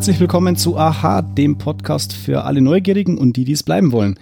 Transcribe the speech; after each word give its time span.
herzlich 0.00 0.20
willkommen 0.20 0.56
zu 0.56 0.78
Aha, 0.78 1.20
dem 1.20 1.58
Podcast 1.58 2.14
für 2.14 2.44
alle 2.44 2.62
Neugierigen 2.62 3.18
und 3.18 3.36
die, 3.36 3.44
die 3.44 3.52
es 3.52 3.62
bleiben 3.62 3.92
wollen. 3.92 4.18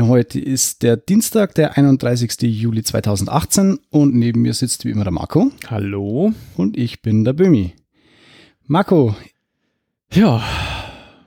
Heute 0.00 0.40
ist 0.40 0.82
der 0.82 0.96
Dienstag, 0.96 1.54
der 1.54 1.76
31. 1.76 2.40
Juli 2.40 2.82
2018 2.82 3.80
und 3.90 4.14
neben 4.14 4.40
mir 4.40 4.54
sitzt 4.54 4.86
wie 4.86 4.92
immer 4.92 5.04
der 5.04 5.12
Marco. 5.12 5.50
Hallo. 5.66 6.32
Und 6.56 6.78
ich 6.78 7.02
bin 7.02 7.22
der 7.22 7.34
Bömi. 7.34 7.74
Marco. 8.66 9.14
Ja. 10.10 10.42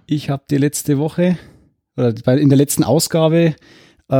Ich 0.07 0.31
habe 0.31 0.45
dir 0.49 0.57
letzte 0.57 0.97
Woche 0.97 1.37
oder 1.95 2.15
in 2.35 2.49
der 2.49 2.57
letzten 2.57 2.83
Ausgabe 2.83 3.53
äh, 4.09 4.15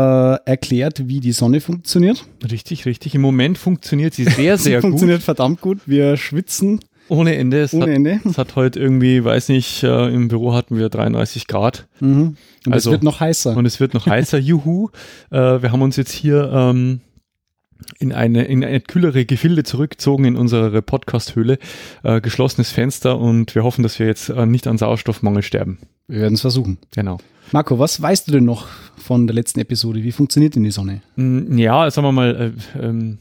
erklärt, 0.46 1.08
wie 1.08 1.20
die 1.20 1.32
Sonne 1.32 1.62
funktioniert. 1.62 2.28
Richtig, 2.52 2.86
richtig. 2.86 3.16
Im 3.16 3.22
Moment 3.22 3.58
funktioniert 3.58 4.14
sie 4.14 4.26
sehr, 4.26 4.34
sehr 4.36 4.58
sie 4.60 4.74
gut. 4.74 4.82
Funktioniert 4.82 5.24
verdammt 5.24 5.62
gut. 5.62 5.80
Wir 5.88 6.16
schwitzen. 6.16 6.80
Ohne 7.10 7.36
Ende. 7.36 7.62
Es 7.62 7.74
Ohne 7.74 7.84
hat, 7.84 7.90
Ende. 7.90 8.20
Es 8.26 8.38
hat 8.38 8.56
heute 8.56 8.80
irgendwie, 8.80 9.24
weiß 9.24 9.50
nicht, 9.50 9.84
äh, 9.84 10.14
im 10.14 10.28
Büro 10.28 10.54
hatten 10.54 10.78
wir 10.78 10.90
33 10.90 11.48
Grad. 11.48 11.88
Mhm. 12.00 12.38
Und 12.66 12.74
also, 12.74 12.90
es 12.90 12.92
wird 12.92 13.04
noch 13.04 13.20
heißer. 13.20 13.56
Und 13.56 13.66
es 13.66 13.80
wird 13.80 13.94
noch 13.94 14.06
heißer. 14.06 14.38
Juhu. 14.40 14.90
Äh, 15.30 15.62
wir 15.62 15.72
haben 15.72 15.82
uns 15.82 15.96
jetzt 15.96 16.12
hier 16.12 16.52
ähm, 16.54 17.02
in 18.00 18.12
eine, 18.12 18.44
in 18.46 18.64
eine 18.64 18.82
kühlere 18.82 19.26
Gefilde 19.26 19.64
zurückgezogen 19.64 20.26
in 20.26 20.36
unsere 20.36 20.82
Podcast-Höhle. 20.82 21.60
Äh, 22.04 22.22
geschlossenes 22.22 22.72
Fenster 22.72 23.18
und 23.20 23.56
wir 23.56 23.64
hoffen, 23.64 23.84
dass 23.84 24.00
wir 24.00 24.08
jetzt 24.08 24.30
äh, 24.30 24.46
nicht 24.46 24.68
an 24.68 24.78
Sauerstoffmangel 24.78 25.44
sterben. 25.44 25.78
Wir 26.08 26.22
werden 26.22 26.36
es 26.36 26.42
versuchen. 26.42 26.78
Genau. 26.92 27.18
Marco, 27.52 27.80
was 27.80 28.02
weißt 28.02 28.28
du 28.28 28.34
denn 28.34 28.46
noch 28.46 28.68
von 28.98 29.28
der 29.28 29.34
letzten 29.34 29.60
Episode? 29.60 30.04
Wie 30.04 30.12
funktioniert 30.12 30.56
denn 30.56 30.64
die 30.64 30.72
Sonne? 30.72 31.02
Mm, 31.16 31.58
ja, 31.58 31.90
sagen 31.90 32.08
wir 32.08 32.12
mal, 32.12 32.54
äh, 32.76 32.80
ähm, 32.86 33.20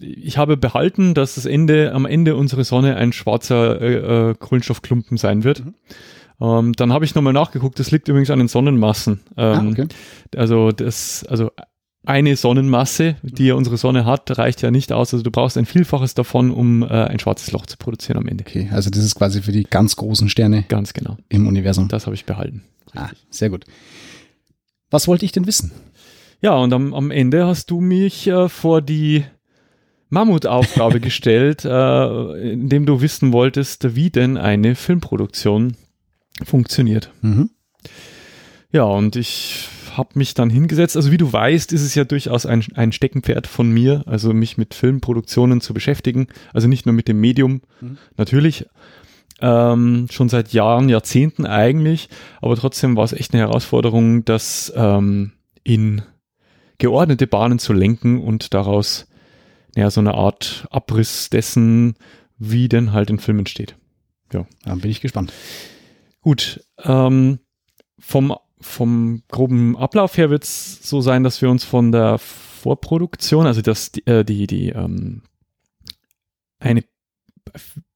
ich 0.00 0.38
habe 0.38 0.56
behalten, 0.56 1.14
dass 1.14 1.34
das 1.34 1.46
Ende, 1.46 1.92
am 1.92 2.06
Ende 2.06 2.36
unsere 2.36 2.64
Sonne 2.64 2.96
ein 2.96 3.12
schwarzer 3.12 3.80
äh, 3.80 4.30
äh, 4.30 4.34
Kohlenstoffklumpen 4.34 5.16
sein 5.16 5.44
wird. 5.44 5.64
Mhm. 5.64 5.74
Ähm, 6.40 6.72
dann 6.74 6.92
habe 6.92 7.04
ich 7.04 7.14
nochmal 7.14 7.32
nachgeguckt, 7.32 7.78
das 7.80 7.90
liegt 7.90 8.08
übrigens 8.08 8.30
an 8.30 8.38
den 8.38 8.48
Sonnenmassen. 8.48 9.20
Ähm, 9.36 9.54
ah, 9.54 9.66
okay. 9.70 9.86
Also 10.36 10.70
das, 10.70 11.24
also 11.28 11.50
eine 12.06 12.36
Sonnenmasse, 12.36 13.16
die 13.22 13.46
ja 13.46 13.54
unsere 13.54 13.76
Sonne 13.76 14.04
hat, 14.04 14.38
reicht 14.38 14.62
ja 14.62 14.70
nicht 14.70 14.92
aus. 14.92 15.12
Also 15.12 15.22
du 15.22 15.30
brauchst 15.30 15.58
ein 15.58 15.66
Vielfaches 15.66 16.14
davon, 16.14 16.50
um 16.50 16.82
äh, 16.82 16.86
ein 16.86 17.18
schwarzes 17.18 17.52
Loch 17.52 17.66
zu 17.66 17.76
produzieren 17.76 18.18
am 18.18 18.28
Ende. 18.28 18.44
Okay, 18.46 18.68
also 18.72 18.88
das 18.88 19.04
ist 19.04 19.16
quasi 19.16 19.42
für 19.42 19.52
die 19.52 19.64
ganz 19.64 19.96
großen 19.96 20.28
Sterne. 20.28 20.64
Ganz 20.68 20.92
genau. 20.92 21.16
Im 21.28 21.46
Universum. 21.46 21.88
Das 21.88 22.06
habe 22.06 22.14
ich 22.14 22.24
behalten. 22.24 22.62
Ah, 22.94 23.10
sehr 23.30 23.50
gut. 23.50 23.64
Was 24.90 25.08
wollte 25.08 25.24
ich 25.24 25.32
denn 25.32 25.46
wissen? 25.46 25.72
Ja, 26.40 26.56
und 26.56 26.72
am, 26.72 26.94
am 26.94 27.10
Ende 27.10 27.46
hast 27.46 27.70
du 27.70 27.80
mich 27.80 28.28
äh, 28.28 28.48
vor 28.48 28.80
die 28.80 29.24
Mammutaufgabe 30.10 31.00
gestellt, 31.00 31.64
äh, 31.64 32.52
indem 32.52 32.86
du 32.86 33.00
wissen 33.00 33.32
wolltest, 33.32 33.94
wie 33.94 34.10
denn 34.10 34.36
eine 34.36 34.74
Filmproduktion 34.74 35.76
funktioniert. 36.44 37.12
Mhm. 37.20 37.50
Ja, 38.70 38.84
und 38.84 39.16
ich 39.16 39.68
habe 39.96 40.10
mich 40.14 40.34
dann 40.34 40.48
hingesetzt. 40.50 40.96
Also 40.96 41.10
wie 41.10 41.18
du 41.18 41.32
weißt, 41.32 41.72
ist 41.72 41.82
es 41.82 41.94
ja 41.94 42.04
durchaus 42.04 42.46
ein, 42.46 42.64
ein 42.74 42.92
Steckenpferd 42.92 43.46
von 43.46 43.70
mir, 43.70 44.04
also 44.06 44.32
mich 44.32 44.56
mit 44.56 44.74
Filmproduktionen 44.74 45.60
zu 45.60 45.74
beschäftigen. 45.74 46.28
Also 46.52 46.68
nicht 46.68 46.86
nur 46.86 46.94
mit 46.94 47.08
dem 47.08 47.20
Medium, 47.20 47.62
mhm. 47.80 47.98
natürlich, 48.16 48.66
ähm, 49.40 50.06
schon 50.10 50.28
seit 50.28 50.52
Jahren, 50.52 50.88
Jahrzehnten 50.88 51.46
eigentlich, 51.46 52.08
aber 52.40 52.56
trotzdem 52.56 52.96
war 52.96 53.04
es 53.04 53.12
echt 53.12 53.32
eine 53.32 53.42
Herausforderung, 53.42 54.24
das 54.24 54.72
ähm, 54.74 55.32
in 55.62 56.02
geordnete 56.78 57.26
Bahnen 57.26 57.58
zu 57.58 57.72
lenken 57.72 58.20
und 58.20 58.54
daraus 58.54 59.06
ja, 59.78 59.90
so 59.92 60.00
eine 60.00 60.14
Art 60.14 60.66
Abriss 60.70 61.30
dessen, 61.30 61.94
wie 62.36 62.68
denn 62.68 62.92
halt 62.92 63.10
ein 63.10 63.20
Film 63.20 63.38
entsteht. 63.38 63.76
Ja. 64.32 64.44
Dann 64.64 64.80
bin 64.80 64.90
ich 64.90 65.00
gespannt. 65.00 65.32
Gut, 66.20 66.64
ähm, 66.82 67.38
vom, 67.96 68.34
vom 68.60 69.22
groben 69.28 69.76
Ablauf 69.76 70.16
her 70.16 70.30
wird 70.30 70.42
es 70.42 70.82
so 70.82 71.00
sein, 71.00 71.22
dass 71.22 71.40
wir 71.42 71.48
uns 71.48 71.62
von 71.62 71.92
der 71.92 72.18
Vorproduktion, 72.18 73.46
also 73.46 73.62
das, 73.62 73.92
die, 73.92 74.04
äh, 74.08 74.24
die, 74.24 74.48
die 74.48 74.70
ähm, 74.70 75.22
eine, 76.58 76.82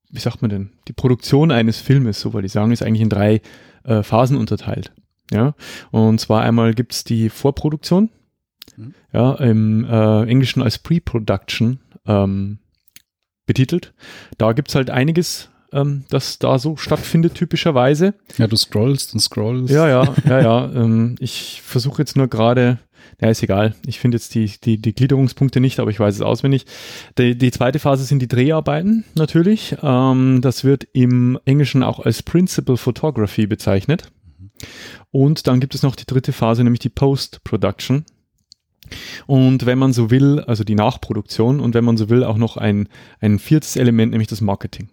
wie 0.08 0.20
sagt 0.20 0.40
man 0.40 0.50
denn, 0.50 0.72
die 0.86 0.92
Produktion 0.92 1.50
eines 1.50 1.80
Filmes, 1.80 2.20
so 2.20 2.32
wollte 2.32 2.46
ich 2.46 2.52
sagen, 2.52 2.70
ist 2.70 2.84
eigentlich 2.84 3.02
in 3.02 3.08
drei 3.08 3.42
äh, 3.82 4.04
Phasen 4.04 4.36
unterteilt. 4.36 4.92
Ja, 5.32 5.56
und 5.90 6.20
zwar 6.20 6.42
einmal 6.42 6.74
gibt 6.74 6.92
es 6.92 7.02
die 7.02 7.28
Vorproduktion, 7.28 8.10
Mhm. 8.76 8.94
Ja, 9.12 9.34
im 9.34 9.84
äh, 9.84 10.22
Englischen 10.24 10.62
als 10.62 10.78
Pre-Production 10.78 11.80
ähm, 12.06 12.58
betitelt. 13.46 13.92
Da 14.38 14.52
gibt 14.52 14.68
es 14.68 14.74
halt 14.74 14.90
einiges, 14.90 15.50
ähm, 15.72 16.04
das 16.10 16.38
da 16.38 16.58
so 16.58 16.76
stattfindet, 16.76 17.34
typischerweise. 17.34 18.14
Ja, 18.38 18.46
du 18.46 18.56
scrollst 18.56 19.14
und 19.14 19.20
scrollst. 19.20 19.72
Ja, 19.72 19.88
ja, 19.88 20.14
ja, 20.26 20.40
ja. 20.40 20.72
ähm, 20.74 21.16
ich 21.18 21.62
versuche 21.64 22.02
jetzt 22.02 22.16
nur 22.16 22.28
gerade, 22.28 22.78
ja, 23.20 23.28
ist 23.28 23.42
egal. 23.42 23.74
Ich 23.86 23.98
finde 24.00 24.16
jetzt 24.16 24.34
die, 24.34 24.50
die, 24.62 24.78
die 24.80 24.94
Gliederungspunkte 24.94 25.60
nicht, 25.60 25.80
aber 25.80 25.90
ich 25.90 26.00
weiß 26.00 26.14
es 26.14 26.22
auswendig. 26.22 26.66
Die, 27.18 27.36
die 27.36 27.50
zweite 27.50 27.78
Phase 27.78 28.04
sind 28.04 28.20
die 28.20 28.28
Dreharbeiten, 28.28 29.04
natürlich. 29.14 29.76
Ähm, 29.82 30.40
das 30.40 30.64
wird 30.64 30.86
im 30.92 31.38
Englischen 31.44 31.82
auch 31.82 32.00
als 32.00 32.22
Principal 32.22 32.76
Photography 32.76 33.46
bezeichnet. 33.46 34.10
Mhm. 34.38 34.50
Und 35.10 35.46
dann 35.46 35.60
gibt 35.60 35.74
es 35.74 35.82
noch 35.82 35.96
die 35.96 36.06
dritte 36.06 36.32
Phase, 36.32 36.64
nämlich 36.64 36.80
die 36.80 36.88
Post-Production. 36.88 38.04
Und 39.26 39.66
wenn 39.66 39.78
man 39.78 39.92
so 39.92 40.10
will, 40.10 40.40
also 40.40 40.64
die 40.64 40.74
Nachproduktion 40.74 41.60
und 41.60 41.74
wenn 41.74 41.84
man 41.84 41.96
so 41.96 42.08
will, 42.08 42.24
auch 42.24 42.36
noch 42.36 42.56
ein, 42.56 42.88
ein 43.20 43.38
viertes 43.38 43.76
Element, 43.76 44.12
nämlich 44.12 44.28
das 44.28 44.40
Marketing. 44.40 44.88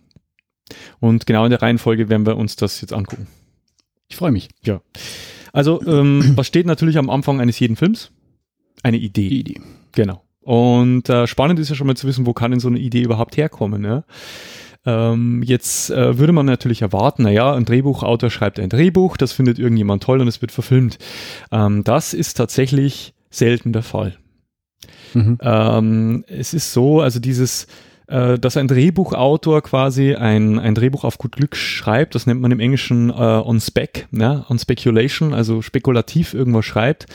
Und 1.00 1.26
genau 1.26 1.46
in 1.46 1.52
der 1.52 1.62
Reihenfolge 1.62 2.10
werden 2.10 2.26
wir 2.26 2.38
uns 2.38 2.56
das 2.56 2.82
jetzt 2.82 2.94
angucken. 2.94 3.28
Ich 4.08 4.16
freue 4.16 4.32
mich. 4.32 4.50
Ja. 4.64 4.82
Also, 5.54 5.82
ähm, 5.86 6.34
was 6.36 6.48
steht 6.48 6.66
natürlich 6.66 6.98
am 6.98 7.10
Anfang 7.10 7.40
eines 7.42 7.60
jeden 7.60 7.76
Films? 7.76 8.12
Eine 8.84 8.98
Idee. 8.98 9.30
Die 9.30 9.40
Idee. 9.40 9.62
Genau. 9.94 10.24
Und 10.42 11.10
äh, 11.10 11.28
spannend 11.28 11.60
ist 11.60 11.70
ja 11.70 11.76
schon 11.76 11.88
mal 11.88 11.96
zu 11.96 12.08
wissen, 12.08 12.26
wo 12.26 12.34
kann 12.34 12.52
denn 12.52 12.60
so 12.60 12.70
eine 12.70 12.80
Idee 12.80 13.02
überhaupt 13.02 13.38
herkommen. 13.38 13.82
Ne? 13.82 14.04
Ähm, 14.86 15.44
jetzt 15.44 15.92
äh, 15.92 16.18
würde 16.18 16.34
man 16.34 16.46
natürlich 16.46 16.82
erwarten, 16.82 17.24
naja, 17.24 17.54
ein 17.54 17.66
Drehbuchautor 17.66 18.30
schreibt 18.30 18.60
ein 18.60 18.70
Drehbuch, 18.70 19.18
das 19.18 19.34
findet 19.34 19.60
irgendjemand 19.60 20.04
toll 20.04 20.22
und 20.22 20.28
es 20.28 20.42
wird 20.42 20.52
verfilmt. 20.52 20.98
Ähm, 21.52 21.84
das 21.84 22.14
ist 22.14 22.36
tatsächlich 22.36 23.14
selten 23.30 23.74
der 23.74 23.84
Fall. 23.84 24.18
Mhm. 25.14 25.38
Ähm, 25.42 26.26
es 26.28 26.54
ist 26.54 26.74
so, 26.74 27.02
also 27.02 27.20
dieses, 27.20 27.68
äh, 28.08 28.40
dass 28.40 28.58
ein 28.58 28.68
Drehbuchautor 28.68 29.62
quasi 29.62 30.16
ein, 30.16 30.60
ein 30.60 30.76
Drehbuch 30.76 31.04
auf 31.04 31.18
gut 31.18 31.34
Glück 31.34 31.56
schreibt, 31.56 32.16
das 32.16 32.26
nennt 32.26 32.42
man 32.42 32.52
im 32.52 32.60
Englischen 32.60 33.10
äh, 33.10 33.14
on 33.14 33.60
spec, 33.60 34.08
ja, 34.12 34.46
on 34.50 34.60
speculation, 34.60 35.34
also 35.34 35.62
spekulativ 35.62 36.34
irgendwas 36.34 36.66
schreibt. 36.66 37.06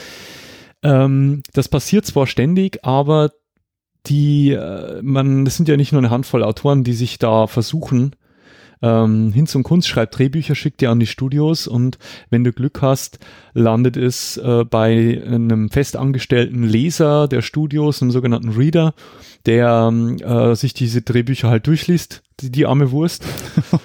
Ähm, 0.83 1.43
das 1.53 1.69
passiert 1.69 2.07
zwar 2.07 2.27
ständig, 2.27 2.85
aber 2.85 3.31
die, 4.07 4.53
äh, 4.53 5.01
man, 5.03 5.45
das 5.45 5.57
sind 5.57 5.69
ja 5.69 5.77
nicht 5.77 5.93
nur 5.93 6.01
eine 6.01 6.11
Handvoll 6.11 6.45
Autoren, 6.45 6.85
die 6.85 6.93
sich 6.93 7.19
da 7.19 7.47
versuchen, 7.47 8.15
ähm, 8.85 9.33
Hinz 9.33 9.55
und 9.55 9.63
Kunst 9.63 9.89
schreibt 9.89 10.19
Drehbücher, 10.19 10.55
schickt 10.55 10.83
die 10.83 10.89
an 10.89 11.01
die 11.01 11.07
Studios 11.07 11.67
und 11.67 11.97
wenn 12.29 12.45
du 12.45 12.53
Glück 12.53 12.83
hast, 12.83 13.19
landet 13.55 13.97
es 13.97 14.37
äh, 14.37 14.65
bei 14.65 15.23
einem 15.27 15.71
festangestellten 15.71 16.65
Leser 16.65 17.27
der 17.27 17.41
Studios, 17.41 18.03
einem 18.03 18.11
sogenannten 18.11 18.51
Reader, 18.51 18.93
der 19.47 19.91
äh, 20.21 20.55
sich 20.55 20.75
diese 20.75 21.01
Drehbücher 21.01 21.49
halt 21.49 21.67
durchliest, 21.67 22.23
die, 22.41 22.51
die 22.51 22.67
arme 22.67 22.91
Wurst. 22.91 23.25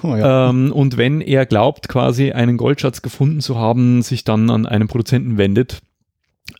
oh, 0.03 0.15
ja. 0.15 0.49
ähm, 0.49 0.73
und 0.73 0.97
wenn 0.97 1.21
er 1.21 1.45
glaubt, 1.45 1.87
quasi 1.87 2.33
einen 2.33 2.57
Goldschatz 2.57 3.01
gefunden 3.01 3.39
zu 3.39 3.57
haben, 3.57 4.01
sich 4.01 4.25
dann 4.25 4.49
an 4.49 4.65
einen 4.65 4.89
Produzenten 4.89 5.37
wendet, 5.37 5.79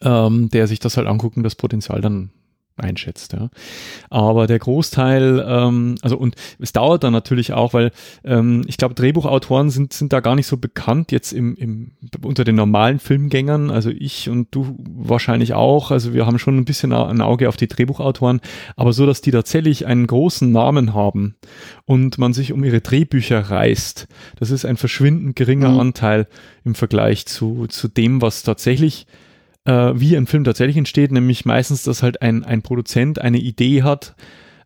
ähm, 0.02 0.50
der 0.50 0.68
sich 0.68 0.80
das 0.80 0.96
halt 0.96 1.08
anguckt 1.08 1.36
und 1.36 1.44
das 1.44 1.56
Potenzial 1.56 2.00
dann 2.00 2.32
einschätzt. 2.80 3.34
Ja. 3.34 3.50
Aber 4.10 4.48
der 4.48 4.60
Großteil, 4.60 5.46
ähm, 5.48 5.96
also 6.02 6.18
und 6.18 6.36
es 6.60 6.72
dauert 6.72 7.04
dann 7.04 7.14
natürlich 7.14 7.54
auch, 7.54 7.74
weil 7.74 7.92
ähm, 8.24 8.64
ich 8.68 8.78
glaube, 8.78 8.96
Drehbuchautoren 8.96 9.70
sind, 9.70 9.94
sind 9.94 10.14
da 10.14 10.20
gar 10.20 10.36
nicht 10.36 10.48
so 10.48 10.58
bekannt 10.58 11.12
jetzt 11.12 11.34
im, 11.34 11.56
im, 11.56 11.92
unter 12.24 12.44
den 12.44 12.56
normalen 12.56 13.00
Filmgängern. 13.00 13.72
Also 13.72 13.90
ich 13.90 14.30
und 14.30 14.48
du 14.52 14.76
wahrscheinlich 14.80 15.54
auch. 15.54 15.92
Also 15.92 16.14
wir 16.14 16.26
haben 16.26 16.40
schon 16.40 16.58
ein 16.58 16.66
bisschen 16.66 16.94
ein 16.94 17.22
Auge 17.22 17.50
auf 17.50 17.58
die 17.58 17.68
Drehbuchautoren, 17.68 18.42
aber 18.76 18.94
so, 18.94 19.06
dass 19.06 19.22
die 19.22 19.32
tatsächlich 19.32 19.86
einen 19.86 20.08
großen 20.08 20.52
Namen 20.52 20.94
haben 20.94 21.36
und 21.86 22.18
man 22.18 22.34
sich 22.34 22.54
um 22.54 22.64
ihre 22.64 22.82
Drehbücher 22.82 23.40
reißt, 23.40 24.08
das 24.38 24.52
ist 24.52 24.66
ein 24.66 24.78
verschwindend 24.78 25.36
geringer 25.36 25.70
mhm. 25.70 25.80
Anteil 25.80 26.28
im 26.64 26.76
Vergleich 26.76 27.26
zu, 27.26 27.68
zu 27.68 27.88
dem, 27.88 28.22
was 28.22 28.44
tatsächlich 28.44 29.08
äh, 29.70 30.00
wie 30.00 30.18
ein 30.18 30.26
Film 30.26 30.44
tatsächlich 30.44 30.78
entsteht, 30.78 31.12
nämlich 31.12 31.46
meistens, 31.46 31.84
dass 31.84 32.02
halt 32.02 32.24
ein, 32.24 32.44
ein 32.44 32.64
Produzent 32.64 33.22
eine 33.22 33.38
Idee 33.38 33.84
hat, 33.84 34.16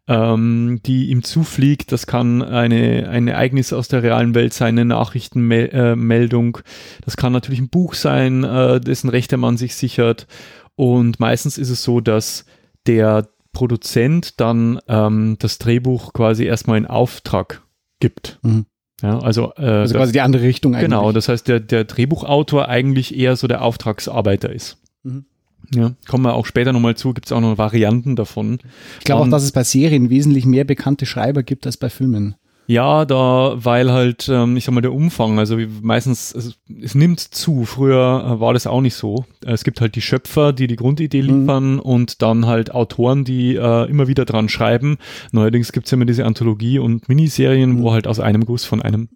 ähm, 0.07 0.79
die 0.85 1.09
ihm 1.09 1.23
zufliegt. 1.23 1.91
Das 1.91 2.07
kann 2.07 2.41
eine, 2.41 3.09
ein 3.09 3.27
Ereignis 3.27 3.73
aus 3.73 3.89
der 3.89 4.01
realen 4.01 4.33
Welt 4.33 4.53
sein, 4.53 4.79
eine 4.79 4.85
Nachrichtenmeldung. 4.85 6.59
Das 7.03 7.17
kann 7.17 7.33
natürlich 7.33 7.59
ein 7.59 7.69
Buch 7.69 7.95
sein, 7.95 8.45
äh, 8.45 8.79
dessen 8.79 9.09
Rechte 9.09 9.35
man 9.35 9.57
sich 9.57 9.75
sichert. 9.75 10.27
Und 10.75 11.19
meistens 11.19 11.57
ist 11.57 11.69
es 11.69 11.83
so, 11.83 11.99
dass 11.99 12.45
der 12.87 13.27
Produzent 13.51 14.39
dann 14.39 14.79
ähm, 14.87 15.35
das 15.39 15.57
Drehbuch 15.57 16.13
quasi 16.13 16.45
erstmal 16.45 16.77
in 16.77 16.87
Auftrag 16.87 17.61
gibt. 17.99 18.39
Mhm. 18.41 18.65
Ja, 19.01 19.19
also, 19.19 19.51
äh, 19.57 19.65
also 19.65 19.95
quasi 19.95 20.13
die 20.13 20.21
andere 20.21 20.43
Richtung 20.43 20.75
eigentlich. 20.75 20.85
Genau, 20.85 21.11
das 21.11 21.27
heißt, 21.27 21.47
der, 21.49 21.59
der 21.59 21.83
Drehbuchautor 21.83 22.69
eigentlich 22.69 23.15
eher 23.17 23.35
so 23.35 23.47
der 23.47 23.61
Auftragsarbeiter 23.61 24.49
ist. 24.49 24.82
Mhm. 25.03 25.25
Ja, 25.73 25.93
kommen 26.07 26.25
wir 26.25 26.33
auch 26.33 26.45
später 26.45 26.73
nochmal 26.73 26.95
zu, 26.95 27.13
gibt 27.13 27.27
es 27.27 27.31
auch 27.31 27.39
noch 27.39 27.57
Varianten 27.57 28.15
davon. 28.15 28.59
Ich 28.99 29.05
glaube 29.05 29.23
auch, 29.23 29.29
dass 29.29 29.43
es 29.43 29.53
bei 29.53 29.63
Serien 29.63 30.09
wesentlich 30.09 30.45
mehr 30.45 30.65
bekannte 30.65 31.05
Schreiber 31.05 31.41
gibt 31.41 31.65
als 31.65 31.77
bei 31.77 31.89
Filmen. 31.89 32.35
Ja, 32.65 33.03
da, 33.03 33.55
weil 33.57 33.91
halt, 33.91 34.29
ähm, 34.29 34.55
ich 34.55 34.63
sag 34.63 34.73
mal, 34.73 34.81
der 34.81 34.93
Umfang, 34.93 35.37
also 35.37 35.57
meistens, 35.81 36.33
es, 36.33 36.57
es 36.81 36.95
nimmt 36.95 37.19
zu. 37.19 37.65
Früher 37.65 38.23
äh, 38.25 38.39
war 38.39 38.53
das 38.53 38.67
auch 38.67 38.79
nicht 38.79 38.95
so. 38.95 39.25
Es 39.45 39.65
gibt 39.65 39.81
halt 39.81 39.95
die 39.95 40.01
Schöpfer, 40.01 40.53
die 40.53 40.67
die 40.67 40.77
Grundidee 40.77 41.23
mhm. 41.23 41.41
liefern 41.41 41.73
mhm. 41.73 41.79
und 41.79 42.21
dann 42.21 42.45
halt 42.45 42.73
Autoren, 42.73 43.25
die 43.25 43.55
äh, 43.55 43.89
immer 43.89 44.07
wieder 44.07 44.23
dran 44.23 44.47
schreiben. 44.47 44.97
Neuerdings 45.33 45.73
gibt's 45.73 45.91
ja 45.91 45.95
immer 45.95 46.05
diese 46.05 46.25
Anthologie 46.25 46.79
und 46.79 47.09
Miniserien, 47.09 47.71
mhm. 47.71 47.83
wo 47.83 47.91
halt 47.91 48.07
aus 48.07 48.21
einem 48.21 48.45
Guss 48.45 48.63
von 48.63 48.81
einem 48.81 49.09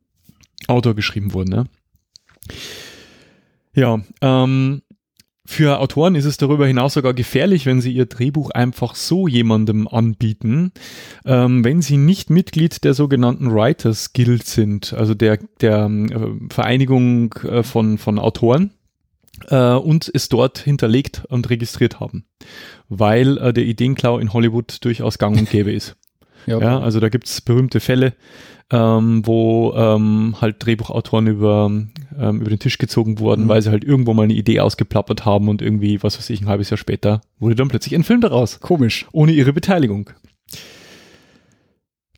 Autor 0.68 0.94
geschrieben 0.94 1.34
wurden. 1.34 1.50
Ne? 1.50 1.66
Ja, 3.74 4.01
ähm, 4.22 4.81
für 5.49 5.79
Autoren 5.79 6.15
ist 6.15 6.25
es 6.25 6.35
darüber 6.35 6.67
hinaus 6.67 6.94
sogar 6.94 7.13
gefährlich, 7.13 7.65
wenn 7.65 7.79
sie 7.79 7.94
ihr 7.94 8.05
Drehbuch 8.05 8.51
einfach 8.51 8.95
so 8.95 9.29
jemandem 9.29 9.88
anbieten, 9.88 10.73
ähm, 11.25 11.63
wenn 11.63 11.81
sie 11.81 11.95
nicht 11.95 12.29
Mitglied 12.29 12.83
der 12.83 12.94
sogenannten 12.94 13.53
Writers 13.53 14.11
Guild 14.11 14.45
sind, 14.45 14.91
also 14.91 15.13
der, 15.13 15.39
der 15.61 15.85
äh, 15.85 16.53
Vereinigung 16.53 17.33
äh, 17.44 17.63
von, 17.63 17.97
von 17.97 18.19
Autoren 18.19 18.71
äh, 19.47 19.71
und 19.71 20.11
es 20.13 20.27
dort 20.27 20.59
hinterlegt 20.59 21.23
und 21.29 21.50
registriert 21.50 22.01
haben, 22.01 22.25
weil 22.89 23.38
äh, 23.38 23.53
der 23.53 23.63
Ideenklau 23.63 24.19
in 24.19 24.33
Hollywood 24.33 24.83
durchaus 24.83 25.17
gang 25.17 25.38
und 25.38 25.50
gäbe 25.50 25.71
ist. 25.71 25.95
ja, 26.45 26.59
ja, 26.59 26.79
also 26.79 27.00
da 27.00 27.07
gibt's 27.07 27.39
berühmte 27.39 27.79
Fälle, 27.79 28.13
ähm, 28.71 29.25
wo 29.25 29.73
ähm, 29.75 30.35
halt 30.41 30.65
Drehbuchautoren 30.65 31.27
über, 31.27 31.71
ähm, 32.19 32.41
über 32.41 32.49
den 32.49 32.59
Tisch 32.59 32.77
gezogen 32.77 33.19
wurden, 33.19 33.45
mhm. 33.45 33.49
weil 33.49 33.61
sie 33.61 33.71
halt 33.71 33.83
irgendwo 33.83 34.13
mal 34.13 34.23
eine 34.23 34.33
Idee 34.33 34.59
ausgeplappert 34.59 35.25
haben 35.25 35.47
und 35.47 35.61
irgendwie, 35.61 36.03
was 36.03 36.17
weiß 36.17 36.29
ich, 36.29 36.41
ein 36.41 36.49
halbes 36.49 36.69
Jahr 36.69 36.77
später 36.77 37.21
wurde 37.39 37.55
dann 37.55 37.69
plötzlich 37.69 37.95
ein 37.95 38.03
Film 38.03 38.21
daraus. 38.21 38.59
Komisch. 38.59 39.07
Ohne 39.11 39.31
ihre 39.31 39.53
Beteiligung. 39.53 40.09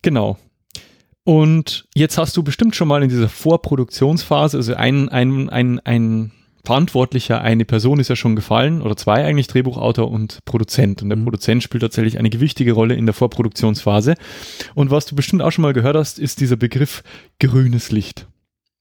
Genau. 0.02 0.38
Und 1.24 1.86
jetzt 1.94 2.18
hast 2.18 2.36
du 2.36 2.42
bestimmt 2.42 2.74
schon 2.74 2.88
mal 2.88 3.02
in 3.02 3.08
dieser 3.08 3.28
Vorproduktionsphase, 3.28 4.56
also 4.56 4.74
ein, 4.74 5.08
ein, 5.08 5.48
ein, 5.50 5.78
ein 5.80 6.32
Verantwortlicher, 6.64 7.40
eine 7.40 7.64
Person 7.64 8.00
ist 8.00 8.08
ja 8.08 8.16
schon 8.16 8.36
gefallen, 8.36 8.82
oder 8.82 8.96
zwei 8.96 9.24
eigentlich, 9.24 9.46
Drehbuchautor 9.46 10.10
und 10.10 10.44
Produzent. 10.44 11.02
Und 11.02 11.08
der 11.08 11.18
mhm. 11.18 11.24
Produzent 11.24 11.62
spielt 11.62 11.82
tatsächlich 11.82 12.18
eine 12.18 12.30
gewichtige 12.30 12.72
Rolle 12.72 12.94
in 12.94 13.06
der 13.06 13.14
Vorproduktionsphase. 13.14 14.14
Und 14.74 14.90
was 14.90 15.06
du 15.06 15.14
bestimmt 15.14 15.42
auch 15.42 15.50
schon 15.50 15.62
mal 15.62 15.72
gehört 15.72 15.96
hast, 15.96 16.18
ist 16.18 16.40
dieser 16.40 16.56
Begriff 16.56 17.02
grünes 17.38 17.90
Licht. 17.90 18.26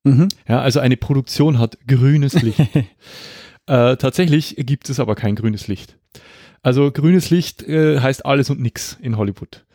Mhm. 0.03 0.27
Ja, 0.47 0.61
also 0.61 0.79
eine 0.79 0.97
Produktion 0.97 1.59
hat 1.59 1.77
grünes 1.87 2.41
Licht. 2.41 2.59
äh, 3.65 3.95
tatsächlich 3.97 4.55
gibt 4.57 4.89
es 4.89 4.99
aber 4.99 5.15
kein 5.15 5.35
grünes 5.35 5.67
Licht. 5.67 5.97
Also 6.61 6.91
grünes 6.91 7.29
Licht 7.29 7.63
äh, 7.63 7.99
heißt 7.99 8.25
alles 8.25 8.49
und 8.49 8.59
nix 8.59 8.97
in 9.01 9.17
Hollywood. 9.17 9.65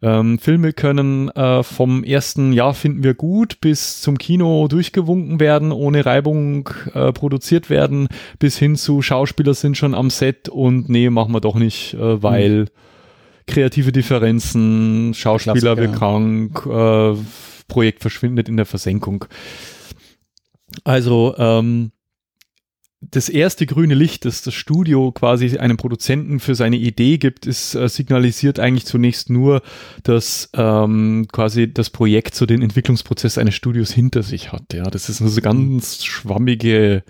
Ähm, 0.00 0.38
Filme 0.38 0.72
können 0.72 1.28
äh, 1.30 1.62
vom 1.62 2.04
ersten 2.04 2.52
Jahr 2.52 2.74
finden 2.74 3.02
wir 3.02 3.14
gut 3.14 3.60
bis 3.60 4.00
zum 4.00 4.16
Kino 4.16 4.68
durchgewunken 4.68 5.40
werden, 5.40 5.72
ohne 5.72 6.06
Reibung 6.06 6.68
äh, 6.94 7.12
produziert 7.12 7.68
werden, 7.68 8.08
bis 8.38 8.58
hin 8.58 8.76
zu 8.76 9.02
Schauspieler 9.02 9.54
sind 9.54 9.76
schon 9.76 9.94
am 9.94 10.10
Set 10.10 10.48
und 10.48 10.88
nee, 10.88 11.10
machen 11.10 11.32
wir 11.32 11.40
doch 11.40 11.56
nicht, 11.56 11.94
äh, 11.94 12.22
weil 12.22 12.60
mhm. 12.60 12.66
kreative 13.46 13.90
Differenzen, 13.90 15.14
Schauspieler 15.14 15.76
wird 15.76 15.96
krank, 15.96 16.64
äh, 16.66 17.16
Projekt 17.66 18.00
verschwindet 18.00 18.48
in 18.48 18.56
der 18.56 18.66
Versenkung. 18.66 19.24
Also 20.84 21.34
ähm, 21.38 21.90
das 23.00 23.28
erste 23.28 23.64
grüne 23.64 23.94
Licht, 23.94 24.24
das 24.24 24.42
das 24.42 24.54
Studio 24.54 25.12
quasi 25.12 25.56
einem 25.58 25.76
Produzenten 25.76 26.40
für 26.40 26.54
seine 26.54 26.76
Idee 26.76 27.18
gibt, 27.18 27.46
ist 27.46 27.74
äh, 27.74 27.88
signalisiert 27.88 28.58
eigentlich 28.58 28.86
zunächst 28.86 29.30
nur, 29.30 29.62
dass 30.02 30.50
ähm, 30.54 31.26
quasi 31.30 31.72
das 31.72 31.90
Projekt 31.90 32.34
so 32.34 32.44
den 32.44 32.60
Entwicklungsprozess 32.60 33.38
eines 33.38 33.54
Studios 33.54 33.92
hinter 33.92 34.22
sich 34.24 34.52
hat. 34.52 34.72
Ja, 34.72 34.84
das 34.84 35.08
ist 35.08 35.20
eine 35.20 35.30
so 35.30 35.40
ganz 35.40 36.04
schwammige. 36.04 37.04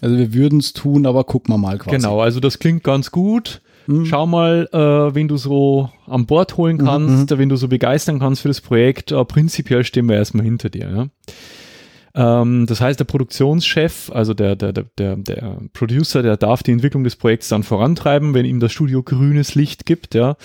Also 0.00 0.16
wir 0.16 0.32
würden 0.32 0.60
es 0.60 0.72
tun, 0.72 1.04
aber 1.04 1.24
gucken 1.24 1.52
wir 1.52 1.58
mal 1.58 1.76
quasi. 1.76 1.96
Genau, 1.96 2.20
also 2.20 2.40
das 2.40 2.58
klingt 2.58 2.82
ganz 2.82 3.10
gut. 3.10 3.60
Mhm. 3.86 4.06
Schau 4.06 4.26
mal, 4.26 4.68
äh, 4.72 5.14
wen 5.14 5.28
du 5.28 5.36
so 5.36 5.90
an 6.06 6.24
Bord 6.24 6.56
holen 6.56 6.76
mhm, 6.76 6.84
kannst, 6.84 7.30
mhm. 7.30 7.38
wen 7.38 7.48
du 7.50 7.56
so 7.56 7.68
begeistern 7.68 8.20
kannst 8.20 8.40
für 8.40 8.48
das 8.48 8.62
Projekt. 8.62 9.12
Äh, 9.12 9.22
prinzipiell 9.26 9.84
stehen 9.84 10.08
wir 10.08 10.16
erstmal 10.16 10.44
hinter 10.44 10.70
dir. 10.70 10.90
Ja? 10.90 11.06
Ähm, 12.20 12.66
das 12.66 12.82
heißt, 12.82 13.00
der 13.00 13.06
Produktionschef, 13.06 14.10
also 14.12 14.34
der, 14.34 14.54
der, 14.54 14.72
der, 14.72 15.16
der, 15.16 15.58
Producer, 15.72 16.22
der 16.22 16.36
darf 16.36 16.62
die 16.62 16.72
Entwicklung 16.72 17.02
des 17.02 17.16
Projekts 17.16 17.48
dann 17.48 17.62
vorantreiben, 17.62 18.34
wenn 18.34 18.44
ihm 18.44 18.60
das 18.60 18.72
Studio 18.72 19.02
grünes 19.02 19.54
Licht 19.54 19.86
gibt, 19.86 20.14
ja. 20.14 20.36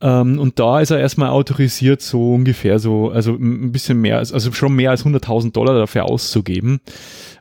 Ähm, 0.00 0.38
und 0.40 0.58
da 0.58 0.80
ist 0.80 0.90
er 0.90 0.98
erstmal 0.98 1.30
autorisiert, 1.30 2.02
so 2.02 2.34
ungefähr 2.34 2.80
so, 2.80 3.10
also 3.10 3.32
ein 3.34 3.70
bisschen 3.70 4.00
mehr, 4.00 4.18
also 4.18 4.52
schon 4.52 4.74
mehr 4.74 4.90
als 4.90 5.06
100.000 5.06 5.52
Dollar 5.52 5.78
dafür 5.78 6.06
auszugeben. 6.06 6.80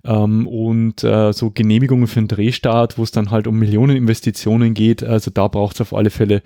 Ähm, 0.06 0.48
und 0.48 1.04
äh, 1.04 1.34
so 1.34 1.50
Genehmigungen 1.50 2.08
für 2.08 2.20
den 2.20 2.28
Drehstart, 2.28 2.98
wo 2.98 3.04
es 3.04 3.12
dann 3.12 3.32
halt 3.32 3.48
um 3.48 3.58
Millionen 3.58 3.98
Investitionen 3.98 4.74
geht, 4.74 5.04
also 5.04 5.32
da 5.32 5.48
braucht 5.48 5.76
es 5.76 5.82
auf 5.82 5.94
alle 5.94 6.12
Fälle 6.12 6.44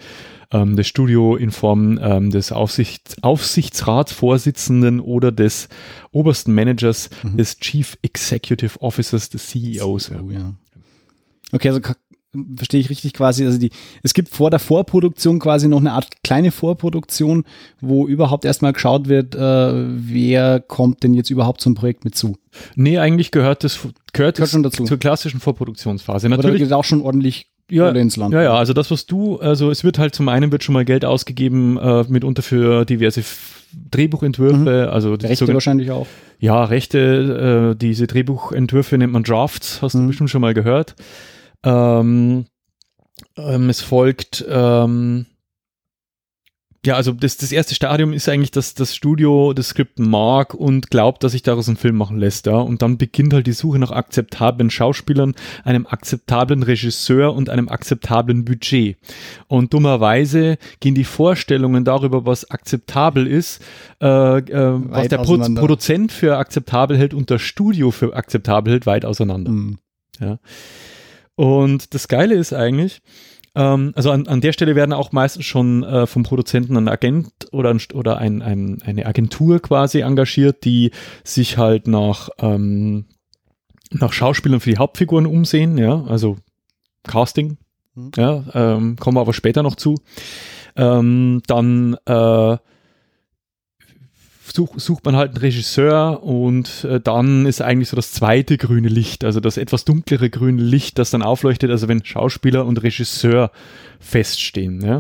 ähm, 0.52 0.76
das 0.76 0.88
Studio 0.88 1.36
in 1.36 1.52
Form 1.52 2.00
ähm, 2.02 2.32
des 2.32 2.52
Aufsicht, 2.52 3.18
Aufsichtsratsvorsitzenden 3.22 5.00
oder 5.00 5.32
des 5.32 5.70
obersten 6.12 6.54
Managers, 6.54 7.10
mhm. 7.24 7.38
des 7.38 7.58
Chief 7.60 7.98
Executive 8.02 8.82
Officers, 8.82 9.30
des 9.30 9.48
CEOs. 9.48 10.12
Oh, 10.12 10.32
ja. 10.32 10.54
Okay, 11.52 11.70
also 11.70 11.82
verstehe 12.56 12.80
ich 12.80 12.90
richtig 12.90 13.14
quasi, 13.14 13.46
also 13.46 13.58
die, 13.58 13.72
es 14.04 14.14
gibt 14.14 14.30
vor 14.30 14.50
der 14.50 14.60
Vorproduktion 14.60 15.40
quasi 15.40 15.68
noch 15.68 15.80
eine 15.80 15.94
Art 15.94 16.08
kleine 16.24 16.52
Vorproduktion, 16.52 17.44
wo 17.82 18.08
überhaupt 18.08 18.46
erstmal 18.46 18.74
geschaut 18.74 19.08
wird, 19.08 19.36
äh, 19.36 19.40
wer 19.40 20.60
kommt 20.60 21.04
denn 21.04 21.14
jetzt 21.14 21.30
überhaupt 21.30 21.62
zum 21.62 21.76
Projekt 21.76 22.06
mit 22.06 22.16
zu. 22.16 22.38
Nee, 22.76 23.00
eigentlich 23.00 23.32
gehört 23.32 23.64
das, 23.64 23.80
gehört, 24.14 24.36
gehört 24.36 24.52
schon 24.52 24.64
dazu. 24.64 24.84
zur 24.84 24.98
klassischen 24.98 25.40
Vorproduktionsphase. 25.40 26.30
Natürlich. 26.30 26.46
Aber 26.46 26.58
da 26.58 26.64
geht 26.64 26.74
auch 26.74 26.84
schon 26.84 27.02
ordentlich 27.02 27.48
ja, 27.72 27.90
ins 27.90 28.18
Land. 28.18 28.34
Ja, 28.34 28.42
ja, 28.42 28.54
also 28.56 28.74
das, 28.74 28.90
was 28.92 29.06
du, 29.06 29.38
also 29.40 29.70
es 29.70 29.84
wird 29.84 30.00
halt 30.00 30.16
zum 30.16 30.30
einen 30.30 30.52
wird 30.52 30.64
schon 30.64 30.74
mal 30.74 30.86
Geld 30.86 31.06
ausgegeben, 31.06 31.78
äh, 31.78 32.04
mitunter 32.10 32.42
für 32.42 32.86
diverse 32.86 33.24
Drehbuchentwürfe, 33.92 34.86
mhm. 34.88 34.94
also 34.94 35.14
Rechte 35.14 35.36
sogar, 35.36 35.56
wahrscheinlich 35.56 35.92
auch. 35.92 36.08
Ja, 36.40 36.64
Rechte, 36.64 37.74
äh, 37.74 37.78
diese 37.78 38.08
Drehbuchentwürfe 38.08 38.98
nennt 38.98 39.14
man 39.14 39.24
Drafts, 39.24 39.82
hast 39.82 39.94
mhm. 39.94 40.02
du 40.02 40.08
bestimmt 40.08 40.30
schon 40.30 40.42
mal 40.42 40.54
gehört. 40.54 40.96
Ähm, 41.64 42.46
ähm, 43.38 43.70
es 43.70 43.82
folgt 43.82 44.46
ähm, 44.48 45.26
ja, 46.86 46.96
also 46.96 47.12
das, 47.12 47.36
das 47.36 47.52
erste 47.52 47.76
Stadium 47.76 48.14
ist 48.14 48.30
eigentlich, 48.30 48.52
dass 48.52 48.74
das 48.74 48.96
Studio 48.96 49.52
das 49.52 49.70
Skript 49.70 50.00
mag 50.00 50.54
und 50.54 50.90
glaubt, 50.90 51.26
dass 51.26 51.34
sich 51.34 51.44
daraus 51.44 51.68
ein 51.68 51.76
Film 51.76 51.98
machen 51.98 52.18
lässt, 52.18 52.46
ja. 52.46 52.56
Und 52.56 52.82
dann 52.82 52.98
beginnt 52.98 53.34
halt 53.34 53.48
die 53.48 53.52
Suche 53.52 53.80
nach 53.80 53.92
akzeptablen 53.92 54.70
Schauspielern, 54.70 55.36
einem 55.66 55.86
akzeptablen 55.86 56.64
Regisseur 56.64 57.34
und 57.34 57.50
einem 57.50 57.68
akzeptablen 57.68 58.46
Budget. 58.46 58.98
Und 59.48 59.74
dummerweise 59.74 60.58
gehen 60.80 60.96
die 60.96 61.04
Vorstellungen 61.04 61.84
darüber, 61.84 62.26
was 62.26 62.50
akzeptabel 62.50 63.28
ist, 63.28 63.62
äh, 64.02 64.38
äh, 64.38 64.80
was 64.90 65.10
der 65.10 65.18
Pro 65.18 65.38
Produzent 65.38 66.14
für 66.14 66.38
akzeptabel 66.38 66.98
hält 66.98 67.14
und 67.14 67.30
das 67.30 67.42
Studio 67.42 67.92
für 67.92 68.16
akzeptabel 68.16 68.72
hält, 68.72 68.86
weit 68.86 69.04
auseinander. 69.04 69.52
Mhm. 69.52 69.80
Ja. 70.22 70.40
Und 71.40 71.94
das 71.94 72.10
Geile 72.10 72.36
ist 72.36 72.52
eigentlich, 72.52 73.02
ähm, 73.56 73.94
also 73.96 74.12
an, 74.12 74.28
an 74.28 74.42
der 74.42 74.52
Stelle 74.52 74.76
werden 74.76 74.92
auch 74.92 75.14
meistens 75.14 75.46
schon 75.46 75.84
äh, 75.84 76.06
vom 76.06 76.24
Produzenten 76.24 76.76
ein 76.76 76.90
Agent 76.90 77.32
oder, 77.54 77.70
ein, 77.70 77.80
oder 77.94 78.18
ein, 78.18 78.42
ein, 78.42 78.82
eine 78.86 79.06
Agentur 79.06 79.62
quasi 79.62 80.02
engagiert, 80.02 80.66
die 80.66 80.92
sich 81.24 81.58
halt 81.58 81.88
nach, 81.88 82.28
ähm, 82.40 83.06
nach 83.90 84.12
Schauspielern 84.12 84.60
für 84.60 84.72
die 84.72 84.80
Hauptfiguren 84.80 85.26
umsehen, 85.26 85.78
ja, 85.78 86.04
also 86.04 86.36
Casting, 87.04 87.56
mhm. 87.96 88.12
ja, 88.18 88.44
ähm, 88.54 88.98
kommen 88.98 89.16
wir 89.16 89.22
aber 89.22 89.32
später 89.32 89.64
noch 89.64 89.78
zu. 89.78 89.96
Ähm, 90.76 91.42
dann 91.48 91.96
äh, 92.06 92.58
such, 94.52 94.80
sucht 94.80 95.06
man 95.06 95.16
halt 95.16 95.32
einen 95.32 95.38
Regisseur 95.38 96.24
und 96.24 96.84
äh, 96.84 97.00
dann 97.00 97.46
ist 97.46 97.62
eigentlich 97.62 97.90
so 97.90 97.96
das 97.96 98.12
zweite 98.12 98.58
grüne 98.58 98.90
Licht, 98.90 99.24
also 99.24 99.40
das 99.40 99.58
etwas 99.58 99.86
dunklere 99.86 100.30
grüne 100.30 100.62
Licht, 100.62 101.00
das 101.00 101.12
dann 101.12 101.22
aufleuchtet, 101.22 101.72
also 101.72 101.88
wenn 101.88 102.04
Schauspieler 102.04 102.66
und 102.66 102.82
Regisseur 102.82 103.52
feststehen. 104.00 104.82
Ja? 104.82 104.98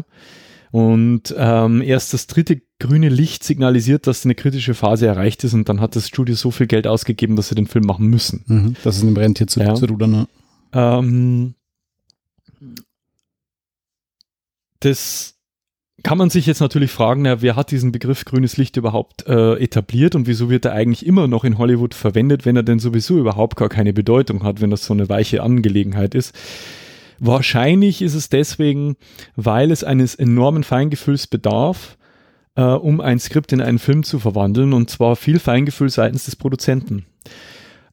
Und 0.71 1.33
ähm, 1.37 1.81
erst 1.81 2.13
das 2.13 2.27
dritte 2.27 2.61
grüne 2.79 3.09
Licht 3.09 3.43
signalisiert, 3.43 4.07
dass 4.07 4.25
eine 4.25 4.35
kritische 4.35 4.73
Phase 4.73 5.07
erreicht 5.07 5.43
ist 5.43 5.53
und 5.53 5.67
dann 5.67 5.81
hat 5.81 5.95
das 5.95 6.07
Studio 6.07 6.35
so 6.35 6.51
viel 6.51 6.67
Geld 6.67 6.85
ausgegeben, 6.85 7.35
dass 7.35 7.49
sie 7.49 7.55
den 7.55 7.67
Film 7.67 7.85
machen 7.85 8.07
müssen. 8.07 8.43
Mhm, 8.47 8.75
das 8.83 8.97
ist 8.97 9.03
ein 9.03 9.17
Rentier 9.17 9.47
zu, 9.47 9.59
ja. 9.59 9.73
zu 9.73 9.85
rudern. 9.85 10.27
Ähm, 10.73 11.55
das 14.79 15.38
kann 16.03 16.17
man 16.17 16.29
sich 16.29 16.45
jetzt 16.45 16.61
natürlich 16.61 16.91
fragen, 16.91 17.23
na, 17.23 17.41
wer 17.41 17.55
hat 17.55 17.71
diesen 17.71 17.91
Begriff 17.91 18.25
grünes 18.25 18.57
Licht 18.57 18.77
überhaupt 18.77 19.27
äh, 19.27 19.53
etabliert 19.55 20.15
und 20.15 20.27
wieso 20.27 20.49
wird 20.49 20.65
er 20.65 20.73
eigentlich 20.73 21.05
immer 21.05 21.27
noch 21.27 21.43
in 21.43 21.57
Hollywood 21.57 21.93
verwendet, 21.93 22.45
wenn 22.45 22.55
er 22.55 22.63
denn 22.63 22.79
sowieso 22.79 23.17
überhaupt 23.17 23.55
gar 23.55 23.69
keine 23.69 23.93
Bedeutung 23.93 24.43
hat, 24.43 24.61
wenn 24.61 24.69
das 24.69 24.85
so 24.85 24.93
eine 24.93 25.09
weiche 25.09 25.41
Angelegenheit 25.41 26.15
ist. 26.15 26.35
Wahrscheinlich 27.19 28.01
ist 28.01 28.13
es 28.13 28.29
deswegen, 28.29 28.95
weil 29.35 29.71
es 29.71 29.83
eines 29.83 30.15
enormen 30.15 30.63
Feingefühls 30.63 31.27
bedarf, 31.27 31.97
äh, 32.55 32.61
um 32.61 33.01
ein 33.01 33.19
Skript 33.19 33.51
in 33.51 33.61
einen 33.61 33.79
Film 33.79 34.03
zu 34.03 34.19
verwandeln 34.19 34.73
und 34.73 34.89
zwar 34.89 35.15
viel 35.15 35.39
Feingefühl 35.39 35.89
seitens 35.89 36.25
des 36.25 36.35
Produzenten. 36.35 37.05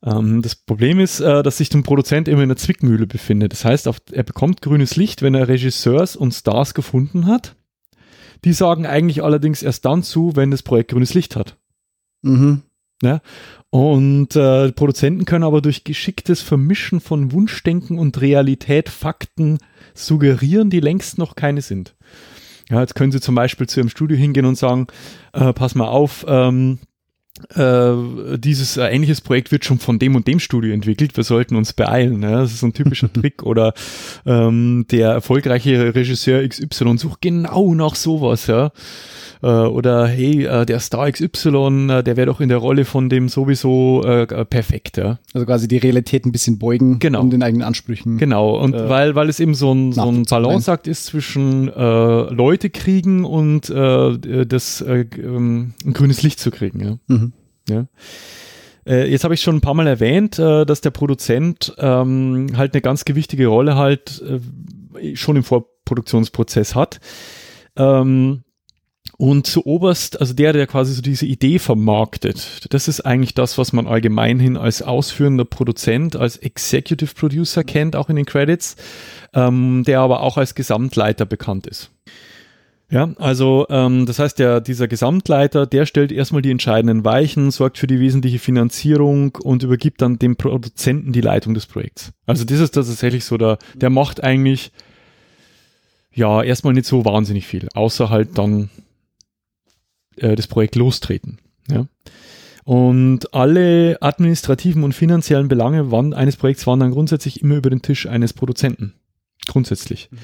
Ähm, 0.05 0.43
das 0.43 0.55
Problem 0.55 1.01
ist, 1.01 1.21
äh, 1.21 1.43
dass 1.43 1.59
sich 1.59 1.71
der 1.71 1.83
Produzent 1.83 2.29
immer 2.29 2.43
in 2.43 2.51
der 2.51 2.57
Zwickmühle 2.57 3.07
befindet. 3.07 3.53
Das 3.53 3.65
heißt, 3.65 3.89
er 4.13 4.23
bekommt 4.23 4.63
grünes 4.63 4.97
Licht, 4.97 5.23
wenn 5.23 5.35
er 5.35 5.49
Regisseurs 5.49 6.15
und 6.15 6.33
Stars 6.33 6.75
gefunden 6.75 7.27
hat 7.27 7.57
die 8.47 8.53
sagen 8.53 8.87
eigentlich 8.87 9.25
allerdings 9.25 9.65
erst 9.65 9.85
dann 9.85 10.05
zu, 10.05 10.37
wenn 10.37 10.53
das 10.53 10.63
Projekt 10.63 10.93
grünes 10.93 11.15
Licht 11.15 11.35
hat. 11.35 11.57
Mhm. 12.23 12.63
Ja? 13.03 13.21
Und 13.71 14.37
äh, 14.37 14.71
Produzenten 14.71 15.25
können 15.25 15.43
aber 15.43 15.61
durch 15.61 15.83
geschicktes 15.83 16.43
Vermischen 16.43 17.01
von 17.01 17.33
Wunschdenken 17.33 17.99
und 17.99 18.21
Realität 18.21 18.89
Fakten 18.89 19.59
suggerieren, 19.95 20.71
die 20.71 20.79
längst 20.79 21.19
noch 21.19 21.35
keine 21.35 21.61
sind. 21.61 21.97
Ja, 22.71 22.81
jetzt 22.81 22.95
können 22.95 23.11
sie 23.11 23.21
zum 23.21 23.35
Beispiel 23.35 23.69
zu 23.69 23.81
ihrem 23.81 23.89
Studio 23.89 24.17
hingehen 24.17 24.47
und 24.47 24.57
sagen, 24.57 24.87
äh, 25.33 25.53
pass 25.53 25.75
mal 25.75 25.89
auf, 25.89 26.25
ähm, 26.29 26.79
äh, 27.55 28.39
dieses 28.39 28.77
äh, 28.77 28.87
ähnliches 28.87 29.21
Projekt 29.21 29.53
wird 29.53 29.65
schon 29.65 29.79
von 29.79 29.99
dem 29.99 30.17
und 30.17 30.27
dem 30.27 30.41
Studio 30.41 30.73
entwickelt, 30.73 31.17
wir 31.17 31.25
sollten 31.25 31.57
uns 31.57 31.73
beeilen. 31.73 32.23
Ja? 32.23 32.41
Das 32.43 32.53
ist 32.53 32.61
so 32.61 32.67
ein 32.67 32.73
typischer 32.73 33.13
Trick. 33.13 33.43
Oder 33.43 33.75
ähm, 34.25 34.87
der 34.91 35.11
erfolgreiche 35.11 35.95
Regisseur 35.95 36.47
XY 36.47 36.99
sucht 36.99 37.21
genau 37.21 37.75
nach 37.75 37.95
sowas, 37.95 38.47
ja. 38.47 38.73
Äh, 39.43 39.47
oder 39.47 40.07
hey, 40.07 40.45
äh, 40.45 40.67
der 40.67 40.81
Star 40.81 41.11
XY, 41.11 41.89
äh, 41.91 42.03
der 42.03 42.17
wäre 42.17 42.27
doch 42.27 42.41
in 42.41 42.49
der 42.49 42.59
Rolle 42.59 42.85
von 42.85 43.09
dem 43.09 43.29
sowieso 43.29 44.03
äh, 44.05 44.27
perfekt, 44.45 44.97
ja. 44.97 45.19
Also 45.35 45.47
quasi 45.47 45.69
die 45.69 45.77
Realität 45.77 46.25
ein 46.27 46.33
bisschen 46.33 46.59
beugen 46.59 46.99
genau. 46.99 47.21
und 47.21 47.31
den 47.31 47.43
eigenen 47.43 47.67
Ansprüchen. 47.67 48.19
Genau, 48.19 48.59
und 48.59 48.75
äh, 48.75 48.89
weil, 48.89 49.15
weil 49.15 49.29
es 49.29 49.41
eben 49.41 49.55
so 49.55 49.73
ein, 49.73 49.93
so 49.93 50.11
ein 50.11 50.25
Balanceakt 50.25 50.87
ist 50.87 51.07
zwischen 51.07 51.69
äh, 51.69 52.33
Leute 52.33 52.71
kriegen 52.71 53.25
und 53.25 53.69
äh, 53.71 54.47
das 54.47 54.81
äh, 54.81 55.07
ähm, 55.17 55.75
ein 55.85 55.93
grünes 55.93 56.23
Licht 56.23 56.41
zu 56.41 56.51
kriegen, 56.51 56.81
ja. 56.81 56.99
Mhm. 57.07 57.26
Ja. 57.69 57.87
Äh, 58.87 59.11
jetzt 59.11 59.25
habe 59.25 59.35
ich 59.35 59.41
schon 59.41 59.57
ein 59.57 59.61
paar 59.61 59.75
Mal 59.75 59.87
erwähnt, 59.87 60.39
äh, 60.39 60.65
dass 60.65 60.81
der 60.81 60.91
Produzent 60.91 61.75
ähm, 61.79 62.53
halt 62.57 62.75
eine 62.75 62.83
ganz 62.83 63.05
gewichtige 63.05 63.49
Rolle 63.49 63.77
halt 63.77 64.23
äh, 64.23 65.17
schon 65.17 65.37
im 65.37 65.43
Vorproduktionsprozess 65.43 66.75
hat. 66.75 67.01
Ähm, 67.77 68.45
und 69.19 69.47
zu 69.47 69.65
oberst, 69.65 70.21
also 70.21 70.35
der, 70.35 70.53
der 70.53 70.67
quasi 70.67 70.93
so 70.93 71.01
diese 71.01 71.27
Idee 71.27 71.59
vermarktet, 71.59 72.67
das 72.71 72.87
ist 72.87 73.01
eigentlich 73.01 73.35
das, 73.35 73.57
was 73.57 73.73
man 73.73 73.87
allgemeinhin 73.87 74.57
als 74.57 74.83
ausführender 74.83 75.47
Produzent, 75.47 76.17
als 76.17 76.37
Executive 76.37 77.15
Producer 77.15 77.65
kennt, 77.65 77.97
auch 77.97 78.11
in 78.11 78.17
den 78.17 78.27
Credits, 78.27 78.77
ähm, 79.33 79.85
der 79.87 80.01
aber 80.01 80.21
auch 80.21 80.37
als 80.37 80.55
Gesamtleiter 80.55 81.25
bekannt 81.25 81.67
ist. 81.67 81.91
Ja, 82.89 83.13
also 83.19 83.67
ähm, 83.69 84.07
das 84.07 84.21
heißt, 84.21 84.39
der, 84.39 84.61
dieser 84.61 84.87
Gesamtleiter, 84.87 85.67
der 85.67 85.87
stellt 85.87 86.13
erstmal 86.13 86.43
die 86.43 86.53
entscheidenden 86.53 87.05
Weichen, 87.05 87.51
sorgt 87.51 87.79
für 87.79 87.89
die 87.89 87.99
wesentliche 87.99 88.39
Finanzierung 88.39 89.35
und 89.35 89.65
übergibt 89.65 90.03
dann 90.03 90.21
dem 90.21 90.37
Produzenten 90.37 91.13
die 91.13 91.21
Leitung 91.21 91.55
des 91.55 91.67
Projekts. 91.67 92.13
Also 92.27 92.45
das 92.45 92.61
ist 92.61 92.73
tatsächlich 92.73 93.25
so, 93.25 93.37
der, 93.39 93.59
der 93.75 93.91
macht 93.91 94.23
eigentlich 94.23 94.71
ja 96.13 96.43
erstmal 96.43 96.75
nicht 96.75 96.87
so 96.87 97.05
wahnsinnig 97.05 97.47
viel, 97.47 97.69
außer 97.75 98.09
halt 98.09 98.39
dann 98.39 98.71
äh, 100.17 100.37
das 100.37 100.47
Projekt 100.47 100.77
lostreten. 100.77 101.39
Ja. 101.69 101.87
Und 102.63 103.35
alle 103.35 103.99
administrativen 104.01 104.85
und 104.85 104.93
finanziellen 104.93 105.49
Belange 105.49 105.91
waren, 105.91 106.15
eines 106.15 106.37
Projekts 106.37 106.67
waren 106.69 106.81
dann 106.81 106.93
grundsätzlich 106.93 107.43
immer 107.43 107.57
über 107.57 107.71
den 107.71 107.83
Tisch 107.83 108.07
eines 108.07 108.33
Produzenten. 108.33 108.95
Grundsätzlich. 109.47 110.09
Mhm. 110.11 110.19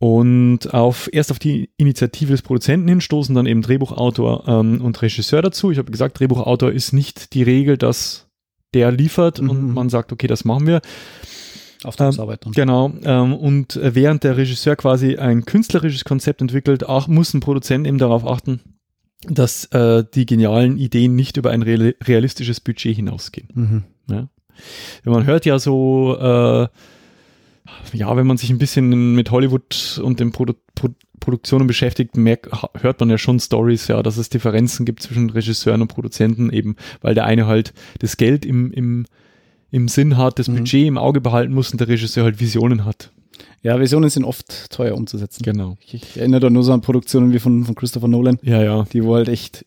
Und 0.00 0.72
auf, 0.72 1.10
erst 1.12 1.30
auf 1.30 1.38
die 1.38 1.68
Initiative 1.76 2.32
des 2.32 2.40
Produzenten 2.40 2.88
hin 2.88 3.02
stoßen 3.02 3.34
dann 3.34 3.44
eben 3.44 3.60
Drehbuchautor 3.60 4.48
ähm, 4.48 4.80
und 4.80 5.00
Regisseur 5.02 5.42
dazu. 5.42 5.70
Ich 5.70 5.76
habe 5.76 5.92
gesagt, 5.92 6.18
Drehbuchautor 6.18 6.72
ist 6.72 6.94
nicht 6.94 7.34
die 7.34 7.42
Regel, 7.42 7.76
dass 7.76 8.26
der 8.72 8.92
liefert 8.92 9.42
mhm. 9.42 9.50
und 9.50 9.74
man 9.74 9.90
sagt, 9.90 10.10
okay, 10.10 10.26
das 10.26 10.46
machen 10.46 10.66
wir. 10.66 10.80
Auftragsarbeit. 11.84 12.46
Ähm, 12.46 12.52
genau. 12.52 12.92
Ähm, 13.04 13.34
und 13.34 13.78
während 13.82 14.24
der 14.24 14.38
Regisseur 14.38 14.74
quasi 14.74 15.16
ein 15.16 15.44
künstlerisches 15.44 16.04
Konzept 16.04 16.40
entwickelt, 16.40 16.88
auch 16.88 17.06
muss 17.06 17.34
ein 17.34 17.40
Produzent 17.40 17.86
eben 17.86 17.98
darauf 17.98 18.26
achten, 18.26 18.60
dass 19.28 19.66
äh, 19.66 20.02
die 20.14 20.24
genialen 20.24 20.78
Ideen 20.78 21.14
nicht 21.14 21.36
über 21.36 21.50
ein 21.50 21.60
realistisches 21.60 22.60
Budget 22.60 22.96
hinausgehen. 22.96 23.48
Mhm. 23.52 23.84
Ja? 24.08 24.28
Man 25.04 25.26
hört 25.26 25.44
ja 25.44 25.58
so, 25.58 26.16
äh, 26.18 26.68
ja, 27.92 28.16
wenn 28.16 28.26
man 28.26 28.36
sich 28.36 28.50
ein 28.50 28.58
bisschen 28.58 29.14
mit 29.14 29.30
Hollywood 29.30 30.00
und 30.02 30.20
den 30.20 30.32
Produ 30.32 30.54
Pro 30.74 30.88
Produktionen 31.20 31.66
beschäftigt, 31.66 32.16
merkt, 32.16 32.48
hört 32.80 32.98
man 32.98 33.10
ja 33.10 33.18
schon 33.18 33.38
Stories, 33.38 33.88
ja, 33.88 34.02
dass 34.02 34.16
es 34.16 34.30
Differenzen 34.30 34.86
gibt 34.86 35.02
zwischen 35.02 35.28
Regisseuren 35.28 35.82
und 35.82 35.88
Produzenten 35.88 36.48
eben, 36.50 36.76
weil 37.02 37.14
der 37.14 37.26
eine 37.26 37.46
halt 37.46 37.74
das 37.98 38.16
Geld 38.16 38.46
im, 38.46 38.72
im, 38.72 39.04
im 39.70 39.86
Sinn 39.88 40.16
hat, 40.16 40.38
das 40.38 40.48
mhm. 40.48 40.56
Budget 40.56 40.86
im 40.86 40.96
Auge 40.96 41.20
behalten 41.20 41.52
muss 41.52 41.72
und 41.72 41.78
der 41.78 41.88
Regisseur 41.88 42.24
halt 42.24 42.40
Visionen 42.40 42.86
hat. 42.86 43.12
Ja, 43.62 43.78
Visionen 43.78 44.08
sind 44.08 44.24
oft 44.24 44.70
teuer 44.70 44.94
umzusetzen. 44.96 45.42
Genau. 45.42 45.76
Ich, 45.84 45.94
ich 45.94 46.16
erinnere 46.16 46.40
da 46.40 46.50
nur 46.50 46.64
so 46.64 46.72
an 46.72 46.80
Produktionen 46.80 47.32
wie 47.32 47.38
von, 47.38 47.64
von 47.64 47.74
Christopher 47.74 48.08
Nolan. 48.08 48.38
Ja, 48.42 48.62
ja. 48.62 48.84
Die 48.92 49.04
wo 49.04 49.14
halt 49.14 49.28
echt 49.28 49.66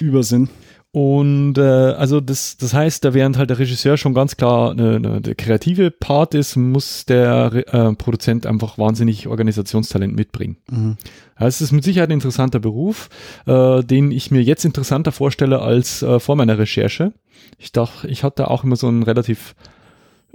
über 0.00 0.22
sind. 0.22 0.48
Und 0.94 1.58
äh, 1.58 1.60
also 1.60 2.20
das, 2.20 2.56
das 2.56 2.72
heißt, 2.72 3.04
da 3.04 3.14
während 3.14 3.36
halt 3.36 3.50
der 3.50 3.58
Regisseur 3.58 3.96
schon 3.96 4.14
ganz 4.14 4.36
klar 4.36 4.70
eine, 4.70 4.94
eine, 4.94 5.20
der 5.20 5.34
kreative 5.34 5.90
Part 5.90 6.36
ist, 6.36 6.54
muss 6.54 7.04
der 7.04 7.52
äh, 7.52 7.94
Produzent 7.96 8.46
einfach 8.46 8.78
wahnsinnig 8.78 9.26
Organisationstalent 9.26 10.14
mitbringen. 10.14 10.56
Mhm. 10.70 10.96
Ja, 11.40 11.48
es 11.48 11.60
ist 11.60 11.72
mit 11.72 11.82
Sicherheit 11.82 12.10
ein 12.10 12.20
interessanter 12.20 12.60
Beruf, 12.60 13.08
äh, 13.46 13.82
den 13.82 14.12
ich 14.12 14.30
mir 14.30 14.40
jetzt 14.40 14.64
interessanter 14.64 15.10
vorstelle 15.10 15.62
als 15.62 16.02
äh, 16.02 16.20
vor 16.20 16.36
meiner 16.36 16.58
Recherche. 16.58 17.12
Ich 17.58 17.72
dachte, 17.72 18.06
ich 18.06 18.22
hatte 18.22 18.48
auch 18.48 18.62
immer 18.62 18.76
so 18.76 18.88
ein 18.88 19.02
relativ 19.02 19.56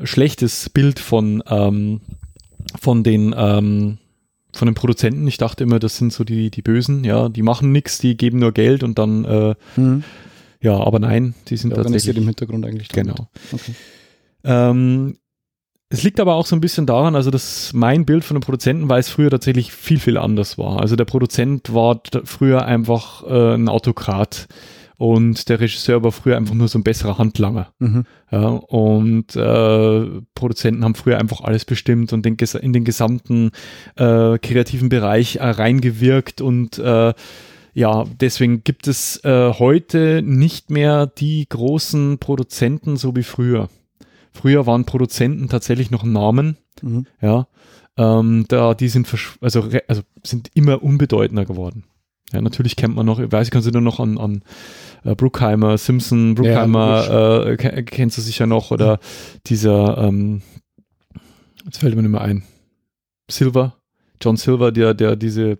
schlechtes 0.04 0.70
Bild 0.70 1.00
von 1.00 1.42
ähm, 1.48 2.02
von 2.78 3.06
den 3.06 3.34
ähm, 3.34 3.98
von 4.52 4.66
den 4.66 4.76
Produzenten. 4.76 5.26
Ich 5.26 5.38
dachte 5.38 5.64
immer, 5.64 5.80
das 5.80 5.96
sind 5.96 6.12
so 6.12 6.26
die 6.26 6.52
die 6.52 6.62
Bösen, 6.62 7.06
ja, 7.06 7.30
die 7.30 7.44
machen 7.44 7.72
nichts, 7.72 7.98
die 8.00 8.18
geben 8.18 8.40
nur 8.40 8.52
Geld 8.52 8.84
und 8.84 9.00
dann 9.00 9.24
äh, 9.24 9.56
mhm. 9.78 10.04
Ja, 10.62 10.78
aber 10.78 11.00
nein, 11.00 11.34
die 11.48 11.58
sind 11.58 11.72
Der 11.72 11.84
tatsächlich 11.84 12.18
im 12.18 12.26
Hintergrund 12.26 12.66
eigentlich. 12.66 12.90
Genau. 12.90 13.30
Okay. 13.52 13.74
Ähm, 14.44 15.18
es 15.90 16.04
liegt 16.04 16.20
aber 16.20 16.36
auch 16.36 16.46
so 16.46 16.56
ein 16.56 16.62
bisschen 16.62 16.86
daran, 16.86 17.16
also 17.16 17.32
dass 17.32 17.74
mein 17.74 18.06
Bild 18.06 18.24
von 18.24 18.38
einem 18.38 18.44
Produzenten 18.44 18.90
war 18.90 19.00
es 19.00 19.10
früher 19.10 19.32
tatsächlich 19.32 19.72
viel, 19.72 20.00
viel 20.00 20.18
anders 20.18 20.58
war. 20.58 20.80
Also 20.80 20.96
der 20.96 21.06
Produzent 21.06 21.74
war 21.74 22.02
früher 22.26 22.66
einfach 22.66 23.24
äh, 23.26 23.56
ein 23.56 23.68
Autokrat 23.70 24.48
und 24.98 25.48
der 25.48 25.62
Regisseur 25.62 26.04
war 26.04 26.12
früher 26.12 26.36
einfach 26.36 26.54
nur 26.54 26.68
so 26.68 26.78
ein 26.78 26.84
besserer 26.84 27.18
Handlanger. 27.18 27.74
Mhm. 27.80 28.04
Ja, 28.32 28.50
und 28.50 29.36
äh, 29.36 30.22
Produzenten 30.36 30.84
haben 30.84 30.94
früher 30.94 31.18
einfach 31.18 31.42
alles 31.42 31.64
bestimmt 31.66 32.12
und 32.12 32.26
den, 32.26 32.36
in 32.62 32.74
den 32.74 32.84
gesamten 32.84 33.52
äh, 33.96 34.38
kreativen 34.38 34.90
Bereich 34.90 35.38
äh, 35.38 35.50
reingewirkt 35.50 36.42
und 36.42 36.78
äh, 36.80 37.14
ja, 37.74 38.06
deswegen 38.20 38.64
gibt 38.64 38.88
es 38.88 39.24
äh, 39.24 39.54
heute 39.54 40.22
nicht 40.24 40.70
mehr 40.70 41.08
die 41.08 41.48
großen 41.48 42.18
Produzenten 42.18 42.98
so 42.98 43.16
wie 43.16 43.24
früher. 43.24 43.70
Früher 44.32 44.66
waren 44.66 44.86
Produzenten 44.86 45.50
tatsächlich 45.50 45.92
noch 45.92 46.04
Namen, 46.04 46.58
mhm. 46.82 47.06
ja. 47.22 47.48
Ähm, 47.98 48.46
da 48.48 48.74
die 48.76 48.88
sind 48.88 49.14
also, 49.42 49.70
also 49.88 50.02
sind 50.24 50.50
immer 50.54 50.82
unbedeutender 50.82 51.46
geworden. 51.46 51.84
Ja, 52.32 52.42
natürlich 52.42 52.76
kennt 52.76 52.96
man 52.96 53.06
noch, 53.06 53.20
ich 53.20 53.32
weiß 53.32 53.48
ich, 53.48 53.52
kannst 53.52 53.68
du 53.68 53.72
nur 53.72 53.82
noch 53.82 54.00
an, 54.00 54.18
an 54.18 54.44
äh, 55.04 55.16
Bruckheimer, 55.16 55.78
Simpson, 55.78 56.36
Bruckheimer 56.36 57.08
ja, 57.08 57.44
äh, 57.44 57.84
kennst 57.84 58.18
du 58.18 58.22
sicher 58.22 58.46
noch 58.46 58.72
oder 58.72 58.86
ja. 58.86 59.00
dieser, 59.48 59.98
ähm, 59.98 60.42
jetzt 61.66 61.80
fällt 61.80 61.96
mir 61.96 62.04
nicht 62.04 62.12
mehr 62.12 62.22
ein, 62.22 62.44
Silver, 63.30 63.78
John 64.22 64.38
Silver, 64.38 64.72
der, 64.72 64.94
der 64.94 65.16
diese, 65.16 65.58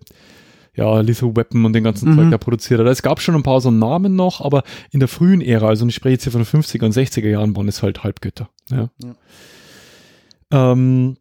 ja, 0.80 1.00
Lethal 1.00 1.36
Weapon 1.36 1.64
und 1.66 1.74
den 1.74 1.84
ganzen 1.84 2.10
mhm. 2.10 2.16
Zeug 2.16 2.30
da 2.30 2.38
produziert 2.38 2.80
hat. 2.80 2.86
Es 2.86 3.02
gab 3.02 3.20
schon 3.20 3.34
ein 3.34 3.42
paar 3.42 3.60
so 3.60 3.70
Namen 3.70 4.16
noch, 4.16 4.40
aber 4.40 4.62
in 4.90 4.98
der 4.98 5.08
frühen 5.08 5.42
Ära, 5.42 5.68
also 5.68 5.86
ich 5.86 5.94
spreche 5.94 6.14
jetzt 6.14 6.22
hier 6.24 6.32
von 6.32 6.42
den 6.42 6.62
50er 6.62 6.84
und 6.86 6.94
60er 6.94 7.28
Jahren, 7.28 7.54
waren 7.54 7.68
es 7.68 7.82
halt 7.82 8.02
Halbgötter. 8.02 8.48
Ja. 8.70 8.88
ja. 9.02 10.72
Ähm, 10.72 11.18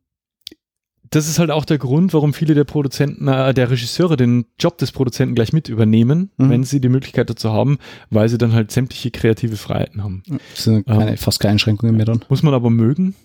das 1.12 1.28
ist 1.28 1.40
halt 1.40 1.50
auch 1.52 1.66
der 1.66 1.78
Grund, 1.78 2.14
warum 2.14 2.34
viele 2.34 2.54
der 2.54 2.64
Produzenten, 2.66 3.28
äh, 3.28 3.54
der 3.54 3.70
Regisseure 3.72 4.16
den 4.18 4.46
Job 4.60 4.78
des 4.78 4.92
Produzenten 4.92 5.34
gleich 5.36 5.54
mit 5.54 5.68
übernehmen, 5.70 6.32
Mhm. 6.38 6.50
wenn 6.50 6.64
sie 6.64 6.80
die 6.80 6.90
Möglichkeit 6.90 7.30
dazu 7.30 7.52
haben, 7.52 7.78
weil 8.10 8.30
sie 8.30 8.38
dann 8.38 8.54
halt 8.54 8.72
sämtliche 8.72 9.10
kreative 9.12 9.58
Freiheiten 9.58 10.04
haben. 10.04 10.24
Das 10.56 10.64
sind 10.66 10.86
keine, 10.86 11.12
Ähm. 11.12 11.18
fast 11.18 11.40
keine 11.40 11.54
Einschränkungen 11.54 11.96
mehr 11.96 12.06
dann. 12.06 12.24
Muss 12.30 12.44
man 12.44 12.54
aber 12.54 12.70
mögen, 12.70 13.16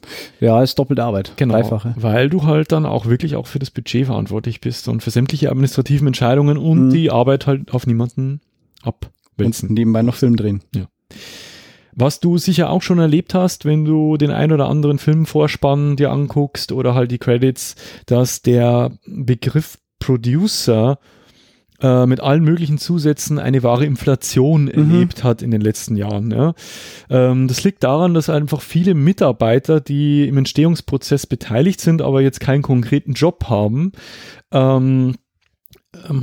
Ja, 0.40 0.62
ist 0.62 0.78
doppelte 0.78 1.04
Arbeit. 1.04 1.32
genau, 1.36 1.54
Dreifache. 1.54 1.94
weil 1.98 2.30
du 2.30 2.44
halt 2.44 2.72
dann 2.72 2.86
auch 2.86 3.06
wirklich 3.06 3.36
auch 3.36 3.46
für 3.46 3.58
das 3.58 3.70
Budget 3.70 4.06
verantwortlich 4.06 4.60
bist 4.60 4.88
und 4.88 5.02
für 5.02 5.10
sämtliche 5.10 5.50
administrativen 5.50 6.06
Entscheidungen 6.06 6.56
und 6.58 6.86
Mhm. 6.86 6.90
die 6.90 7.10
Arbeit 7.10 7.46
halt 7.46 7.72
auf 7.74 7.86
niemanden 7.86 8.40
abwälzen. 8.82 9.68
Und 9.70 9.74
nebenbei 9.74 10.02
noch 10.02 10.14
Film 10.14 10.36
drehen. 10.36 10.62
Was 11.96 12.20
du 12.20 12.38
sicher 12.38 12.70
auch 12.70 12.82
schon 12.82 12.98
erlebt 12.98 13.34
hast, 13.34 13.64
wenn 13.64 13.84
du 13.84 14.16
den 14.16 14.30
ein 14.30 14.52
oder 14.52 14.68
anderen 14.68 14.98
Filmvorspann 14.98 15.96
dir 15.96 16.10
anguckst 16.10 16.72
oder 16.72 16.94
halt 16.94 17.10
die 17.10 17.18
Credits, 17.18 17.76
dass 18.06 18.42
der 18.42 18.92
Begriff 19.06 19.78
Producer 20.00 20.98
äh, 21.80 22.06
mit 22.06 22.20
allen 22.20 22.44
möglichen 22.44 22.78
Zusätzen 22.78 23.38
eine 23.38 23.62
wahre 23.62 23.84
Inflation 23.84 24.68
erlebt 24.68 25.22
hat 25.24 25.42
in 25.42 25.50
den 25.50 25.60
letzten 25.60 25.96
Jahren. 25.96 26.30
Ja. 26.30 26.54
Ähm, 27.10 27.46
das 27.46 27.62
liegt 27.64 27.84
daran, 27.84 28.14
dass 28.14 28.30
einfach 28.30 28.60
viele 28.60 28.94
Mitarbeiter, 28.94 29.80
die 29.80 30.26
im 30.26 30.38
Entstehungsprozess 30.38 31.26
beteiligt 31.26 31.80
sind, 31.80 32.02
aber 32.02 32.22
jetzt 32.22 32.40
keinen 32.40 32.62
konkreten 32.62 33.12
Job 33.12 33.44
haben, 33.48 33.92
ähm, 34.52 35.14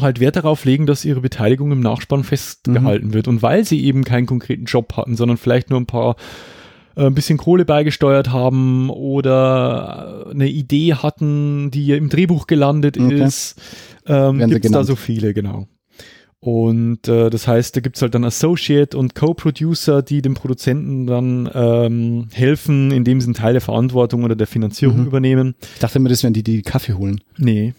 halt 0.01 0.19
Wert 0.19 0.35
darauf 0.35 0.65
legen, 0.65 0.85
dass 0.85 1.05
ihre 1.05 1.21
Beteiligung 1.21 1.71
im 1.71 1.79
Nachspann 1.79 2.23
festgehalten 2.23 3.13
wird. 3.13 3.27
Und 3.27 3.41
weil 3.41 3.65
sie 3.65 3.83
eben 3.83 4.03
keinen 4.03 4.25
konkreten 4.27 4.65
Job 4.65 4.95
hatten, 4.97 5.15
sondern 5.15 5.37
vielleicht 5.37 5.69
nur 5.69 5.79
ein 5.79 5.85
paar 5.85 6.15
äh, 6.95 7.05
ein 7.05 7.13
bisschen 7.15 7.37
Kohle 7.37 7.65
beigesteuert 7.65 8.31
haben 8.31 8.89
oder 8.89 10.27
eine 10.31 10.47
Idee 10.49 10.93
hatten, 10.95 11.71
die 11.71 11.91
im 11.91 12.09
Drehbuch 12.09 12.47
gelandet 12.47 12.99
Okay. 12.99 13.23
ist, 13.23 13.55
ähm, 14.07 14.39
gibt 14.49 14.65
es 14.65 14.71
da 14.71 14.83
so 14.83 14.95
viele, 14.95 15.33
genau. 15.33 15.67
Und 16.43 17.07
äh, 17.07 17.29
das 17.29 17.47
heißt, 17.47 17.75
da 17.75 17.81
gibt 17.81 17.97
es 17.97 18.01
halt 18.01 18.15
dann 18.15 18.23
Associate 18.25 18.97
und 18.97 19.13
Co-Producer, 19.13 20.01
die 20.01 20.23
dem 20.23 20.33
Produzenten 20.33 21.05
dann 21.05 21.47
ähm, 21.53 22.29
helfen, 22.31 22.89
indem 22.89 23.21
sie 23.21 23.27
einen 23.27 23.35
Teil 23.35 23.53
der 23.53 23.61
Verantwortung 23.61 24.23
oder 24.23 24.35
der 24.35 24.47
Finanzierung 24.47 25.01
Mhm. 25.01 25.05
übernehmen. 25.05 25.55
Ich 25.75 25.79
dachte 25.79 25.99
immer, 25.99 26.09
das 26.09 26.23
wären 26.23 26.33
die 26.33 26.41
die 26.41 26.63
Kaffee 26.63 26.93
holen. 26.93 27.21
Nee. 27.37 27.75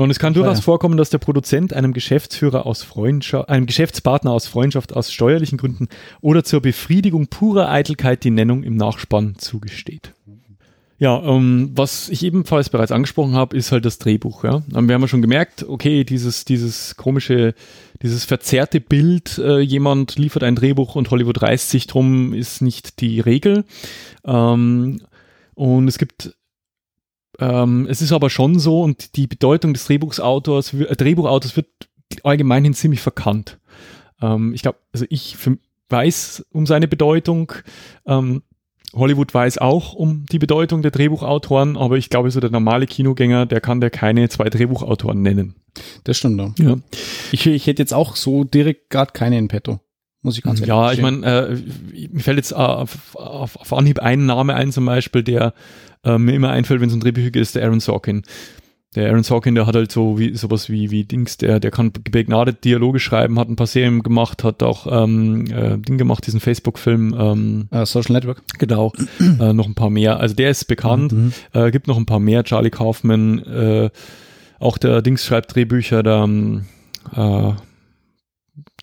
Und 0.00 0.10
es 0.10 0.18
kann 0.18 0.32
durchaus 0.32 0.58
ja. 0.58 0.62
vorkommen, 0.62 0.96
dass 0.96 1.10
der 1.10 1.18
Produzent 1.18 1.74
einem 1.74 1.92
Geschäftsführer 1.92 2.64
aus 2.64 2.82
Freundschaft, 2.82 3.50
einem 3.50 3.66
Geschäftspartner 3.66 4.32
aus 4.32 4.46
Freundschaft 4.46 4.94
aus 4.94 5.12
steuerlichen 5.12 5.58
Gründen 5.58 5.88
oder 6.22 6.42
zur 6.42 6.62
Befriedigung 6.62 7.26
purer 7.26 7.70
Eitelkeit 7.70 8.24
die 8.24 8.30
Nennung 8.30 8.62
im 8.62 8.76
Nachspann 8.76 9.34
zugesteht. 9.36 10.14
Ja, 10.96 11.22
ähm, 11.22 11.72
was 11.74 12.08
ich 12.10 12.22
ebenfalls 12.24 12.68
bereits 12.68 12.92
angesprochen 12.92 13.34
habe, 13.34 13.56
ist 13.56 13.72
halt 13.72 13.84
das 13.84 13.98
Drehbuch. 13.98 14.44
Ja, 14.44 14.62
Ähm, 14.74 14.88
wir 14.88 14.94
haben 14.94 15.02
ja 15.02 15.08
schon 15.08 15.22
gemerkt, 15.22 15.66
okay, 15.68 16.04
dieses 16.04 16.44
dieses 16.44 16.96
komische, 16.96 17.54
dieses 18.02 18.24
verzerrte 18.24 18.80
Bild, 18.80 19.38
äh, 19.38 19.60
jemand 19.60 20.16
liefert 20.16 20.44
ein 20.44 20.56
Drehbuch 20.56 20.94
und 20.94 21.10
Hollywood 21.10 21.42
reißt 21.42 21.70
sich 21.70 21.86
drum, 21.86 22.32
ist 22.32 22.62
nicht 22.62 23.00
die 23.00 23.20
Regel. 23.20 23.64
Ähm, 24.24 25.00
und 25.54 25.88
es 25.88 25.98
gibt 25.98 26.34
ähm, 27.40 27.86
es 27.88 28.02
ist 28.02 28.12
aber 28.12 28.30
schon 28.30 28.58
so 28.58 28.82
und 28.82 29.16
die 29.16 29.26
Bedeutung 29.26 29.72
des 29.72 29.86
Drehbuchautors, 29.86 30.74
äh, 30.74 30.94
Drehbuchautors 30.94 31.56
wird 31.56 31.66
allgemeinhin 32.22 32.74
ziemlich 32.74 33.00
verkannt. 33.00 33.58
Ähm, 34.20 34.52
ich 34.54 34.62
glaube, 34.62 34.78
also 34.92 35.06
ich 35.08 35.36
für, 35.36 35.58
weiß 35.88 36.44
um 36.52 36.66
seine 36.66 36.86
Bedeutung. 36.86 37.52
Ähm, 38.06 38.42
Hollywood 38.92 39.32
weiß 39.32 39.58
auch 39.58 39.94
um 39.94 40.26
die 40.30 40.40
Bedeutung 40.40 40.82
der 40.82 40.90
Drehbuchautoren, 40.90 41.76
aber 41.76 41.96
ich 41.96 42.10
glaube, 42.10 42.30
so 42.30 42.40
der 42.40 42.50
normale 42.50 42.86
Kinogänger, 42.86 43.46
der 43.46 43.60
kann 43.60 43.80
der 43.80 43.90
keine 43.90 44.28
zwei 44.28 44.50
Drehbuchautoren 44.50 45.22
nennen. 45.22 45.54
Das 46.04 46.18
stimmt 46.18 46.40
doch. 46.40 46.52
Ja, 46.58 46.76
Ich, 47.30 47.46
ich 47.46 47.66
hätte 47.66 47.80
jetzt 47.80 47.94
auch 47.94 48.16
so 48.16 48.44
direkt 48.44 48.90
gerade 48.90 49.12
keine 49.12 49.38
in 49.38 49.48
petto. 49.48 49.78
Muss 50.22 50.36
ich 50.36 50.42
ganz 50.42 50.60
ehrlich 50.60 50.68
ja 50.68 50.92
ich 50.92 51.00
meine, 51.00 51.24
äh, 51.26 51.56
mir 52.12 52.20
fällt 52.20 52.36
jetzt 52.36 52.52
äh, 52.52 52.56
auf, 52.56 53.16
auf, 53.16 53.56
auf 53.56 53.72
Anhieb 53.72 54.00
ein 54.00 54.26
Name 54.26 54.54
ein 54.54 54.70
zum 54.72 54.84
Beispiel, 54.86 55.22
der 55.22 55.54
äh, 56.04 56.18
mir 56.18 56.34
immer 56.34 56.50
einfällt, 56.50 56.80
wenn 56.80 56.88
es 56.88 56.94
um 56.94 57.00
Drehbücher 57.00 57.40
ist 57.40 57.54
der 57.54 57.64
Aaron 57.64 57.80
Sorkin. 57.80 58.22
Der 58.96 59.08
Aaron 59.08 59.22
Sorkin, 59.22 59.54
der 59.54 59.66
hat 59.68 59.76
halt 59.76 59.92
so 59.92 60.18
wie 60.18 60.34
sowas 60.36 60.68
wie 60.68 60.90
wie 60.90 61.04
Dings, 61.04 61.36
der 61.36 61.60
der 61.60 61.70
kann 61.70 61.92
begnadet 61.92 62.64
Dialoge 62.64 62.98
schreiben, 62.98 63.38
hat 63.38 63.48
ein 63.48 63.54
paar 63.54 63.68
Serien 63.68 64.02
gemacht, 64.02 64.42
hat 64.42 64.64
auch 64.64 64.86
ähm, 65.04 65.46
äh, 65.46 65.78
Ding 65.78 65.96
gemacht, 65.96 66.26
diesen 66.26 66.40
Facebook-Film, 66.40 67.14
ähm, 67.16 67.68
Äh, 67.70 67.86
Social 67.86 68.14
Network. 68.14 68.42
genau, 68.58 68.92
äh, 69.20 69.52
noch 69.52 69.66
ein 69.68 69.76
paar 69.76 69.90
mehr. 69.90 70.18
Also 70.18 70.34
der 70.34 70.50
ist 70.50 70.64
bekannt. 70.64 71.12
Mhm. 71.12 71.32
Äh, 71.52 71.70
gibt 71.70 71.86
noch 71.86 71.96
ein 71.98 72.06
paar 72.06 72.18
mehr. 72.18 72.42
Charlie 72.42 72.70
Kaufman, 72.70 73.38
äh, 73.44 73.90
auch 74.58 74.76
der 74.76 75.02
Dings 75.02 75.24
schreibt 75.24 75.54
Drehbücher, 75.54 76.02
der, 76.02 76.24
ähm, 76.24 76.64
äh, 77.14 77.52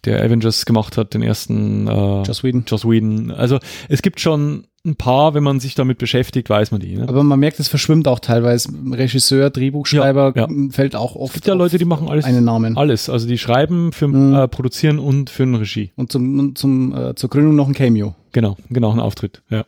der 0.06 0.24
Avengers 0.24 0.66
gemacht 0.66 0.98
hat, 0.98 1.14
den 1.14 1.22
ersten 1.22 1.88
äh, 1.88 2.22
Joss 2.24 2.44
Whedon. 2.44 2.64
Joss 2.68 2.86
Whedon. 2.86 3.32
Also 3.32 3.60
es 3.90 4.02
gibt 4.02 4.20
schon 4.20 4.68
ein 4.86 4.96
paar, 4.96 5.34
wenn 5.34 5.44
man 5.44 5.60
sich 5.60 5.76
damit 5.76 5.98
beschäftigt, 5.98 6.50
weiß 6.50 6.72
man 6.72 6.80
die. 6.80 6.96
Ne? 6.96 7.10
Aber 7.10 7.22
man 7.24 7.40
merkt, 7.40 7.60
es 7.60 7.68
verschwimmt 7.68 8.08
auch 8.08 8.20
teilweise. 8.20 8.70
Regisseur, 8.92 9.50
Drehbuchschreiber 9.50 10.34
Ja, 10.38 10.48
fällt 10.70 10.96
auch 10.96 11.16
oft 11.16 11.32
Es 11.32 11.34
gibt 11.36 11.48
ja 11.48 11.56
Leute, 11.56 11.78
die 11.78 11.84
machen 11.86 12.08
alles. 12.08 12.24
einen 12.24 12.46
Namen. 12.46 12.78
Alles. 12.78 13.10
Also 13.10 13.28
die 13.28 13.38
schreiben, 13.38 13.92
für 13.92 14.08
Mhm. 14.08 14.34
äh, 14.34 14.48
produzieren 14.48 15.00
und 15.00 15.30
für 15.30 15.44
eine 15.44 15.60
Regie. 15.60 15.92
Und 15.96 16.12
zum, 16.12 16.56
zum 16.56 16.96
äh, 16.96 17.16
zur 17.16 17.30
Gründung 17.30 17.56
noch 17.56 17.68
ein 17.68 17.74
Cameo. 17.74 18.16
Genau, 18.32 18.56
genau, 18.70 18.92
ein 18.94 19.00
Auftritt. 19.00 19.42
Ja. 19.50 19.66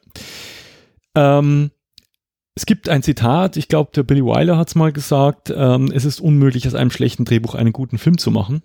Ähm, 1.15 1.71
es 2.55 2.65
gibt 2.65 2.89
ein 2.89 3.03
Zitat, 3.03 3.57
ich 3.57 3.67
glaube, 3.67 3.91
der 3.95 4.03
Billy 4.03 4.23
Wilder 4.23 4.57
hat 4.57 4.67
es 4.69 4.75
mal 4.75 4.91
gesagt, 4.91 5.51
ähm, 5.55 5.91
es 5.93 6.05
ist 6.05 6.19
unmöglich, 6.21 6.67
aus 6.67 6.75
einem 6.75 6.91
schlechten 6.91 7.25
Drehbuch 7.25 7.55
einen 7.55 7.73
guten 7.73 7.97
Film 7.97 8.17
zu 8.17 8.31
machen. 8.31 8.62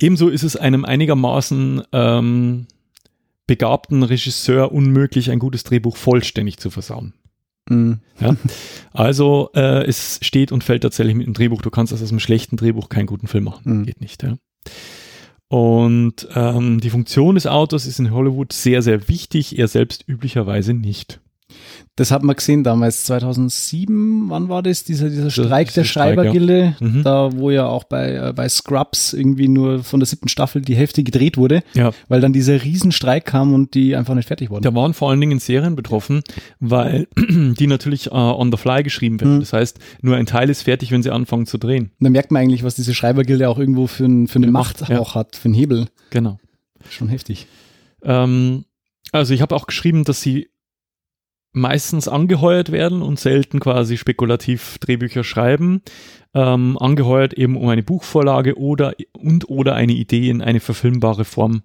Ebenso 0.00 0.28
ist 0.28 0.42
es 0.42 0.56
einem 0.56 0.84
einigermaßen 0.84 1.82
ähm, 1.92 2.66
begabten 3.46 4.02
Regisseur 4.02 4.72
unmöglich, 4.72 5.30
ein 5.30 5.38
gutes 5.38 5.64
Drehbuch 5.64 5.96
vollständig 5.96 6.58
zu 6.58 6.70
versauen. 6.70 7.14
Mhm. 7.68 8.00
Ja? 8.20 8.36
Also 8.92 9.50
äh, 9.54 9.84
es 9.86 10.18
steht 10.22 10.52
und 10.52 10.64
fällt 10.64 10.82
tatsächlich 10.82 11.14
mit 11.14 11.26
dem 11.26 11.34
Drehbuch. 11.34 11.62
Du 11.62 11.70
kannst 11.70 11.92
aus 11.92 12.08
einem 12.08 12.20
schlechten 12.20 12.56
Drehbuch 12.56 12.88
keinen 12.88 13.06
guten 13.06 13.26
Film 13.26 13.44
machen. 13.44 13.62
Mhm. 13.64 13.86
Geht 13.86 14.00
nicht. 14.00 14.22
Ja? 14.22 14.36
Und 15.48 16.28
ähm, 16.34 16.80
die 16.80 16.90
Funktion 16.90 17.34
des 17.34 17.46
Autors 17.46 17.86
ist 17.86 17.98
in 17.98 18.12
Hollywood 18.12 18.52
sehr, 18.52 18.82
sehr 18.82 19.08
wichtig, 19.08 19.58
er 19.58 19.68
selbst 19.68 20.04
üblicherweise 20.06 20.74
nicht. 20.74 21.20
Das 21.96 22.10
hat 22.10 22.22
man 22.22 22.36
gesehen 22.36 22.64
damals, 22.64 23.04
2007, 23.04 24.30
wann 24.30 24.48
war 24.48 24.62
das? 24.62 24.84
Dieser, 24.84 25.10
dieser 25.10 25.30
Streik 25.30 25.68
dieser 25.68 25.82
der 25.82 25.84
Streik, 25.88 26.16
ja. 26.16 26.22
Schreibergilde, 26.24 26.76
Mhm. 26.80 27.02
da 27.02 27.30
wo 27.32 27.50
ja 27.50 27.66
auch 27.66 27.84
bei, 27.84 28.14
äh, 28.14 28.32
bei 28.34 28.48
Scrubs 28.48 29.12
irgendwie 29.12 29.48
nur 29.48 29.82
von 29.84 30.00
der 30.00 30.06
siebten 30.06 30.28
Staffel 30.28 30.62
die 30.62 30.76
Hälfte 30.76 31.02
gedreht 31.02 31.36
wurde, 31.36 31.62
Ja. 31.74 31.92
weil 32.08 32.20
dann 32.20 32.32
dieser 32.32 32.62
Riesenstreik 32.62 33.24
kam 33.26 33.52
und 33.52 33.74
die 33.74 33.96
einfach 33.96 34.14
nicht 34.14 34.28
fertig 34.28 34.50
wurden. 34.50 34.62
Da 34.62 34.74
waren 34.74 34.94
vor 34.94 35.10
allen 35.10 35.20
Dingen 35.20 35.38
Serien 35.40 35.76
betroffen, 35.76 36.22
weil 36.58 37.06
die 37.18 37.66
natürlich 37.66 38.06
äh, 38.06 38.10
on 38.14 38.50
the 38.50 38.56
fly 38.56 38.82
geschrieben 38.82 39.20
werden. 39.20 39.36
Mhm. 39.36 39.40
Das 39.40 39.52
heißt, 39.52 39.78
nur 40.00 40.16
ein 40.16 40.26
Teil 40.26 40.48
ist 40.48 40.62
fertig, 40.62 40.90
wenn 40.92 41.02
sie 41.02 41.10
anfangen 41.10 41.46
zu 41.46 41.58
drehen. 41.58 41.90
Und 41.98 42.04
da 42.04 42.10
merkt 42.10 42.30
man 42.30 42.42
eigentlich, 42.42 42.62
was 42.64 42.74
diese 42.76 42.94
Schreibergilde 42.94 43.48
auch 43.48 43.58
irgendwo 43.58 43.86
für, 43.86 44.04
ein, 44.06 44.26
für 44.28 44.36
eine 44.38 44.50
Macht 44.50 44.88
ja. 44.88 44.98
auch 44.98 45.14
hat, 45.14 45.36
für 45.36 45.46
einen 45.46 45.54
Hebel. 45.54 45.88
Genau. 46.10 46.38
Schon 46.88 47.08
heftig. 47.08 47.46
Ähm, 48.02 48.64
also 49.12 49.34
ich 49.34 49.42
habe 49.42 49.54
auch 49.54 49.66
geschrieben, 49.66 50.04
dass 50.04 50.20
sie 50.22 50.48
meistens 51.52 52.08
angeheuert 52.08 52.72
werden 52.72 53.02
und 53.02 53.18
selten 53.18 53.60
quasi 53.60 53.96
spekulativ 53.96 54.78
Drehbücher 54.78 55.24
schreiben. 55.24 55.82
Ähm, 56.32 56.78
angeheuert 56.78 57.34
eben, 57.34 57.56
um 57.56 57.68
eine 57.68 57.82
Buchvorlage 57.82 58.56
oder 58.56 58.94
und 59.12 59.48
oder 59.48 59.74
eine 59.74 59.92
Idee 59.92 60.30
in 60.30 60.42
eine 60.42 60.60
verfilmbare 60.60 61.24
Form 61.24 61.62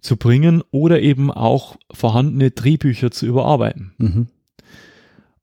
zu 0.00 0.16
bringen 0.16 0.62
oder 0.70 1.00
eben 1.00 1.30
auch 1.30 1.76
vorhandene 1.92 2.50
Drehbücher 2.50 3.10
zu 3.10 3.26
überarbeiten. 3.26 3.92
Mhm. 3.98 4.26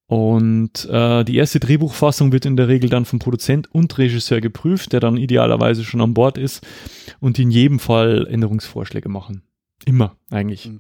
Und 0.08 0.86
äh, 0.86 1.24
die 1.24 1.38
erste 1.38 1.60
Drehbuchfassung 1.60 2.32
wird 2.32 2.46
in 2.46 2.58
der 2.58 2.68
Regel 2.68 2.90
dann 2.90 3.06
vom 3.06 3.20
Produzent 3.20 3.74
und 3.74 3.98
Regisseur 3.98 4.40
geprüft, 4.40 4.94
der 4.94 5.00
dann 5.00 5.18
idealerweise 5.18 5.84
schon 5.84 6.02
an 6.02 6.14
Bord 6.14 6.38
ist 6.38 6.66
und 7.20 7.40
in 7.40 7.50
jedem 7.50 7.80
Fall 7.80 8.28
Änderungsvorschläge 8.28 9.10
machen. 9.10 9.42
Immer 9.86 10.16
eigentlich. 10.30 10.68
Mhm. 10.68 10.80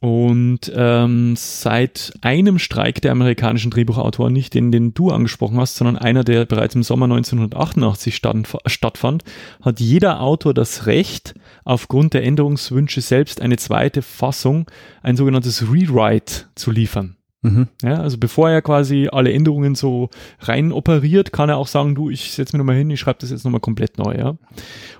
Und 0.00 0.70
ähm, 0.74 1.34
seit 1.36 2.12
einem 2.20 2.58
Streik 2.58 3.02
der 3.02 3.12
amerikanischen 3.12 3.70
Drehbuchautoren, 3.70 4.32
nicht 4.32 4.54
den, 4.54 4.70
den 4.70 4.94
du 4.94 5.10
angesprochen 5.10 5.58
hast, 5.58 5.76
sondern 5.76 5.96
einer, 5.96 6.22
der 6.22 6.44
bereits 6.44 6.76
im 6.76 6.84
Sommer 6.84 7.04
1988 7.06 8.14
stand, 8.14 8.48
stattfand, 8.66 9.24
hat 9.60 9.80
jeder 9.80 10.20
Autor 10.20 10.54
das 10.54 10.86
Recht, 10.86 11.34
aufgrund 11.64 12.14
der 12.14 12.24
Änderungswünsche 12.24 13.00
selbst 13.00 13.40
eine 13.40 13.56
zweite 13.56 14.02
Fassung, 14.02 14.70
ein 15.02 15.16
sogenanntes 15.16 15.62
Rewrite 15.62 16.44
zu 16.54 16.70
liefern. 16.70 17.17
Mhm. 17.42 17.68
Ja, 17.82 18.00
also 18.00 18.18
bevor 18.18 18.50
er 18.50 18.62
quasi 18.62 19.08
alle 19.12 19.32
Änderungen 19.32 19.76
so 19.76 20.10
rein 20.40 20.72
operiert, 20.72 21.32
kann 21.32 21.48
er 21.48 21.56
auch 21.56 21.68
sagen, 21.68 21.94
du, 21.94 22.10
ich 22.10 22.32
setze 22.32 22.56
mir 22.56 22.58
nochmal 22.58 22.76
hin, 22.76 22.90
ich 22.90 22.98
schreibe 22.98 23.20
das 23.20 23.30
jetzt 23.30 23.44
nochmal 23.44 23.60
komplett 23.60 23.96
neu. 23.96 24.16
Ja? 24.16 24.36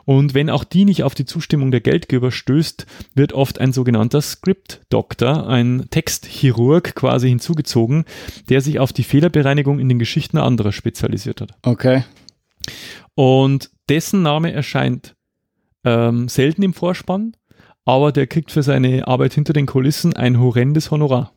Und 0.05 0.35
wenn 0.35 0.49
auch 0.49 0.63
die 0.63 0.85
nicht 0.85 1.03
auf 1.03 1.17
die 1.17 1.25
Zustimmung 1.25 1.73
der 1.73 1.81
Geldgeber 1.81 2.31
stößt, 2.31 2.87
wird 3.15 3.33
oft 3.33 3.61
ein 3.61 3.73
sogenannter 3.73 4.21
Script-Doktor, 4.21 5.49
ein 5.49 5.87
Textchirurg 5.91 6.95
quasi 6.95 7.29
hinzugezogen, 7.29 8.05
der 8.49 8.61
sich 8.61 8.79
auf 8.79 8.93
die 8.93 9.05
Fehlerbereinigung 9.05 9.81
in 9.81 9.89
den 9.89 9.99
Geschichten 9.99 10.39
anderer 10.39 10.71
spezialisiert 10.71 11.41
hat. 11.41 11.55
Okay. 11.63 12.05
Und 13.17 13.71
dessen 13.89 14.23
Name 14.23 14.53
erscheint 14.53 15.17
ähm, 15.85 16.29
selten 16.29 16.63
im 16.63 16.73
Vorspann, 16.73 17.33
aber 17.85 18.13
der 18.13 18.29
kriegt 18.29 18.53
für 18.53 18.63
seine 18.63 19.09
Arbeit 19.09 19.35
hinter 19.35 19.55
den 19.55 19.67
Kulissen 19.67 20.13
ein 20.13 20.39
horrendes 20.39 20.93
Honorar. 20.93 21.33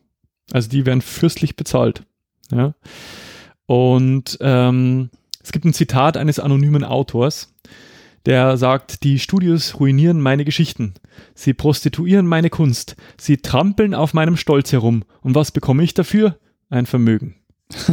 Also 0.50 0.68
die 0.68 0.86
werden 0.86 1.02
fürstlich 1.02 1.56
bezahlt. 1.56 2.04
Ja. 2.50 2.74
Und 3.66 4.38
ähm, 4.40 5.10
es 5.42 5.52
gibt 5.52 5.64
ein 5.64 5.74
Zitat 5.74 6.16
eines 6.16 6.38
anonymen 6.38 6.84
Autors, 6.84 7.54
der 8.26 8.56
sagt, 8.56 9.02
die 9.02 9.18
Studios 9.18 9.80
ruinieren 9.80 10.20
meine 10.20 10.44
Geschichten. 10.44 10.94
Sie 11.34 11.54
prostituieren 11.54 12.26
meine 12.26 12.50
Kunst. 12.50 12.96
Sie 13.18 13.38
trampeln 13.38 13.94
auf 13.94 14.14
meinem 14.14 14.36
Stolz 14.36 14.72
herum. 14.72 15.04
Und 15.22 15.34
was 15.34 15.50
bekomme 15.50 15.82
ich 15.82 15.94
dafür? 15.94 16.38
Ein 16.70 16.86
Vermögen. 16.86 17.34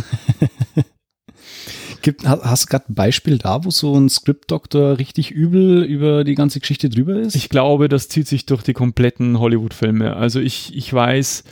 Gibt, 2.02 2.26
hast 2.26 2.66
du 2.66 2.70
gerade 2.70 2.86
ein 2.90 2.96
Beispiel 2.96 3.38
da, 3.40 3.66
wo 3.66 3.72
so 3.72 3.94
ein 3.94 4.08
Script-Doktor 4.08 5.00
richtig 5.00 5.32
übel 5.32 5.84
über 5.84 6.24
die 6.24 6.36
ganze 6.36 6.62
Geschichte 6.62 6.88
drüber 6.90 7.20
ist? 7.20 7.36
Ich 7.36 7.50
glaube, 7.50 7.90
das 7.90 8.08
zieht 8.08 8.28
sich 8.28 8.46
durch 8.46 8.64
die 8.64 8.74
kompletten 8.74 9.40
Hollywood-Filme. 9.40 10.16
Also 10.16 10.40
ich, 10.40 10.74
ich 10.76 10.94
weiß, 10.94 11.44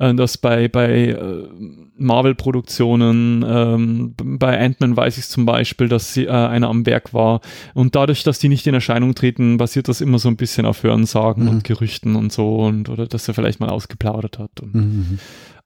äh, 0.00 0.14
dass 0.14 0.38
bei, 0.38 0.66
bei 0.66 1.08
äh, 1.08 1.48
Marvel-Produktionen, 1.96 3.44
ähm, 3.46 4.14
bei 4.16 4.58
Ant-Man 4.58 4.96
weiß 4.96 5.18
ich 5.18 5.26
zum 5.26 5.46
Beispiel, 5.46 5.88
dass 5.88 6.14
sie, 6.14 6.24
äh, 6.24 6.30
einer 6.30 6.68
am 6.68 6.86
Werk 6.86 7.14
war. 7.14 7.40
Und 7.74 7.94
dadurch, 7.94 8.24
dass 8.24 8.38
die 8.38 8.48
nicht 8.48 8.66
in 8.66 8.74
Erscheinung 8.74 9.14
treten, 9.14 9.58
basiert 9.58 9.88
das 9.88 10.00
immer 10.00 10.18
so 10.18 10.28
ein 10.28 10.36
bisschen 10.36 10.66
auf 10.66 10.82
Hörensagen 10.82 11.44
mhm. 11.44 11.50
und 11.50 11.64
Gerüchten 11.64 12.16
und 12.16 12.32
so 12.32 12.60
und 12.60 12.88
oder 12.88 13.06
dass 13.06 13.28
er 13.28 13.34
vielleicht 13.34 13.60
mal 13.60 13.68
ausgeplaudert 13.68 14.38
hat. 14.38 14.60
Und, 14.60 14.74
mhm. 14.74 15.18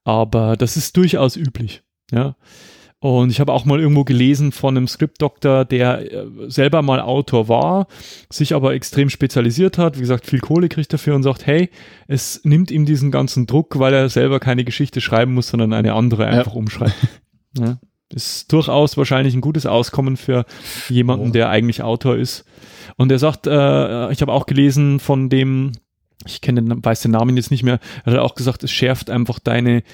Aber 0.02 0.56
das 0.56 0.76
ist 0.76 0.96
durchaus 0.96 1.36
üblich. 1.36 1.82
Ja. 2.10 2.36
Und 3.04 3.28
ich 3.30 3.38
habe 3.38 3.52
auch 3.52 3.66
mal 3.66 3.80
irgendwo 3.80 4.02
gelesen 4.02 4.50
von 4.50 4.78
einem 4.78 4.88
Script-Doktor, 4.88 5.66
der 5.66 6.10
äh, 6.10 6.26
selber 6.46 6.80
mal 6.80 7.02
Autor 7.02 7.48
war, 7.48 7.86
sich 8.30 8.54
aber 8.54 8.72
extrem 8.72 9.10
spezialisiert 9.10 9.76
hat, 9.76 9.98
wie 9.98 10.00
gesagt, 10.00 10.24
viel 10.24 10.40
Kohle 10.40 10.70
kriegt 10.70 10.90
dafür 10.90 11.14
und 11.14 11.22
sagt, 11.22 11.46
hey, 11.46 11.68
es 12.08 12.40
nimmt 12.44 12.70
ihm 12.70 12.86
diesen 12.86 13.10
ganzen 13.10 13.44
Druck, 13.44 13.78
weil 13.78 13.92
er 13.92 14.08
selber 14.08 14.40
keine 14.40 14.64
Geschichte 14.64 15.02
schreiben 15.02 15.34
muss, 15.34 15.48
sondern 15.48 15.74
eine 15.74 15.92
andere 15.92 16.24
einfach 16.24 16.52
ja. 16.52 16.58
umschreibt. 16.58 16.96
Ja. 17.58 17.78
Ist 18.08 18.52
durchaus 18.52 18.96
wahrscheinlich 18.96 19.34
ein 19.34 19.40
gutes 19.40 19.64
Auskommen 19.64 20.16
für 20.16 20.44
jemanden, 20.88 21.28
oh. 21.28 21.32
der 21.32 21.50
eigentlich 21.50 21.82
Autor 21.82 22.16
ist. 22.16 22.44
Und 22.96 23.12
er 23.12 23.20
sagt, 23.20 23.46
äh, 23.46 24.10
ich 24.10 24.22
habe 24.22 24.32
auch 24.32 24.46
gelesen 24.46 24.98
von 24.98 25.28
dem, 25.28 25.70
ich 26.26 26.40
kenne 26.40 26.62
den, 26.62 26.84
weiß 26.84 27.02
den 27.02 27.12
Namen 27.12 27.36
jetzt 27.36 27.52
nicht 27.52 27.62
mehr, 27.62 27.78
er 28.04 28.14
hat 28.14 28.18
auch 28.18 28.34
gesagt, 28.34 28.64
es 28.64 28.72
schärft 28.72 29.08
einfach 29.08 29.38
deine 29.38 29.84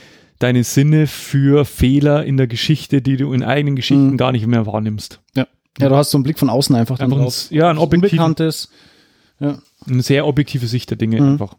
deine 0.40 0.64
Sinne 0.64 1.06
für 1.06 1.64
Fehler 1.64 2.24
in 2.24 2.36
der 2.36 2.48
Geschichte, 2.48 3.00
die 3.00 3.16
du 3.16 3.32
in 3.32 3.44
eigenen 3.44 3.76
Geschichten 3.76 4.12
mhm. 4.12 4.16
gar 4.16 4.32
nicht 4.32 4.46
mehr 4.46 4.66
wahrnimmst. 4.66 5.20
Ja. 5.36 5.46
Ja, 5.78 5.88
du 5.88 5.94
hast 5.94 6.10
so 6.10 6.18
einen 6.18 6.24
Blick 6.24 6.38
von 6.38 6.50
außen 6.50 6.74
einfach, 6.74 6.98
einfach 6.98 7.16
drauf. 7.16 7.46
Ein, 7.50 7.56
ja, 7.56 7.70
ein 7.70 7.78
objektives, 7.78 8.70
ja. 9.38 9.58
eine 9.88 10.02
sehr 10.02 10.26
objektive 10.26 10.66
Sicht 10.66 10.90
der 10.90 10.98
Dinge 10.98 11.20
mhm. 11.20 11.28
einfach. 11.32 11.54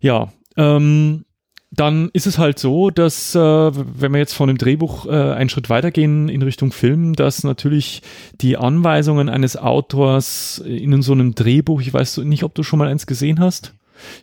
Ja, 0.00 0.32
ähm, 0.56 1.24
dann 1.70 2.10
ist 2.12 2.26
es 2.26 2.38
halt 2.38 2.58
so, 2.58 2.90
dass 2.90 3.34
äh, 3.34 3.38
wenn 3.38 4.12
wir 4.12 4.18
jetzt 4.18 4.34
von 4.34 4.48
dem 4.48 4.58
Drehbuch 4.58 5.06
äh, 5.06 5.10
einen 5.10 5.50
Schritt 5.50 5.68
weitergehen 5.70 6.28
in 6.28 6.42
Richtung 6.42 6.72
Film, 6.72 7.14
dass 7.14 7.44
natürlich 7.44 8.02
die 8.40 8.56
Anweisungen 8.56 9.28
eines 9.28 9.56
Autors 9.56 10.58
in 10.58 11.02
so 11.02 11.12
einem 11.12 11.34
Drehbuch, 11.34 11.80
ich 11.80 11.92
weiß 11.92 12.18
nicht, 12.18 12.42
ob 12.42 12.54
du 12.54 12.62
schon 12.62 12.78
mal 12.78 12.88
eins 12.88 13.06
gesehen 13.06 13.40
hast. 13.40 13.74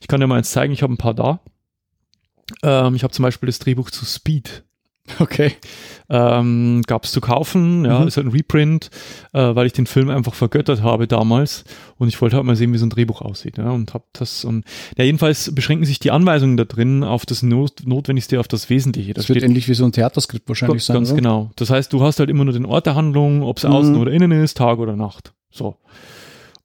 Ich 0.01 0.07
kann 0.07 0.19
dir 0.19 0.27
mal 0.27 0.37
eins 0.37 0.51
zeigen, 0.51 0.73
ich 0.73 0.83
habe 0.83 0.93
ein 0.93 0.97
paar 0.97 1.13
da. 1.13 1.39
Ähm, 2.61 2.95
ich 2.95 3.03
habe 3.03 3.13
zum 3.13 3.23
Beispiel 3.23 3.47
das 3.47 3.59
Drehbuch 3.59 3.91
zu 3.91 4.05
Speed. 4.05 4.63
Okay. 5.19 5.51
Ähm, 6.09 6.81
Gab 6.87 7.03
es 7.03 7.11
zu 7.11 7.19
kaufen, 7.19 7.83
ja, 7.83 7.99
mhm. 7.99 8.07
ist 8.07 8.15
halt 8.15 8.27
ein 8.27 8.31
Reprint, 8.31 8.89
äh, 9.33 9.53
weil 9.53 9.65
ich 9.65 9.73
den 9.73 9.85
Film 9.85 10.09
einfach 10.09 10.33
vergöttert 10.33 10.81
habe 10.81 11.07
damals 11.07 11.65
und 11.97 12.07
ich 12.07 12.21
wollte 12.21 12.37
halt 12.37 12.45
mal 12.45 12.55
sehen, 12.55 12.71
wie 12.71 12.77
so 12.77 12.85
ein 12.85 12.89
Drehbuch 12.89 13.21
aussieht, 13.21 13.57
ja, 13.57 13.69
und 13.71 13.93
hab 13.93 14.05
das 14.13 14.45
und 14.45 14.63
ja, 14.97 15.03
jedenfalls 15.03 15.53
beschränken 15.53 15.85
sich 15.85 15.99
die 15.99 16.11
Anweisungen 16.11 16.55
da 16.55 16.63
drin 16.63 17.03
auf 17.03 17.25
das 17.25 17.43
Not 17.43 17.85
Notwendigste, 17.85 18.39
auf 18.39 18.47
das 18.47 18.69
Wesentliche. 18.69 19.13
Das, 19.13 19.25
das 19.25 19.35
wird 19.35 19.43
ähnlich 19.43 19.67
wie 19.67 19.73
so 19.73 19.83
ein 19.83 19.91
Theaterskript 19.91 20.47
wahrscheinlich 20.47 20.75
ganz, 20.75 20.85
sein. 20.85 20.95
Ganz 20.95 21.09
oder? 21.09 21.15
genau. 21.17 21.51
Das 21.57 21.69
heißt, 21.69 21.91
du 21.91 22.01
hast 22.01 22.19
halt 22.19 22.29
immer 22.29 22.45
nur 22.45 22.53
den 22.53 22.65
Ort 22.65 22.85
der 22.85 22.95
Handlung, 22.95 23.43
ob 23.43 23.57
es 23.57 23.63
mhm. 23.63 23.71
außen 23.71 23.95
oder 23.97 24.11
innen 24.11 24.31
ist, 24.31 24.57
Tag 24.57 24.79
oder 24.79 24.95
Nacht. 24.95 25.33
So. 25.51 25.77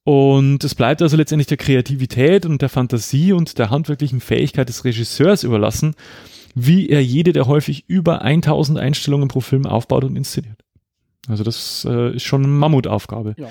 Und 0.08 0.64
es 0.64 0.74
bleibt 0.74 1.02
also 1.02 1.18
letztendlich 1.18 1.48
der 1.48 1.58
Kreativität 1.58 2.46
und 2.46 2.62
der 2.62 2.70
Fantasie 2.70 3.34
und 3.34 3.58
der 3.58 3.68
handwerklichen 3.68 4.20
Fähigkeit 4.20 4.66
des 4.66 4.86
Regisseurs 4.86 5.44
überlassen, 5.44 5.96
wie 6.54 6.88
er 6.88 7.04
jede 7.04 7.34
der 7.34 7.46
häufig 7.46 7.84
über 7.88 8.22
1000 8.22 8.78
Einstellungen 8.78 9.28
pro 9.28 9.40
Film 9.40 9.66
aufbaut 9.66 10.04
und 10.04 10.16
inszeniert. 10.16 10.56
Also 11.28 11.44
das 11.44 11.86
äh, 11.86 12.16
ist 12.16 12.22
schon 12.22 12.42
eine 12.42 12.50
Mammutaufgabe. 12.50 13.34
Ja. 13.36 13.48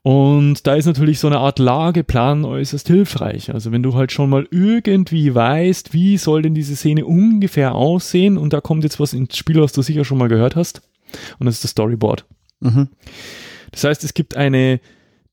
Und 0.00 0.66
da 0.66 0.76
ist 0.76 0.86
natürlich 0.86 1.18
so 1.18 1.26
eine 1.26 1.40
Art 1.40 1.58
Lageplan 1.58 2.46
äußerst 2.46 2.86
hilfreich. 2.86 3.52
Also 3.52 3.70
wenn 3.70 3.82
du 3.82 3.92
halt 3.92 4.10
schon 4.10 4.30
mal 4.30 4.48
irgendwie 4.50 5.34
weißt, 5.34 5.92
wie 5.92 6.16
soll 6.16 6.40
denn 6.40 6.54
diese 6.54 6.74
Szene 6.74 7.04
ungefähr 7.04 7.74
aussehen 7.74 8.38
und 8.38 8.54
da 8.54 8.62
kommt 8.62 8.82
jetzt 8.82 8.98
was 8.98 9.12
ins 9.12 9.36
Spiel, 9.36 9.60
was 9.60 9.72
du 9.72 9.82
sicher 9.82 10.06
schon 10.06 10.16
mal 10.16 10.28
gehört 10.28 10.56
hast. 10.56 10.80
Und 11.38 11.44
das 11.44 11.56
ist 11.56 11.64
das 11.64 11.72
Storyboard. 11.72 12.24
Mhm. 12.60 12.88
Das 13.72 13.84
heißt, 13.84 14.04
es 14.04 14.14
gibt 14.14 14.38
eine 14.38 14.80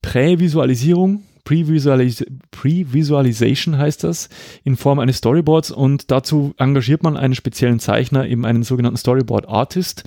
Prävisualisierung, 0.06 1.24
Pre-Visualization 1.46 3.78
heißt 3.78 4.04
das, 4.04 4.30
in 4.64 4.78
Form 4.78 5.00
eines 5.00 5.18
Storyboards 5.18 5.72
und 5.72 6.12
dazu 6.12 6.54
engagiert 6.58 7.04
man 7.04 7.18
einen 7.18 7.36
speziellen 7.36 7.80
Zeichner, 7.80 8.28
eben 8.28 8.46
einen 8.46 8.64
sogenannten 8.64 8.98
Storyboard 8.98 9.48
Artist, 9.48 10.04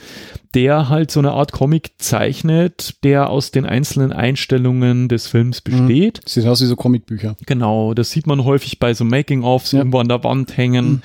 der 0.54 0.88
halt 0.88 1.10
so 1.10 1.20
eine 1.20 1.32
Art 1.32 1.52
Comic 1.52 1.92
zeichnet, 1.98 3.04
der 3.04 3.30
aus 3.30 3.50
den 3.50 3.66
einzelnen 3.66 4.12
Einstellungen 4.12 5.08
des 5.08 5.26
Films 5.26 5.62
mhm. 5.64 5.86
besteht. 5.86 6.20
Sieht 6.26 6.46
aus 6.46 6.60
wie 6.60 6.66
so 6.66 6.76
Comicbücher. 6.76 7.36
Genau, 7.46 7.94
das 7.94 8.10
sieht 8.10 8.26
man 8.26 8.44
häufig 8.44 8.78
bei 8.78 8.94
so 8.94 9.04
Making-ofs 9.04 9.72
ja. 9.72 9.80
irgendwo 9.80 9.98
an 9.98 10.08
der 10.08 10.24
Wand 10.24 10.56
hängen. 10.56 10.86
Mhm. 10.86 11.02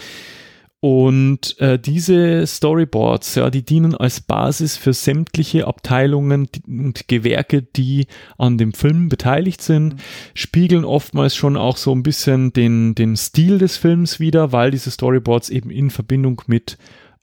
Und 0.84 1.58
äh, 1.62 1.80
diese 1.80 2.46
Storyboards, 2.46 3.36
ja, 3.36 3.50
die 3.50 3.64
dienen 3.64 3.96
als 3.96 4.20
Basis 4.20 4.76
für 4.76 4.92
sämtliche 4.92 5.66
Abteilungen 5.66 6.50
und 6.68 7.08
Gewerke, 7.08 7.62
die 7.62 8.08
an 8.38 8.58
dem 8.58 8.74
Film 8.74 9.08
beteiligt 9.08 9.62
sind, 9.62 9.94
mhm. 9.94 9.98
spiegeln 10.34 10.84
oftmals 10.84 11.38
schon 11.38 11.56
auch 11.56 11.78
so 11.78 11.94
ein 11.96 12.04
bisschen 12.04 12.52
den, 12.52 12.96
den 12.96 13.16
Stil 13.16 13.60
des 13.60 13.78
Films 13.78 14.20
wieder, 14.20 14.52
weil 14.52 14.72
diese 14.72 14.92
Storyboards 14.92 15.52
eben 15.52 15.70
in 15.70 15.90
Verbindung 15.90 16.42
mit 16.48 16.78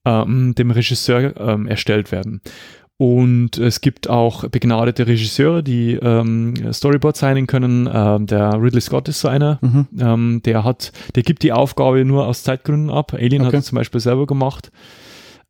ähm, 0.07 0.55
dem 0.55 0.70
Regisseur 0.70 1.37
ähm, 1.37 1.66
erstellt 1.66 2.12
werden. 2.12 2.40
Und 3.01 3.57
es 3.57 3.81
gibt 3.81 4.11
auch 4.11 4.47
begnadete 4.51 5.07
Regisseure, 5.07 5.63
die 5.63 5.95
ähm, 5.95 6.71
Storyboard 6.71 7.17
signen 7.17 7.47
können. 7.47 7.89
Ähm, 7.91 8.27
der 8.27 8.61
Ridley 8.61 8.83
Scott 8.83 9.09
ist 9.09 9.21
so 9.21 9.29
einer. 9.29 9.59
Mhm. 9.63 9.87
Ähm, 9.99 10.43
der 10.45 10.65
hat, 10.65 10.93
der 11.15 11.23
gibt 11.23 11.43
die 11.43 11.55
Aufgabe 11.55 12.05
nur 12.05 12.27
aus 12.27 12.43
Zeitgründen 12.43 12.91
ab. 12.91 13.15
Alien 13.15 13.41
okay. 13.41 13.47
hat 13.47 13.61
es 13.63 13.69
zum 13.69 13.77
Beispiel 13.77 14.01
selber 14.01 14.27
gemacht. 14.27 14.71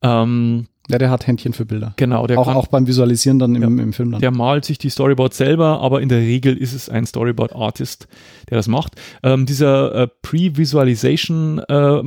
Ähm, 0.01 0.69
ja, 0.91 0.99
der 0.99 1.11
hat 1.11 1.27
Händchen 1.27 1.53
für 1.53 1.65
Bilder. 1.65 1.93
Genau, 1.97 2.27
der 2.27 2.39
auch, 2.39 2.47
kann, 2.47 2.57
auch 2.57 2.67
beim 2.67 2.87
Visualisieren 2.87 3.39
dann 3.39 3.55
im, 3.55 3.63
ja, 3.63 3.85
im 3.85 3.93
Film 3.93 4.13
dann. 4.13 4.21
Der 4.21 4.31
malt 4.31 4.65
sich 4.65 4.79
die 4.79 4.91
Storyboards 4.91 5.37
selber, 5.37 5.81
aber 5.81 6.01
in 6.01 6.09
der 6.09 6.19
Regel 6.19 6.57
ist 6.57 6.73
es 6.73 6.89
ein 6.89 7.07
Storyboard-Artist, 7.07 8.09
der 8.51 8.57
das 8.57 8.69
macht. 8.69 8.97
Ähm, 9.23 9.47
dieser 9.47 9.95
äh, 9.95 10.09
Pre-Visualization, 10.23 11.61
äh, 11.61 12.03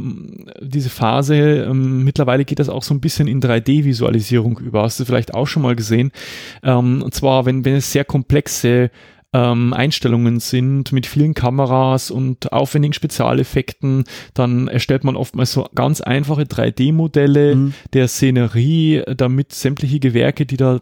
diese 0.62 0.90
Phase, 0.90 1.36
ähm, 1.36 2.04
mittlerweile 2.04 2.46
geht 2.46 2.60
das 2.60 2.70
auch 2.70 2.84
so 2.84 2.94
ein 2.94 3.00
bisschen 3.00 3.28
in 3.28 3.42
3D-Visualisierung 3.42 4.60
über. 4.60 4.84
Hast 4.84 5.00
du 5.00 5.06
vielleicht 5.06 5.34
auch 5.34 5.48
schon 5.48 5.64
mal 5.64 5.76
gesehen? 5.76 6.12
Ähm, 6.62 7.02
und 7.02 7.14
zwar, 7.14 7.46
wenn, 7.46 7.66
wenn 7.66 7.76
es 7.76 7.92
sehr 7.92 8.06
komplexe 8.06 8.92
ähm, 9.34 9.74
Einstellungen 9.74 10.40
sind 10.40 10.92
mit 10.92 11.06
vielen 11.06 11.34
Kameras 11.34 12.12
und 12.12 12.54
aufwendigen 12.54 12.94
Spezialeffekten, 12.94 14.04
dann 14.34 14.68
erstellt 14.68 15.04
man 15.04 15.16
oftmals 15.16 15.52
so 15.52 15.68
ganz 15.76 16.02
einfache 16.02 16.44
3D-Modelle 16.44 17.56
mhm. 17.56 17.74
der 17.94 18.08
Szenerie, 18.08 19.04
damit 19.18 19.54
sämtliche 19.54 20.00
Gewerke, 20.00 20.46
die 20.46 20.58
da 20.58 20.82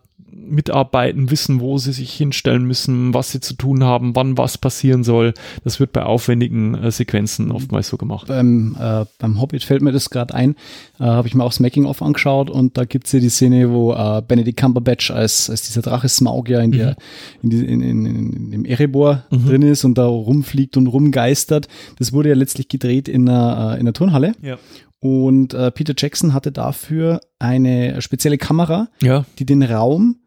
mitarbeiten, 0.50 1.32
wissen, 1.32 1.60
wo 1.60 1.78
sie 1.78 1.92
sich 1.92 2.14
hinstellen 2.14 2.64
müssen, 2.64 3.14
was 3.14 3.32
sie 3.32 3.40
zu 3.40 3.54
tun 3.54 3.84
haben, 3.84 4.16
wann 4.16 4.38
was 4.38 4.58
passieren 4.58 5.04
soll. 5.04 5.34
Das 5.64 5.80
wird 5.80 5.94
bei 5.94 6.04
aufwendigen 6.04 6.76
äh, 6.76 6.92
Sequenzen 6.92 7.52
oftmals 7.52 7.88
so 7.90 7.98
gemacht. 7.98 8.28
Beim, 8.28 8.76
äh, 8.80 9.06
beim 9.20 9.40
Hobbit 9.40 9.64
fällt 9.64 9.82
mir 9.82 9.92
das 9.92 10.10
gerade 10.10 10.34
ein, 10.34 10.56
äh, 11.00 11.04
habe 11.04 11.28
ich 11.28 11.36
mir 11.36 11.44
auch 11.44 11.50
das 11.50 11.60
Making-of 11.60 12.02
angeschaut 12.02 12.50
und 12.50 12.78
da 12.78 12.86
gibt's 12.86 13.12
ja 13.12 13.20
die 13.20 13.30
Szene, 13.30 13.72
wo 13.72 13.94
äh, 13.94 14.22
Benedict 14.28 14.60
Cumberbatch 14.60 15.12
als, 15.12 15.50
als 15.50 15.64
dieser 15.64 15.82
Drache 15.82 16.10
Smaug 16.10 16.50
ja 16.50 16.60
in, 16.60 16.72
der, 16.72 16.98
mhm. 17.42 17.44
in, 17.44 17.50
die, 17.50 17.66
in, 17.66 17.82
in, 17.82 18.06
in, 18.06 18.52
dem 18.52 18.66
Erebor 18.66 19.24
mhm. 19.30 19.46
drin 19.46 19.62
ist 19.62 19.84
und 19.84 19.98
da 19.98 20.06
rumfliegt 20.06 20.78
und 20.78 20.88
rumgeistert. 20.88 21.68
Das 22.00 22.14
wurde 22.14 22.30
ja 22.30 22.36
letztlich 22.36 22.68
gedreht 22.68 23.08
in 23.08 23.30
einer, 23.30 23.72
äh, 23.72 23.74
in 23.76 23.82
einer 23.82 23.94
Turnhalle. 23.94 24.34
Ja. 24.42 24.58
Und 25.00 25.56
äh, 25.56 25.72
Peter 25.72 25.96
Jackson 25.98 26.34
hatte 26.34 26.52
dafür 26.52 27.22
eine 27.40 28.02
spezielle 28.04 28.38
Kamera, 28.38 28.88
Ja. 29.02 29.26
die 29.40 29.46
den 29.48 29.64
Raum 29.64 30.18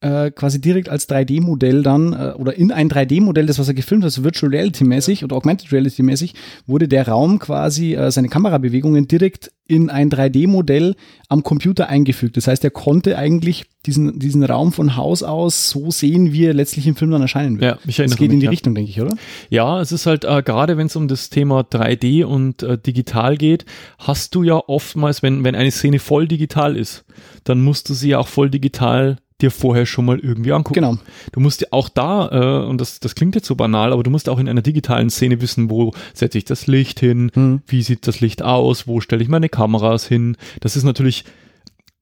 äh, 0.00 0.30
quasi 0.30 0.60
direkt 0.60 0.88
als 0.88 1.08
3D-Modell 1.08 1.82
dann 1.82 2.12
äh, 2.12 2.34
oder 2.36 2.54
in 2.56 2.70
ein 2.70 2.90
3D-Modell, 2.90 3.46
das 3.46 3.58
was 3.58 3.68
er 3.68 3.74
gefilmt 3.74 4.04
hat, 4.04 4.12
so 4.12 4.24
Virtual 4.24 4.52
Reality-mäßig 4.52 5.24
oder 5.24 5.36
Augmented 5.36 5.72
Reality-mäßig, 5.72 6.34
wurde 6.66 6.86
der 6.86 7.08
Raum 7.08 7.38
quasi, 7.38 7.94
äh, 7.94 8.10
seine 8.10 8.28
Kamerabewegungen 8.28 9.08
direkt 9.08 9.52
in 9.68 9.90
ein 9.90 10.10
3D-Modell 10.10 10.94
am 11.28 11.42
Computer 11.42 11.88
eingefügt. 11.88 12.36
Das 12.36 12.46
heißt, 12.46 12.62
er 12.62 12.70
konnte 12.70 13.16
eigentlich 13.18 13.64
diesen, 13.86 14.18
diesen 14.18 14.44
Raum 14.44 14.72
von 14.72 14.96
Haus 14.96 15.22
aus 15.22 15.70
so 15.70 15.90
sehen, 15.90 16.32
wie 16.32 16.44
er 16.44 16.54
letztlich 16.54 16.86
im 16.86 16.94
Film 16.94 17.10
dann 17.10 17.22
erscheinen 17.22 17.58
wird. 17.58 17.76
Ja, 17.76 17.78
ich 17.86 17.98
erinnere 17.98 18.14
das 18.14 18.18
geht 18.18 18.28
mich, 18.28 18.34
in 18.34 18.40
die 18.40 18.44
ja. 18.44 18.50
Richtung, 18.50 18.74
denke 18.74 18.90
ich, 18.90 19.00
oder? 19.00 19.16
Ja, 19.48 19.80
es 19.80 19.92
ist 19.92 20.06
halt 20.06 20.24
äh, 20.24 20.42
gerade, 20.42 20.76
wenn 20.76 20.86
es 20.86 20.96
um 20.96 21.08
das 21.08 21.30
Thema 21.30 21.62
3D 21.62 22.24
und 22.24 22.62
äh, 22.62 22.78
digital 22.78 23.36
geht, 23.36 23.64
hast 23.98 24.34
du 24.34 24.42
ja 24.42 24.56
oftmals, 24.56 25.22
wenn, 25.22 25.42
wenn 25.42 25.54
eine 25.54 25.70
Szene 25.70 25.98
voll 25.98 26.28
digital 26.28 26.76
ist, 26.76 27.04
dann 27.44 27.62
musst 27.62 27.88
du 27.88 27.94
sie 27.94 28.10
ja 28.10 28.18
auch 28.18 28.28
voll 28.28 28.50
digital 28.50 29.18
dir 29.40 29.50
vorher 29.50 29.84
schon 29.86 30.06
mal 30.06 30.18
irgendwie 30.18 30.52
angucken. 30.52 30.74
Genau. 30.74 30.98
Du 31.32 31.40
musst 31.40 31.60
ja 31.60 31.68
auch 31.70 31.88
da, 31.88 32.28
äh, 32.62 32.66
und 32.66 32.80
das, 32.80 33.00
das 33.00 33.14
klingt 33.14 33.34
jetzt 33.34 33.46
so 33.46 33.54
banal, 33.54 33.92
aber 33.92 34.02
du 34.02 34.10
musst 34.10 34.28
auch 34.28 34.38
in 34.38 34.48
einer 34.48 34.62
digitalen 34.62 35.10
Szene 35.10 35.40
wissen, 35.40 35.68
wo 35.68 35.92
setze 36.14 36.38
ich 36.38 36.44
das 36.44 36.66
Licht 36.66 37.00
hin, 37.00 37.30
Hm. 37.34 37.60
wie 37.66 37.82
sieht 37.82 38.06
das 38.06 38.20
Licht 38.20 38.42
aus, 38.42 38.86
wo 38.86 39.00
stelle 39.00 39.22
ich 39.22 39.28
meine 39.28 39.48
Kameras 39.48 40.06
hin. 40.06 40.36
Das 40.60 40.76
ist 40.76 40.84
natürlich 40.84 41.24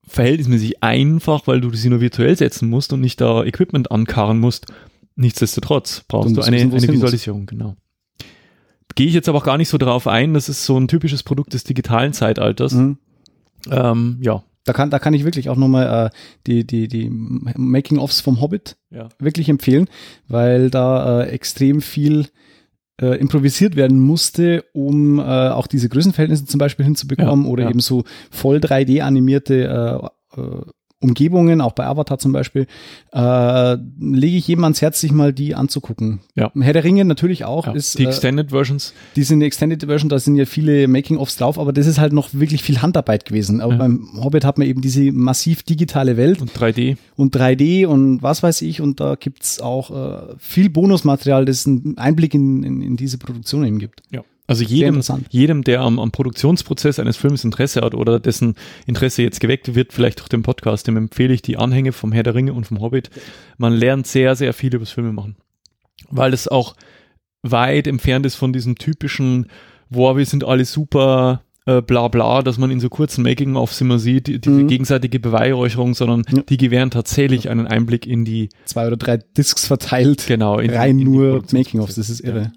verhältnismäßig 0.07 0.81
einfach, 0.83 1.47
weil 1.47 1.61
du 1.61 1.73
sie 1.73 1.89
nur 1.89 1.99
virtuell 1.99 2.37
setzen 2.37 2.69
musst 2.69 2.93
und 2.93 3.01
nicht 3.01 3.19
da 3.19 3.43
Equipment 3.43 3.91
ankarren 3.91 4.39
musst. 4.39 4.67
Nichtsdestotrotz 5.15 6.03
brauchst 6.07 6.35
Du 6.37 6.41
eine, 6.41 6.57
wissen, 6.57 6.57
eine 6.57 6.57
hin 6.67 6.69
muss. 6.71 6.87
Visualisierung, 6.87 7.45
genau. 7.45 7.75
Gehe 8.95 9.07
ich 9.07 9.13
jetzt 9.13 9.27
aber 9.27 9.39
auch 9.39 9.43
gar 9.43 9.57
nicht 9.57 9.69
so 9.69 9.77
darauf 9.77 10.07
ein, 10.07 10.33
das 10.33 10.47
ist 10.47 10.65
so 10.65 10.77
ein 10.77 10.87
typisches 10.87 11.23
Produkt 11.23 11.53
des 11.53 11.63
digitalen 11.65 12.13
Zeitalters. 12.13 12.73
Mhm. 12.73 12.97
Ähm, 13.69 14.19
ja, 14.21 14.43
Da 14.65 14.73
kann, 14.73 14.89
da 14.89 14.99
kann 14.99 15.13
ich 15.13 15.23
wirklich 15.23 15.49
auch 15.49 15.55
nochmal 15.55 16.07
äh, 16.07 16.09
die, 16.47 16.65
die, 16.65 16.87
die 16.87 17.09
Making-ofs 17.09 18.19
vom 18.19 18.41
Hobbit 18.41 18.77
ja. 18.89 19.09
wirklich 19.19 19.47
empfehlen, 19.47 19.87
weil 20.27 20.69
da 20.69 21.21
äh, 21.21 21.29
extrem 21.29 21.81
viel 21.81 22.27
äh, 22.99 23.17
improvisiert 23.19 23.75
werden 23.75 23.99
musste, 23.99 24.65
um 24.73 25.19
äh, 25.19 25.23
auch 25.23 25.67
diese 25.67 25.89
Größenverhältnisse 25.89 26.45
zum 26.45 26.57
Beispiel 26.57 26.85
hinzubekommen 26.85 27.45
Ja, 27.45 27.51
oder 27.51 27.63
ja. 27.65 27.69
eben 27.69 27.79
so 27.79 28.03
voll 28.31 28.57
3D 28.57 29.01
animierte 29.01 30.11
äh, 30.35 30.41
äh, 30.41 30.61
Umgebungen, 31.05 31.61
auch 31.61 31.71
bei 31.71 31.85
Avatar 31.85 32.17
zum 32.17 32.31
Beispiel, 32.33 32.67
äh, 33.13 33.77
lege 33.99 34.37
ich 34.37 34.47
jedem 34.47 34.63
ans 34.65 34.81
Herz, 34.81 34.99
sich 34.99 35.11
mal 35.11 35.31
die 35.31 35.55
anzugucken. 35.55 36.19
Ja. 36.35 36.51
Herr 36.59 36.73
der 36.73 36.83
Ringe 36.83 37.05
natürlich 37.05 37.45
auch 37.45 37.67
ja. 37.67 37.73
ist, 37.73 37.97
Die 37.97 38.03
äh, 38.03 38.07
Extended 38.07 38.49
Versions, 38.49 38.93
die 39.15 39.23
sind 39.23 39.39
die 39.39 39.45
Extended 39.45 39.83
Version, 39.83 40.09
da 40.09 40.19
sind 40.19 40.35
ja 40.35 40.45
viele 40.45 40.87
Making-ofs 40.87 41.37
drauf, 41.37 41.57
aber 41.59 41.71
das 41.71 41.87
ist 41.87 41.99
halt 41.99 42.11
noch 42.13 42.29
wirklich 42.33 42.63
viel 42.63 42.81
Handarbeit 42.81 43.25
gewesen. 43.25 43.61
Aber 43.61 43.73
Ja. 43.73 43.79
beim 43.79 44.09
Hobbit 44.23 44.43
hat 44.43 44.57
man 44.57 44.67
eben 44.67 44.81
diese 44.81 45.11
massiv 45.11 45.63
digitale 45.63 46.17
Welt 46.17 46.41
und 46.41 46.51
3D. 46.51 46.97
und 47.15 47.35
3D 47.35 47.85
und 47.85 48.21
was 48.23 48.43
weiß 48.43 48.61
ich 48.63 48.81
und 48.81 48.99
da 48.99 49.15
gibt's 49.15 49.59
auch 49.61 49.91
äh, 49.91 50.33
viel 50.39 50.69
Bonusmaterial, 50.69 51.45
das 51.45 51.65
einen 51.65 51.97
Einblick 51.97 52.33
in, 52.33 52.63
in, 52.63 52.81
in 52.81 52.97
diese 52.97 53.17
Produktion 53.17 53.65
eben 53.65 53.79
gibt. 53.79 54.01
Ja. 54.11 54.21
Also 54.47 54.63
jedem, 54.63 55.01
jedem, 55.29 55.63
der 55.63 55.81
am, 55.81 55.97
am 55.99 56.11
Produktionsprozess 56.11 56.99
eines 56.99 57.17
Films 57.17 57.43
Interesse 57.43 57.81
hat 57.81 57.95
oder 57.95 58.19
dessen 58.19 58.55
Interesse 58.85 59.23
jetzt 59.23 59.39
geweckt 59.39 59.73
wird, 59.73 59.91
vielleicht 59.91 60.19
durch 60.19 60.29
den 60.29 60.43
Podcast, 60.43 60.85
dem 60.87 60.97
empfehle 60.97 61.33
ich 61.33 61.41
die 61.41 61.57
Anhänge 61.57 61.91
vom 61.93 62.11
Herr 62.11 62.21
der 62.23 62.35
Ringe 62.35 62.53
und 62.53 62.67
vom 62.67 62.79
Hobbit. 62.79 63.09
Man 63.57 63.73
lernt 63.73 64.05
sehr, 64.05 64.35
sehr 64.35 64.53
viel 64.53 64.75
übers 64.75 64.91
Filme 64.91 65.13
machen. 65.13 65.35
Weil 66.09 66.31
es 66.33 66.47
auch 66.47 66.75
weit 67.41 67.87
entfernt 67.87 68.25
ist 68.27 68.35
von 68.35 68.53
diesem 68.53 68.75
typischen, 68.77 69.47
boah, 69.89 70.15
wir 70.15 70.25
sind 70.27 70.43
alle 70.43 70.65
super, 70.65 71.41
äh, 71.65 71.81
bla 71.81 72.07
bla, 72.09 72.43
dass 72.43 72.59
man 72.59 72.69
in 72.69 72.79
so 72.79 72.89
kurzen 72.89 73.23
Making-ofs 73.23 73.81
immer 73.81 73.97
sieht, 73.97 74.27
die, 74.27 74.39
diese 74.39 74.55
Mhm. 74.55 74.67
gegenseitige 74.67 75.19
Beweihräucherung, 75.19 75.95
sondern 75.95 76.23
Ja. 76.31 76.43
die 76.43 76.57
gewähren 76.57 76.91
tatsächlich 76.91 77.49
einen 77.49 77.65
Einblick 77.65 78.05
in 78.05 78.25
die, 78.25 78.49
Zwei 78.65 78.85
oder 78.85 78.97
drei 78.97 79.17
Discs 79.17 79.65
verteilt, 79.65 80.25
genau, 80.27 80.59
in, 80.59 80.69
rein 80.69 80.99
in 80.99 81.05
nur. 81.05 81.43
Making-ofs, 81.51 81.95
das 81.95 82.11
ist 82.11 82.19
irre. 82.19 82.51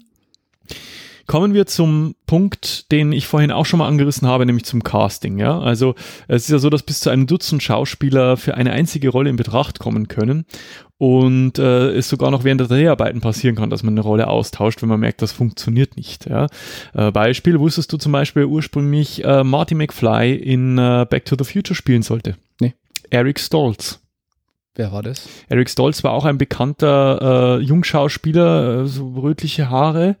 Kommen 1.29 1.53
wir 1.53 1.67
zum 1.67 2.15
Punkt, 2.25 2.91
den 2.91 3.11
ich 3.11 3.27
vorhin 3.27 3.51
auch 3.51 3.67
schon 3.67 3.77
mal 3.77 3.87
angerissen 3.87 4.27
habe, 4.27 4.47
nämlich 4.47 4.65
zum 4.65 4.81
Casting. 4.81 5.37
Ja, 5.37 5.59
also 5.59 5.93
es 6.27 6.45
ist 6.45 6.49
ja 6.49 6.57
so, 6.57 6.71
dass 6.71 6.81
bis 6.81 7.01
zu 7.01 7.11
einem 7.11 7.27
Dutzend 7.27 7.61
Schauspieler 7.61 8.35
für 8.35 8.55
eine 8.55 8.71
einzige 8.71 9.09
Rolle 9.09 9.29
in 9.29 9.35
Betracht 9.35 9.77
kommen 9.77 10.07
können 10.07 10.45
und 10.97 11.59
äh, 11.59 11.91
es 11.91 12.09
sogar 12.09 12.31
noch 12.31 12.45
während 12.45 12.61
der 12.61 12.67
Dreharbeiten 12.67 13.21
passieren 13.21 13.55
kann, 13.55 13.69
dass 13.69 13.83
man 13.83 13.93
eine 13.93 14.01
Rolle 14.01 14.27
austauscht, 14.27 14.81
wenn 14.81 14.89
man 14.89 15.01
merkt, 15.01 15.21
das 15.21 15.31
funktioniert 15.31 15.97
nicht. 15.97 16.27
Ja. 16.27 16.47
Äh, 16.95 17.11
Beispiel: 17.11 17.59
Wusstest 17.59 17.93
du 17.93 17.97
zum 17.97 18.11
Beispiel 18.11 18.45
ursprünglich 18.45 19.23
äh, 19.23 19.43
Marty 19.43 19.75
McFly 19.75 20.33
in 20.33 20.79
äh, 20.79 21.05
Back 21.07 21.25
to 21.25 21.35
the 21.37 21.43
Future 21.43 21.75
spielen 21.75 22.01
sollte? 22.01 22.37
Nee. 22.59 22.73
Eric 23.11 23.39
Stoltz. 23.39 24.01
Wer 24.73 24.91
war 24.91 25.03
das? 25.03 25.29
Eric 25.47 25.69
Stoltz 25.69 26.03
war 26.03 26.13
auch 26.13 26.25
ein 26.25 26.39
bekannter 26.39 27.59
äh, 27.59 27.63
Jungschauspieler, 27.63 28.81
äh, 28.81 28.87
so 28.87 29.09
rötliche 29.09 29.69
Haare. 29.69 30.15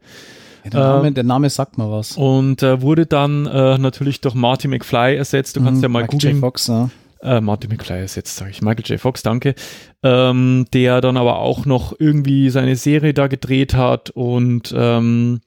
Ja, 0.63 0.69
der, 0.71 0.79
Name, 0.81 1.07
Ähm, 1.07 1.13
der 1.13 1.23
Name 1.23 1.49
sagt 1.49 1.77
mal 1.77 1.89
was. 1.91 2.17
Und 2.17 2.63
äh, 2.63 2.81
wurde 2.81 3.05
dann 3.05 3.45
äh, 3.45 3.77
natürlich 3.77 4.21
durch 4.21 4.35
Marty 4.35 4.67
McFly 4.67 5.15
ersetzt. 5.15 5.55
Du 5.55 5.63
kannst 5.63 5.77
Mhm, 5.77 5.83
ja 5.83 5.89
mal 5.89 6.01
Michael 6.03 6.19
J. 6.19 6.21
googeln. 6.23 6.39
Fox, 6.41 6.67
ja. 6.67 6.89
Äh, 7.21 7.41
Marty 7.41 7.67
McFly 7.67 7.99
ersetzt, 7.99 8.35
sage 8.37 8.51
ich. 8.51 8.61
Michael 8.61 8.85
J. 8.85 8.99
Fox, 8.99 9.23
danke. 9.23 9.55
Ähm, 10.03 10.65
der 10.73 11.01
dann 11.01 11.17
aber 11.17 11.39
auch 11.39 11.65
noch 11.65 11.93
irgendwie 11.99 12.49
seine 12.49 12.75
Serie 12.75 13.13
da 13.13 13.27
gedreht 13.27 13.73
hat 13.73 14.09
und 14.11 14.73
ähm, 14.75 15.41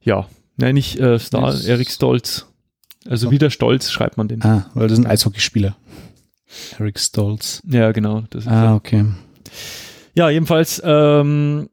ja, 0.00 0.26
nein, 0.56 0.74
nicht 0.74 0.98
äh, 0.98 1.18
Star, 1.18 1.50
Yes. 1.52 1.66
Eric 1.66 1.90
Stolz. 1.90 2.46
Also 3.08 3.26
So. 3.26 3.30
wieder 3.30 3.50
Stolz 3.50 3.90
schreibt 3.90 4.16
man 4.16 4.28
den. 4.28 4.42
Ah, 4.42 4.70
weil 4.74 4.88
das 4.88 4.98
ist 4.98 5.04
ein 5.04 5.10
Eishockeyspieler. 5.10 5.76
Eric 6.78 6.98
Stoltz. 6.98 7.62
Ja, 7.68 7.92
genau. 7.92 8.22
Ah, 8.46 8.74
okay. 8.74 9.04
Ja, 10.14 10.28
jedenfalls 10.30 10.80
ähm, 10.84 11.68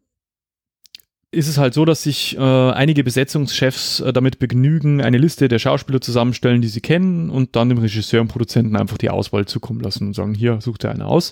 ist 1.31 1.47
es 1.47 1.59
halt 1.59 1.75
so, 1.75 1.85
dass 1.85 2.01
sich 2.01 2.35
äh, 2.37 2.41
einige 2.41 3.03
Besetzungschefs 3.03 3.99
äh, 3.99 4.11
damit 4.11 4.39
begnügen, 4.39 4.99
eine 4.99 5.19
Liste 5.19 5.47
der 5.47 5.59
Schauspieler 5.59 6.01
zusammenstellen, 6.01 6.61
die 6.61 6.67
sie 6.67 6.81
kennen 6.81 7.29
und 7.29 7.55
dann 7.55 7.69
dem 7.69 7.77
Regisseur 7.77 8.21
und 8.21 8.29
Produzenten 8.29 8.75
einfach 8.75 8.97
die 8.97 9.11
Auswahl 9.11 9.45
zukommen 9.45 9.79
lassen 9.79 10.07
und 10.07 10.15
sagen, 10.15 10.33
hier, 10.33 10.59
sucht 10.59 10.85
ihr 10.85 10.91
eine 10.91 11.05
aus. 11.05 11.31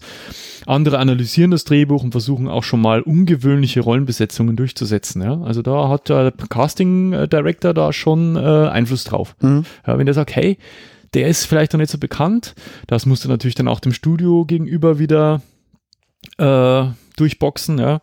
Andere 0.68 1.00
analysieren 1.00 1.50
das 1.50 1.64
Drehbuch 1.64 2.04
und 2.04 2.12
versuchen 2.12 2.48
auch 2.48 2.64
schon 2.64 2.80
mal 2.80 3.02
ungewöhnliche 3.02 3.82
Rollenbesetzungen 3.82 4.56
durchzusetzen. 4.56 5.24
Ja? 5.24 5.42
Also 5.42 5.64
da 5.64 5.90
hat 5.90 6.10
der 6.10 6.32
Casting 6.48 7.28
Director 7.28 7.74
da 7.74 7.92
schon 7.92 8.36
äh, 8.36 8.40
Einfluss 8.40 9.04
drauf. 9.04 9.36
Mhm. 9.42 9.66
Ja, 9.88 9.98
wenn 9.98 10.06
der 10.06 10.14
sagt, 10.14 10.36
hey, 10.36 10.60
der 11.16 11.28
ist 11.28 11.46
vielleicht 11.46 11.74
noch 11.74 11.80
nicht 11.80 11.92
so 11.92 11.98
bekannt, 11.98 12.54
das 12.86 13.08
musst 13.08 13.26
du 13.26 13.30
natürlich 13.30 13.56
dann 13.56 13.68
auch 13.68 13.80
dem 13.80 13.94
Studio 13.94 14.46
gegenüber 14.46 15.00
wieder 15.00 15.42
äh, 16.38 16.84
durchboxen, 17.16 17.80
ja. 17.80 18.02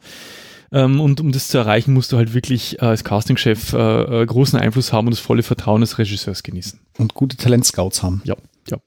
Ähm, 0.74 1.00
und 1.00 1.20
um 1.20 1.30
das 1.32 1.48
zu 1.48 1.56
erreichen, 1.58 1.94
musst 1.94 2.12
du 2.12 2.16
halt 2.16 2.34
wirklich 2.34 2.82
äh, 2.82 2.84
als 2.86 3.04
Castingchef 3.04 3.72
äh, 3.72 4.22
äh, 4.22 4.26
großen 4.26 4.58
Einfluss 4.58 4.92
haben 4.92 5.06
und 5.06 5.12
das 5.12 5.20
volle 5.20 5.42
Vertrauen 5.44 5.80
des 5.80 5.98
Regisseurs 5.98 6.42
genießen. 6.42 6.80
Und 6.98 7.14
gute 7.14 7.36
Talentscouts 7.36 8.02
haben. 8.02 8.20
Ja, 8.24 8.34
ja. 8.68 8.78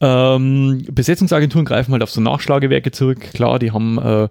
Ähm, 0.00 0.84
Besetzungsagenturen 0.92 1.64
greifen 1.64 1.90
halt 1.92 2.02
auf 2.04 2.10
so 2.10 2.20
Nachschlagewerke 2.20 2.92
zurück. 2.92 3.20
Klar, 3.32 3.58
die 3.58 3.72
haben 3.72 3.98
äh, 3.98 4.24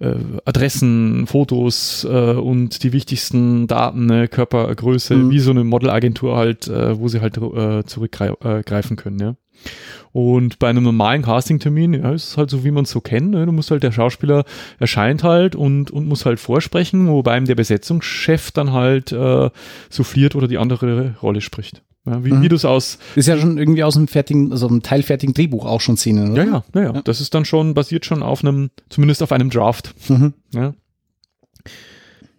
äh, 0.00 0.16
Adressen, 0.44 1.26
Fotos 1.28 2.04
äh, 2.04 2.32
und 2.32 2.82
die 2.82 2.92
wichtigsten 2.92 3.68
Daten, 3.68 4.06
ne, 4.06 4.26
Körpergröße, 4.26 5.14
Mhm. 5.14 5.30
wie 5.30 5.38
so 5.38 5.50
eine 5.52 5.62
Modelagentur 5.62 6.36
halt, 6.36 6.66
äh, 6.66 6.98
wo 6.98 7.06
sie 7.08 7.20
halt 7.20 7.36
äh, 7.36 7.84
zurückgreifen 7.84 8.96
können. 8.96 9.18
Ja. 9.20 9.36
Und 10.14 10.60
bei 10.60 10.68
einem 10.68 10.84
normalen 10.84 11.22
Castingtermin, 11.22 11.92
ja, 11.92 12.12
ist 12.12 12.28
es 12.28 12.36
halt 12.36 12.48
so, 12.48 12.62
wie 12.62 12.70
man 12.70 12.84
es 12.84 12.90
so 12.92 13.00
kennt. 13.00 13.32
Ne? 13.32 13.46
Du 13.46 13.50
musst 13.50 13.72
halt, 13.72 13.82
der 13.82 13.90
Schauspieler 13.90 14.44
erscheint 14.78 15.24
halt 15.24 15.56
und, 15.56 15.90
und 15.90 16.06
muss 16.06 16.24
halt 16.24 16.38
vorsprechen, 16.38 17.08
wobei 17.08 17.36
ihm 17.36 17.46
der 17.46 17.56
Besetzungschef 17.56 18.52
dann 18.52 18.70
halt 18.70 19.10
äh, 19.10 19.50
souffliert 19.90 20.36
oder 20.36 20.46
die 20.46 20.56
andere 20.58 21.16
Rolle 21.20 21.40
spricht. 21.40 21.82
Ja, 22.06 22.24
wie, 22.24 22.30
Mhm. 22.32 22.42
wie 22.42 22.48
du 22.48 22.54
es 22.54 22.64
aus 22.64 22.98
Das 23.08 23.16
ist 23.16 23.26
ja 23.26 23.36
schon 23.38 23.58
irgendwie 23.58 23.82
aus 23.82 23.96
einem 23.96 24.06
fertigen, 24.06 24.52
also 24.52 24.68
einem 24.68 24.84
teilfertigen 24.84 25.34
Drehbuch 25.34 25.66
auch 25.66 25.80
schon 25.80 25.96
Szenen, 25.96 26.30
oder? 26.30 26.44
Ja, 26.44 26.50
ja, 26.52 26.64
ja, 26.76 26.80
ja. 26.82 26.94
Ja. 26.94 27.02
Das 27.02 27.20
ist 27.20 27.34
dann 27.34 27.44
schon, 27.44 27.74
basiert 27.74 28.04
schon 28.06 28.22
auf 28.22 28.44
einem, 28.44 28.70
zumindest 28.90 29.20
auf 29.20 29.32
einem 29.32 29.50
Draft. 29.50 29.96
Mhm. 30.08 30.32
Ja, 30.52 30.74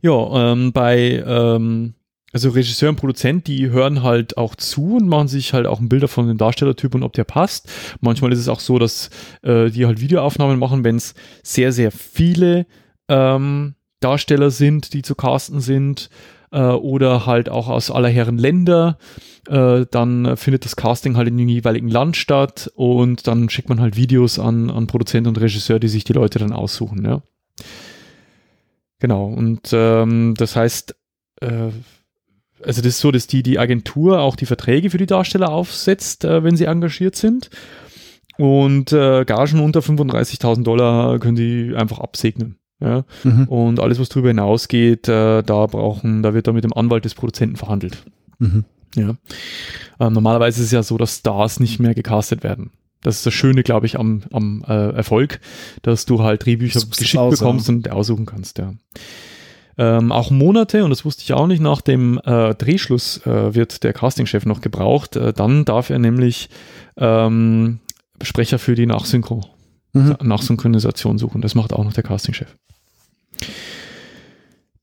ja 0.02 0.52
ähm, 0.54 0.72
bei, 0.72 1.22
ähm, 1.28 1.94
also 2.36 2.50
Regisseur 2.50 2.90
und 2.90 2.98
Produzent, 2.98 3.48
die 3.48 3.70
hören 3.70 4.04
halt 4.04 4.36
auch 4.36 4.56
zu 4.56 4.98
und 4.98 5.08
machen 5.08 5.30
sich 5.30 5.54
halt 5.54 5.66
auch 5.66 5.80
ein 5.80 5.88
Bilder 5.88 6.10
von 6.10 6.28
dem 6.28 6.38
Darstellertyp 6.38 6.94
und 6.94 7.04
ob 7.04 7.14
der 7.14 7.24
passt. 7.24 7.70
Manchmal 8.02 8.34
ist 8.34 8.40
es 8.40 8.50
auch 8.50 8.60
so, 8.60 8.78
dass 8.78 9.10
äh, 9.42 9.70
die 9.70 9.86
halt 9.86 10.02
Videoaufnahmen 10.02 10.60
machen, 10.60 10.84
wenn 10.84 10.98
es 10.98 11.14
sehr, 11.44 11.72
sehr 11.72 11.92
viele 11.92 12.66
ähm, 13.08 13.76
Darsteller 14.02 14.52
sind, 14.52 14.92
die 14.92 15.02
zu 15.02 15.16
casten 15.16 15.62
sind 15.62 16.10
äh, 16.52 16.60
oder 16.60 17.26
halt 17.26 17.48
auch 17.48 17.70
aus 17.70 17.90
aller 17.90 18.10
Herren 18.10 18.38
Länder. 18.38 18.98
Äh, 19.48 19.86
dann 19.90 20.36
findet 20.36 20.66
das 20.66 20.76
Casting 20.76 21.16
halt 21.16 21.30
in 21.30 21.38
dem 21.38 21.48
jeweiligen 21.48 21.88
Land 21.88 22.18
statt 22.18 22.70
und 22.76 23.28
dann 23.28 23.48
schickt 23.48 23.70
man 23.70 23.80
halt 23.80 23.96
Videos 23.96 24.40
an, 24.40 24.70
an 24.70 24.88
Produzent 24.88 25.26
und 25.28 25.40
Regisseur, 25.40 25.80
die 25.80 25.88
sich 25.88 26.04
die 26.04 26.12
Leute 26.12 26.40
dann 26.40 26.52
aussuchen, 26.52 27.06
ja. 27.06 27.22
Genau, 29.00 29.28
und 29.28 29.70
ähm, 29.72 30.34
das 30.38 30.58
heißt, 30.58 30.98
äh, 31.40 31.70
also 32.66 32.82
das 32.82 32.96
ist 32.96 33.00
so, 33.00 33.12
dass 33.12 33.28
die, 33.28 33.44
die 33.44 33.60
Agentur 33.60 34.20
auch 34.20 34.36
die 34.36 34.46
Verträge 34.46 34.90
für 34.90 34.98
die 34.98 35.06
Darsteller 35.06 35.52
aufsetzt, 35.52 36.26
äh, 36.26 36.44
wenn 36.44 36.56
sie 36.56 36.66
engagiert 36.66 37.16
sind. 37.16 37.50
Und 38.38 38.92
äh, 38.92 39.24
Gagen 39.26 39.62
unter 39.62 39.80
35.000 39.80 40.64
Dollar 40.64 41.20
können 41.20 41.36
die 41.36 41.74
einfach 41.76 42.00
absegnen. 42.00 42.58
Ja? 42.82 43.06
Mhm. 43.24 43.46
Und 43.46 43.80
alles, 43.80 44.00
was 44.00 44.10
darüber 44.10 44.28
hinausgeht, 44.30 45.08
äh, 45.08 45.42
da 45.42 45.66
brauchen, 45.68 46.22
da 46.22 46.34
wird 46.34 46.48
da 46.48 46.52
mit 46.52 46.64
dem 46.64 46.74
Anwalt 46.74 47.06
des 47.06 47.16
Produzenten 47.16 47.56
verhandelt. 47.56 48.04
Mhm. 48.40 48.66
Ja. 48.96 49.16
Äh, 50.00 50.10
normalerweise 50.10 50.60
ist 50.60 50.68
es 50.68 50.72
ja 50.72 50.84
so, 50.84 50.98
dass 50.98 51.18
Stars 51.18 51.60
nicht 51.60 51.80
mehr 51.80 51.94
gecastet 51.94 52.44
werden. 52.44 52.72
Das 53.02 53.18
ist 53.18 53.26
das 53.26 53.34
Schöne, 53.34 53.62
glaube 53.64 53.86
ich, 53.86 54.00
am, 54.00 54.24
am 54.32 54.64
äh, 54.68 54.90
Erfolg, 54.90 55.40
dass 55.84 56.06
du 56.06 56.24
halt 56.24 56.46
Drehbücher 56.46 56.82
geschickt 56.98 57.30
bekommst 57.30 57.70
und 57.70 57.92
aussuchen 57.92 58.26
kannst, 58.26 58.58
ja. 58.58 58.74
Ähm, 59.78 60.12
auch 60.12 60.32
Monate, 60.32 60.84
und 60.84 60.90
das 60.90 61.04
wusste 61.04 61.24
ich 61.24 61.34
auch 61.34 61.48
nicht, 61.48 61.62
nach 61.62 61.82
dem 61.82 62.20
äh, 62.24 62.56
Drehschluss 62.56 63.26
äh, 63.26 63.54
wird 63.54 63.84
der 63.84 63.94
Castingchef 63.94 64.46
noch 64.46 64.62
gebraucht. 64.62 65.16
Äh, 65.16 65.34
dann 65.34 65.66
darf 65.66 65.90
er 65.90 66.00
nämlich 66.00 66.50
ähm, 66.98 67.80
Sprecher 68.22 68.58
für 68.58 68.76
die 68.76 68.86
Nachsynchro, 68.86 69.42
mhm. 69.94 70.16
Nachsynchronisation 70.22 71.18
suchen. 71.18 71.42
Das 71.42 71.56
macht 71.56 71.74
auch 71.74 71.84
noch 71.84 71.94
der 71.94 72.04
Castingchef. 72.04 72.56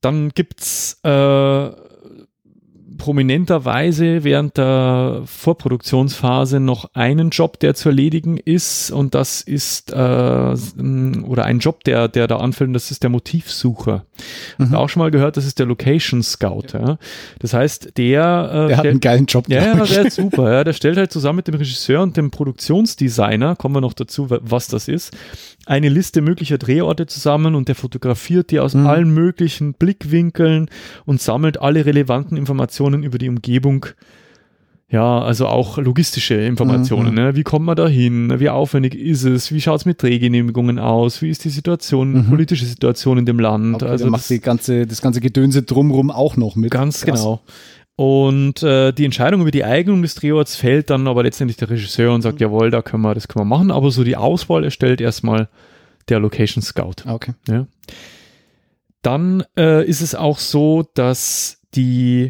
Dann 0.01 0.29
gibt's 0.29 0.99
äh, 1.03 1.71
prominenterweise 3.03 4.23
während 4.23 4.57
der 4.57 5.23
Vorproduktionsphase 5.25 6.61
noch 6.61 6.89
einen 6.93 7.31
Job, 7.31 7.59
der 7.59 7.75
zu 7.75 7.89
erledigen 7.89 8.37
ist 8.37 8.91
und 8.91 9.13
das 9.13 9.41
ist 9.41 9.91
äh, 9.91 9.95
oder 9.95 11.43
ein 11.43 11.59
Job, 11.59 11.83
der 11.83 12.07
der 12.07 12.27
da 12.27 12.37
anfällt, 12.37 12.69
und 12.69 12.73
das 12.73 12.91
ist 12.91 13.03
der 13.03 13.09
Motivsucher. 13.09 14.05
Mhm. 14.57 14.73
Auch 14.73 14.87
schon 14.87 15.01
mal 15.01 15.11
gehört, 15.11 15.35
das 15.35 15.45
ist 15.45 15.59
der 15.59 15.65
Location 15.65 16.23
Scout. 16.23 16.67
Ja. 16.71 16.79
ja. 16.79 16.97
Das 17.39 17.53
heißt, 17.53 17.97
der 17.97 18.49
äh, 18.53 18.67
der 18.69 18.77
hat 18.77 18.85
einen 18.85 19.01
geilen 19.01 19.25
Job. 19.25 19.49
Ja, 19.49 19.65
ja, 19.65 19.85
der 19.85 20.05
ist 20.05 20.15
super. 20.15 20.49
Ja, 20.53 20.63
der 20.63 20.71
stellt 20.71 20.95
halt 20.95 21.11
zusammen 21.11 21.37
mit 21.37 21.49
dem 21.49 21.55
Regisseur 21.55 22.01
und 22.01 22.15
dem 22.15 22.31
Produktionsdesigner, 22.31 23.57
kommen 23.57 23.75
wir 23.75 23.81
noch 23.81 23.91
dazu, 23.91 24.27
was 24.29 24.67
das 24.67 24.87
ist, 24.87 25.11
eine 25.65 25.89
Liste 25.89 26.21
möglicher 26.21 26.57
Drehorte 26.57 27.05
zusammen 27.05 27.55
und 27.55 27.67
der 27.67 27.75
fotografiert 27.75 28.51
die 28.51 28.59
aus 28.59 28.73
mhm. 28.73 28.87
allen 28.87 29.13
möglichen 29.13 29.73
Blickwinkeln 29.73 30.69
und 31.05 31.21
sammelt 31.21 31.61
alle 31.61 31.85
relevanten 31.85 32.37
Informationen 32.37 33.03
über 33.03 33.17
die 33.17 33.29
Umgebung. 33.29 33.85
Ja, 34.89 35.21
also 35.21 35.47
auch 35.47 35.79
logistische 35.79 36.35
Informationen. 36.35 37.11
Mhm. 37.11 37.15
Ne? 37.15 37.35
Wie 37.35 37.41
kommt 37.41 37.65
man 37.65 37.75
da 37.75 37.87
hin? 37.87 38.39
Wie 38.39 38.49
aufwendig 38.49 38.93
ist 38.93 39.23
es? 39.23 39.51
Wie 39.51 39.59
schaut 39.59 39.79
es 39.79 39.85
mit 39.85 40.03
Drehgenehmigungen 40.03 40.77
aus? 40.77 41.23
Wie 41.23 41.29
ist 41.29 41.43
die 41.45 41.49
Situation, 41.49 42.13
mhm. 42.13 42.29
politische 42.29 42.65
Situation 42.65 43.17
in 43.17 43.25
dem 43.25 43.39
Land? 43.39 43.77
Okay, 43.81 43.87
also 43.87 44.07
macht 44.07 44.29
die 44.29 44.39
ganze, 44.39 44.85
das 44.85 45.01
ganze 45.01 45.19
Gedönse 45.19 45.63
drumrum 45.63 46.11
auch 46.11 46.37
noch 46.37 46.55
mit. 46.55 46.69
Ganz 46.69 47.05
Krass. 47.05 47.21
genau. 47.21 47.41
Und 47.95 48.63
äh, 48.63 48.91
die 48.91 49.05
Entscheidung 49.05 49.41
über 49.41 49.51
die 49.51 49.63
Eignung 49.63 50.01
des 50.01 50.15
Drehorts 50.15 50.55
fällt 50.55 50.89
dann 50.89 51.07
aber 51.07 51.23
letztendlich 51.23 51.57
der 51.57 51.69
Regisseur 51.69 52.13
und 52.13 52.23
sagt, 52.23 52.39
mhm. 52.39 52.43
jawohl, 52.43 52.71
da 52.71 52.81
können 52.81 53.03
wir, 53.03 53.13
das 53.13 53.27
können 53.27 53.45
wir 53.45 53.57
machen. 53.57 53.71
Aber 53.71 53.91
so 53.91 54.03
die 54.03 54.17
Auswahl 54.17 54.63
erstellt 54.63 54.99
erstmal 54.99 55.47
der 56.09 56.19
Location 56.19 56.63
Scout. 56.63 57.03
Ah, 57.05 57.13
okay. 57.13 57.33
Ja. 57.47 57.67
Dann 59.03 59.43
äh, 59.57 59.85
ist 59.85 60.01
es 60.01 60.15
auch 60.15 60.39
so, 60.39 60.89
dass 60.95 61.61
die 61.75 62.29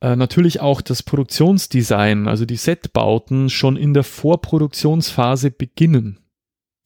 äh, 0.00 0.16
natürlich 0.16 0.60
auch 0.60 0.80
das 0.80 1.02
Produktionsdesign, 1.02 2.26
also 2.26 2.44
die 2.44 2.56
Setbauten 2.56 3.50
schon 3.50 3.76
in 3.76 3.94
der 3.94 4.02
Vorproduktionsphase 4.02 5.52
beginnen. 5.52 6.18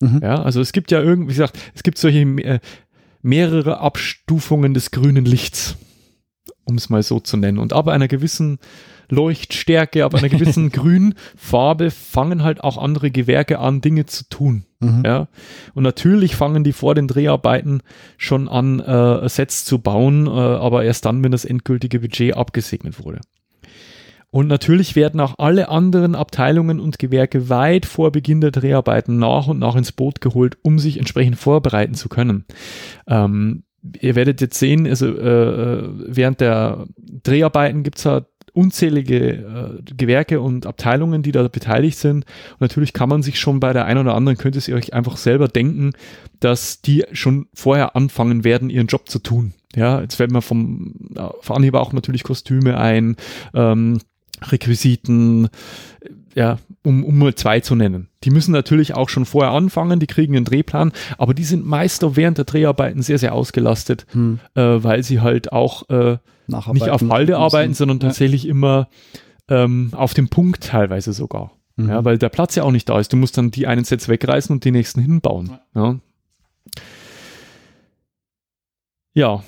Mhm. 0.00 0.20
Ja, 0.22 0.42
also 0.42 0.61
es 0.61 0.72
gibt 0.72 0.90
ja 0.90 1.00
irgendwie, 1.00 1.30
wie 1.30 1.35
gesagt, 1.35 1.59
es 1.74 1.82
gibt 1.82 1.96
solche 1.96 2.20
äh, 2.20 2.61
mehrere 3.22 3.78
Abstufungen 3.78 4.74
des 4.74 4.90
grünen 4.90 5.24
Lichts 5.24 5.78
um 6.66 6.76
es 6.76 6.90
mal 6.90 7.02
so 7.02 7.20
zu 7.20 7.37
nennen. 7.37 7.59
Und 7.59 7.72
ab 7.72 7.88
einer 7.88 8.09
gewissen 8.09 8.59
Leuchtstärke, 9.09 10.05
ab 10.05 10.14
einer 10.14 10.29
gewissen 10.29 10.70
Grünfarbe 10.72 11.90
fangen 11.90 12.42
halt 12.42 12.62
auch 12.62 12.76
andere 12.76 13.11
Gewerke 13.11 13.59
an, 13.59 13.81
Dinge 13.81 14.07
zu 14.07 14.29
tun. 14.29 14.64
Mhm. 14.81 15.02
Ja. 15.05 15.29
Und 15.74 15.85
natürlich 15.85 16.37
fangen 16.37 16.64
die 16.64 16.72
vor 16.72 16.94
den 16.94 17.09
Dreharbeiten 17.09 17.83
schon 18.18 18.48
an, 18.48 18.81
äh, 18.81 19.29
Sets 19.29 19.64
zu 19.64 19.79
bauen, 19.79 20.26
äh, 20.26 20.31
aber 20.31 20.85
erst 20.85 21.07
dann, 21.07 21.22
wenn 21.22 21.33
das 21.33 21.44
endgültige 21.44 22.00
Budget 22.00 22.37
abgesegnet 22.37 23.02
wurde. 23.05 23.20
Und 24.31 24.48
natürlich 24.48 24.96
werden 24.96 25.20
auch 25.20 25.37
alle 25.38 25.68
anderen 25.68 26.14
Abteilungen 26.14 26.81
und 26.81 26.98
Gewerke 26.98 27.48
weit 27.48 27.87
vor 27.87 28.12
Beginn 28.12 28.40
der 28.40 28.50
Dreharbeiten 28.50 29.18
nach 29.18 29.46
und 29.46 29.59
nach 29.59 29.76
ins 29.76 29.92
Boot 29.92 30.20
geholt, 30.20 30.59
um 30.62 30.79
sich 30.79 30.98
entsprechend 30.98 31.37
vorbereiten 31.37 31.94
zu 31.94 32.09
können. 32.09 32.44
Ähm, 33.07 33.62
ihr 34.01 34.14
werdet 34.14 34.40
jetzt 34.40 34.59
sehen, 34.59 34.87
also 34.87 35.07
äh, 35.07 35.88
während 36.07 36.40
der 36.40 36.87
Dreharbeiten 37.22 37.83
gibt 37.83 37.99
es 37.99 38.05
ja 38.05 38.22
unzählige 38.57 39.18
äh, 39.18 39.94
Gewerke 39.96 40.40
und 40.40 40.66
Abteilungen, 40.66 41.22
die 41.22 41.33
da 41.33 41.46
beteiligt 41.46 41.99
sind. 41.99 42.25
Und 42.53 42.61
natürlich 42.61 42.94
kann 42.94 43.11
man 43.11 43.22
sich 43.22 43.38
schon 43.38 43.61
bei 43.61 43.75
der 43.75 43.85
einen 43.85 44.01
oder 44.01 44.14
anderen, 44.14 44.38
könnt 44.38 44.57
ihr 44.57 44.75
euch 44.75 44.94
einfach 44.94 45.18
selber 45.18 45.46
denken, 45.46 45.92
dass 46.40 46.81
die 46.81 47.05
schon 47.12 47.49
vorher 47.53 47.94
anfangen 47.96 48.44
werden, 48.44 48.70
ihren 48.70 48.87
Job 48.87 49.11
zu 49.11 49.18
tun. 49.18 49.53
Ja, 49.75 50.01
jetzt 50.01 50.14
fällt 50.14 50.33
mir 50.33 50.40
vom, 50.40 50.94
äh, 51.16 51.53
Anhieb 51.53 51.75
auch 51.75 51.92
natürlich 51.92 52.22
Kostüme 52.22 52.79
ein, 52.79 53.16
ähm, 53.53 53.99
Requisiten, 54.42 55.49
ja, 56.37 56.59
um, 56.83 57.03
um 57.03 57.18
mal 57.18 57.35
zwei 57.35 57.61
zu 57.61 57.75
nennen. 57.75 58.09
Die 58.22 58.31
müssen 58.31 58.53
natürlich 58.53 58.94
auch 58.94 59.09
schon 59.09 59.25
vorher 59.25 59.53
anfangen, 59.53 59.99
die 59.99 60.07
kriegen 60.07 60.37
einen 60.37 60.44
Drehplan, 60.44 60.92
aber 61.16 61.33
die 61.33 61.44
sind 61.44 61.64
meist 61.64 62.05
auch 62.05 62.14
während 62.14 62.37
der 62.37 62.44
Dreharbeiten 62.44 63.01
sehr, 63.01 63.18
sehr 63.18 63.35
ausgelastet, 63.35 64.07
hm. 64.11 64.38
äh, 64.55 64.61
weil 64.61 65.03
sie 65.03 65.20
halt 65.22 65.51
auch 65.51 65.88
äh, 65.88 66.18
nicht 66.46 66.90
auf 66.90 67.01
Halde 67.09 67.38
arbeiten, 67.38 67.72
sondern 67.72 68.01
tatsächlich 68.01 68.44
ja. 68.44 68.51
immer 68.51 68.88
ähm, 69.49 69.90
auf 69.92 70.12
dem 70.12 70.29
Punkt 70.29 70.64
teilweise 70.64 71.14
sogar. 71.14 71.53
Mhm. 71.77 71.88
Ja, 71.88 72.05
weil 72.05 72.18
der 72.18 72.29
Platz 72.29 72.55
ja 72.55 72.62
auch 72.62 72.70
nicht 72.70 72.88
da 72.88 73.01
ist. 73.01 73.12
Du 73.12 73.16
musst 73.16 73.37
dann 73.38 73.51
die 73.51 73.66
einen 73.66 73.85
Sets 73.85 74.09
wegreißen 74.09 74.53
und 74.53 74.64
die 74.64 74.70
nächsten 74.70 75.01
hinbauen. 75.01 75.59
Ja. 75.75 75.96
ja, 79.14 79.42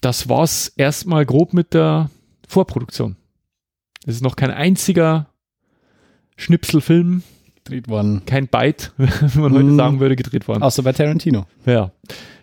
das 0.00 0.28
war's 0.28 0.72
erstmal 0.76 1.24
grob 1.26 1.52
mit 1.52 1.74
der 1.74 2.10
Vorproduktion. 2.48 3.16
Es 4.06 4.16
ist 4.16 4.22
noch 4.22 4.36
kein 4.36 4.50
einziger 4.50 5.28
Schnipselfilm 6.36 7.22
gedreht 7.56 7.88
worden. 7.88 8.22
Kein 8.26 8.48
Byte, 8.48 8.92
wie 8.96 9.38
man 9.38 9.52
heute 9.52 9.64
mm. 9.64 9.76
sagen 9.76 10.00
würde, 10.00 10.16
gedreht 10.16 10.46
worden. 10.48 10.62
Außer 10.62 10.82
bei 10.82 10.92
Tarantino. 10.92 11.46
Ja. 11.64 11.92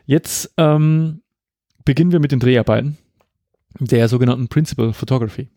Jetzt 0.05 0.53
ähm, 0.57 1.21
beginnen 1.85 2.11
wir 2.11 2.19
mit 2.19 2.31
den 2.31 2.39
Dreharbeiten 2.39 2.97
der 3.79 4.07
sogenannten 4.07 4.47
Principal 4.47 4.93
Photography. 4.93 5.49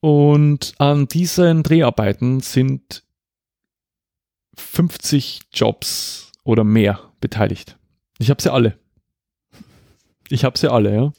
Und 0.00 0.74
an 0.78 1.08
diesen 1.08 1.62
Dreharbeiten 1.62 2.40
sind 2.40 3.02
50 4.56 5.40
Jobs 5.52 6.32
oder 6.44 6.64
mehr 6.64 7.00
beteiligt. 7.20 7.76
Ich 8.18 8.30
habe 8.30 8.40
sie 8.40 8.52
alle. 8.52 8.78
Ich 10.28 10.44
habe 10.44 10.58
sie 10.58 10.70
alle, 10.70 10.94
ja. 10.94 11.12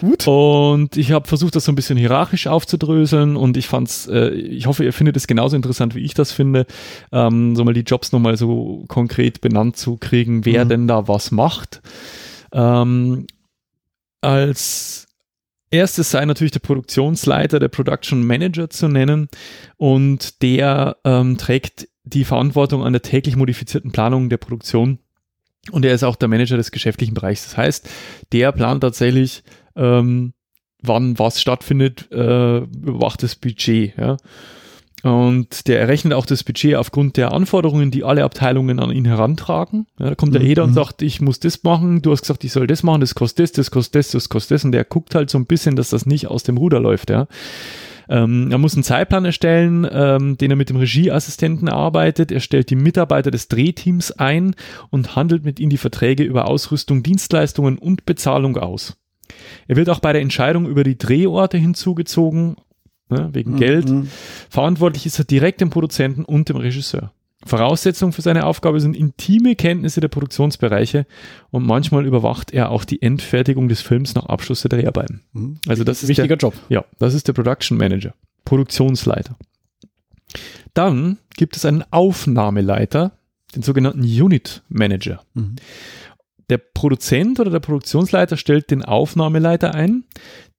Gut. 0.00 0.26
Und 0.26 0.96
ich 0.96 1.12
habe 1.12 1.26
versucht, 1.26 1.56
das 1.56 1.64
so 1.64 1.72
ein 1.72 1.74
bisschen 1.74 1.98
hierarchisch 1.98 2.46
aufzudröseln 2.46 3.36
und 3.36 3.56
ich 3.56 3.66
fand's, 3.66 4.06
äh, 4.06 4.30
ich 4.30 4.66
hoffe, 4.66 4.84
ihr 4.84 4.92
findet 4.92 5.16
es 5.16 5.26
genauso 5.26 5.56
interessant, 5.56 5.94
wie 5.94 6.00
ich 6.00 6.14
das 6.14 6.32
finde, 6.32 6.66
ähm, 7.12 7.56
so 7.56 7.64
mal 7.64 7.74
die 7.74 7.80
Jobs 7.80 8.12
nochmal 8.12 8.36
so 8.36 8.84
konkret 8.88 9.40
benannt 9.40 9.76
zu 9.76 9.96
kriegen, 9.96 10.44
wer 10.44 10.64
mhm. 10.64 10.68
denn 10.68 10.88
da 10.88 11.08
was 11.08 11.30
macht. 11.30 11.80
Ähm, 12.52 13.26
als 14.20 15.06
erstes 15.70 16.10
sei 16.10 16.24
natürlich 16.24 16.52
der 16.52 16.60
Produktionsleiter, 16.60 17.58
der 17.58 17.68
Production 17.68 18.24
Manager 18.24 18.70
zu 18.70 18.88
nennen 18.88 19.28
und 19.76 20.42
der 20.42 20.96
ähm, 21.04 21.38
trägt 21.38 21.88
die 22.04 22.24
Verantwortung 22.24 22.84
an 22.84 22.92
der 22.92 23.02
täglich 23.02 23.36
modifizierten 23.36 23.92
Planung 23.92 24.30
der 24.30 24.38
Produktion 24.38 24.98
und 25.70 25.84
er 25.84 25.92
ist 25.92 26.04
auch 26.04 26.16
der 26.16 26.28
Manager 26.28 26.56
des 26.56 26.70
geschäftlichen 26.70 27.14
Bereichs. 27.14 27.44
Das 27.44 27.56
heißt, 27.56 27.88
der 28.32 28.52
plant 28.52 28.82
tatsächlich 28.82 29.42
ähm, 29.78 30.34
wann 30.82 31.18
was 31.18 31.40
stattfindet, 31.40 32.10
äh, 32.12 32.58
überwacht 32.58 33.22
das 33.22 33.36
Budget. 33.36 33.96
Ja. 33.96 34.16
Und 35.04 35.68
der 35.68 35.80
errechnet 35.80 36.12
auch 36.14 36.26
das 36.26 36.42
Budget 36.42 36.74
aufgrund 36.74 37.16
der 37.16 37.32
Anforderungen, 37.32 37.90
die 37.92 38.02
alle 38.02 38.24
Abteilungen 38.24 38.80
an 38.80 38.90
ihn 38.90 39.04
herantragen. 39.04 39.86
Ja, 39.98 40.10
da 40.10 40.14
kommt 40.16 40.34
ja 40.34 40.40
jeder 40.40 40.64
mhm. 40.64 40.70
und 40.70 40.74
sagt, 40.74 41.02
ich 41.02 41.20
muss 41.20 41.38
das 41.38 41.62
machen, 41.62 42.02
du 42.02 42.10
hast 42.10 42.22
gesagt, 42.22 42.42
ich 42.42 42.52
soll 42.52 42.66
das 42.66 42.82
machen, 42.82 43.00
das 43.00 43.14
kostet 43.14 43.44
das, 43.44 43.52
das 43.52 43.70
kostet 43.70 43.94
das, 43.94 44.10
das 44.10 44.28
kostet 44.28 44.56
das. 44.56 44.64
Und 44.64 44.72
der 44.72 44.84
guckt 44.84 45.14
halt 45.14 45.30
so 45.30 45.38
ein 45.38 45.46
bisschen, 45.46 45.76
dass 45.76 45.90
das 45.90 46.04
nicht 46.04 46.26
aus 46.26 46.42
dem 46.42 46.56
Ruder 46.56 46.80
läuft. 46.80 47.10
Ja. 47.10 47.28
Ähm, 48.08 48.50
er 48.50 48.58
muss 48.58 48.74
einen 48.74 48.82
Zeitplan 48.82 49.24
erstellen, 49.24 49.86
ähm, 49.90 50.36
den 50.36 50.50
er 50.50 50.56
mit 50.56 50.70
dem 50.70 50.76
Regieassistenten 50.76 51.68
arbeitet. 51.68 52.32
Er 52.32 52.40
stellt 52.40 52.70
die 52.70 52.76
Mitarbeiter 52.76 53.30
des 53.30 53.48
Drehteams 53.48 54.12
ein 54.12 54.56
und 54.90 55.14
handelt 55.14 55.44
mit 55.44 55.60
ihnen 55.60 55.70
die 55.70 55.76
Verträge 55.76 56.24
über 56.24 56.48
Ausrüstung, 56.48 57.02
Dienstleistungen 57.02 57.78
und 57.78 58.04
Bezahlung 58.04 58.56
aus. 58.56 58.97
Er 59.66 59.76
wird 59.76 59.88
auch 59.88 60.00
bei 60.00 60.12
der 60.12 60.22
Entscheidung 60.22 60.66
über 60.66 60.84
die 60.84 60.98
Drehorte 60.98 61.58
hinzugezogen, 61.58 62.56
ne, 63.08 63.28
wegen 63.32 63.52
mhm. 63.52 63.56
Geld. 63.58 63.92
Verantwortlich 64.50 65.06
ist 65.06 65.18
er 65.18 65.24
direkt 65.24 65.60
dem 65.60 65.70
Produzenten 65.70 66.24
und 66.24 66.48
dem 66.48 66.56
Regisseur. 66.56 67.12
Voraussetzung 67.46 68.12
für 68.12 68.22
seine 68.22 68.46
Aufgabe 68.46 68.80
sind 68.80 68.96
intime 68.96 69.54
Kenntnisse 69.54 70.00
der 70.00 70.08
Produktionsbereiche 70.08 71.06
und 71.50 71.64
manchmal 71.64 72.04
überwacht 72.04 72.52
er 72.52 72.70
auch 72.70 72.84
die 72.84 73.00
Endfertigung 73.00 73.68
des 73.68 73.80
Films 73.80 74.14
nach 74.14 74.26
Abschluss 74.26 74.62
der 74.62 74.70
Dreharbeiten. 74.70 75.22
Mhm. 75.32 75.58
Also 75.68 75.84
das 75.84 76.02
ist 76.02 76.08
Wichtiger 76.08 76.36
der, 76.36 76.48
Job. 76.48 76.54
Ja, 76.68 76.84
das 76.98 77.14
ist 77.14 77.28
der 77.28 77.32
Production 77.34 77.78
Manager, 77.78 78.14
Produktionsleiter. 78.44 79.36
Dann 80.74 81.18
gibt 81.36 81.56
es 81.56 81.64
einen 81.64 81.84
Aufnahmeleiter, 81.90 83.12
den 83.54 83.62
sogenannten 83.62 84.02
Unit 84.02 84.62
Manager. 84.68 85.22
Mhm. 85.34 85.56
Der 86.50 86.58
Produzent 86.58 87.40
oder 87.40 87.50
der 87.50 87.60
Produktionsleiter 87.60 88.38
stellt 88.38 88.70
den 88.70 88.82
Aufnahmeleiter 88.82 89.74
ein, 89.74 90.04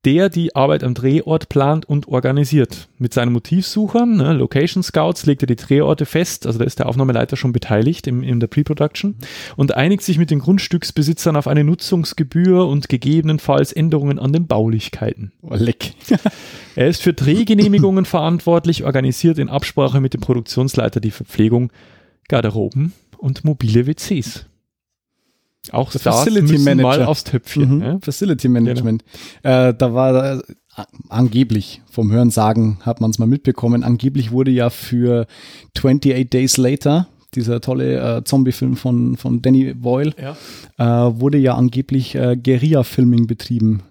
der 0.06 0.30
die 0.30 0.56
Arbeit 0.56 0.84
am 0.84 0.94
Drehort 0.94 1.50
plant 1.50 1.86
und 1.86 2.08
organisiert. 2.08 2.88
Mit 3.00 3.14
seinen 3.14 3.34
Motivsuchern, 3.34 4.18
ne, 4.18 4.34
Location 4.34 4.82
Scouts, 4.82 5.26
legt 5.26 5.44
er 5.44 5.48
die 5.48 5.58
Drehorte 5.58 6.06
fest, 6.06 6.46
also 6.46 6.60
da 6.60 6.66
ist 6.66 6.80
der 6.80 6.88
Aufnahmeleiter 6.88 7.36
schon 7.36 7.52
beteiligt 7.52 8.08
im, 8.08 8.24
in 8.24 8.40
der 8.40 8.48
Pre-Production 8.48 9.16
und 9.58 9.76
einigt 9.76 10.04
sich 10.04 10.18
mit 10.18 10.32
den 10.32 10.40
Grundstücksbesitzern 10.40 11.36
auf 11.36 11.48
eine 11.48 11.66
Nutzungsgebühr 11.66 12.66
und 12.68 12.88
gegebenenfalls 12.88 13.74
Änderungen 13.74 14.20
an 14.20 14.32
den 14.32 14.48
Baulichkeiten. 14.48 15.34
Oh, 15.42 15.56
leck. 15.56 15.94
Er 16.76 16.88
ist 16.88 17.02
für 17.02 17.14
Drehgenehmigungen 17.14 18.06
verantwortlich, 18.06 18.86
organisiert 18.86 19.38
in 19.38 19.50
Absprache 19.50 20.00
mit 20.00 20.14
dem 20.14 20.22
Produktionsleiter 20.22 21.02
die 21.02 21.12
Verpflegung, 21.12 21.74
Garderoben 22.30 22.94
und 23.18 23.44
mobile 23.44 23.86
WCs. 23.86 24.49
Auch 25.72 25.92
Stars 25.92 26.04
Facility 26.24 26.54
müssen 26.54 26.64
mal 26.66 26.76
Manager. 26.76 27.08
aufs 27.10 27.24
Töpfchen. 27.26 27.76
Mhm. 27.78 27.82
Ja? 27.82 28.00
Facility 28.02 28.48
Management. 28.50 29.04
Äh, 29.44 29.74
da 29.74 29.94
war 29.94 30.38
äh, 30.38 30.42
angeblich, 31.10 31.82
vom 31.92 32.12
Hören 32.12 32.30
sagen, 32.32 32.80
hat 32.84 33.02
man 33.02 33.12
es 33.12 33.20
mal 33.20 33.26
mitbekommen, 33.28 33.84
angeblich 33.84 34.32
wurde 34.32 34.52
ja 34.52 34.70
für 34.70 35.28
28 35.78 36.30
Days 36.30 36.58
Later, 36.58 37.08
dieser 37.36 37.62
tolle 37.62 38.18
äh, 38.18 38.24
Zombie-Film 38.24 38.76
von, 38.78 39.18
von 39.18 39.42
Danny 39.42 39.74
Boyle, 39.74 40.14
Ja. 40.78 41.10
äh, 41.10 41.20
wurde 41.20 41.38
ja 41.38 41.56
angeblich 41.56 42.16
äh, 42.16 42.36
Guerilla-Filming 42.36 43.28
betrieben. 43.28 43.84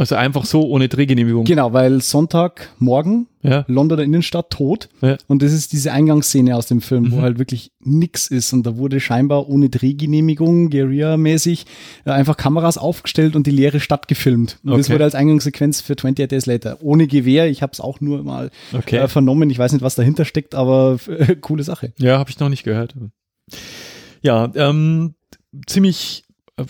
Also 0.00 0.14
einfach 0.14 0.46
so 0.46 0.62
ohne 0.66 0.88
Drehgenehmigung. 0.88 1.44
Genau, 1.44 1.74
weil 1.74 2.00
Sonntagmorgen, 2.00 3.26
Ja. 3.42 3.64
Londoner 3.68 4.02
Innenstadt 4.02 4.48
tot. 4.48 4.88
Ja. 5.02 5.18
Und 5.26 5.42
das 5.42 5.52
ist 5.52 5.74
diese 5.74 5.92
Eingangsszene 5.92 6.56
aus 6.56 6.66
dem 6.66 6.80
Film, 6.80 7.12
wo 7.12 7.16
Mhm. 7.16 7.20
halt 7.22 7.38
wirklich 7.38 7.70
nix 7.80 8.26
ist. 8.28 8.54
Und 8.54 8.66
da 8.66 8.78
wurde 8.78 8.98
scheinbar 8.98 9.48
ohne 9.50 9.68
Drehgenehmigung, 9.68 10.70
Guerilla-mäßig, 10.70 11.66
äh, 12.06 12.10
einfach 12.12 12.38
Kameras 12.38 12.78
aufgestellt 12.78 13.36
und 13.36 13.46
die 13.46 13.50
leere 13.50 13.78
Stadt 13.78 14.08
gefilmt. 14.08 14.58
Und 14.64 14.70
das 14.78 14.86
Okay. 14.86 14.94
wurde 14.94 15.04
als 15.04 15.14
Eingangssequenz 15.14 15.82
für 15.82 15.92
28 15.96 16.28
Days 16.28 16.46
Later. 16.46 16.78
Ohne 16.80 17.06
Gewehr, 17.06 17.50
ich 17.50 17.60
habe 17.60 17.72
es 17.74 17.80
auch 17.80 18.00
nur 18.00 18.22
mal 18.22 18.50
Okay. 18.72 18.96
äh, 18.96 19.06
vernommen. 19.08 19.50
Ich 19.50 19.58
weiß 19.58 19.72
nicht, 19.74 19.82
was 19.82 19.96
dahinter 19.96 20.24
steckt, 20.24 20.54
aber 20.54 20.96
coole 21.42 21.62
Sache. 21.62 21.92
Ja, 21.98 22.18
habe 22.18 22.30
ich 22.30 22.38
noch 22.40 22.48
nicht 22.48 22.64
gehört. 22.64 22.94
Ja, 24.22 24.50
ähm, 24.54 25.14
ziemlich 25.66 26.24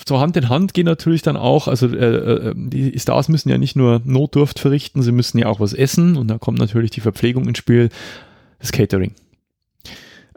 so 0.06 0.20
Hand 0.20 0.36
in 0.36 0.48
Hand 0.48 0.74
gehen 0.74 0.86
natürlich 0.86 1.22
dann 1.22 1.36
auch, 1.36 1.68
also 1.68 1.88
äh, 1.88 2.50
äh, 2.50 2.54
die 2.56 2.98
Stars 2.98 3.28
müssen 3.28 3.48
ja 3.48 3.58
nicht 3.58 3.76
nur 3.76 4.00
Notdurft 4.04 4.58
verrichten, 4.58 5.02
sie 5.02 5.12
müssen 5.12 5.38
ja 5.38 5.46
auch 5.46 5.60
was 5.60 5.72
essen 5.72 6.16
und 6.16 6.28
da 6.28 6.38
kommt 6.38 6.58
natürlich 6.58 6.90
die 6.90 7.00
Verpflegung 7.00 7.46
ins 7.48 7.58
Spiel, 7.58 7.88
das 8.58 8.72
Catering. 8.72 9.14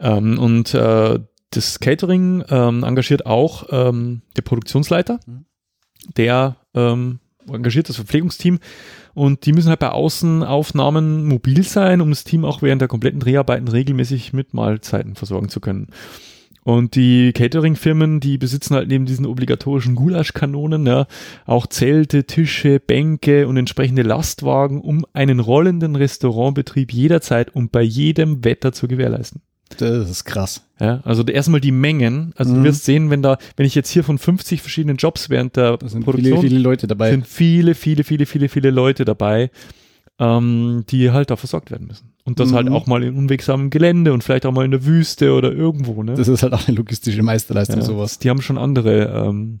Ähm, 0.00 0.38
und 0.38 0.74
äh, 0.74 1.18
das 1.50 1.78
Catering 1.78 2.44
ähm, 2.48 2.82
engagiert 2.82 3.26
auch 3.26 3.66
ähm, 3.70 4.22
der 4.36 4.42
Produktionsleiter, 4.42 5.20
Mhm. 5.26 5.44
der 6.16 6.56
ähm, 6.74 7.20
engagiert 7.48 7.88
das 7.88 7.96
Verpflegungsteam 7.96 8.58
und 9.12 9.46
die 9.46 9.52
müssen 9.52 9.68
halt 9.68 9.78
bei 9.78 9.90
Außenaufnahmen 9.90 11.26
mobil 11.26 11.62
sein, 11.62 12.00
um 12.00 12.10
das 12.10 12.24
Team 12.24 12.44
auch 12.44 12.62
während 12.62 12.80
der 12.80 12.88
kompletten 12.88 13.20
Dreharbeiten 13.20 13.68
regelmäßig 13.68 14.32
mit 14.32 14.54
Mahlzeiten 14.54 15.14
versorgen 15.14 15.48
zu 15.48 15.60
können. 15.60 15.88
Und 16.64 16.94
die 16.96 17.32
Catering-Firmen, 17.34 18.20
die 18.20 18.38
besitzen 18.38 18.74
halt 18.74 18.88
neben 18.88 19.04
diesen 19.06 19.26
obligatorischen 19.26 19.94
Gulaschkanonen 19.94 20.86
ja, 20.86 21.06
auch 21.46 21.66
Zelte, 21.66 22.24
Tische, 22.24 22.80
Bänke 22.80 23.46
und 23.46 23.56
entsprechende 23.58 24.02
Lastwagen, 24.02 24.80
um 24.80 25.04
einen 25.12 25.40
rollenden 25.40 25.94
Restaurantbetrieb 25.94 26.92
jederzeit 26.92 27.54
und 27.54 27.70
bei 27.70 27.82
jedem 27.82 28.44
Wetter 28.44 28.72
zu 28.72 28.88
gewährleisten. 28.88 29.42
Das 29.78 30.08
ist 30.10 30.24
krass. 30.24 30.66
Ja, 30.80 31.00
also 31.04 31.24
erstmal 31.24 31.60
die 31.60 31.72
Mengen. 31.72 32.32
Also 32.36 32.52
Mhm. 32.52 32.58
du 32.58 32.64
wirst 32.64 32.84
sehen, 32.84 33.10
wenn 33.10 33.22
da, 33.22 33.38
wenn 33.56 33.66
ich 33.66 33.74
jetzt 33.74 33.90
hier 33.90 34.04
von 34.04 34.18
50 34.18 34.60
verschiedenen 34.60 34.96
Jobs 34.96 35.30
während 35.30 35.56
der 35.56 35.76
Da 35.78 35.88
sind 35.88 36.04
Produktion 36.04 36.38
viele, 36.40 36.48
viele 36.50 36.60
Leute 36.60 36.86
dabei. 36.86 37.10
sind 37.10 37.26
viele, 37.26 37.74
viele, 37.74 38.04
viele, 38.04 38.26
viele, 38.26 38.48
viele 38.48 38.70
Leute 38.70 39.04
dabei, 39.04 39.50
ähm, 40.18 40.84
die 40.90 41.10
halt 41.10 41.30
da 41.30 41.36
versorgt 41.36 41.70
werden 41.70 41.86
müssen. 41.86 42.12
Und 42.24 42.38
das 42.40 42.50
Mhm. 42.50 42.54
halt 42.54 42.68
auch 42.70 42.86
mal 42.86 43.02
in 43.02 43.16
unwegsamem 43.16 43.70
Gelände 43.70 44.12
und 44.12 44.22
vielleicht 44.24 44.46
auch 44.46 44.52
mal 44.52 44.64
in 44.64 44.70
der 44.70 44.84
Wüste 44.86 45.32
oder 45.34 45.52
irgendwo. 45.52 46.02
Ne? 46.02 46.14
das 46.14 46.28
ist 46.28 46.42
halt 46.42 46.52
auch 46.52 46.66
eine 46.68 46.76
logistische 46.76 47.22
Meisterleistung, 47.22 47.80
ja, 47.80 47.84
sowas. 47.84 48.18
Die 48.18 48.30
haben 48.30 48.40
schon 48.40 48.56
andere, 48.56 49.26
ähm, 49.26 49.60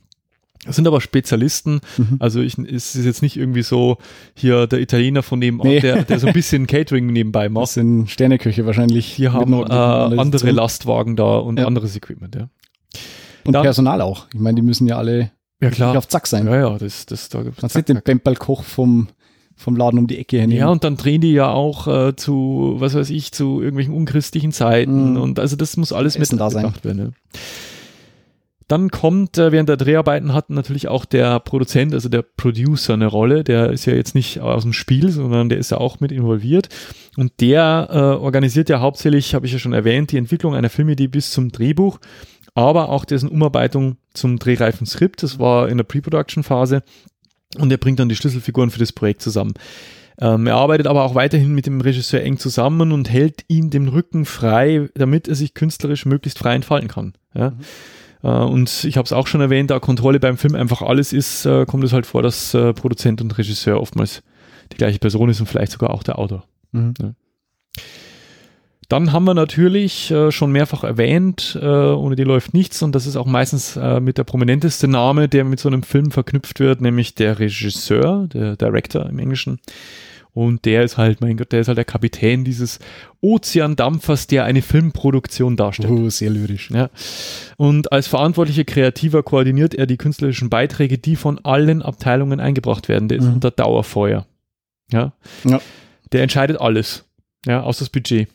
das 0.64 0.76
sind 0.76 0.86
aber 0.86 1.00
Spezialisten. 1.02 1.80
Mhm. 1.98 2.16
Also 2.20 2.40
ich, 2.40 2.56
es 2.56 2.94
ist 2.94 3.04
jetzt 3.04 3.20
nicht 3.20 3.36
irgendwie 3.36 3.62
so 3.62 3.98
hier 4.34 4.66
der 4.66 4.80
Italiener 4.80 5.22
von 5.22 5.38
nebenan, 5.40 5.66
Nee. 5.66 5.80
der, 5.80 6.04
der 6.04 6.18
so 6.18 6.26
ein 6.28 6.32
bisschen 6.32 6.66
Catering 6.68 7.06
nebenbei 7.08 7.48
macht. 7.50 7.64
Das 7.64 7.74
sind 7.74 8.08
Sterneköche 8.08 8.64
wahrscheinlich. 8.64 9.16
Die 9.16 9.28
haben 9.28 9.52
äh, 9.52 9.72
andere. 9.72 10.50
Lastwagen 10.52 11.16
da 11.16 11.36
und 11.38 11.58
Ja. 11.58 11.66
anderes 11.66 11.94
Equipment. 11.96 12.34
Ja, 12.36 12.48
Und 13.44 13.52
Da- 13.52 13.60
Personal 13.62 14.00
auch. 14.00 14.26
Ich 14.32 14.40
meine, 14.40 14.54
die 14.54 14.62
müssen 14.62 14.86
ja 14.86 14.96
alle 14.96 15.32
ja 15.60 15.68
richtig 15.68 15.84
auf 15.84 16.08
Zack 16.08 16.26
sein. 16.28 16.46
Ja, 16.46 16.56
ja, 16.56 16.78
das, 16.78 17.04
das 17.06 17.28
da 17.28 17.42
gibt's 17.42 17.60
Kannst 17.60 17.76
nicht 17.76 17.88
den 17.90 18.00
Pempelkoch 18.00 18.62
vom, 18.64 19.08
vom 19.56 19.76
Laden 19.76 19.98
um 19.98 20.06
die 20.06 20.18
Ecke 20.18 20.38
hernehmen. 20.38 20.60
Ja, 20.60 20.68
und 20.68 20.84
dann 20.84 20.96
drehen 20.96 21.20
die 21.20 21.32
ja 21.32 21.50
auch 21.50 21.86
äh, 21.86 22.16
zu, 22.16 22.74
was 22.78 22.94
weiß 22.94 23.10
ich, 23.10 23.32
zu 23.32 23.60
irgendwelchen 23.60 23.94
unchristlichen 23.94 24.52
Zeiten. 24.52 25.12
Mhm. 25.12 25.20
Und 25.20 25.38
also 25.38 25.56
das 25.56 25.76
muss 25.76 25.92
alles 25.92 26.18
mit 26.18 26.32
da 26.38 26.50
sein. 26.50 26.72
werden. 26.82 26.98
Ja. 26.98 27.40
Dann 28.66 28.90
kommt 28.90 29.36
äh, 29.36 29.52
während 29.52 29.68
der 29.68 29.76
Dreharbeiten 29.76 30.32
hat 30.32 30.48
natürlich 30.48 30.88
auch 30.88 31.04
der 31.04 31.38
Produzent, 31.40 31.92
also 31.92 32.08
der 32.08 32.22
Producer 32.22 32.94
eine 32.94 33.06
Rolle. 33.06 33.44
Der 33.44 33.70
ist 33.70 33.84
ja 33.84 33.94
jetzt 33.94 34.14
nicht 34.14 34.40
aus 34.40 34.62
dem 34.62 34.72
Spiel, 34.72 35.10
sondern 35.10 35.48
der 35.50 35.58
ist 35.58 35.70
ja 35.70 35.78
auch 35.78 36.00
mit 36.00 36.10
involviert. 36.12 36.68
Und 37.16 37.32
der 37.40 37.88
äh, 37.90 37.96
organisiert 37.96 38.70
ja 38.70 38.80
hauptsächlich, 38.80 39.34
habe 39.34 39.46
ich 39.46 39.52
ja 39.52 39.58
schon 39.58 39.74
erwähnt, 39.74 40.12
die 40.12 40.16
Entwicklung 40.16 40.54
einer 40.54 40.70
Filmidee 40.70 41.08
bis 41.08 41.30
zum 41.30 41.52
Drehbuch, 41.52 41.98
aber 42.54 42.88
auch 42.88 43.04
dessen 43.04 43.28
Umarbeitung 43.28 43.98
zum 44.14 44.38
drehreifen 44.38 44.86
Skript. 44.86 45.22
Das 45.22 45.38
war 45.38 45.68
in 45.68 45.76
der 45.76 45.84
Pre-Production-Phase. 45.84 46.82
Und 47.58 47.70
er 47.70 47.78
bringt 47.78 48.00
dann 48.00 48.08
die 48.08 48.16
Schlüsselfiguren 48.16 48.70
für 48.70 48.78
das 48.78 48.92
Projekt 48.92 49.22
zusammen. 49.22 49.54
Ähm, 50.20 50.46
er 50.46 50.56
arbeitet 50.56 50.86
aber 50.86 51.04
auch 51.04 51.14
weiterhin 51.14 51.54
mit 51.54 51.66
dem 51.66 51.80
Regisseur 51.80 52.22
eng 52.22 52.38
zusammen 52.38 52.92
und 52.92 53.10
hält 53.10 53.44
ihm 53.48 53.70
den 53.70 53.88
Rücken 53.88 54.24
frei, 54.24 54.88
damit 54.94 55.26
er 55.26 55.34
sich 55.34 55.54
künstlerisch 55.54 56.06
möglichst 56.06 56.38
frei 56.38 56.54
entfalten 56.54 56.88
kann. 56.88 57.14
Ja? 57.34 57.54
Äh, 58.22 58.28
und 58.28 58.84
ich 58.84 58.96
habe 58.96 59.06
es 59.06 59.12
auch 59.12 59.26
schon 59.26 59.40
erwähnt, 59.40 59.70
da 59.70 59.80
Kontrolle 59.80 60.20
beim 60.20 60.38
Film 60.38 60.54
einfach 60.54 60.82
alles 60.82 61.12
ist, 61.12 61.46
äh, 61.46 61.66
kommt 61.66 61.84
es 61.84 61.92
halt 61.92 62.06
vor, 62.06 62.22
dass 62.22 62.54
äh, 62.54 62.72
Produzent 62.72 63.20
und 63.20 63.36
Regisseur 63.36 63.80
oftmals 63.80 64.22
die 64.72 64.76
gleiche 64.76 64.98
Person 64.98 65.28
ist 65.28 65.40
und 65.40 65.46
vielleicht 65.46 65.72
sogar 65.72 65.90
auch 65.90 66.02
der 66.02 66.18
Autor. 66.18 66.44
Mhm. 66.72 66.94
Dann 68.88 69.12
haben 69.12 69.24
wir 69.24 69.34
natürlich 69.34 70.10
äh, 70.10 70.30
schon 70.30 70.52
mehrfach 70.52 70.84
erwähnt, 70.84 71.58
äh, 71.60 71.66
ohne 71.66 72.16
die 72.16 72.24
läuft 72.24 72.52
nichts 72.54 72.82
und 72.82 72.94
das 72.94 73.06
ist 73.06 73.16
auch 73.16 73.26
meistens 73.26 73.76
äh, 73.76 74.00
mit 74.00 74.18
der 74.18 74.24
prominenteste 74.24 74.88
Name, 74.88 75.28
der 75.28 75.44
mit 75.44 75.58
so 75.60 75.68
einem 75.68 75.82
Film 75.82 76.10
verknüpft 76.10 76.60
wird, 76.60 76.80
nämlich 76.80 77.14
der 77.14 77.38
Regisseur, 77.38 78.26
der 78.32 78.56
Director 78.56 79.06
im 79.08 79.18
Englischen. 79.18 79.58
Und 80.32 80.64
der 80.64 80.82
ist 80.82 80.96
halt, 80.98 81.20
mein 81.20 81.36
Gott, 81.36 81.52
der 81.52 81.60
ist 81.60 81.68
halt 81.68 81.78
der 81.78 81.84
Kapitän 81.84 82.42
dieses 82.44 82.80
Ozeandampfers, 83.20 84.26
der 84.26 84.44
eine 84.44 84.62
Filmproduktion 84.62 85.56
darstellt. 85.56 85.90
Oh, 85.92 86.08
sehr 86.10 86.30
lyrisch. 86.30 86.70
Ja. 86.72 86.90
Und 87.56 87.92
als 87.92 88.08
verantwortlicher 88.08 88.64
Kreativer 88.64 89.22
koordiniert 89.22 89.74
er 89.74 89.86
die 89.86 89.96
künstlerischen 89.96 90.50
Beiträge, 90.50 90.98
die 90.98 91.14
von 91.16 91.38
allen 91.44 91.82
Abteilungen 91.82 92.40
eingebracht 92.40 92.88
werden. 92.88 93.08
Der 93.08 93.18
ist 93.18 93.24
Mhm. 93.26 93.34
unter 93.34 93.50
Dauerfeuer. 93.52 94.26
Ja. 94.90 95.12
Ja. 95.44 95.60
Der 96.12 96.22
entscheidet 96.22 96.60
alles. 96.60 97.04
Ja, 97.46 97.62
außer 97.62 97.80
das 97.84 97.90
Budget. 97.90 98.28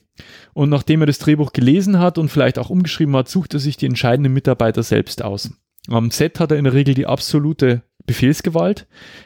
Und 0.60 0.68
nachdem 0.68 0.99
er 1.01 1.05
das 1.07 1.20
Drehbuch 1.20 1.53
gelesen 1.53 1.99
hat 1.99 2.18
und 2.18 2.28
vielleicht 2.28 2.60
auch 2.60 2.70
umgeschrieben 2.70 3.16
hat, 3.16 3.30
sucht 3.30 3.53
er 3.53 3.62
sich 3.62 3.78
die 3.78 3.86
entscheidenden 3.86 4.34
Mitarbeiter 4.34 4.84
selbst 4.84 5.24
aus. 5.24 5.51
Am 5.88 6.12
Set 6.12 6.41
hat 6.41 6.51
er 6.51 6.57
in 6.57 6.66
der 6.66 6.74
Regel 6.74 6.93
die 6.95 7.05
absolute 7.05 7.82
Befehlsgewalt. 8.05 8.86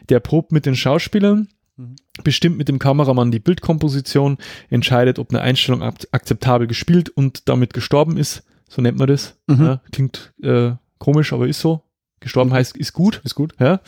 Der 0.10 0.20
probt 0.20 0.52
mit 0.52 0.68
den 0.68 0.76
Schauspielern, 0.76 1.48
Mhm. 1.76 1.96
bestimmt 2.24 2.60
mit 2.60 2.68
dem 2.70 2.78
Kameramann 2.78 3.32
die 3.32 3.40
Bildkomposition, 3.40 4.38
entscheidet, 4.70 5.18
ob 5.18 5.32
eine 5.32 5.42
Einstellung 5.42 5.82
ak 5.82 6.06
akzeptabel 6.12 6.68
gespielt 6.68 7.10
und 7.10 7.50
damit 7.50 7.74
gestorben 7.74 8.16
ist. 8.16 8.44
So 8.70 8.84
nennt 8.84 9.00
man 9.00 9.08
das. 9.08 9.36
Mhm. 9.48 9.64
Ja, 9.64 9.82
klingt 9.92 10.34
äh, 10.44 10.74
komisch, 11.00 11.34
aber 11.34 11.48
ist 11.48 11.62
so. 11.62 11.82
Gestorben 12.20 12.54
heißt, 12.54 12.78
ist 12.78 12.94
gut. 12.94 13.22
Ist 13.24 13.34
gut. 13.34 13.56
Ja, 13.60 13.80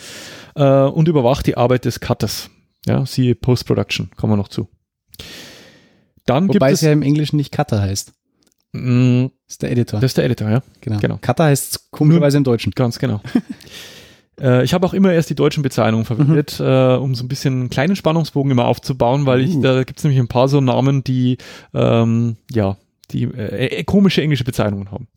äh, 0.56 0.90
und 0.90 1.08
überwacht 1.08 1.46
die 1.46 1.58
Arbeit 1.58 1.86
des 1.86 2.00
Cutters. 2.00 2.50
Ja, 2.88 3.06
siehe 3.06 3.36
Post-Production, 3.36 4.10
kommen 4.16 4.34
wir 4.34 4.38
noch 4.38 4.48
zu. 4.48 4.68
Dann 6.26 6.48
Wobei 6.48 6.54
gibt 6.54 6.74
es 6.74 6.80
es, 6.80 6.82
ja 6.82 6.92
im 6.92 7.02
Englischen 7.02 7.38
nicht 7.38 7.52
Cutter 7.52 7.82
heißt. 7.82 8.14
mh, 8.74 9.30
Das 9.46 9.54
ist 9.54 9.62
der 9.62 9.72
Editor. 9.72 10.00
das 10.00 10.12
ist 10.12 10.18
der 10.18 10.26
Editor, 10.26 10.50
ja, 10.50 10.62
genau. 10.82 11.00
genau. 11.00 11.18
Cutter 11.22 11.46
heißt 11.46 11.92
komischerweise 11.92 12.38
im 12.38 12.44
Deutschen. 12.44 12.72
ganz 12.76 12.98
genau. 13.00 13.22
äh, 14.42 14.64
ich 14.64 14.74
habe 14.74 14.86
auch 14.86 14.94
immer 14.94 15.14
erst 15.14 15.30
die 15.30 15.36
deutschen 15.36 15.64
Bezeichnungen 15.64 16.06
verwendet, 16.06 16.60
äh, 16.60 16.96
um 16.96 17.16
so 17.16 17.24
ein 17.24 17.28
bisschen 17.28 17.54
einen 17.62 17.70
kleinen 17.70 17.96
Spannungsbogen 17.96 18.52
immer 18.52 18.66
aufzubauen, 18.66 19.26
weil 19.26 19.42
ich, 19.42 19.56
Uh. 19.56 19.62
da 19.62 19.84
gibt 19.84 20.00
es 20.00 20.04
nämlich 20.04 20.20
ein 20.20 20.28
paar 20.28 20.48
so 20.48 20.62
Namen, 20.62 21.04
die, 21.04 21.38
ähm, 21.74 22.38
ja, 22.52 22.78
die 23.12 23.24
äh, 23.26 23.68
äh, 23.80 23.84
komische 23.84 24.22
englische 24.22 24.44
Bezeichnungen 24.44 24.92
haben. 24.92 25.08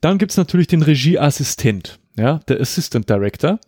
Dann 0.00 0.18
gibt's 0.18 0.36
natürlich 0.36 0.66
den 0.66 0.82
Regieassistent, 0.82 2.00
ja, 2.16 2.40
der 2.48 2.60
Assistant 2.60 3.08
Director, 3.08 3.60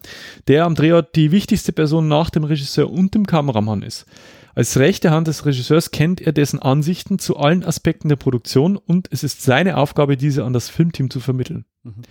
der 0.49 0.65
am 0.65 0.75
Drehort 0.75 1.15
die 1.15 1.31
wichtigste 1.31 1.73
Person 1.73 2.09
nach 2.09 2.31
dem 2.31 2.43
Regisseur 2.43 2.91
und 2.91 3.15
dem 3.15 3.27
Kameramann 3.27 3.83
ist. 3.83 4.07
Als 4.55 4.79
rechte 4.79 5.11
Hand 5.11 5.27
des 5.27 5.47
Regisseurs 5.47 5.91
kennt 5.91 6.21
er 6.21 6.33
dessen 6.33 6.61
Ansichten 6.61 7.19
zu 7.19 7.37
allen 7.37 7.65
Aspekten 7.65 8.09
der 8.09 8.17
Produktion 8.17 8.77
und 8.77 9.09
es 9.11 9.25
ist 9.25 9.43
seine 9.43 9.77
Aufgabe, 9.77 10.17
diese 10.17 10.45
an 10.45 10.53
das 10.53 10.69
Filmteam 10.69 11.11
zu 11.11 11.21
vermitteln. 11.21 11.65
Mhm. 11.83 12.03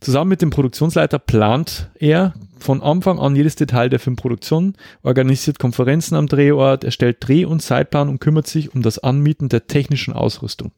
Zusammen 0.00 0.30
mit 0.30 0.40
dem 0.40 0.50
Produktionsleiter 0.50 1.18
plant 1.18 1.90
er 1.98 2.32
von 2.58 2.80
Anfang 2.80 3.18
an 3.18 3.36
jedes 3.36 3.56
Detail 3.56 3.88
der 3.88 3.98
Filmproduktion, 3.98 4.76
organisiert 5.02 5.58
Konferenzen 5.58 6.14
am 6.14 6.26
Drehort, 6.26 6.84
erstellt 6.84 7.18
Dreh- 7.20 7.44
und 7.44 7.60
Zeitplan 7.60 8.08
und 8.08 8.20
kümmert 8.20 8.46
sich 8.46 8.74
um 8.74 8.82
das 8.82 8.98
Anmieten 8.98 9.48
der 9.48 9.66
technischen 9.66 10.14
Ausrüstung. 10.14 10.72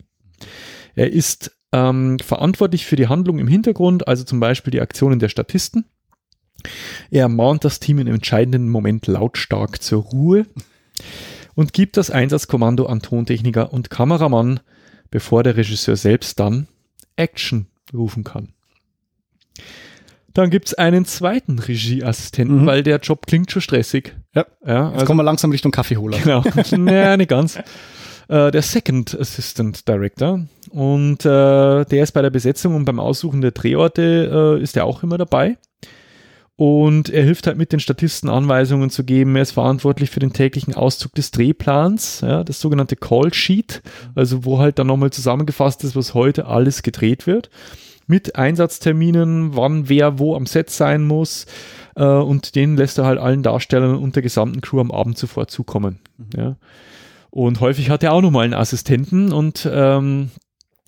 Er 0.94 1.12
ist 1.12 1.56
ähm, 1.72 2.18
verantwortlich 2.18 2.86
für 2.86 2.96
die 2.96 3.08
Handlung 3.08 3.38
im 3.38 3.48
Hintergrund, 3.48 4.08
also 4.08 4.24
zum 4.24 4.40
Beispiel 4.40 4.70
die 4.70 4.80
Aktionen 4.80 5.18
der 5.18 5.28
Statisten. 5.28 5.84
Er 7.10 7.28
mahnt 7.28 7.64
das 7.64 7.80
Team 7.80 7.98
im 7.98 8.08
entscheidenden 8.08 8.68
Moment 8.68 9.06
lautstark 9.06 9.82
zur 9.82 10.02
Ruhe 10.02 10.46
und 11.54 11.72
gibt 11.72 11.96
das 11.96 12.10
Einsatzkommando 12.10 12.86
an 12.86 13.00
Tontechniker 13.00 13.72
und 13.72 13.90
Kameramann, 13.90 14.60
bevor 15.10 15.42
der 15.42 15.56
Regisseur 15.56 15.96
selbst 15.96 16.40
dann 16.40 16.68
Action 17.16 17.66
rufen 17.92 18.24
kann. 18.24 18.54
Dann 20.34 20.48
gibt 20.48 20.68
es 20.68 20.74
einen 20.74 21.04
zweiten 21.04 21.58
Regieassistenten, 21.58 22.62
mhm. 22.62 22.66
weil 22.66 22.82
der 22.82 22.98
Job 22.98 23.26
klingt 23.26 23.50
schon 23.50 23.60
stressig. 23.60 24.16
Ja. 24.34 24.46
ja 24.64 24.86
Jetzt 24.86 24.94
also, 24.94 25.06
kommen 25.06 25.20
wir 25.20 25.24
langsam 25.24 25.50
Richtung 25.50 25.72
Kaffeeholer. 25.72 26.18
Genau. 26.18 26.42
naja, 26.78 27.16
nicht 27.16 27.28
ganz. 27.28 27.58
Äh, 28.28 28.50
der 28.50 28.62
Second 28.62 29.18
Assistant 29.18 29.86
Director. 29.86 30.40
Und 30.70 31.26
äh, 31.26 31.84
der 31.84 32.02
ist 32.02 32.12
bei 32.12 32.22
der 32.22 32.30
Besetzung 32.30 32.74
und 32.74 32.86
beim 32.86 32.98
Aussuchen 32.98 33.42
der 33.42 33.50
Drehorte 33.50 34.56
äh, 34.58 34.62
ist 34.62 34.76
er 34.76 34.86
auch 34.86 35.02
immer 35.02 35.18
dabei. 35.18 35.58
Und 36.64 37.08
er 37.08 37.24
hilft 37.24 37.48
halt 37.48 37.58
mit 37.58 37.72
den 37.72 37.80
Statisten 37.80 38.28
Anweisungen 38.28 38.88
zu 38.88 39.02
geben. 39.02 39.34
Er 39.34 39.42
ist 39.42 39.50
verantwortlich 39.50 40.10
für 40.10 40.20
den 40.20 40.32
täglichen 40.32 40.74
Auszug 40.74 41.12
des 41.12 41.32
Drehplans, 41.32 42.20
ja, 42.20 42.44
das 42.44 42.60
sogenannte 42.60 42.94
Call 42.94 43.34
Sheet, 43.34 43.82
also 44.14 44.44
wo 44.44 44.60
halt 44.60 44.78
dann 44.78 44.86
nochmal 44.86 45.10
zusammengefasst 45.10 45.82
ist, 45.82 45.96
was 45.96 46.14
heute 46.14 46.46
alles 46.46 46.84
gedreht 46.84 47.26
wird. 47.26 47.50
Mit 48.06 48.36
Einsatzterminen, 48.36 49.56
wann 49.56 49.88
wer 49.88 50.20
wo 50.20 50.36
am 50.36 50.46
Set 50.46 50.70
sein 50.70 51.02
muss. 51.02 51.46
Äh, 51.96 52.04
und 52.04 52.54
den 52.54 52.76
lässt 52.76 52.96
er 52.96 53.06
halt 53.06 53.18
allen 53.18 53.42
Darstellern 53.42 53.96
und 53.96 54.14
der 54.14 54.22
gesamten 54.22 54.60
Crew 54.60 54.78
am 54.78 54.92
Abend 54.92 55.18
zuvor 55.18 55.48
zukommen. 55.48 55.98
Mhm. 56.16 56.26
Ja. 56.40 56.56
Und 57.30 57.58
häufig 57.58 57.90
hat 57.90 58.04
er 58.04 58.12
auch 58.12 58.22
nochmal 58.22 58.44
einen 58.44 58.54
Assistenten 58.54 59.32
und 59.32 59.68
ähm, 59.68 60.30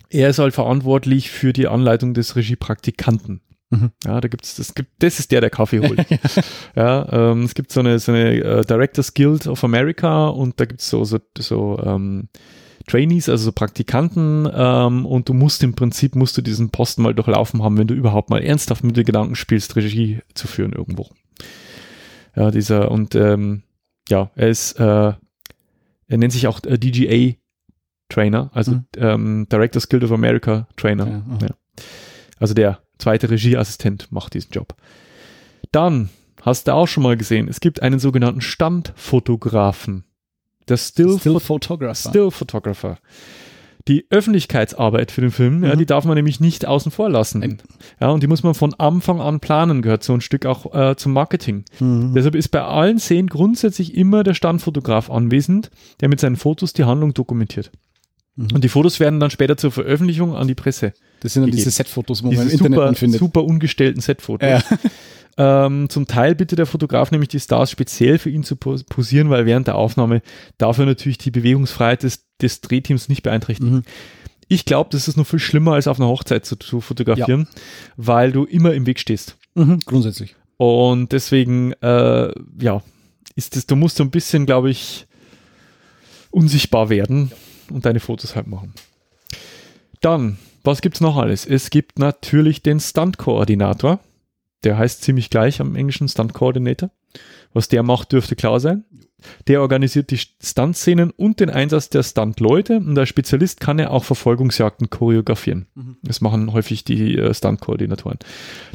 er 0.09 0.29
ist 0.29 0.39
halt 0.39 0.55
verantwortlich 0.55 1.33
für 1.33 1.53
die 1.53 1.67
Anleitung 1.67 2.15
des 2.15 2.37
Regiepraktikanten. 2.37 3.41
Mhm. 3.75 3.91
Ja, 4.05 4.21
da 4.21 4.29
gibt's, 4.29 4.57
das 4.57 4.75
gibt, 4.75 4.91
das 5.03 5.19
ist 5.19 5.33
der, 5.33 5.41
der 5.41 5.51
Kaffee 5.51 5.81
holt. 5.81 6.05
ja, 6.77 7.31
ähm, 7.33 7.43
es 7.43 7.55
gibt 7.55 7.73
so 7.73 7.81
eine, 7.81 7.99
so 7.99 8.13
eine 8.13 8.59
uh, 8.59 8.63
Directors 8.63 9.15
Guild 9.15 9.47
of 9.47 9.65
America 9.65 10.29
und 10.29 10.61
da 10.61 10.65
gibt's 10.65 10.89
so, 10.89 11.05
so, 11.05 11.19
so 11.39 11.81
ähm, 11.85 12.29
Trainees, 12.87 13.29
also 13.29 13.47
so 13.47 13.53
Praktikanten, 13.53 14.49
ähm, 14.53 15.07
und 15.07 15.29
du 15.29 15.35
musst 15.35 15.63
im 15.63 15.75
Prinzip, 15.75 16.15
musst 16.17 16.37
du 16.37 16.43
diesen 16.43 16.71
Posten 16.71 17.03
mal 17.03 17.15
durchlaufen 17.15 17.63
haben, 17.63 17.79
wenn 17.79 17.87
du 17.87 17.95
überhaupt 17.95 18.31
mal 18.31 18.43
ernsthaft 18.43 18.85
mit 18.85 18.97
den 18.97 19.05
Gedanken 19.05 19.35
spielst, 19.35 19.75
Regie 19.77 20.21
zu 20.35 20.47
führen 20.47 20.73
irgendwo. 20.73 21.09
Ja, 22.37 22.51
dieser, 22.51 22.91
und 22.91 23.15
ähm, 23.15 23.63
ja, 24.09 24.31
er 24.35 24.49
ist, 24.49 24.79
äh, 24.79 25.13
er 26.07 26.19
nennt 26.19 26.33
sich 26.33 26.47
auch 26.47 26.63
äh, 26.65 26.79
DGA 26.79 27.37
Trainer, 28.11 28.51
also 28.53 28.73
mhm. 28.73 28.85
ähm, 28.99 29.47
Directors 29.51 29.89
Guild 29.89 30.05
of 30.05 30.13
America 30.13 30.69
Trainer. 30.77 31.07
Ja, 31.07 31.47
ja. 31.47 31.55
Also 32.39 32.53
der 32.53 32.84
zweite 32.99 33.31
Regieassistent 33.31 34.11
macht 34.11 34.35
diesen 34.35 34.51
Job. 34.53 34.75
Dann 35.73 36.11
hast 36.43 36.69
du 36.69 36.75
auch 36.75 36.87
schon 36.87 37.03
mal 37.03 37.17
gesehen, 37.17 37.49
es 37.49 37.61
gibt 37.61 37.83
einen 37.83 37.99
sogenannten 37.99 38.41
Standfotografen. 38.41 40.05
Der 40.69 40.77
Still, 40.77 41.19
Still 41.19 41.41
Photographer. 41.41 42.11
Still 42.11 42.31
Photographer. 42.31 42.99
Die 43.87 44.07
Öffentlichkeitsarbeit 44.09 45.11
für 45.11 45.21
den 45.21 45.31
Film, 45.31 45.59
mhm. 45.59 45.65
ja, 45.65 45.77
die 45.77 45.85
darf 45.85 46.07
man 46.07 46.15
nämlich 46.15 46.41
nicht 46.41 46.65
außen 46.65 46.91
vor 46.91 47.11
lassen. 47.11 47.59
Ja, 48.01 48.09
und 48.09 48.23
die 48.23 48.27
muss 48.27 48.43
man 48.43 48.55
von 48.55 48.73
Anfang 48.75 49.21
an 49.21 49.41
planen, 49.41 49.83
gehört 49.83 50.03
so 50.03 50.15
ein 50.15 50.23
Stück 50.23 50.47
auch 50.47 50.75
äh, 50.75 50.97
zum 50.97 51.13
Marketing. 51.13 51.67
Mhm. 51.81 52.15
Deshalb 52.15 52.35
ist 52.35 52.49
bei 52.49 52.63
allen 52.63 52.99
Szenen 52.99 53.29
grundsätzlich 53.29 53.95
immer 53.95 54.23
der 54.23 54.33
Standfotograf 54.33 55.11
anwesend, 55.11 55.71
der 56.01 56.09
mit 56.09 56.19
seinen 56.19 56.37
Fotos 56.37 56.73
die 56.73 56.85
Handlung 56.85 57.13
dokumentiert. 57.13 57.73
Mhm. 58.37 58.49
Und 58.55 58.65
die 58.65 58.69
Fotos 58.69 59.01
werden 59.01 59.21
dann 59.21 59.31
später 59.31 59.57
zur 59.57 59.71
Veröffentlichung 59.71 60.35
an 60.35 60.49
die 60.49 60.55
Presse. 60.55 60.93
Das 61.21 61.33
sind 61.35 61.43
dann 61.43 61.51
diese 61.51 61.71
Setfotos, 61.71 62.23
wo 62.23 62.31
diese 62.31 62.43
man 62.43 62.51
im 62.51 62.59
super, 62.59 62.67
Internet 62.67 62.99
findet. 62.99 63.21
Super 63.21 63.45
ungestellten 63.45 64.01
Setfotos. 64.01 64.49
Ja. 64.49 64.63
Ähm, 65.37 65.89
zum 65.89 66.07
Teil 66.07 66.35
bittet 66.35 66.59
der 66.61 66.67
Fotograf 66.67 67.11
nämlich 67.11 67.29
die 67.29 67.41
Stars 67.41 67.71
speziell 67.71 68.19
für 68.19 68.31
ihn 68.31 68.45
zu 68.45 68.57
posieren, 68.57 69.31
weil 69.31 69.47
während 69.47 69.67
der 69.67 69.75
Aufnahme 69.75 70.23
darf 70.59 70.79
er 70.79 70.87
natürlich 70.87 71.19
die 71.19 71.33
Bewegungsfreiheit 71.33 72.05
des, 72.05 72.27
des 72.41 72.61
Drehteams 72.61 73.09
nicht 73.09 73.23
beeinträchtigen. 73.23 73.77
Mhm. 73.77 73.83
Ich 74.47 74.65
glaube, 74.65 74.91
das 74.93 75.09
ist 75.09 75.17
noch 75.17 75.27
viel 75.27 75.39
schlimmer 75.39 75.73
als 75.73 75.89
auf 75.89 75.99
einer 75.99 76.09
Hochzeit 76.09 76.45
zu, 76.45 76.57
zu 76.57 76.81
fotografieren, 76.81 77.49
ja. 77.53 77.63
weil 77.97 78.31
du 78.31 78.45
immer 78.45 78.75
im 78.75 78.87
Weg 78.87 79.01
stehst. 79.01 79.37
Mhm, 79.55 79.81
grundsätzlich. 79.85 80.37
Und 80.57 81.11
deswegen, 81.13 81.73
äh, 81.83 82.31
ja, 82.61 82.83
ist 83.35 83.57
das, 83.57 83.67
du 83.67 83.75
musst 83.75 83.97
so 83.97 84.05
ein 84.05 84.11
bisschen, 84.11 84.47
glaube 84.47 84.71
ich, 84.71 85.07
unsichtbar 86.31 86.91
werden. 86.91 87.33
Und 87.75 87.85
deine 87.85 87.99
Fotos 87.99 88.37
halt 88.37 88.47
machen. 88.47 88.73
Dann, 90.01 90.39
was 90.63 90.81
gibt's 90.81 91.01
noch 91.01 91.17
alles? 91.17 91.45
Es 91.45 91.71
gibt 91.71 91.99
natürlich 91.99 92.63
den 92.63 92.79
Stunt-Koordinator. 92.79 93.99
Der 94.63 94.79
heißt 94.79 95.03
ziemlich 95.03 95.29
gleich 95.29 95.61
am 95.61 95.75
englischen 95.75 96.09
Stunt-Coordinator. 96.09 96.91
Was 97.53 97.67
der 97.67 97.83
macht, 97.83 98.13
dürfte 98.13 98.37
klar 98.37 98.61
sein. 98.61 98.85
Der 99.49 99.61
organisiert 99.61 100.13
die 100.13 100.19
Stunt-Szenen 100.19 101.11
und 101.11 101.41
den 101.41 101.51
Einsatz 101.51 101.89
der 101.89 102.05
Stunt-Leute 102.05 102.77
und 102.77 102.97
als 102.97 103.09
Spezialist 103.09 103.59
kann 103.59 103.81
er 103.81 103.91
auch 103.91 104.05
Verfolgungsjagden 104.05 104.89
choreografieren. 104.89 105.67
Mhm. 105.75 105.97
Das 106.03 106.21
machen 106.21 106.53
häufig 106.53 106.85
die 106.85 107.19
äh, 107.19 107.35
Stunt-Koordinatoren. 107.35 108.21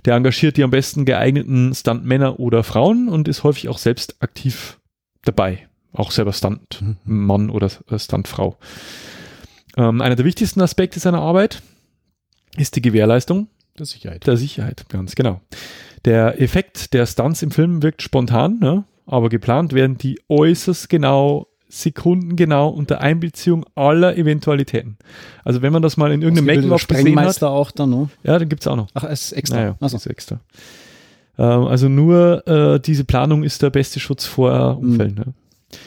Der 0.04 0.16
engagiert 0.16 0.58
die 0.58 0.64
am 0.64 0.72
besten 0.72 1.06
geeigneten 1.06 1.74
Stunt-Männer 1.74 2.38
oder 2.38 2.66
Frauen 2.66 3.08
und 3.08 3.30
ist 3.30 3.46
häufig 3.46 3.70
auch 3.70 3.78
selbst 3.78 4.22
aktiv 4.22 4.78
dabei 5.24 5.69
auch 5.94 6.12
selber 6.12 6.34
Stuntmann 6.34 7.44
mhm. 7.46 7.50
oder 7.50 7.70
äh, 7.90 7.98
Stuntfrau. 8.00 8.58
Ähm, 9.78 10.02
einer 10.02 10.16
der 10.16 10.26
wichtigsten 10.26 10.62
Aspekte 10.62 11.00
seiner 11.00 11.22
Arbeit 11.22 11.62
ist 12.58 12.76
die 12.76 12.82
Gewährleistung 12.82 13.48
der 13.78 13.86
Sicherheit. 13.86 14.28
Der 14.28 14.38
Sicherheit, 14.38 14.88
ganz 14.90 15.16
genau. 15.16 15.42
Der 16.06 16.42
Effekt 16.42 16.94
der 16.94 17.06
Stunts 17.06 17.42
im 17.42 17.52
Film 17.52 17.82
wirkt 17.84 18.02
spontan, 18.02 18.60
ne? 18.60 18.84
aber 19.06 19.30
geplant 19.30 19.74
werden 19.74 19.98
die 19.98 20.20
äußerst 20.30 20.90
genau, 20.90 21.48
sekundengenau 21.68 22.70
unter 22.70 23.02
Einbeziehung 23.02 23.66
aller 23.76 24.18
Eventualitäten. 24.18 24.98
Also 25.44 25.62
wenn 25.62 25.72
man 25.72 25.82
das 25.82 25.98
mal 25.98 26.12
in 26.12 26.22
irgendeinem 26.22 26.48
Making-of 26.48 26.88
gesehen 26.88 27.20
hat. 27.20 27.44
auch 27.44 27.72
dann, 27.72 27.90
ne? 27.90 28.10
Ja, 28.24 28.40
dann 28.40 28.50
gibt's 28.50 28.68
auch 28.68 28.76
noch. 28.76 28.88
Ach, 28.94 29.04
es 29.04 29.26
ist 29.26 29.32
extra. 29.34 29.58
Naja, 29.58 29.76
Achso. 29.80 29.98
ist 29.98 30.08
extra. 30.08 30.40
Ähm, 31.38 31.66
also 31.66 31.88
nur 31.88 32.48
äh, 32.48 32.80
diese 32.80 33.04
Planung 33.04 33.44
ist 33.44 33.62
der 33.62 33.70
beste 33.70 34.00
Schutz 34.00 34.26
vor 34.26 34.78
Unfällen. 34.78 35.14
Mhm. 35.14 35.20
Ne? 35.20 35.34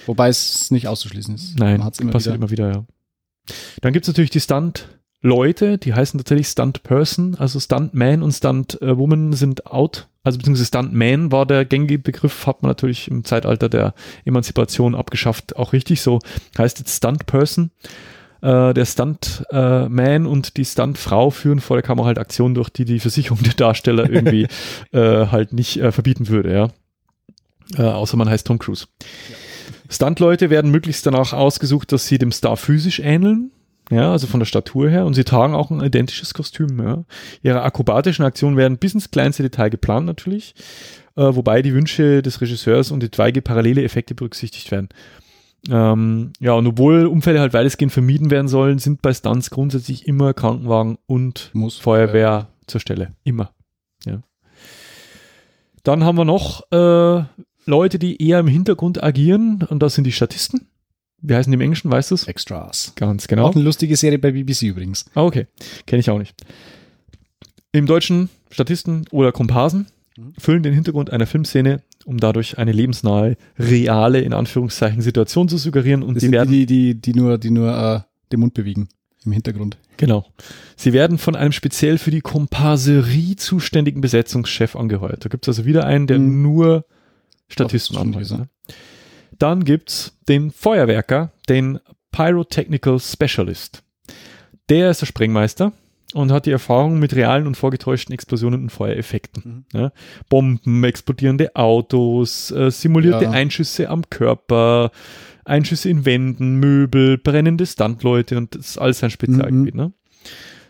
Wobei 0.06 0.28
es 0.28 0.70
nicht 0.70 0.88
auszuschließen 0.88 1.34
ist. 1.34 1.58
Nein, 1.58 1.76
immer 1.76 2.12
passiert 2.12 2.34
wieder. 2.34 2.34
immer 2.34 2.50
wieder, 2.50 2.72
ja. 2.72 2.84
Dann 3.80 3.92
gibt 3.92 4.04
es 4.04 4.08
natürlich 4.08 4.30
die 4.30 4.40
Stunt-Leute, 4.40 5.78
die 5.78 5.94
heißen 5.94 6.18
tatsächlich 6.18 6.48
Stunt-Person, 6.48 7.36
also 7.36 7.58
Stunt-Man 7.58 8.22
und 8.22 8.32
Stunt-Woman 8.32 9.32
sind 9.32 9.66
out. 9.66 10.08
Also 10.24 10.38
beziehungsweise 10.38 10.66
Stunt-Man 10.66 11.32
war 11.32 11.46
der 11.46 11.64
gängige 11.64 11.98
Begriff, 11.98 12.46
hat 12.46 12.62
man 12.62 12.70
natürlich 12.70 13.10
im 13.10 13.24
Zeitalter 13.24 13.68
der 13.68 13.94
Emanzipation 14.24 14.94
abgeschafft, 14.94 15.56
auch 15.56 15.72
richtig 15.72 16.00
so. 16.00 16.20
Heißt 16.56 16.78
jetzt 16.78 16.96
Stunt-Person. 16.96 17.70
Äh, 18.40 18.74
der 18.74 18.84
Stunt-Man 18.84 20.24
äh, 20.24 20.28
und 20.28 20.56
die 20.56 20.64
Stunt-Frau 20.64 21.30
führen 21.30 21.60
vor 21.60 21.76
der 21.76 21.82
Kamera 21.82 22.06
halt 22.06 22.18
Aktionen 22.18 22.54
durch, 22.54 22.70
die 22.70 22.84
die 22.84 23.00
Versicherung 23.00 23.42
der 23.42 23.54
Darsteller 23.54 24.08
irgendwie 24.08 24.46
äh, 24.92 25.26
halt 25.26 25.52
nicht 25.52 25.78
äh, 25.78 25.90
verbieten 25.90 26.28
würde, 26.28 26.52
ja. 26.52 26.68
Äh, 27.78 27.88
außer 27.88 28.16
man 28.16 28.28
heißt 28.28 28.46
Tom 28.46 28.58
Cruise. 28.58 28.86
Ja. 29.28 29.36
Stuntleute 29.92 30.50
werden 30.50 30.70
möglichst 30.70 31.06
danach 31.06 31.32
ausgesucht, 31.32 31.92
dass 31.92 32.06
sie 32.06 32.18
dem 32.18 32.32
Star 32.32 32.56
physisch 32.56 33.00
ähneln. 33.00 33.50
Ja, 33.90 34.10
also 34.12 34.26
von 34.26 34.40
der 34.40 34.46
Statur 34.46 34.88
her. 34.88 35.04
Und 35.04 35.14
sie 35.14 35.24
tragen 35.24 35.54
auch 35.54 35.70
ein 35.70 35.82
identisches 35.82 36.32
Kostüm. 36.32 36.82
Ja. 36.82 37.04
Ihre 37.42 37.62
akrobatischen 37.62 38.24
Aktionen 38.24 38.56
werden 38.56 38.78
bis 38.78 38.94
ins 38.94 39.10
kleinste 39.10 39.42
Detail 39.42 39.68
geplant 39.68 40.06
natürlich. 40.06 40.54
Äh, 41.14 41.34
wobei 41.34 41.60
die 41.60 41.74
Wünsche 41.74 42.22
des 42.22 42.40
Regisseurs 42.40 42.90
und 42.90 43.04
etwaige 43.04 43.42
parallele 43.42 43.82
Effekte 43.82 44.14
berücksichtigt 44.14 44.70
werden. 44.70 44.88
Ähm, 45.70 46.32
ja, 46.40 46.54
und 46.54 46.66
obwohl 46.66 47.06
Unfälle 47.06 47.40
halt 47.40 47.52
weitestgehend 47.52 47.92
vermieden 47.92 48.30
werden 48.30 48.48
sollen, 48.48 48.78
sind 48.78 49.02
bei 49.02 49.12
Stunts 49.12 49.50
grundsätzlich 49.50 50.08
immer 50.08 50.32
Krankenwagen 50.32 50.96
und 51.06 51.50
Muss 51.52 51.76
Feuerwehr 51.76 52.20
ja. 52.20 52.48
zur 52.66 52.80
Stelle. 52.80 53.12
Immer. 53.24 53.50
Ja. 54.06 54.22
Dann 55.82 56.04
haben 56.04 56.16
wir 56.16 56.24
noch 56.24 56.62
äh, 56.72 57.24
Leute, 57.64 57.98
die 57.98 58.20
eher 58.22 58.40
im 58.40 58.48
Hintergrund 58.48 59.02
agieren 59.02 59.62
und 59.68 59.82
das 59.82 59.94
sind 59.94 60.04
die 60.04 60.12
Statisten. 60.12 60.66
Wie 61.24 61.34
heißen 61.34 61.50
die 61.52 61.54
im 61.54 61.60
Englischen, 61.60 61.90
weißt 61.90 62.10
du 62.10 62.16
es? 62.16 62.24
Extras. 62.26 62.92
Ganz 62.96 63.28
genau. 63.28 63.46
Auch 63.46 63.54
eine 63.54 63.62
lustige 63.64 63.94
Serie 63.96 64.18
bei 64.18 64.32
BBC 64.32 64.62
übrigens. 64.64 65.04
Ah, 65.14 65.22
okay. 65.22 65.46
Kenne 65.86 66.00
ich 66.00 66.10
auch 66.10 66.18
nicht. 66.18 66.34
Im 67.72 67.86
Deutschen 67.86 68.28
Statisten 68.50 69.04
oder 69.10 69.32
Komparsen 69.32 69.86
Mhm. 70.18 70.34
füllen 70.38 70.62
den 70.62 70.74
Hintergrund 70.74 71.08
einer 71.10 71.24
Filmszene, 71.26 71.80
um 72.04 72.18
dadurch 72.18 72.58
eine 72.58 72.72
lebensnahe, 72.72 73.38
reale, 73.58 74.20
in 74.20 74.34
Anführungszeichen, 74.34 75.00
Situation 75.00 75.48
zu 75.48 75.56
suggerieren 75.56 76.02
und 76.02 76.16
Das 76.16 76.20
die 76.20 76.26
sind 76.26 76.32
werden, 76.32 76.50
die, 76.50 76.66
die, 76.66 77.00
die 77.00 77.14
nur, 77.14 77.38
die 77.38 77.50
nur 77.50 77.74
äh, 77.74 78.00
den 78.30 78.40
Mund 78.40 78.52
bewegen 78.52 78.88
im 79.24 79.32
Hintergrund. 79.32 79.78
genau, 79.96 80.26
sie 80.76 80.92
werden 80.92 81.16
von 81.16 81.34
einem 81.34 81.52
speziell 81.52 81.96
für 81.96 82.10
die 82.10 82.20
Komparserie 82.20 83.36
zuständigen 83.36 84.02
Besetzungschef 84.02 84.76
angeheuert. 84.76 85.24
Da 85.24 85.30
gibt 85.30 85.44
es 85.46 85.48
also 85.56 85.64
wieder 85.64 85.86
einen, 85.86 86.06
der 86.06 86.18
Mhm. 86.18 86.42
nur 86.42 86.84
Statisten 87.52 88.24
so. 88.24 88.36
Ne? 88.36 88.48
Dann 89.38 89.64
gibt's 89.64 90.16
den 90.28 90.50
Feuerwerker, 90.50 91.32
den 91.48 91.78
Pyrotechnical 92.10 93.00
Specialist. 93.00 93.82
Der 94.68 94.90
ist 94.90 95.00
der 95.00 95.06
Sprengmeister 95.06 95.72
und 96.14 96.30
hat 96.30 96.46
die 96.46 96.50
Erfahrung 96.50 96.98
mit 96.98 97.14
realen 97.14 97.46
und 97.46 97.56
vorgetäuschten 97.56 98.12
Explosionen 98.12 98.62
und 98.62 98.70
Feuereffekten. 98.70 99.66
Mhm. 99.72 99.78
Ja, 99.78 99.92
Bomben, 100.28 100.84
explodierende 100.84 101.56
Autos, 101.56 102.50
äh, 102.50 102.70
simulierte 102.70 103.24
Ja. 103.24 103.30
Einschüsse 103.30 103.88
am 103.88 104.08
Körper, 104.08 104.90
Einschüsse 105.44 105.88
in 105.88 106.04
Wänden, 106.04 106.56
Möbel, 106.56 107.18
brennende 107.18 107.66
Standleute 107.66 108.36
und 108.36 108.54
das 108.54 108.70
ist 108.70 108.78
alles 108.78 108.98
sein 109.00 109.10
Spezialgebiet. 109.10 109.74
Ne? 109.74 109.92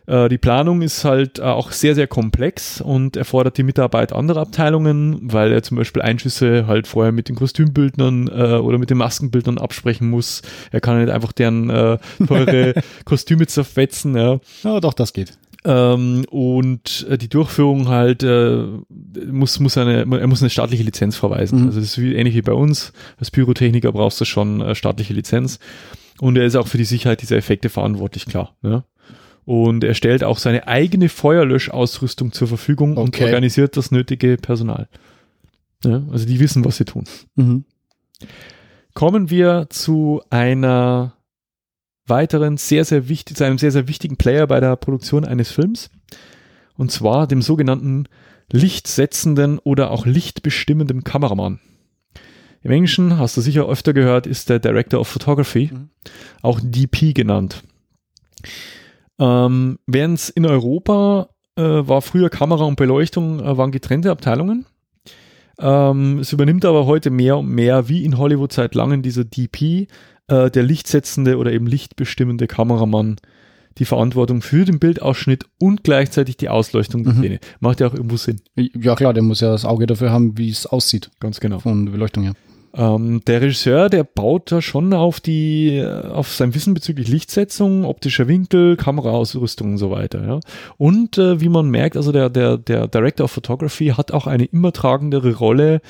Äh, 0.07 0.29
die 0.29 0.39
Planung 0.39 0.83
ist 0.83 1.05
halt 1.05 1.39
äh, 1.39 1.43
auch 1.43 1.73
sehr, 1.73 1.95
sehr 1.95 2.07
komplex 2.07 2.81
und 2.81 3.17
erfordert 3.17 3.59
die 3.59 3.63
Mitarbeit 3.63 4.13
anderer 4.13 4.43
Abteilungen, 4.43 5.19
weil 5.33 5.53
er 5.53 5.63
zum 5.63 5.77
Beispiel 5.77 6.03
Einschüsse 6.03 6.67
halt 6.67 6.87
vorher 6.87 7.13
mit 7.13 7.29
den 7.29 7.37
Kostümbildnern 7.37 8.29
äh, 8.29 8.57
oder 8.57 8.79
mit 8.79 8.91
den 8.91 8.99
Maskenbildnern 8.99 9.59
absprechen 9.59 10.11
muss. 10.11 10.43
Er 10.71 10.81
kann 10.81 11.01
nicht 11.01 11.13
einfach 11.13 11.33
deren 11.33 11.71
äh, 11.71 11.99
teure 12.27 12.75
Kostüme 13.05 13.47
zerfetzen. 13.47 14.17
Ja. 14.17 14.41
Ja, 14.65 14.81
doch, 14.81 14.95
das 14.95 15.13
geht. 15.13 15.39
Ähm, 15.65 16.25
und 16.29 17.07
äh, 17.09 17.17
die 17.17 17.29
Durchführung 17.29 17.87
halt 17.87 18.25
äh, 18.25 18.65
muss, 19.31 19.61
muss 19.61 19.79
eine, 19.79 20.01
er 20.01 20.27
muss 20.27 20.43
eine 20.43 20.51
staatliche 20.51 20.83
Lizenz 20.83 21.17
verweisen. 21.17 21.61
Mhm. 21.61 21.67
Also 21.67 21.81
das 21.81 21.91
ist 21.91 21.99
wie, 22.01 22.15
ähnlich 22.15 22.35
wie 22.35 22.43
bei 22.43 22.53
uns. 22.53 22.93
Als 23.19 23.31
Pyrotechniker 23.31 23.93
brauchst 23.93 24.21
du 24.21 24.25
schon 24.25 24.75
staatliche 24.75 25.15
Lizenz. 25.15 25.61
Und 26.21 26.37
er 26.37 26.45
ist 26.45 26.57
auch 26.57 26.67
für 26.67 26.79
die 26.79 26.85
Sicherheit 26.85 27.23
dieser 27.23 27.37
Effekte 27.37 27.69
verantwortlich, 27.69 28.27
klar. 28.27 28.57
Ja? 28.63 28.85
Und 29.45 29.83
er 29.83 29.95
stellt 29.95 30.23
auch 30.23 30.39
seine 30.39 30.69
eigene 30.69 31.09
Feuerlöschausrüstung 31.09 32.33
zur 32.33 32.47
Verfügung 32.49 32.97
und 32.97 33.09
Okay. 33.09 33.25
organisiert 33.25 33.77
das 33.77 33.91
nötige 33.91 34.37
Personal. 34.37 34.89
Ja? 35.85 36.03
Also 36.13 36.27
die 36.27 36.39
wissen, 36.39 36.65
was 36.65 36.77
sie 36.77 36.85
tun. 36.85 37.05
Mhm. 37.35 37.65
Kommen 38.95 39.31
wir 39.31 39.67
zu 39.71 40.23
einer 40.31 41.15
weiteren 42.07 42.57
sehr, 42.57 42.85
sehr 42.85 43.09
wichtig, 43.09 43.37
zu 43.37 43.45
einem 43.45 43.59
sehr, 43.59 43.73
sehr 43.73 43.89
wichtigen 43.89 44.17
Player 44.17 44.47
bei 44.47 44.61
der 44.61 44.77
Produktion 44.77 45.25
eines 45.25 45.51
Films. 45.51 45.91
Und 46.77 46.93
zwar 46.93 47.27
dem 47.27 47.43
sogenannten 47.43 48.07
lichtsetzenden 48.53 49.59
oder 49.59 49.91
auch 49.91 50.07
lichtbestimmenden 50.07 51.05
Kameramann. 51.05 51.59
Im 52.63 52.71
Englischen, 52.71 53.19
hast 53.19 53.37
du 53.37 53.41
sicher 53.41 53.67
öfter 53.69 53.93
gehört, 53.93 54.27
ist 54.27 54.49
der 54.51 54.61
Director 54.61 55.01
of 55.01 55.09
Photography, 55.09 55.71
Mhm. 55.73 55.89
auch 56.43 56.61
DP 56.63 57.13
genannt. 57.13 57.63
Ähm, 59.19 59.79
Während 59.87 60.19
es 60.19 60.29
in 60.31 60.47
Europa 60.47 61.29
äh, 61.57 61.63
war 61.63 62.03
früher 62.03 62.31
Kamera 62.31 62.65
und 62.65 62.77
Beleuchtung 62.77 63.41
äh, 63.41 63.57
waren 63.57 63.71
getrennte 63.73 64.11
Abteilungen. 64.11 64.67
Ähm, 65.59 66.19
es 66.19 66.33
übernimmt 66.33 66.65
aber 66.65 66.87
heute 66.87 67.11
mehr 67.11 67.37
und 67.39 67.49
mehr, 67.49 67.89
wie 67.89 68.05
in 68.05 68.19
Hollywood 68.19 68.53
seit 68.53 68.75
langem, 68.75 69.03
dieser 69.03 69.25
DP, 69.25 69.87
äh, 70.29 70.51
der 70.51 70.63
lichtsetzende 70.63 71.37
oder 71.37 71.53
eben 71.53 71.67
lichtbestimmende 71.67 72.47
Kameramann, 72.47 73.17
die 73.79 73.85
Verantwortung 73.85 74.43
für 74.43 74.65
den 74.65 74.79
Bildausschnitt 74.79 75.45
und 75.59 75.85
gleichzeitig 75.85 76.37
die 76.37 76.49
Ausleuchtung 76.49 77.05
der 77.05 77.13
Mhm. 77.15 77.19
Szene. 77.19 77.41
Macht 77.61 77.81
ja 77.81 77.87
auch 77.87 77.95
irgendwo 77.95 78.17
Sinn. 78.17 78.41
Ja, 78.57 78.95
klar, 78.97 79.13
der 79.15 79.23
muss 79.23 79.41
ja 79.41 79.51
das 79.51 79.65
Auge 79.65 79.87
dafür 79.87 80.11
haben, 80.11 80.37
wie 80.37 80.51
es 80.51 80.67
aussieht 80.67 81.11
Ganz 81.21 81.39
genau. 81.41 81.59
von 81.59 81.87
der 81.87 81.93
Beleuchtung 81.93 82.25
her. 82.25 82.35
Ähm, 82.75 83.21
der 83.27 83.43
Regisseur, 83.43 83.91
der 83.91 84.03
baut 84.05 84.51
da 84.51 84.63
schon 84.63 84.95
auf 84.95 85.21
die, 85.21 85.85
auf 85.85 86.29
sein 86.33 86.55
Wissen 86.55 86.73
bezüglich 86.73 87.09
Lichtsetzung, 87.09 87.85
optischer 87.85 88.29
Winkel, 88.29 88.77
Kameraausrüstung 88.77 89.73
und 89.73 89.79
so 89.79 89.91
weiter. 89.91 90.27
Ja. 90.27 90.41
Und 90.79 91.19
äh, 91.19 91.41
wie 91.41 91.51
man 91.51 91.69
merkt, 91.69 91.97
also 91.97 92.13
der, 92.13 92.31
der, 92.31 92.57
der 92.57 92.89
Director 92.89 93.25
of 93.25 93.33
Photography 93.33 93.89
hat 93.89 94.13
auch 94.13 94.27
eine 94.27 94.45
immer 94.45 94.73
tragendere 94.73 95.35
Rolle 95.35 95.83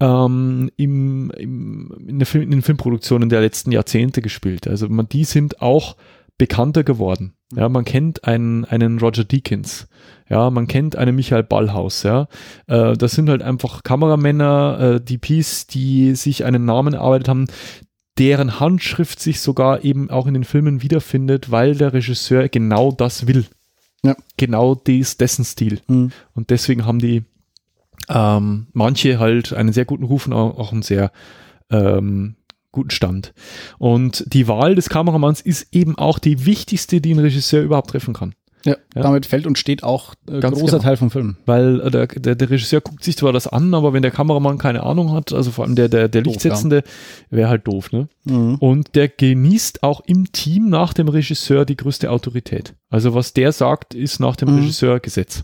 ähm, 0.00 0.70
im, 0.76 1.30
im, 1.30 1.94
in, 2.06 2.18
der 2.18 2.26
Film, 2.26 2.44
in 2.44 2.50
den 2.50 2.62
Filmproduktionen 2.62 3.28
der 3.28 3.40
letzten 3.40 3.72
Jahrzehnte 3.72 4.20
gespielt. 4.20 4.68
Also 4.68 4.88
man, 4.88 5.08
die 5.08 5.24
sind 5.24 5.62
auch 5.62 5.96
bekannter 6.38 6.84
geworden. 6.84 7.34
Ja, 7.54 7.68
man 7.68 7.84
kennt 7.84 8.24
einen, 8.24 8.64
einen 8.64 8.98
Roger 8.98 9.24
Deakins. 9.24 9.88
Ja, 10.28 10.48
man 10.50 10.66
kennt 10.66 10.96
einen 10.96 11.14
Michael 11.14 11.42
Ballhaus. 11.42 12.02
Ja, 12.02 12.28
äh, 12.66 12.94
das 12.94 13.12
sind 13.12 13.28
halt 13.28 13.42
einfach 13.42 13.82
Kameramänner, 13.82 14.78
äh, 14.80 15.00
DPs, 15.00 15.66
die 15.66 16.14
sich 16.14 16.44
einen 16.44 16.64
Namen 16.64 16.94
erarbeitet 16.94 17.28
haben, 17.28 17.46
deren 18.18 18.60
Handschrift 18.60 19.20
sich 19.20 19.40
sogar 19.40 19.84
eben 19.84 20.10
auch 20.10 20.26
in 20.26 20.34
den 20.34 20.44
Filmen 20.44 20.82
wiederfindet, 20.82 21.50
weil 21.50 21.74
der 21.74 21.92
Regisseur 21.92 22.48
genau 22.48 22.92
das 22.92 23.26
will. 23.26 23.46
Ja. 24.04 24.16
Genau 24.36 24.74
dies, 24.74 25.16
dessen 25.16 25.44
Stil. 25.44 25.80
Mhm. 25.86 26.12
Und 26.34 26.50
deswegen 26.50 26.86
haben 26.86 26.98
die 26.98 27.24
ähm, 28.08 28.66
manche 28.72 29.18
halt 29.18 29.52
einen 29.52 29.72
sehr 29.72 29.84
guten 29.84 30.04
Ruf 30.04 30.26
und 30.26 30.32
auch, 30.32 30.58
auch 30.58 30.72
einen 30.72 30.82
sehr 30.82 31.12
ähm, 31.70 32.36
guten 32.72 32.90
Stand. 32.90 33.32
Und 33.78 34.24
die 34.32 34.48
Wahl 34.48 34.74
des 34.74 34.88
Kameramanns 34.88 35.40
ist 35.40 35.68
eben 35.72 35.96
auch 35.98 36.18
die 36.18 36.46
wichtigste, 36.46 37.00
die 37.00 37.14
ein 37.14 37.18
Regisseur 37.20 37.62
überhaupt 37.62 37.90
treffen 37.90 38.14
kann. 38.14 38.34
Ja, 38.64 38.76
Ja. 38.94 39.02
damit 39.02 39.26
fällt 39.26 39.44
und 39.48 39.58
steht 39.58 39.82
auch 39.82 40.14
äh, 40.30 40.38
Ganz 40.38 40.56
großer 40.56 40.76
genau. 40.76 40.82
Teil 40.84 40.96
vom 40.96 41.10
Film. 41.10 41.36
Weil 41.46 41.80
äh, 41.80 41.90
der, 41.90 42.06
der, 42.06 42.34
der 42.36 42.48
Regisseur 42.48 42.80
guckt 42.80 43.02
sich 43.02 43.16
zwar 43.16 43.32
das 43.32 43.48
an, 43.48 43.74
aber 43.74 43.92
wenn 43.92 44.02
der 44.02 44.12
Kameramann 44.12 44.56
keine 44.58 44.84
Ahnung 44.84 45.10
hat, 45.12 45.32
also 45.32 45.50
vor 45.50 45.64
allem 45.64 45.74
der, 45.74 45.88
der, 45.88 46.08
der 46.08 46.22
Lichtsetzende, 46.22 46.84
wäre 47.28 47.48
halt 47.48 47.66
doof, 47.66 47.90
ne? 47.90 48.06
Mhm. 48.22 48.54
Und 48.60 48.94
der 48.94 49.08
genießt 49.08 49.82
auch 49.82 50.00
im 50.06 50.30
Team 50.30 50.68
nach 50.68 50.94
dem 50.94 51.08
Regisseur 51.08 51.64
die 51.64 51.76
größte 51.76 52.08
Autorität. 52.08 52.74
Also 52.88 53.14
was 53.14 53.32
der 53.32 53.50
sagt, 53.50 53.94
ist 53.94 54.20
nach 54.20 54.36
dem 54.36 54.50
Mhm. 54.52 54.58
Regisseur 54.60 55.00
Gesetz. 55.00 55.42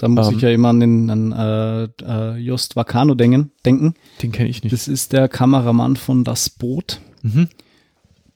Da 0.00 0.08
muss 0.08 0.28
Ähm. 0.28 0.36
ich 0.36 0.42
ja 0.42 0.48
immer 0.50 0.68
an 0.70 0.80
den 0.80 1.10
an, 1.10 1.32
äh, 1.32 1.84
äh, 2.02 2.36
Just 2.38 2.74
Vacano 2.74 3.14
denken, 3.14 3.50
denken. 3.66 3.92
Den 4.22 4.32
kenne 4.32 4.48
ich 4.48 4.62
nicht. 4.64 4.72
Das 4.72 4.88
ist 4.88 5.12
der 5.12 5.28
Kameramann 5.28 5.96
von 5.96 6.24
Das 6.24 6.48
Boot. 6.48 7.00
Mhm. 7.22 7.48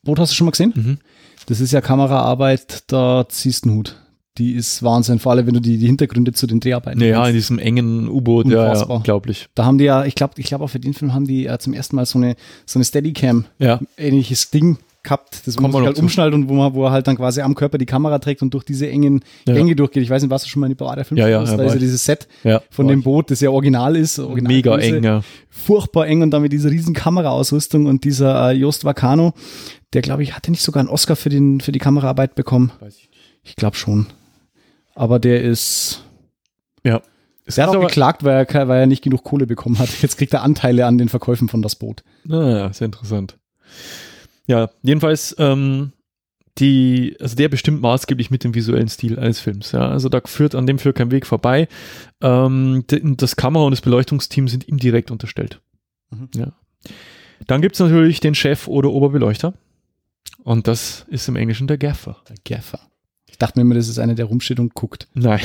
Boot 0.03 0.19
hast 0.19 0.33
du 0.33 0.35
schon 0.37 0.45
mal 0.45 0.51
gesehen? 0.51 0.73
Mhm. 0.77 0.99
Das 1.47 1.61
ist 1.61 1.73
ja 1.73 1.81
Kameraarbeit, 1.81 2.85
da 2.89 3.27
ziehst 3.29 3.65
du 3.65 3.71
einen 3.71 3.79
Hut. 3.79 3.97
Die 4.37 4.53
ist 4.53 4.83
Wahnsinn, 4.83 5.21
vor 5.21 5.33
allem 5.33 5.47
wenn 5.47 5.55
du 5.55 5.61
die, 5.61 5.79
die 5.79 5.87
Hintergründe 5.87 6.33
zu 6.33 6.47
den 6.47 6.61
Dreharbeiten 6.61 7.01
Ja, 7.01 7.07
in 7.07 7.15
kennst. 7.23 7.35
diesem 7.37 7.59
engen 7.59 8.09
U-Boot, 8.09 8.47
ja, 8.49 8.75
ja, 8.75 8.83
unglaublich. 8.83 9.49
Da 9.55 9.65
haben 9.65 9.79
die 9.79 9.85
ja, 9.85 10.05
ich 10.05 10.15
glaube, 10.17 10.35
ich 10.39 10.47
glaube 10.47 10.65
auch 10.65 10.69
für 10.69 10.81
den 10.81 10.93
Film 10.93 11.15
haben 11.15 11.27
die 11.27 11.47
äh, 11.47 11.59
zum 11.59 11.73
ersten 11.73 11.97
Mal 11.97 12.05
so 12.05 12.19
eine 12.19 12.35
so 12.67 12.79
eine 12.79 12.85
Steadicam 12.85 13.47
Ja, 13.59 13.81
ähnliches 13.97 14.51
Ding 14.51 14.79
gehabt, 15.05 15.47
das 15.47 15.57
Kommt 15.57 15.73
man 15.73 15.85
halt 15.85 15.99
umschnallt 15.99 16.35
und 16.35 16.49
wo, 16.49 16.55
man, 16.55 16.75
wo 16.75 16.85
er 16.87 16.91
halt 16.91 17.07
dann 17.07 17.17
quasi 17.17 17.41
am 17.43 17.55
Körper 17.55 17.79
die 17.79 17.87
Kamera 17.87 18.19
trägt 18.19 18.43
und 18.43 18.53
durch 18.53 18.65
diese 18.65 18.89
engen 18.89 19.23
Ja. 19.47 19.55
Durchgeht. 19.55 20.03
Ich 20.03 20.11
weiß 20.11 20.23
nicht, 20.23 20.31
warst 20.31 20.45
du 20.45 20.49
schon 20.49 20.61
mal 20.61 20.67
in 20.67 20.73
die 20.73 20.77
Bavaria 20.77 21.05
Film? 21.05 21.19
Ja, 21.19 21.29
ja, 21.29 21.45
Da 21.45 21.57
ja, 21.57 21.63
ist 21.63 21.75
ja 21.75 21.79
dieses 21.79 22.05
Set 22.05 22.27
von 22.71 22.89
dem. 22.89 23.03
Boot, 23.03 23.31
das 23.31 23.41
ja 23.41 23.51
original 23.51 23.95
ist. 23.97 24.19
Original 24.19 24.53
Mega 24.53 24.79
eng, 24.79 25.05
ja. 25.05 25.23
Furchtbar 25.51 26.07
eng 26.09 26.23
und 26.23 26.31
dann 26.33 26.43
mit 26.43 26.53
dieser 26.53 26.71
riesen 26.71 26.95
Kameraausrüstung 26.95 27.87
und 27.87 28.05
dieser 28.05 28.51
äh, 28.51 28.55
Jost 28.55 28.85
Vacano, 28.85 29.35
der 29.93 30.03
glaube 30.03 30.23
ich, 30.23 30.35
hatte 30.35 30.51
nicht 30.51 30.63
sogar 30.63 30.81
einen 30.81 30.89
Oscar 30.89 31.15
für, 31.17 31.29
den, 31.29 31.61
für 31.61 31.71
die 31.71 31.79
Kameraarbeit 31.79 32.35
bekommen. 32.35 32.73
Weiß 32.81 32.97
ich 32.97 33.09
nicht. 33.11 33.21
Ich 33.43 33.57
glaube 33.57 33.77
schon. 33.77 34.07
Aber 34.95 35.19
der 35.19 35.43
ist, 35.43 36.03
Ja. 36.85 37.03
Es 37.47 37.57
der 37.57 37.67
hat 37.67 37.77
auch 37.77 37.81
geklagt, 37.87 38.25
weil 38.25 38.47
er, 38.47 38.69
weil 38.69 38.81
er 38.81 38.87
nicht 38.87 39.03
genug 39.05 39.23
Kohle 39.23 39.47
bekommen 39.47 39.79
hat. 39.79 39.91
Jetzt 40.01 40.17
kriegt 40.17 40.33
er 40.33 40.43
Anteile 40.43 40.87
an 40.87 40.97
den 40.97 41.11
Verkäufen 41.11 41.49
von 41.49 41.61
das 41.63 41.77
Boot. 41.77 42.03
naja, 42.25 42.73
sehr 42.73 42.87
interessant. 42.87 43.37
Ja, 44.47 44.71
jedenfalls, 44.83 45.35
ähm, 45.39 45.93
die, 46.59 47.17
also 47.21 47.35
der 47.35 47.49
bestimmt 47.49 47.83
maßgeblich 47.83 48.31
mit 48.31 48.45
dem 48.45 48.55
visuellen 48.55 48.89
Stil 48.89 49.19
eines 49.19 49.41
Films. 49.41 49.73
Ja, 49.73 49.89
also 49.89 50.09
da 50.09 50.21
führt 50.25 50.55
an 50.55 50.67
dem 50.67 50.79
führt 50.79 50.97
kein 50.97 51.11
Weg 51.11 51.27
vorbei. 51.27 51.69
Ähm, 52.23 52.85
das 52.87 53.37
Kamera- 53.37 53.65
und 53.65 53.73
das 53.73 53.81
Beleuchtungsteam 53.81 54.49
sind 54.49 54.69
ihm 54.69 54.79
direkt 54.79 55.11
unterstellt. 55.11 55.61
Mhm. 56.11 56.29
Ja. 56.37 56.53
Dann 57.47 57.61
gibt's 57.61 57.81
natürlich 57.81 58.21
den 58.21 58.35
Chef 58.35 58.69
oder 58.69 58.91
Oberbeleuchter. 58.91 59.55
Und 60.45 60.69
das 60.69 61.07
ist 61.09 61.29
im 61.29 61.37
Englischen 61.37 61.67
der 61.67 61.79
Gaffer. 61.79 62.23
Der 62.29 62.37
Gaffer. 62.45 62.81
Ich 63.35 63.39
dachte 63.39 63.59
mir 63.59 63.63
immer, 63.63 63.75
das 63.75 63.89
ist 63.89 63.99
einer, 63.99 64.15
der 64.15 64.27
rumsteht 64.27 64.61
und 64.61 64.75
guckt. 64.75 65.09
Nein. 65.13 65.41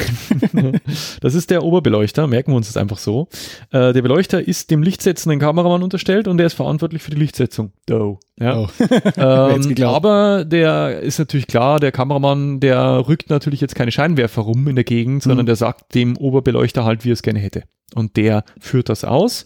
das 1.21 1.33
ist 1.33 1.49
der 1.49 1.63
Oberbeleuchter, 1.63 2.27
merken 2.27 2.51
wir 2.51 2.55
uns 2.55 2.67
das 2.67 2.77
einfach 2.77 2.99
so. 2.99 3.29
Äh, 3.71 3.93
der 3.93 4.03
Beleuchter 4.03 4.47
ist 4.47 4.69
dem 4.69 4.83
lichtsetzenden 4.83 5.39
Kameramann 5.39 5.81
unterstellt 5.81 6.27
und 6.27 6.37
der 6.37 6.45
ist 6.45 6.53
verantwortlich 6.53 7.01
für 7.01 7.09
die 7.09 7.17
Lichtsetzung. 7.17 7.71
Do. 7.87 8.19
Ja. 8.39 8.59
Oh. 8.59 8.67
Ähm, 9.17 9.75
aber 9.83 10.45
der 10.45 10.99
ist 10.99 11.17
natürlich 11.17 11.47
klar, 11.47 11.79
der 11.79 11.91
Kameramann, 11.91 12.59
der 12.59 13.07
rückt 13.07 13.31
natürlich 13.31 13.59
jetzt 13.59 13.73
keine 13.73 13.91
Scheinwerfer 13.91 14.43
rum 14.43 14.67
in 14.67 14.75
der 14.75 14.83
Gegend, 14.83 15.23
sondern 15.23 15.45
Mhm. 15.45 15.47
der 15.47 15.55
sagt 15.55 15.95
dem 15.95 16.15
Oberbeleuchter 16.15 16.85
halt, 16.85 17.05
wie 17.05 17.09
er 17.09 17.13
es 17.13 17.23
gerne 17.23 17.39
hätte. 17.39 17.63
Und 17.95 18.17
der 18.17 18.43
führt 18.59 18.89
das 18.89 19.03
aus. 19.03 19.45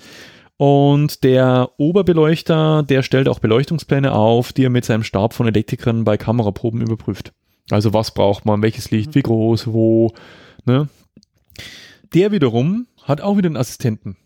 Und 0.58 1.24
der 1.24 1.70
Oberbeleuchter, 1.78 2.84
der 2.84 3.04
stellt 3.04 3.30
auch 3.30 3.40
Beleuchtungspläne 3.40 4.12
auf, 4.12 4.52
die 4.52 4.66
er 4.66 4.70
mit 4.70 4.84
seinem 4.84 5.04
Stab 5.04 5.34
von 5.34 5.48
Elektrikern 5.48 6.04
bei 6.04 6.18
Kameraproben 6.18 6.82
überprüft. 6.82 7.32
Also 7.70 7.94
was 7.94 8.14
braucht 8.14 8.46
man, 8.46 8.62
welches 8.62 8.92
Licht, 8.92 9.16
wie 9.16 9.22
groß, 9.22 9.68
wo. 9.68 10.14
Ne? 10.66 10.90
Der 12.14 12.32
wiederum 12.32 12.88
hat 13.04 13.22
auch 13.22 13.38
wieder 13.38 13.48
einen 13.48 13.58
Assistenten. 13.58 14.18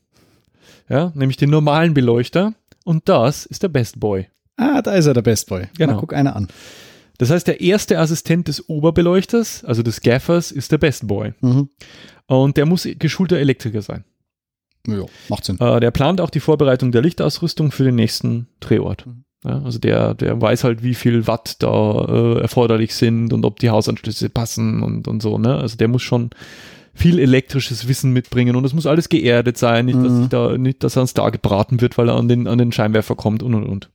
Ja, 0.89 1.11
nämlich 1.15 1.37
den 1.37 1.49
normalen 1.49 1.93
Beleuchter. 1.93 2.53
Und 2.83 3.09
das 3.09 3.45
ist 3.45 3.63
der 3.63 3.67
Best 3.67 3.99
Boy. 3.99 4.27
Ah, 4.55 4.81
da 4.81 4.93
ist 4.93 5.05
er, 5.05 5.13
der 5.13 5.21
Best 5.21 5.47
Boy. 5.47 5.67
Genau. 5.77 5.93
Na, 5.93 5.99
guck 5.99 6.13
einer 6.13 6.35
an. 6.35 6.47
Das 7.17 7.31
heißt, 7.31 7.47
der 7.47 7.61
erste 7.61 7.99
Assistent 7.99 8.47
des 8.47 8.69
Oberbeleuchters, 8.69 9.63
also 9.65 9.83
des 9.83 10.01
Gaffers, 10.01 10.51
ist 10.51 10.71
der 10.71 10.77
Best 10.77 11.07
Boy. 11.07 11.33
Mhm. 11.41 11.69
Und 12.27 12.57
der 12.57 12.65
muss 12.65 12.87
geschulter 12.97 13.37
Elektriker 13.37 13.81
sein. 13.81 14.03
Ja, 14.87 15.05
macht 15.27 15.45
Sinn. 15.45 15.59
Äh, 15.59 15.79
der 15.79 15.91
plant 15.91 16.21
auch 16.21 16.29
die 16.29 16.39
Vorbereitung 16.39 16.91
der 16.91 17.01
Lichtausrüstung 17.01 17.71
für 17.71 17.83
den 17.83 17.95
nächsten 17.95 18.47
Drehort. 18.59 19.05
Mhm. 19.05 19.23
Ja, 19.47 19.61
also 19.63 19.79
der, 19.79 20.13
der 20.13 20.41
weiß 20.41 20.63
halt, 20.65 20.83
wie 20.83 20.93
viel 20.95 21.25
Watt 21.25 21.55
da 21.63 22.05
äh, 22.05 22.41
erforderlich 22.41 22.93
sind 22.95 23.31
und 23.31 23.45
ob 23.45 23.59
die 23.59 23.69
Hausanschlüsse 23.69 24.29
passen 24.29 24.83
und, 24.83 25.07
und 25.07 25.21
so. 25.21 25.37
Ne? 25.37 25.55
Also 25.55 25.77
der 25.77 25.87
muss 25.87 26.01
schon 26.01 26.31
viel 26.93 27.19
elektrisches 27.19 27.87
Wissen 27.87 28.11
mitbringen 28.11 28.55
und 28.55 28.65
es 28.65 28.73
muss 28.73 28.87
alles 28.87 29.07
geerdet 29.07 29.57
sein, 29.57 29.85
nicht, 29.85 29.99
dass, 29.99 30.11
Mhm. 30.11 30.29
da, 30.29 30.57
nicht, 30.57 30.83
dass 30.83 30.97
er 30.97 31.01
ans 31.01 31.11
Star 31.11 31.31
gebraten 31.31 31.79
wird, 31.79 31.97
weil 31.97 32.09
er 32.09 32.15
an 32.15 32.27
den, 32.27 32.47
an 32.47 32.57
den 32.57 32.71
Scheinwerfer 32.71 33.15
kommt 33.15 33.41
und 33.43 33.53
und 33.53 33.63
und. 33.67 33.89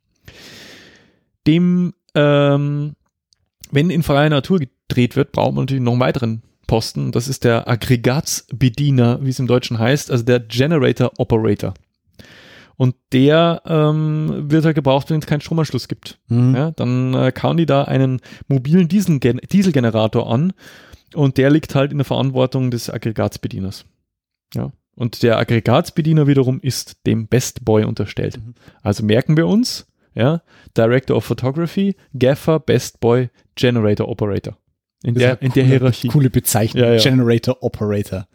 Dem, 1.47 1.95
ähm, 2.15 2.93
wenn 3.71 3.91
in 3.91 4.03
freier 4.03 4.31
Natur 4.31 4.61
gedreht 4.61 5.17
wird, 5.17 5.33
braucht 5.33 5.55
man 5.55 5.65
natürlich 5.65 5.83
noch 5.83 5.93
einen 5.93 6.01
weiteren 6.01 6.43
Posten. 6.69 7.11
Das 7.11 7.27
ist 7.27 7.43
der 7.45 7.69
Aggregatsbediener, 7.69 9.19
wie 9.23 9.31
es 9.31 9.39
im 9.41 9.49
Deutschen 9.49 9.79
heißt, 9.79 10.11
also 10.11 10.25
der 10.25 10.41
Generator 10.41 11.11
Operator. 11.19 11.75
Und 12.77 12.95
der 13.13 13.63
ähm, 13.67 14.51
wird 14.51 14.65
halt 14.65 14.75
gebraucht, 14.75 15.11
wenn 15.11 15.19
es 15.21 15.27
keinen 15.27 15.41
Stromanschluss 15.41 15.89
gibt. 15.89 16.19
Mhm. 16.29 16.55
Ja, 16.55 16.71
dann 16.73 17.15
äh, 17.15 17.31
kauen 17.33 17.57
die 17.57 17.67
da 17.67 17.85
einen 17.85 18.21
mobilen 18.49 18.89
Dieselgen 18.89 19.41
Dieselgenerator 19.51 20.31
an 20.33 20.53
und 21.15 21.37
der 21.37 21.51
liegt 21.51 21.75
halt 21.75 21.93
in 21.93 21.99
der 21.99 22.05
Verantwortung 22.05 22.71
des 22.71 22.89
Aggregatsbedieners. 22.91 23.85
Ja. 24.55 24.73
Und 24.95 25.23
der 25.23 25.39
Aggregatsbediener 25.39 26.27
wiederum 26.27 26.61
ist 26.61 27.07
dem 27.07 27.27
Best 27.27 27.65
Boy 27.65 27.85
unterstellt. 27.85 28.39
Mhm. 28.39 28.55
Also 28.83 29.05
merken 29.05 29.37
wir 29.37 29.47
uns, 29.47 29.87
ja, 30.15 30.43
Director 30.77 31.17
of 31.17 31.25
Photography, 31.25 31.97
Gaffer, 32.19 32.59
Best 32.61 33.01
Boy, 33.01 33.31
Generator 33.55 34.09
Operator. 34.09 34.57
In 35.05 35.15
Das 35.15 35.23
der, 35.23 35.43
in 35.43 35.53
der 35.53 35.65
coole- 35.65 35.67
Hierarchie. 35.67 36.09
Coole 36.09 36.31
Bezeichnung. 36.31 36.85
Ja, 36.85 36.93
ja. 36.95 37.01
Generator 37.03 37.57
Operator. 37.63 38.27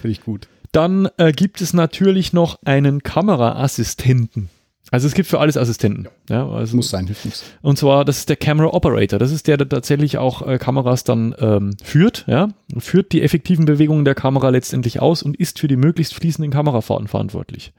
Finde 0.00 0.12
ich 0.12 0.22
gut. 0.22 0.48
Dann 0.72 1.08
äh, 1.18 1.32
gibt 1.32 1.60
es 1.60 1.74
natürlich 1.74 2.32
noch 2.32 2.58
einen 2.64 3.02
Kameraassistenten. 3.02 4.48
Also 4.90 5.06
es 5.06 5.14
gibt 5.14 5.28
für 5.28 5.40
alles 5.40 5.56
Assistenten. 5.56 6.08
Ja, 6.28 6.46
also 6.46 6.76
Muss 6.76 6.90
sein, 6.90 7.06
hilft 7.06 7.24
nichts. 7.24 7.44
Und 7.62 7.78
zwar, 7.78 8.04
das 8.04 8.18
ist 8.18 8.28
der 8.28 8.36
Camera 8.36 8.74
Operator. 8.74 9.18
Das 9.18 9.32
ist 9.32 9.46
der, 9.46 9.56
der 9.56 9.68
tatsächlich 9.68 10.18
auch 10.18 10.46
äh, 10.46 10.58
Kameras 10.58 11.04
dann 11.04 11.34
ähm, 11.38 11.76
führt, 11.82 12.26
ja, 12.26 12.48
führt 12.78 13.12
die 13.12 13.22
effektiven 13.22 13.64
Bewegungen 13.64 14.04
der 14.04 14.14
Kamera 14.14 14.50
letztendlich 14.50 15.00
aus 15.00 15.22
und 15.22 15.36
ist 15.36 15.60
für 15.60 15.68
die 15.68 15.76
möglichst 15.76 16.14
fließenden 16.14 16.52
Kamerafahrten 16.52 17.08
verantwortlich. 17.08 17.72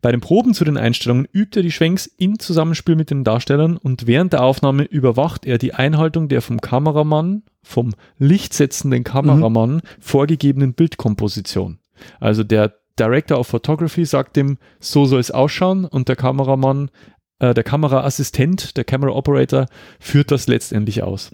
Bei 0.00 0.12
den 0.12 0.20
Proben 0.20 0.54
zu 0.54 0.64
den 0.64 0.76
Einstellungen 0.76 1.26
übt 1.32 1.58
er 1.58 1.64
die 1.64 1.72
Schwenks 1.72 2.06
im 2.06 2.38
Zusammenspiel 2.38 2.94
mit 2.94 3.10
den 3.10 3.24
Darstellern 3.24 3.76
und 3.76 4.06
während 4.06 4.32
der 4.32 4.44
Aufnahme 4.44 4.84
überwacht 4.84 5.44
er 5.44 5.58
die 5.58 5.74
Einhaltung 5.74 6.28
der 6.28 6.40
vom 6.40 6.60
Kameramann, 6.60 7.42
vom 7.64 7.94
lichtsetzenden 8.18 9.02
Kameramann 9.02 9.82
vorgegebenen 9.98 10.74
Bildkomposition. 10.74 11.78
Also 12.20 12.44
der 12.44 12.74
Director 12.98 13.38
of 13.38 13.46
Photography 13.46 14.04
sagt 14.04 14.36
dem, 14.36 14.58
so 14.80 15.04
soll 15.04 15.20
es 15.20 15.30
ausschauen 15.30 15.84
und 15.84 16.08
der 16.08 16.16
Kameramann 16.16 16.90
äh, 17.38 17.54
der 17.54 17.64
Kameraassistent, 17.64 18.76
der 18.76 18.84
Camera 18.84 19.12
Operator, 19.12 19.66
führt 20.00 20.30
das 20.30 20.46
letztendlich 20.46 21.02
aus. 21.02 21.30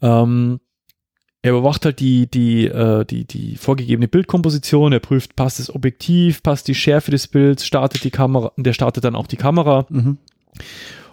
Ähm, 0.00 0.60
er 1.42 1.50
überwacht 1.50 1.84
halt 1.84 2.00
die, 2.00 2.26
die, 2.26 2.66
äh, 2.66 3.04
die, 3.04 3.26
die 3.26 3.56
vorgegebene 3.56 4.08
Bildkomposition, 4.08 4.92
er 4.92 5.00
prüft, 5.00 5.36
passt 5.36 5.58
das 5.58 5.74
Objektiv, 5.74 6.42
passt 6.42 6.68
die 6.68 6.74
Schärfe 6.74 7.10
des 7.10 7.28
Bilds, 7.28 7.66
startet 7.66 8.02
die 8.04 8.10
Kamera, 8.10 8.52
der 8.56 8.72
startet 8.72 9.04
dann 9.04 9.14
auch 9.14 9.26
die 9.26 9.36
Kamera. 9.36 9.86
Mhm. 9.90 10.18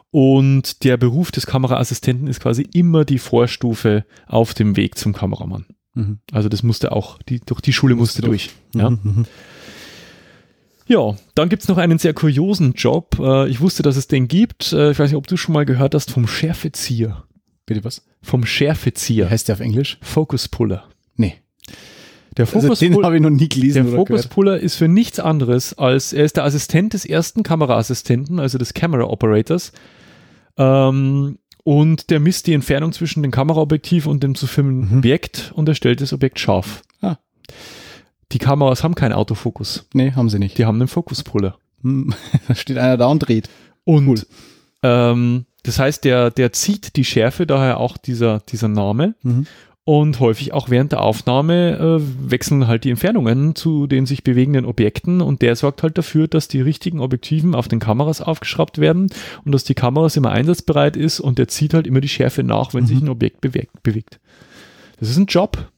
Und 0.09 0.84
der 0.84 0.97
Beruf 0.97 1.32
des 1.32 1.47
Kameraassistenten 1.47 2.28
ist 2.28 2.41
quasi 2.41 2.68
immer 2.74 3.05
die 3.05 3.20
Vorstufe 3.20 4.05
auf 4.28 4.53
dem 4.53 4.76
Weg 4.76 4.97
zum 4.97 5.14
Kameramann. 5.14 5.66
Mhm. 5.93 6.19
Also 6.31 6.49
das 6.49 6.63
musste 6.63 6.91
auch, 6.91 7.21
die, 7.23 7.39
durch 7.39 7.61
die 7.61 7.73
Schule 7.73 7.95
musste 7.95 8.21
durch. 8.21 8.51
Ja. 8.75 8.89
Mhm. 8.89 8.99
Mhm. 9.03 9.25
Ja, 10.87 11.15
dann 11.35 11.49
gibt's 11.49 11.67
noch 11.67 11.77
einen 11.77 11.99
sehr 11.99 12.13
kuriosen 12.13 12.73
Job. 12.73 13.17
Äh, 13.19 13.47
ich 13.49 13.61
wusste, 13.61 13.83
dass 13.83 13.95
es 13.95 14.07
den 14.07 14.27
gibt. 14.27 14.73
Äh, 14.73 14.91
ich 14.91 14.99
weiß 14.99 15.11
nicht, 15.11 15.17
ob 15.17 15.27
du 15.27 15.37
schon 15.37 15.53
mal 15.53 15.65
gehört 15.65 15.95
hast 15.95 16.11
vom 16.11 16.27
Schärfezieher. 16.27 17.23
Bitte 17.65 17.83
was? 17.83 18.03
Vom 18.21 18.45
Schärfezieher. 18.45 19.29
heißt 19.29 19.47
der 19.47 19.55
auf 19.55 19.61
Englisch? 19.61 19.97
Focus 20.01 20.49
Puller. 20.49 20.83
Nee. 21.15 21.35
Der 22.37 22.45
Also 22.45 22.61
Focus 22.61 22.79
den 22.79 22.93
Puller, 22.93 23.05
habe 23.05 23.17
ich 23.17 23.21
noch 23.21 23.29
nie 23.29 23.47
gelesen 23.47 23.85
der 23.85 23.95
Focus. 23.95 24.27
Puller 24.27 24.59
ist 24.59 24.75
für 24.75 24.87
nichts 24.87 25.19
anderes 25.19 25.77
als, 25.77 26.13
er 26.13 26.25
ist 26.25 26.37
der 26.37 26.45
Assistent 26.45 26.93
des 26.93 27.05
ersten 27.05 27.43
Kameraassistenten, 27.43 28.39
also 28.39 28.57
des 28.57 28.73
Camera 28.73 29.03
Operators. 29.03 29.71
Ähm, 30.57 31.37
und 31.64 32.09
der 32.09 32.20
misst 32.20 32.47
die 32.47 32.53
Entfernung 32.53 32.91
zwischen 32.91 33.22
dem 33.24 33.32
Kameraobjektiv 33.32 34.05
und 34.07 34.24
dem 34.24 34.36
zu 34.36 34.47
filmenden 34.47 34.91
Mhm. 34.91 34.97
Objekt 34.99 35.51
und 35.55 35.68
er 35.70 35.76
stellt 35.76 36.01
das 36.01 36.14
Objekt 36.14 36.39
scharf. 36.39 36.82
Ah. 37.01 37.18
Die 38.32 38.39
Kameras 38.39 38.84
haben 38.84 38.95
keinen 38.95 39.14
Autofokus. 39.14 39.88
Nee, 39.93 40.14
haben 40.14 40.30
sie 40.30 40.39
nicht. 40.39 40.57
Die 40.57 40.66
haben 40.66 40.80
einen 40.80 40.88
Focus 40.88 41.24
Puller. 41.24 41.57
Hm, 41.84 42.14
Da 42.47 42.55
steht 42.55 42.78
einer 42.78 42.97
da 42.97 43.07
und 43.07 43.20
dreht. 43.20 43.49
Und 43.84 44.07
Cool. 44.07 44.22
ähm, 44.84 45.45
das 45.64 45.78
heißt, 45.80 46.03
der, 46.05 46.32
der 46.32 46.53
zieht 46.53 46.95
die 46.95 47.05
Schärfe, 47.05 47.45
daher 47.45 47.78
auch 47.80 47.97
dieser, 47.97 48.39
dieser 48.39 48.68
Name. 48.68 49.16
Mhm. 49.22 49.45
Und 49.93 50.21
häufig 50.21 50.53
auch 50.53 50.69
während 50.69 50.93
der 50.93 51.01
Aufnahme 51.01 51.77
äh, 51.99 52.31
wechseln 52.31 52.65
halt 52.65 52.85
die 52.85 52.91
Entfernungen 52.91 53.55
zu 53.55 53.87
den 53.87 54.05
sich 54.05 54.23
bewegenden 54.23 54.63
Objekten 54.63 55.19
und 55.19 55.41
der 55.41 55.57
sorgt 55.57 55.83
halt 55.83 55.97
dafür, 55.97 56.29
dass 56.29 56.47
die 56.47 56.61
richtigen 56.61 57.01
Objektiven 57.01 57.53
auf 57.55 57.67
den 57.67 57.81
Kameras 57.81 58.21
aufgeschraubt 58.21 58.77
werden 58.77 59.07
und 59.43 59.51
dass 59.51 59.65
die 59.65 59.73
Kameras 59.73 60.15
immer 60.15 60.31
einsatzbereit 60.31 60.95
ist 60.95 61.19
und 61.19 61.37
der 61.39 61.49
zieht 61.49 61.73
halt 61.73 61.87
immer 61.87 61.99
die 61.99 62.07
Schärfe 62.07 62.41
nach, 62.41 62.73
wenn 62.73 62.83
Mhm. 62.83 62.87
sich 62.87 63.01
ein 63.01 63.09
Objekt 63.09 63.41
bewegt. 63.41 63.83
bewegt. 63.83 64.21
Das 64.97 65.09
ist 65.09 65.17
ein 65.17 65.25
Job. 65.25 65.69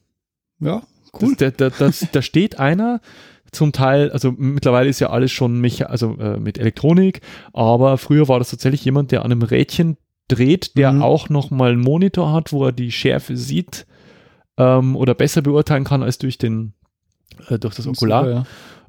Ja, 0.60 0.84
cool. 1.20 1.34
Das, 1.36 1.54
da, 1.58 1.70
da, 1.72 1.90
da 2.12 2.22
steht 2.22 2.60
einer 2.60 3.02
zum 3.52 3.72
Teil, 3.72 4.12
also 4.12 4.32
mittlerweile 4.38 4.90
ist 4.90 5.00
ja 5.00 5.10
alles 5.10 5.32
schon 5.32 5.60
Mecha 5.60 5.86
also 5.86 6.18
äh, 6.20 6.38
mit 6.40 6.60
Elektronik, 6.60 7.22
aber 7.52 7.98
früher 7.98 8.28
war 8.28 8.38
das 8.38 8.52
tatsächlich 8.52 8.86
jemand, 8.86 9.12
der 9.12 9.26
an 9.26 9.32
einem 9.32 9.42
Rädchen 9.42 9.98
dreht, 10.28 10.78
der 10.78 10.92
Mhm. 10.94 11.02
auch 11.02 11.30
noch 11.30 11.50
mal 11.50 11.72
einen 11.72 11.82
Monitor 11.82 12.32
hat, 12.32 12.52
wo 12.52 12.66
er 12.66 12.72
die 12.74 12.92
Schärfe 12.92 13.36
sieht 13.38 13.88
ähm, 14.58 14.96
oder 14.96 15.14
besser 15.14 15.42
beurteilen 15.42 15.84
kann 15.84 16.04
als 16.04 16.18
durch 16.18 16.38
den 16.38 16.74
äh, 17.50 17.58
durch 17.60 17.76
das 17.76 17.88
Okular 17.88 18.30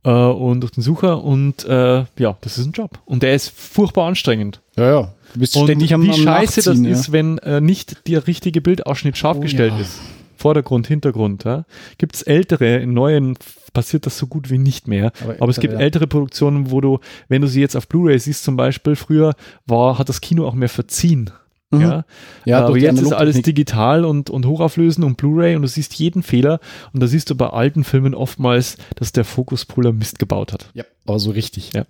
Ja. 0.05 0.29
äh, 0.31 0.33
und 0.33 0.61
durch 0.61 0.73
den 0.73 0.83
Sucher 0.83 1.23
und 1.23 1.65
äh, 1.65 2.05
ja, 2.19 2.37
das 2.41 2.59
ist 2.59 2.67
ein 2.67 2.73
Job 2.73 2.99
und 3.07 3.23
der 3.23 3.35
ist 3.35 3.51
furchtbar 3.51 4.07
anstrengend. 4.07 4.61
ja, 4.77 4.89
ja. 4.91 5.15
Du 5.33 5.41
bist 5.41 5.57
Und 5.57 5.65
ständig 5.65 5.93
am 5.93 6.03
wie 6.05 6.11
am 6.11 6.15
scheiße 6.17 6.63
das 6.63 6.79
ja. 6.81 6.89
ist, 6.91 7.11
wenn 7.11 7.39
äh, 7.39 7.61
nicht 7.61 8.07
der 8.07 8.27
richtige 8.29 8.61
Bildausschnitt 8.61 9.17
scharf 9.19 9.39
Oh, 9.39 9.41
gestellt 9.41 9.73
ja. 9.75 9.81
ist. 9.81 9.99
Vordergrund, 10.37 10.87
Hintergrund. 10.87 11.43
Ja? 11.45 11.65
Gibt 11.99 12.15
es 12.15 12.23
ältere, 12.23 12.77
in 12.77 12.93
neuen 12.95 13.37
passiert 13.73 14.07
das 14.07 14.17
so 14.17 14.29
gut 14.29 14.51
wie 14.51 14.59
nicht 14.59 14.87
mehr. 14.87 15.11
Aber 15.25 15.35
Aber 15.41 15.49
es 15.51 15.59
gibt 15.59 15.73
ja. 15.75 15.81
ältere 15.81 16.07
Produktionen, 16.07 16.71
wo 16.71 16.81
du, 16.81 17.01
wenn 17.29 17.43
du 17.43 17.49
sie 17.49 17.61
jetzt 17.61 17.75
auf 17.75 17.89
Blu-ray 17.89 18.17
siehst 18.21 18.45
zum 18.45 18.57
Beispiel, 18.57 18.95
früher 18.95 19.35
war, 19.67 19.99
hat 19.99 20.09
das 20.09 20.21
Kino 20.21 20.47
auch 20.47 20.55
mehr 20.55 20.69
verziehen. 20.69 21.31
Mhm. 21.75 21.81
Ja? 21.83 22.05
Ja, 22.45 22.67
aber 22.67 22.77
jetzt 22.77 23.01
ist 23.01 23.13
alles 23.13 23.41
digital 23.43 24.05
und, 24.05 24.31
und 24.31 24.47
hochauflösend 24.47 25.05
und 25.05 25.17
Blu-ray 25.17 25.57
und 25.57 25.63
du 25.63 25.69
siehst 25.69 25.95
jeden 25.95 26.23
Fehler 26.23 26.61
und 26.93 27.03
da 27.03 27.07
siehst 27.07 27.31
du 27.31 27.35
bei 27.35 27.49
alten 27.49 27.85
Filmen 27.85 28.15
oftmals, 28.15 28.77
dass 28.97 29.13
der 29.13 29.25
Fokuspuller 29.25 29.93
Mist 29.93 30.19
gebaut 30.19 30.53
hat. 30.53 30.71
Ja, 30.75 30.85
aber 31.07 31.19
so 31.19 31.31
richtig. 31.31 31.73
Ja. 31.73 31.85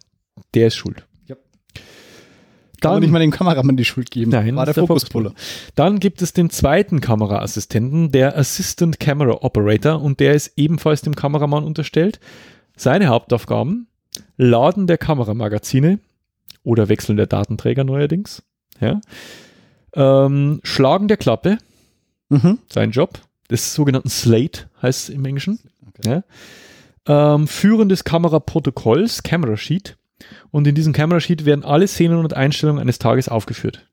Der 0.54 0.68
ist 0.68 0.76
schuld. 0.76 1.06
Ja. 1.26 1.36
Kann 2.80 2.92
man 2.92 3.00
nicht 3.00 3.10
mal 3.10 3.18
dem 3.18 3.30
Kameramann 3.30 3.76
die 3.76 3.84
Schuld 3.84 4.10
geben. 4.10 4.30
Nein, 4.30 4.56
war 4.56 4.66
der 4.66 4.74
der 4.74 4.86
Fokuspuller. 4.86 5.32
Dann 5.74 6.00
gibt 6.00 6.20
es 6.22 6.32
den 6.32 6.50
zweiten 6.50 7.00
Kameraassistenten, 7.00 8.12
der 8.12 8.36
Assistant 8.36 9.00
Camera 9.00 9.38
Operator, 9.42 10.02
und 10.02 10.20
der 10.20 10.34
ist 10.34 10.52
ebenfalls 10.56 11.00
dem 11.00 11.16
Kameramann 11.16 11.64
unterstellt. 11.64 12.20
Seine 12.76 13.06
Hauptaufgaben: 13.06 13.86
Laden 14.36 14.86
der 14.86 14.98
Kameramagazine 14.98 15.98
oder 16.62 16.88
Wechseln 16.88 17.16
der 17.16 17.26
Datenträger 17.26 17.84
neuerdings. 17.84 18.42
Ja. 18.80 19.00
Ähm, 19.94 20.60
Schlagen 20.64 21.08
der 21.08 21.16
Klappe, 21.16 21.58
Mhm. 22.30 22.58
sein 22.72 22.90
Job, 22.90 23.20
des 23.50 23.74
sogenannten 23.74 24.08
Slate 24.08 24.68
heißt 24.82 25.08
es 25.08 25.14
im 25.14 25.24
Englischen. 25.24 25.58
Okay. 25.88 26.22
Ja. 27.06 27.34
Ähm, 27.34 27.46
Führen 27.46 27.88
des 27.88 28.04
Kameraprotokolls, 28.04 29.22
Camera 29.22 29.56
Sheet. 29.56 29.96
Und 30.50 30.66
in 30.66 30.74
diesem 30.74 30.92
Camera 30.92 31.20
Sheet 31.20 31.44
werden 31.44 31.64
alle 31.64 31.86
Szenen 31.86 32.18
und 32.18 32.34
Einstellungen 32.34 32.80
eines 32.80 32.98
Tages 32.98 33.28
aufgeführt. 33.28 33.86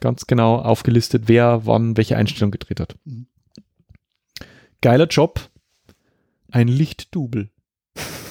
Ganz 0.00 0.26
genau 0.26 0.56
aufgelistet, 0.56 1.24
wer 1.26 1.66
wann 1.66 1.96
welche 1.98 2.16
Einstellung 2.16 2.50
gedreht 2.50 2.80
hat. 2.80 2.96
Mhm. 3.04 3.26
Geiler 4.80 5.06
Job. 5.06 5.50
Ein 6.50 6.68
Lichtdubel. 6.68 7.50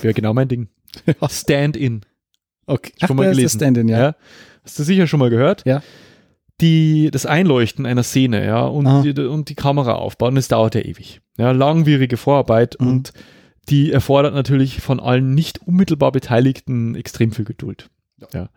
Wäre 0.02 0.14
genau 0.14 0.34
mein 0.34 0.48
Ding. 0.48 0.68
Stand-in. 1.30 2.02
Okay. 2.66 2.94
Schon 3.06 3.16
mal 3.16 3.24
ist 3.24 3.28
der 3.30 3.36
gelesen. 3.36 3.60
Stand-in, 3.60 3.88
ja. 3.88 4.16
Hast 4.64 4.80
du 4.80 4.84
sicher 4.84 5.08
schon 5.08 5.20
mal 5.20 5.30
gehört? 5.30 5.64
Ja. 5.66 5.82
Die, 6.62 7.10
das 7.12 7.26
Einleuchten 7.26 7.86
einer 7.86 8.04
Szene, 8.04 8.46
ja, 8.46 8.64
und, 8.66 8.86
Aha. 8.88 9.02
die, 9.02 9.20
und 9.22 9.50
die 9.50 9.56
Kamera 9.56 9.94
aufbauen, 9.94 10.36
das 10.36 10.48
dauert 10.50 10.76
ja 10.76 10.82
ewig. 10.82 11.22
Ja, 11.38 11.52
langwierige 11.52 12.18
Vorarbeit 12.18 12.76
Mhm. 12.80 12.88
und 12.88 13.14
die 13.70 13.92
erfordert 13.92 14.34
natürlich 14.34 14.82
von 14.82 15.00
allen 15.00 15.34
nicht 15.36 15.60
unmittelbar 15.66 16.12
Beteiligten 16.12 16.96
extrem 16.96 17.32
viel 17.32 17.46
Geduld. 17.46 17.90
Ja. 18.34 18.50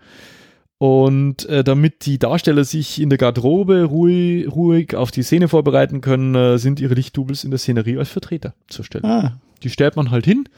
Und 0.79 1.47
äh, 1.47 1.63
damit 1.63 2.07
die 2.07 2.19
Darsteller 2.19 2.65
sich 2.65 3.01
in 3.01 3.09
der 3.09 3.19
Garderobe 3.19 3.85
ruhig, 3.85 4.51
ruhig 4.51 4.97
auf 4.97 5.13
die 5.13 5.23
Szene 5.23 5.47
vorbereiten 5.47 6.01
können, 6.01 6.35
äh, 6.35 6.59
sind 6.59 6.81
ihre 6.81 6.95
Lichtdoubles 6.95 7.45
in 7.45 7.51
der 7.53 7.59
Szenerie 7.59 7.99
als 7.99 8.09
Vertreter 8.09 8.55
zur 8.67 8.85
Stelle. 8.85 9.05
Ah, 9.05 9.41
Die 9.63 9.71
stellt 9.71 9.95
man 9.95 10.11
halt 10.11 10.25
hin. 10.25 10.49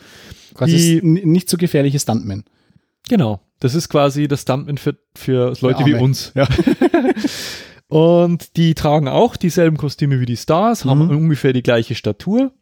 quasi 0.55 1.01
Die- 1.03 1.26
nicht 1.26 1.51
so 1.51 1.59
gefährliche 1.59 1.99
Stuntman. 1.99 2.45
Genau. 3.09 3.40
Das 3.64 3.74
ist 3.74 3.88
quasi 3.88 4.28
das 4.28 4.42
Stuntman 4.42 4.76
für, 4.76 4.94
für 5.16 5.54
Leute 5.62 5.86
wie 5.86 5.94
Arme. 5.94 6.04
uns. 6.04 6.32
Ja. 6.34 6.46
Und 7.88 8.56
die 8.58 8.74
tragen 8.74 9.08
auch 9.08 9.36
dieselben 9.36 9.78
Kostüme 9.78 10.20
wie 10.20 10.26
die 10.26 10.36
Stars, 10.36 10.84
haben 10.84 11.06
Mhm. 11.06 11.16
ungefähr 11.16 11.54
die 11.54 11.62
gleiche 11.62 11.94
Statur. 11.94 12.52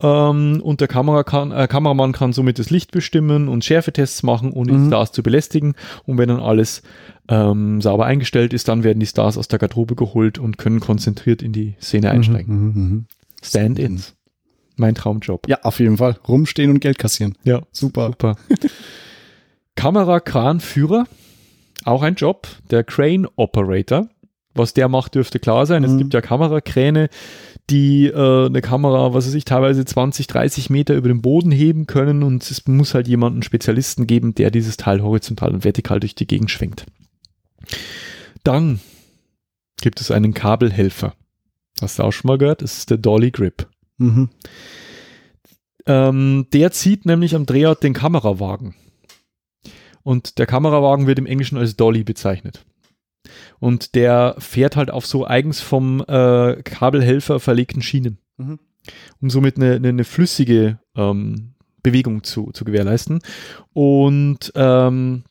Ähm, 0.00 0.60
und 0.62 0.80
der 0.80 0.86
Kamera 0.86 1.24
kann, 1.24 1.50
äh, 1.50 1.66
Kameramann 1.66 2.12
kann 2.12 2.32
somit 2.32 2.60
das 2.60 2.70
Licht 2.70 2.92
bestimmen 2.92 3.48
und 3.48 3.64
Schärfetests 3.64 4.22
machen, 4.22 4.52
ohne 4.52 4.70
die 4.70 4.78
Mhm. 4.78 4.86
Stars 4.86 5.10
zu 5.10 5.24
belästigen. 5.24 5.74
Und 6.06 6.18
wenn 6.18 6.28
dann 6.28 6.38
alles 6.38 6.82
ähm, 7.28 7.80
sauber 7.80 8.06
eingestellt 8.06 8.52
ist, 8.52 8.68
dann 8.68 8.84
werden 8.84 9.00
die 9.00 9.06
Stars 9.06 9.36
aus 9.38 9.48
der 9.48 9.58
Garderobe 9.58 9.96
geholt 9.96 10.38
und 10.38 10.56
können 10.56 10.78
konzentriert 10.78 11.42
in 11.42 11.50
die 11.52 11.74
Szene 11.82 12.10
einsteigen. 12.12 12.54
Mhm, 12.54 12.64
mhm, 12.66 12.90
mhm. 12.90 13.06
Stand-ins. 13.42 14.14
Mein 14.76 14.94
Traumjob. 14.94 15.48
Ja, 15.48 15.58
auf 15.62 15.80
jeden 15.80 15.96
Fall. 15.96 16.16
Rumstehen 16.28 16.70
und 16.70 16.78
Geld 16.78 16.98
kassieren. 17.00 17.36
Ja, 17.42 17.62
Super. 17.72 18.06
super. 18.06 18.36
Kamerakranführer, 19.78 21.06
auch 21.84 22.02
ein 22.02 22.16
Job. 22.16 22.48
Der 22.70 22.82
Crane 22.82 23.28
Operator. 23.36 24.08
Was 24.54 24.74
der 24.74 24.88
macht, 24.88 25.14
dürfte 25.14 25.38
klar 25.38 25.66
sein. 25.66 25.84
Es 25.84 25.92
Mhm. 25.92 25.98
gibt 25.98 26.14
ja 26.14 26.20
Kamerakräne, 26.20 27.08
die 27.70 28.06
äh, 28.06 28.46
eine 28.46 28.60
Kamera, 28.60 29.14
was 29.14 29.26
weiß 29.28 29.34
ich, 29.34 29.44
teilweise 29.44 29.84
20, 29.84 30.26
30 30.26 30.68
Meter 30.68 30.94
über 30.96 31.06
den 31.06 31.22
Boden 31.22 31.52
heben 31.52 31.86
können 31.86 32.24
und 32.24 32.42
es 32.50 32.66
muss 32.66 32.92
halt 32.94 33.06
jemanden 33.06 33.42
Spezialisten 33.44 34.08
geben, 34.08 34.34
der 34.34 34.50
dieses 34.50 34.76
Teil 34.78 35.00
horizontal 35.00 35.54
und 35.54 35.64
vertikal 35.64 36.00
durch 36.00 36.16
die 36.16 36.26
Gegend 36.26 36.50
schwenkt. 36.50 36.84
Dann 38.42 38.80
gibt 39.80 40.00
es 40.00 40.10
einen 40.10 40.34
Kabelhelfer. 40.34 41.14
Hast 41.80 42.00
du 42.00 42.02
auch 42.02 42.12
schon 42.12 42.26
mal 42.26 42.38
gehört? 42.38 42.62
Das 42.62 42.78
ist 42.78 42.90
der 42.90 42.98
Dolly 42.98 43.30
Grip. 43.30 43.68
Mhm. 43.98 44.28
Ähm, 45.86 46.46
der 46.52 46.72
zieht 46.72 47.06
nämlich 47.06 47.36
am 47.36 47.46
Drehort 47.46 47.84
den 47.84 47.92
Kamerawagen. 47.94 48.74
Und 50.08 50.38
der 50.38 50.46
Kamerawagen 50.46 51.06
wird 51.06 51.18
im 51.18 51.26
Englischen 51.26 51.58
als 51.58 51.76
Dolly 51.76 52.02
bezeichnet. 52.02 52.64
Und 53.60 53.94
der 53.94 54.36
fährt 54.38 54.74
halt 54.74 54.90
auf 54.90 55.04
so 55.04 55.26
eigens 55.26 55.60
vom 55.60 56.00
äh, 56.00 56.62
Kabelhelfer 56.62 57.40
verlegten 57.40 57.82
Schienen, 57.82 58.16
Mhm. 58.38 58.58
um 59.20 59.28
somit 59.28 59.56
eine, 59.58 59.74
eine, 59.74 59.88
eine 59.88 60.04
flüssige 60.04 60.78
ähm, 60.96 61.52
Bewegung 61.82 62.22
zu, 62.22 62.52
zu 62.52 62.64
gewährleisten. 62.64 63.18
Und, 63.74 64.50
ähm, 64.54 65.24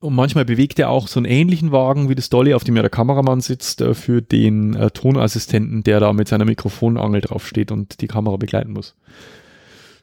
und 0.00 0.14
manchmal 0.14 0.44
bewegt 0.44 0.78
er 0.78 0.90
auch 0.90 1.08
so 1.08 1.18
einen 1.18 1.32
ähnlichen 1.32 1.72
Wagen 1.72 2.10
wie 2.10 2.14
das 2.14 2.28
Dolly, 2.28 2.52
auf 2.52 2.64
dem 2.64 2.76
ja 2.76 2.82
der 2.82 2.90
Kameramann 2.90 3.40
sitzt, 3.40 3.80
äh, 3.80 3.94
für 3.94 4.20
den 4.20 4.74
äh, 4.74 4.90
Tonassistenten, 4.90 5.84
der 5.84 6.00
da 6.00 6.12
mit 6.12 6.28
seiner 6.28 6.44
Mikrofonangel 6.44 7.22
draufsteht 7.22 7.72
und 7.72 8.02
die 8.02 8.08
Kamera 8.08 8.36
begleiten 8.36 8.74
muss. 8.74 8.94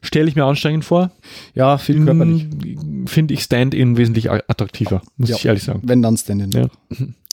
Stelle 0.02 0.28
ich 0.28 0.36
mir 0.36 0.44
anstrengend 0.44 0.84
vor. 0.84 1.10
Ja, 1.54 1.78
viel 1.78 2.04
körperlich. 2.04 2.44
Mm, 2.46 3.06
Finde 3.06 3.34
ich 3.34 3.42
Stand-in 3.42 3.96
wesentlich 3.96 4.30
attraktiver, 4.30 5.02
muss 5.16 5.30
Ja. 5.30 5.36
ich 5.36 5.44
ehrlich 5.44 5.62
sagen. 5.64 5.80
Wenn 5.82 6.02
dann 6.02 6.16
Stand-in. 6.16 6.50
Ja. 6.52 6.68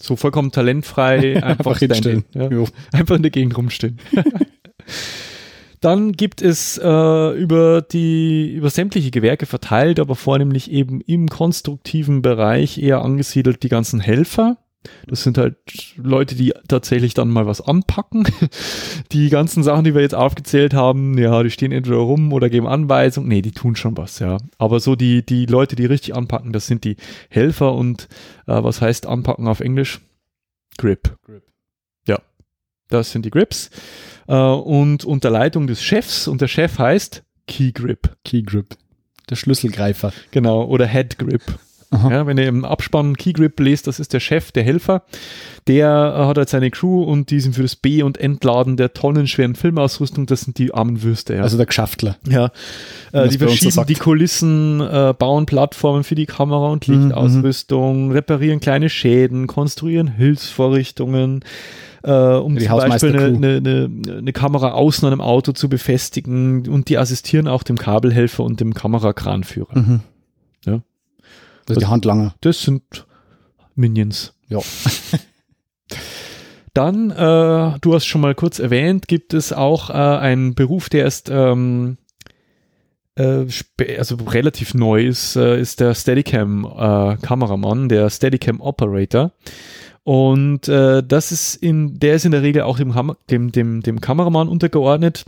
So 0.01 0.15
vollkommen 0.15 0.51
talentfrei, 0.51 1.43
einfach, 1.43 1.79
hinstellen. 1.79 2.25
Ja. 2.33 2.49
Einfach 2.91 3.15
in 3.15 3.21
der 3.21 3.31
Gegend 3.31 3.57
rumstehen. 3.57 3.99
Dann 5.81 6.13
gibt 6.13 6.41
es 6.41 6.79
äh, 6.81 7.29
über 7.37 7.81
die 7.83 8.53
über 8.55 8.69
sämtliche 8.71 9.11
Gewerke 9.11 9.45
verteilt, 9.45 9.99
aber 9.99 10.15
vornehmlich 10.15 10.71
eben 10.71 11.01
im 11.01 11.27
konstruktiven 11.29 12.21
Bereich 12.23 12.79
eher 12.81 13.01
angesiedelt 13.03 13.61
die 13.61 13.69
ganzen 13.69 13.99
Helfer. 13.99 14.57
Das 15.07 15.23
sind 15.23 15.37
halt 15.37 15.55
Leute, 15.97 16.35
die 16.35 16.53
tatsächlich 16.67 17.13
dann 17.13 17.29
mal 17.29 17.45
was 17.45 17.61
anpacken. 17.61 18.27
Die 19.11 19.29
ganzen 19.29 19.63
Sachen, 19.63 19.83
die 19.83 19.93
wir 19.93 20.01
jetzt 20.01 20.15
aufgezählt 20.15 20.73
haben, 20.73 21.17
ja, 21.17 21.43
die 21.43 21.51
stehen 21.51 21.71
entweder 21.71 21.97
rum 21.97 22.33
oder 22.33 22.49
geben 22.49 22.67
Anweisungen. 22.67 23.27
Nee, 23.27 23.41
die 23.41 23.51
tun 23.51 23.75
schon 23.75 23.97
was, 23.97 24.19
ja. 24.19 24.37
Aber 24.57 24.79
so 24.79 24.95
die, 24.95 25.25
die 25.25 25.45
Leute, 25.45 25.75
die 25.75 25.85
richtig 25.85 26.15
anpacken, 26.15 26.53
das 26.53 26.67
sind 26.67 26.83
die 26.83 26.97
Helfer 27.29 27.73
und 27.73 28.07
äh, 28.47 28.63
was 28.63 28.81
heißt 28.81 29.05
anpacken 29.05 29.47
auf 29.47 29.59
Englisch? 29.59 30.01
Grip. 30.77 31.17
Grip. 31.23 31.43
Ja, 32.07 32.19
das 32.89 33.11
sind 33.11 33.25
die 33.25 33.31
Grips. 33.31 33.69
Äh, 34.27 34.35
und 34.35 35.05
unter 35.05 35.29
Leitung 35.29 35.67
des 35.67 35.83
Chefs, 35.83 36.27
und 36.27 36.41
der 36.41 36.47
Chef 36.47 36.79
heißt 36.79 37.23
Key 37.47 37.71
Grip. 37.71 38.15
Key 38.23 38.41
Grip. 38.41 38.75
Der 39.29 39.35
Schlüsselgreifer. 39.35 40.13
Genau, 40.31 40.65
oder 40.65 40.87
Head 40.87 41.17
Grip. 41.17 41.41
Ja, 41.91 42.27
wenn 42.27 42.37
ihr 42.37 42.47
im 42.47 42.65
Abspann 42.65 43.15
Key 43.15 43.33
Grip 43.33 43.59
lest, 43.59 43.87
das 43.87 43.99
ist 43.99 44.13
der 44.13 44.19
Chef, 44.19 44.51
der 44.51 44.63
Helfer. 44.63 45.03
Der 45.67 46.15
äh, 46.17 46.25
hat 46.25 46.37
halt 46.37 46.49
seine 46.49 46.69
Crew 46.71 47.03
und 47.03 47.31
die 47.31 47.39
sind 47.39 47.55
für 47.55 47.61
das 47.61 47.75
B- 47.75 48.03
und 48.03 48.17
Entladen 48.17 48.77
der 48.77 48.93
tonnenschweren 48.93 49.55
Filmausrüstung, 49.55 50.25
das 50.25 50.41
sind 50.41 50.57
die 50.57 50.73
armen 50.73 51.03
Würste. 51.03 51.35
Ja. 51.35 51.41
Also 51.41 51.57
der 51.57 51.65
Geschaftler. 51.65 52.17
Ja, 52.27 52.51
äh, 53.11 53.27
die 53.27 53.37
so 53.37 53.45
verschieben 53.45 53.71
sagt. 53.71 53.89
die 53.89 53.95
Kulissen, 53.95 54.81
äh, 54.81 55.13
bauen 55.17 55.45
Plattformen 55.45 56.03
für 56.03 56.15
die 56.15 56.25
Kamera 56.25 56.67
und 56.69 56.87
Mhm, 56.87 57.07
Lichtausrüstung, 57.07 58.11
reparieren 58.11 58.59
kleine 58.59 58.89
Schäden, 58.89 59.47
konstruieren 59.47 60.07
Hilfsvorrichtungen, 60.07 61.43
äh, 62.03 62.11
um 62.11 62.55
Die 62.55 62.65
zum 62.65 62.77
Beispiel 62.77 63.17
eine, 63.17 63.57
eine, 63.57 63.89
eine 64.19 64.33
Kamera 64.33 64.71
außen 64.71 65.05
an 65.07 65.13
einem 65.13 65.21
Auto 65.21 65.51
zu 65.53 65.69
befestigen 65.69 66.67
und 66.67 66.89
die 66.89 66.97
assistieren 66.97 67.47
auch 67.47 67.63
dem 67.63 67.77
Kabelhelfer 67.77 68.43
und 68.43 68.59
dem 68.59 68.73
Kamerakranführer. 68.73 69.77
Mhm. 69.77 69.99
Ja. 71.67 71.69
Also 71.69 71.79
die 71.79 71.87
Handlanger. 71.87 72.35
Das 72.41 72.61
sind 72.61 73.07
Minions. 73.75 74.33
Ja. 74.47 74.59
Dann, 76.73 77.11
äh, 77.11 77.79
du 77.79 77.93
hast 77.93 78.05
schon 78.05 78.21
mal 78.21 78.35
kurz 78.35 78.59
erwähnt, 78.59 79.07
gibt 79.07 79.33
es 79.33 79.53
auch 79.53 79.89
äh, 79.89 79.93
einen 79.93 80.55
Beruf, 80.55 80.89
der 80.89 81.05
ist 81.05 81.29
ähm, 81.29 81.97
äh, 83.15 83.45
also 83.97 84.15
relativ 84.15 84.73
neu 84.73 85.05
ist, 85.05 85.37
äh, 85.37 85.59
ist 85.59 85.79
der 85.79 85.95
Steadicam-Kameramann, 85.95 87.89
der 87.89 88.09
Steadicam-Operator. 88.09 89.31
Und 90.03 90.67
äh, 90.67 91.01
das 91.01 91.31
ist 91.31 91.55
in, 91.55 91.97
der 91.97 92.15
ist 92.15 92.25
in 92.25 92.31
der 92.31 92.43
Regel 92.43 92.63
auch 92.63 92.77
dem, 92.77 92.93
Ham 92.93 93.15
dem, 93.29 93.51
dem, 93.51 93.81
dem 93.81 94.01
Kameramann 94.01 94.49
untergeordnet, 94.49 95.25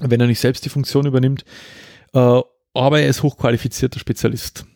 wenn 0.00 0.20
er 0.20 0.26
nicht 0.26 0.40
selbst 0.40 0.64
die 0.64 0.68
Funktion 0.68 1.06
übernimmt. 1.06 1.44
Äh, 2.12 2.40
aber 2.74 3.00
er 3.00 3.08
ist 3.08 3.22
hochqualifizierter 3.22 4.00
Spezialist. 4.00 4.66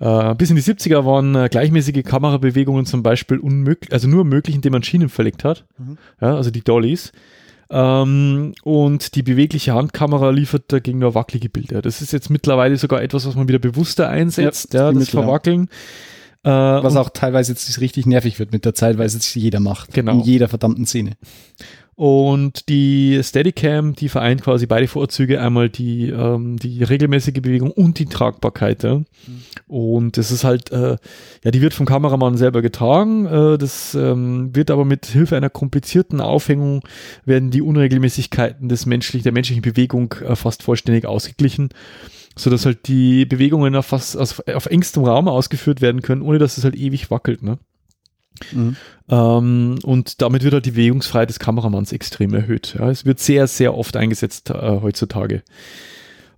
Äh, 0.00 0.34
bis 0.34 0.50
in 0.50 0.56
die 0.56 0.62
70er 0.62 1.04
waren 1.04 1.34
äh, 1.34 1.48
gleichmäßige 1.50 2.02
Kamerabewegungen 2.04 2.86
zum 2.86 3.02
Beispiel 3.02 3.38
unmöglich, 3.38 3.92
also 3.92 4.08
nur 4.08 4.24
möglich, 4.24 4.56
indem 4.56 4.72
man 4.72 4.82
Schienen 4.82 5.08
verlegt 5.08 5.44
hat. 5.44 5.64
Mhm. 5.78 5.98
Ja, 6.20 6.36
also 6.36 6.50
die 6.50 6.62
Dollies. 6.62 7.12
Ähm, 7.70 8.52
und 8.64 9.14
die 9.14 9.22
bewegliche 9.22 9.72
Handkamera 9.74 10.30
liefert 10.30 10.64
dagegen 10.68 10.98
nur 10.98 11.14
wackelige 11.14 11.48
Bilder. 11.48 11.80
Das 11.80 12.02
ist 12.02 12.12
jetzt 12.12 12.28
mittlerweile 12.28 12.76
sogar 12.76 13.02
etwas, 13.02 13.26
was 13.26 13.34
man 13.34 13.48
wieder 13.48 13.58
bewusster 13.58 14.08
einsetzt, 14.08 14.74
Ja, 14.74 14.90
ja, 14.90 14.92
das. 14.92 15.08
Verwackeln. 15.08 15.68
Äh, 16.44 16.50
Was 16.50 16.96
auch 16.96 17.10
teilweise 17.10 17.52
jetzt 17.52 17.80
richtig 17.80 18.04
nervig 18.04 18.40
wird 18.40 18.52
mit 18.52 18.64
der 18.64 18.74
Zeit, 18.74 18.98
weil 18.98 19.06
es 19.06 19.14
jetzt 19.14 19.32
jeder 19.36 19.60
macht. 19.60 19.94
Genau. 19.94 20.12
In 20.12 20.20
jeder 20.20 20.48
verdammten 20.48 20.86
Szene. 20.86 21.12
Und 22.02 22.68
die 22.68 23.20
Steadicam, 23.22 23.94
die 23.94 24.08
vereint 24.08 24.42
quasi 24.42 24.66
beide 24.66 24.88
Vorzüge, 24.88 25.40
einmal 25.40 25.68
die, 25.68 26.08
ähm, 26.08 26.56
die 26.56 26.82
regelmäßige 26.82 27.34
Bewegung 27.34 27.70
und 27.70 28.00
die 28.00 28.06
Tragbarkeit. 28.06 28.82
Ja. 28.82 29.02
Und 29.68 30.16
das 30.16 30.32
ist 30.32 30.42
halt, 30.42 30.72
äh, 30.72 30.96
ja, 31.44 31.50
die 31.52 31.60
wird 31.60 31.74
vom 31.74 31.86
Kameramann 31.86 32.36
selber 32.36 32.60
getragen. 32.60 33.26
Äh, 33.26 33.56
das 33.56 33.94
ähm, 33.94 34.50
wird 34.52 34.72
aber 34.72 34.84
mit 34.84 35.06
Hilfe 35.06 35.36
einer 35.36 35.48
komplizierten 35.48 36.20
Aufhängung 36.20 36.82
werden 37.24 37.52
die 37.52 37.62
Unregelmäßigkeiten 37.62 38.68
des 38.68 38.84
menschlichen, 38.84 39.22
der 39.22 39.32
menschlichen 39.32 39.62
Bewegung 39.62 40.12
äh, 40.26 40.34
fast 40.34 40.64
vollständig 40.64 41.06
ausgeglichen, 41.06 41.68
so 42.34 42.50
dass 42.50 42.66
halt 42.66 42.88
die 42.88 43.26
Bewegungen 43.26 43.76
auf, 43.76 43.86
fast, 43.86 44.16
auf, 44.16 44.42
auf 44.52 44.66
engstem 44.66 45.04
Raum 45.04 45.28
ausgeführt 45.28 45.80
werden 45.80 46.02
können, 46.02 46.22
ohne 46.22 46.40
dass 46.40 46.58
es 46.58 46.64
halt 46.64 46.74
ewig 46.74 47.12
wackelt. 47.12 47.44
Ne? 47.44 47.58
Mhm. 48.52 48.76
Ähm, 49.08 49.78
und 49.82 50.22
damit 50.22 50.42
wird 50.42 50.54
halt 50.54 50.66
die 50.66 50.72
Bewegungsfreiheit 50.72 51.28
des 51.28 51.38
Kameramanns 51.38 51.92
extrem 51.92 52.34
erhöht. 52.34 52.76
Ja, 52.78 52.90
es 52.90 53.04
wird 53.04 53.20
sehr, 53.20 53.46
sehr 53.46 53.76
oft 53.76 53.96
eingesetzt 53.96 54.50
äh, 54.50 54.80
heutzutage. 54.80 55.42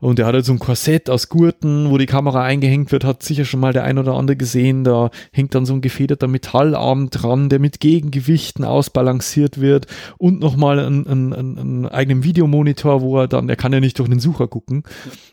Und 0.05 0.19
er 0.19 0.27
hat 0.27 0.35
halt 0.35 0.45
so 0.45 0.53
ein 0.53 0.59
Korsett 0.59 1.09
aus 1.09 1.31
Gurten, 1.31 1.89
wo 1.89 1.97
die 1.97 2.05
Kamera 2.05 2.43
eingehängt 2.43 2.93
wird, 2.93 3.05
hat 3.05 3.23
sicher 3.23 3.47
schon 3.47 3.61
mal 3.61 3.73
der 3.73 3.85
ein 3.85 3.97
oder 3.97 4.13
andere 4.13 4.37
gesehen. 4.37 4.85
Da 4.85 5.11
hängt 5.33 5.55
dann 5.55 5.65
so 5.65 5.73
ein 5.73 5.81
gefederter 5.81 6.29
Metallarm 6.29 7.09
dran, 7.09 7.49
der 7.49 7.59
mit 7.59 7.81
Gegengewichten 7.81 8.67
ausbalanciert 8.67 9.63
wird 9.63 9.87
und 10.19 10.41
nochmal 10.41 10.79
einen, 10.79 11.07
einen, 11.07 11.33
einen 11.33 11.87
eigenen 11.87 12.23
Videomonitor, 12.23 13.01
wo 13.01 13.19
er 13.19 13.29
dann, 13.29 13.49
er 13.49 13.57
kann 13.57 13.73
ja 13.73 13.81
nicht 13.81 13.99
durch 13.99 14.11
den 14.11 14.21
Sucher 14.21 14.47
gucken, 14.47 14.83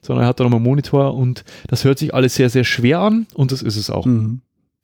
sondern 0.02 0.24
er 0.24 0.30
hat 0.30 0.40
dann 0.40 0.46
nochmal 0.46 0.60
einen 0.60 0.70
Monitor 0.70 1.16
und 1.16 1.44
das 1.68 1.84
hört 1.84 2.00
sich 2.00 2.14
alles 2.14 2.36
sehr, 2.36 2.50
sehr 2.50 2.64
schwer 2.64 3.00
an 3.00 3.28
und 3.34 3.52
das 3.52 3.62
ist 3.62 3.76
es 3.76 3.90
auch. 3.90 4.06
Mhm. 4.06 4.40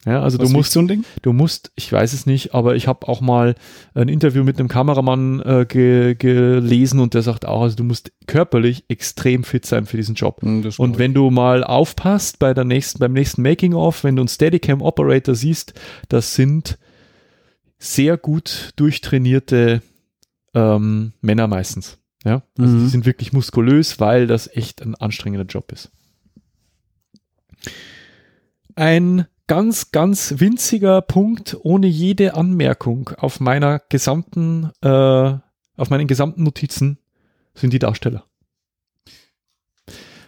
Ja, 0.07 0.21
also 0.21 0.39
Was 0.39 0.47
du 0.47 0.55
musst, 0.55 0.71
so 0.71 0.79
ein 0.79 0.87
Ding? 0.87 1.03
du 1.21 1.33
musst, 1.33 1.73
ich 1.75 1.91
weiß 1.91 2.13
es 2.13 2.25
nicht, 2.25 2.53
aber 2.53 2.77
ich 2.77 2.87
habe 2.87 3.09
auch 3.09 3.19
mal 3.19 3.55
ein 3.93 4.07
Interview 4.07 4.45
mit 4.45 4.57
einem 4.57 4.69
Kameramann 4.69 5.41
äh, 5.41 5.65
ge, 5.67 6.15
gelesen 6.15 7.01
und 7.01 7.13
der 7.13 7.23
sagt 7.23 7.45
auch, 7.45 7.63
also 7.63 7.75
du 7.75 7.83
musst 7.83 8.13
körperlich 8.25 8.85
extrem 8.87 9.43
fit 9.43 9.65
sein 9.65 9.85
für 9.85 9.97
diesen 9.97 10.15
Job. 10.15 10.41
Mhm, 10.43 10.71
und 10.77 10.97
wenn 10.97 11.13
du 11.13 11.29
mal 11.29 11.61
aufpasst 11.61 12.39
bei 12.39 12.53
der 12.53 12.63
nächsten, 12.63 12.99
beim 12.99 13.11
nächsten 13.11 13.41
Making 13.41 13.73
of, 13.73 14.05
wenn 14.05 14.15
du 14.15 14.21
einen 14.21 14.29
Steadicam 14.29 14.81
Operator 14.81 15.35
siehst, 15.35 15.73
das 16.07 16.35
sind 16.35 16.77
sehr 17.77 18.15
gut 18.15 18.69
durchtrainierte 18.77 19.81
ähm, 20.53 21.11
Männer 21.19 21.47
meistens. 21.47 21.97
Ja, 22.23 22.43
also 22.57 22.73
mhm. 22.73 22.79
die 22.79 22.87
sind 22.87 23.05
wirklich 23.05 23.33
muskulös, 23.33 23.99
weil 23.99 24.25
das 24.25 24.47
echt 24.47 24.81
ein 24.81 24.95
anstrengender 24.95 25.45
Job 25.45 25.69
ist. 25.73 25.91
Ein 28.75 29.27
ganz, 29.47 29.91
ganz 29.91 30.35
winziger 30.37 31.01
Punkt 31.01 31.57
ohne 31.61 31.87
jede 31.87 32.35
Anmerkung 32.35 33.09
auf 33.17 33.39
meiner 33.39 33.79
gesamten, 33.89 34.71
äh, 34.81 34.89
auf 34.89 35.89
meinen 35.89 36.07
gesamten 36.07 36.43
Notizen 36.43 36.99
sind 37.53 37.73
die 37.73 37.79
Darsteller. 37.79 38.25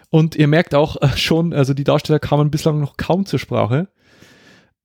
Und 0.09 0.35
ihr 0.35 0.47
merkt 0.47 0.73
auch 0.73 1.01
äh, 1.01 1.09
schon, 1.17 1.53
also 1.53 1.73
die 1.73 1.83
Darsteller 1.83 2.19
kamen 2.19 2.49
bislang 2.49 2.79
noch 2.79 2.97
kaum 2.97 3.25
zur 3.25 3.39
Sprache. 3.39 3.89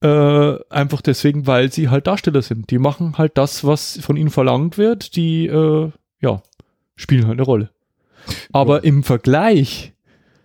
Äh, 0.03 0.59
einfach 0.68 1.01
deswegen, 1.01 1.47
weil 1.47 1.72
sie 1.72 1.89
halt 1.89 2.07
Darsteller 2.07 2.43
sind. 2.43 2.70
Die 2.70 2.78
machen 2.78 3.16
halt 3.16 3.39
das, 3.39 3.64
was 3.64 3.99
von 4.03 4.16
ihnen 4.16 4.30
verlangt 4.30 4.76
wird. 4.76 5.16
Die, 5.16 5.47
äh, 5.47 5.91
ja, 6.20 6.43
spielen 6.97 7.26
halt 7.26 7.39
eine 7.39 7.47
Rolle. 7.47 7.70
Aber 8.53 8.78
ja. 8.78 8.82
im 8.82 9.03
Vergleich 9.03 9.95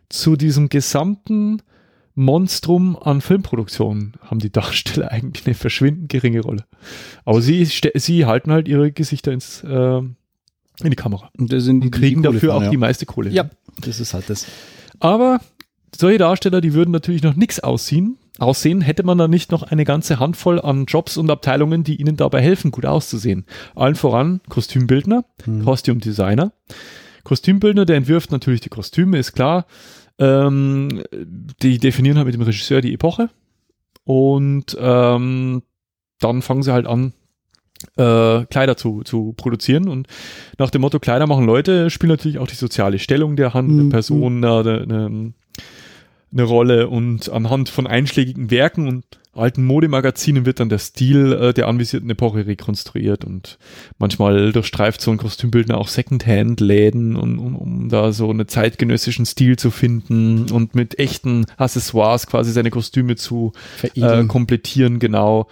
zu 0.08 0.36
diesem 0.36 0.70
gesamten 0.70 1.62
Monstrum 2.16 2.98
an 2.98 3.22
Filmproduktionen 3.22 4.14
haben 4.22 4.40
die 4.40 4.52
Darsteller 4.52 5.12
eigentlich 5.12 5.46
eine 5.46 5.56
verschwindend 5.56 6.10
geringe 6.10 6.42
Rolle. 6.42 6.66
Aber 7.26 7.42
sie, 7.42 7.66
sie 7.66 8.26
halten 8.26 8.52
halt 8.52 8.68
ihre 8.68 8.92
Gesichter 8.92 9.32
ins, 9.32 9.64
äh, 9.64 9.98
in 9.98 10.16
die 10.90 10.96
Kamera. 10.96 11.30
Und, 11.38 11.52
das 11.54 11.64
sind 11.64 11.82
die, 11.82 11.88
und 11.88 11.92
kriegen 11.92 12.22
die 12.22 12.28
dafür 12.28 12.54
von, 12.54 12.58
auch 12.58 12.64
ja. 12.64 12.70
die 12.70 12.78
meiste 12.78 13.06
Kohle. 13.06 13.30
Ja, 13.30 13.50
das 13.82 14.00
ist 14.00 14.14
halt 14.14 14.30
das. 14.30 14.46
Aber 15.00 15.40
solche 15.96 16.20
Darsteller, 16.20 16.62
die 16.62 16.74
würden 16.74 16.92
natürlich 16.92 17.24
noch 17.24 17.36
nichts 17.36 17.60
aussehen. 17.60 18.18
Aussehen 18.40 18.82
hätte 18.82 19.04
man 19.04 19.18
da 19.18 19.28
nicht 19.28 19.52
noch 19.52 19.64
eine 19.64 19.84
ganze 19.84 20.20
Handvoll 20.20 20.62
an 20.62 20.86
Jobs 20.86 21.18
und 21.18 21.30
Abteilungen, 21.30 21.84
die 21.84 21.98
ihnen 21.98 22.16
dabei 22.16 22.42
helfen, 22.42 22.72
gut 22.72 22.86
auszusehen. 22.86 23.46
Allen 23.76 23.96
voran 23.96 24.40
Kostümbildner, 24.48 25.26
hm. 25.44 25.66
Kostümdesigner. 25.66 26.54
Kostümbildner, 27.26 27.86
der 27.86 27.98
entwirft 27.98 28.32
natürlich 28.32 28.62
die 28.62 28.70
Kostüme, 28.70 29.18
ist 29.18 29.34
klar. 29.34 29.66
Ähm, 30.20 31.02
die 31.62 31.78
definieren 31.78 32.18
halt 32.18 32.26
mit 32.26 32.36
dem 32.36 32.42
Regisseur 32.42 32.82
die 32.82 32.94
Epoche 32.94 33.30
und 34.04 34.78
ähm, 34.80 35.64
dann 36.20 36.42
fangen 36.42 36.64
sie 36.64 36.74
halt 36.74 36.88
an, 36.88 37.14
äh, 37.96 38.46
Kleider 38.46 38.76
zu, 38.76 39.04
zu 39.04 39.34
produzieren 39.38 39.88
und 39.88 40.08
nach 40.58 40.70
dem 40.70 40.82
Motto 40.82 41.00
Kleider 41.00 41.28
machen 41.28 41.46
Leute 41.46 41.90
spielt 41.90 42.10
natürlich 42.10 42.38
auch 42.40 42.48
die 42.48 42.56
soziale 42.56 43.00
Stellung 43.00 43.36
der 43.38 43.54
handelnden 43.54 43.88
mhm. 43.88 43.92
Person 43.92 44.44
eine, 44.44 44.82
eine, 44.82 45.34
eine 46.32 46.44
Rolle 46.44 46.90
und 46.90 47.30
anhand 47.30 47.70
von 47.70 47.88
einschlägigen 47.88 48.52
Werken 48.52 48.88
und 48.88 49.06
alten 49.40 49.66
Modemagazinen 49.66 50.46
wird 50.46 50.60
dann 50.60 50.70
der 50.70 50.80
Stil 50.80 51.34
äh, 51.34 51.54
der 51.54 51.68
anvisierten 51.68 52.10
Epoche 52.10 52.46
rekonstruiert 52.46 53.26
und 53.26 53.58
manchmal 53.98 54.52
durchstreift 54.52 55.02
so 55.02 55.12
ein 55.12 55.18
Kostümbildner 55.18 55.78
auch 55.78 55.88
Secondhand-Läden, 55.88 57.16
um, 57.16 57.40
um, 57.40 57.56
um 57.56 57.90
da 57.90 58.12
so 58.12 58.30
einen 58.30 58.48
zeitgenössischen 58.48 59.26
Stil 59.26 59.58
zu 59.58 59.72
finden 59.72 60.52
und 60.52 60.76
mit 60.76 61.00
echten 61.00 61.46
Accessoires 61.58 62.28
quasi 62.28 62.52
seine 62.52 62.70
Kostüme 62.70 63.16
zu 63.16 63.54
äh, 63.96 64.26
komplettieren, 64.26 65.00
genau. 65.00 65.48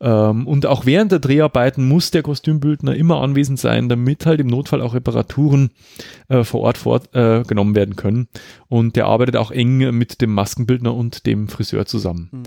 Ähm, 0.00 0.46
und 0.46 0.66
auch 0.66 0.86
während 0.86 1.12
der 1.12 1.18
Dreharbeiten 1.18 1.86
muss 1.86 2.10
der 2.10 2.22
Kostümbildner 2.22 2.94
immer 2.94 3.20
anwesend 3.20 3.58
sein, 3.58 3.88
damit 3.88 4.26
halt 4.26 4.40
im 4.40 4.46
Notfall 4.46 4.80
auch 4.80 4.94
Reparaturen 4.94 5.70
äh, 6.28 6.44
vor 6.44 6.60
Ort 6.60 6.78
vorgenommen 6.78 7.72
äh, 7.72 7.76
werden 7.76 7.96
können. 7.96 8.28
Und 8.68 8.96
der 8.96 9.06
arbeitet 9.06 9.36
auch 9.36 9.50
eng 9.50 9.96
mit 9.96 10.20
dem 10.20 10.34
Maskenbildner 10.34 10.94
und 10.94 11.26
dem 11.26 11.48
Friseur 11.48 11.86
zusammen. 11.86 12.28
Mhm. 12.32 12.42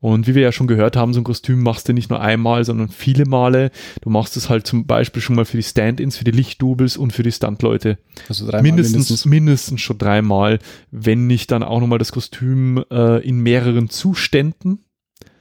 Und 0.00 0.26
wie 0.26 0.34
wir 0.34 0.42
ja 0.42 0.50
schon 0.50 0.66
gehört 0.66 0.96
haben, 0.96 1.14
so 1.14 1.20
ein 1.20 1.24
Kostüm 1.24 1.62
machst 1.62 1.88
du 1.88 1.92
nicht 1.92 2.10
nur 2.10 2.20
einmal, 2.20 2.64
sondern 2.64 2.88
viele 2.88 3.24
Male. 3.24 3.70
Du 4.00 4.10
machst 4.10 4.36
es 4.36 4.50
halt 4.50 4.66
zum 4.66 4.84
Beispiel 4.84 5.22
schon 5.22 5.36
mal 5.36 5.44
für 5.44 5.56
die 5.56 5.62
Stand-ins, 5.62 6.16
für 6.16 6.24
die 6.24 6.32
Lichtdoubles 6.32 6.96
und 6.96 7.12
für 7.12 7.22
die 7.22 7.30
Stuntleute. 7.30 7.98
Also 8.28 8.44
dreimal 8.44 8.62
mindestens, 8.62 8.94
mindestens, 8.94 9.24
mindestens 9.26 9.80
schon 9.80 9.98
dreimal, 9.98 10.58
wenn 10.90 11.28
nicht 11.28 11.52
dann 11.52 11.62
auch 11.62 11.78
nochmal 11.78 12.00
das 12.00 12.10
Kostüm 12.10 12.84
äh, 12.90 13.24
in 13.24 13.38
mehreren 13.38 13.90
Zuständen 13.90 14.80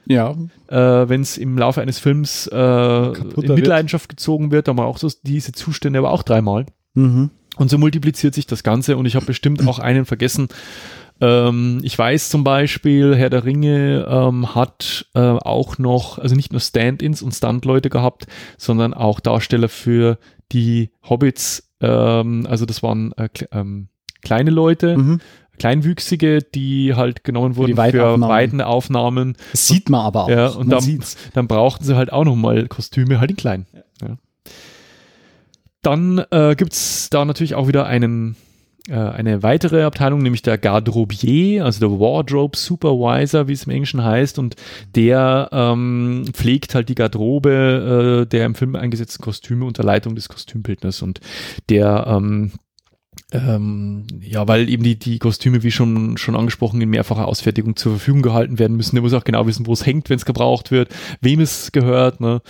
ja. 0.06 0.36
Äh, 0.68 1.10
Wenn 1.10 1.22
es 1.22 1.38
im 1.38 1.58
Laufe 1.58 1.82
eines 1.82 1.99
Films 1.99 2.47
äh, 2.52 2.56
in 2.56 3.54
Mitleidenschaft 3.54 4.06
wird. 4.06 4.18
gezogen 4.18 4.52
wird, 4.52 4.68
dann 4.68 4.76
mal 4.76 4.86
auch 4.86 4.97
so 4.97 5.10
diese 5.24 5.52
Zustände, 5.52 5.99
aber 5.99 6.12
auch 6.12 6.24
dreimal. 6.24 6.66
Mhm. 6.93 7.30
Und 7.58 7.70
so 7.70 7.78
multipliziert 7.78 8.34
sich 8.34 8.47
das 8.47 8.64
Ganze 8.64 8.97
und 8.97 9.06
ich 9.06 9.16
habe 9.16 9.26
bestimmt 9.26 9.68
auch 9.68 9.80
einen 9.80 10.06
vergessen. 10.06 10.47
Ähm, 11.20 11.80
ich 11.84 11.97
weiß 11.97 12.30
zum 12.30 12.43
Beispiel, 12.43 13.16
Herr 13.16 13.30
der 13.30 13.45
Ringe 13.45 14.08
ähm, 14.10 14.56
hat 14.56 15.06
äh, 15.14 15.20
auch 15.20 15.78
noch, 15.78 16.18
also 16.18 16.36
nicht 16.36 16.52
nur 16.52 16.62
Stand-ins 16.62 17.22
und 17.22 17.34
Stunt-Leute 17.34 17.89
gehabt, 17.89 18.26
sondern 18.58 18.93
auch 18.93 19.20
Darsteller 19.20 19.70
für 19.70 20.18
die 20.52 20.89
Hobbits. 21.08 21.70
Ähm, 21.80 22.47
also 22.49 22.66
das 22.66 22.82
waren 22.82 23.12
äh, 23.14 23.30
ähm, 23.52 23.89
kleine 24.22 24.49
Leute, 24.49 24.97
mhm. 24.97 25.20
Kleinwüchsige, 25.60 26.41
die 26.41 26.95
halt 26.95 27.24
genommen 27.24 27.56
wurden 27.56 27.76
für, 27.76 27.91
für 27.91 28.22
Weidenaufnahmen. 28.22 29.36
Das 29.52 29.68
sieht 29.68 29.89
man 29.89 30.02
aber 30.02 30.26
auch. 30.26 30.30
Ja, 30.30 30.47
und 30.47 30.70
dann, 30.70 31.04
dann, 31.34 31.47
brauchten 31.47 31.84
sie 31.84 31.95
halt 31.95 32.12
auch 32.12 32.26
nochmal 32.26 32.68
Kostüme, 32.68 33.20
halt 33.20 33.32
in 33.32 33.38
klein. 33.38 33.66
Ja. 33.74 34.08
Ja. 34.08 34.18
Dann 35.82 36.24
äh, 36.32 36.56
gibt 36.56 36.74
es 36.74 37.10
da 37.10 37.26
natürlich 37.26 37.56
auch 37.56 37.68
wieder 37.68 37.86
einen, 37.86 38.36
äh, 38.88 38.95
eine 38.95 39.43
weitere 39.43 39.84
Abteilung, 39.84 40.22
nämlich 40.22 40.41
der 40.41 40.58
Garderobier, 40.58 41.66
also 41.66 41.80
der 41.80 41.99
Wardrobe 41.99 42.58
Supervisor, 42.58 43.47
wie 43.47 43.54
es 43.54 43.64
im 43.66 43.72
Englischen 43.72 44.04
heißt, 44.04 44.38
und 44.39 44.56
der 44.95 45.49
ähm, 45.52 46.26
pflegt 46.34 46.76
halt 46.76 46.89
die 46.89 46.95
Garderobe 46.95 48.24
äh, 48.24 48.30
der 48.30 48.45
im 48.45 48.56
Film 48.56 48.76
eingesetzten 48.76 49.24
Kostüme 49.24 49.66
unter 49.66 49.84
Leitung 49.84 50.16
des 50.16 50.30
Kostümbildners 50.30 51.02
und 51.02 51.20
der 51.70 52.06
ähm, 52.08 52.52
ähm, 53.32 54.06
ja, 54.22 54.48
weil 54.48 54.70
eben 54.70 54.84
die, 54.84 54.98
die 55.00 55.20
Kostüme, 55.20 55.64
wie 55.64 55.72
schon, 55.72 56.18
schon 56.18 56.36
angesprochen, 56.36 56.82
in 56.82 56.90
mehrfacher 56.90 57.28
Ausfertigung 57.28 57.76
zur 57.76 57.94
Verfügung 57.94 58.22
gehalten 58.22 58.60
werden 58.60 58.76
müssen. 58.76 58.96
Der 58.96 59.04
muss 59.04 59.14
auch 59.14 59.24
genau 59.24 59.48
wissen, 59.48 59.68
wo 59.68 59.74
es 59.74 59.86
hängt, 59.86 60.10
wenn 60.10 60.18
es 60.18 60.26
gebraucht 60.26 60.72
wird, 60.72 60.90
wem 61.22 61.40
es 61.40 61.72
gehört. 61.72 62.20
Ne? 62.20 62.42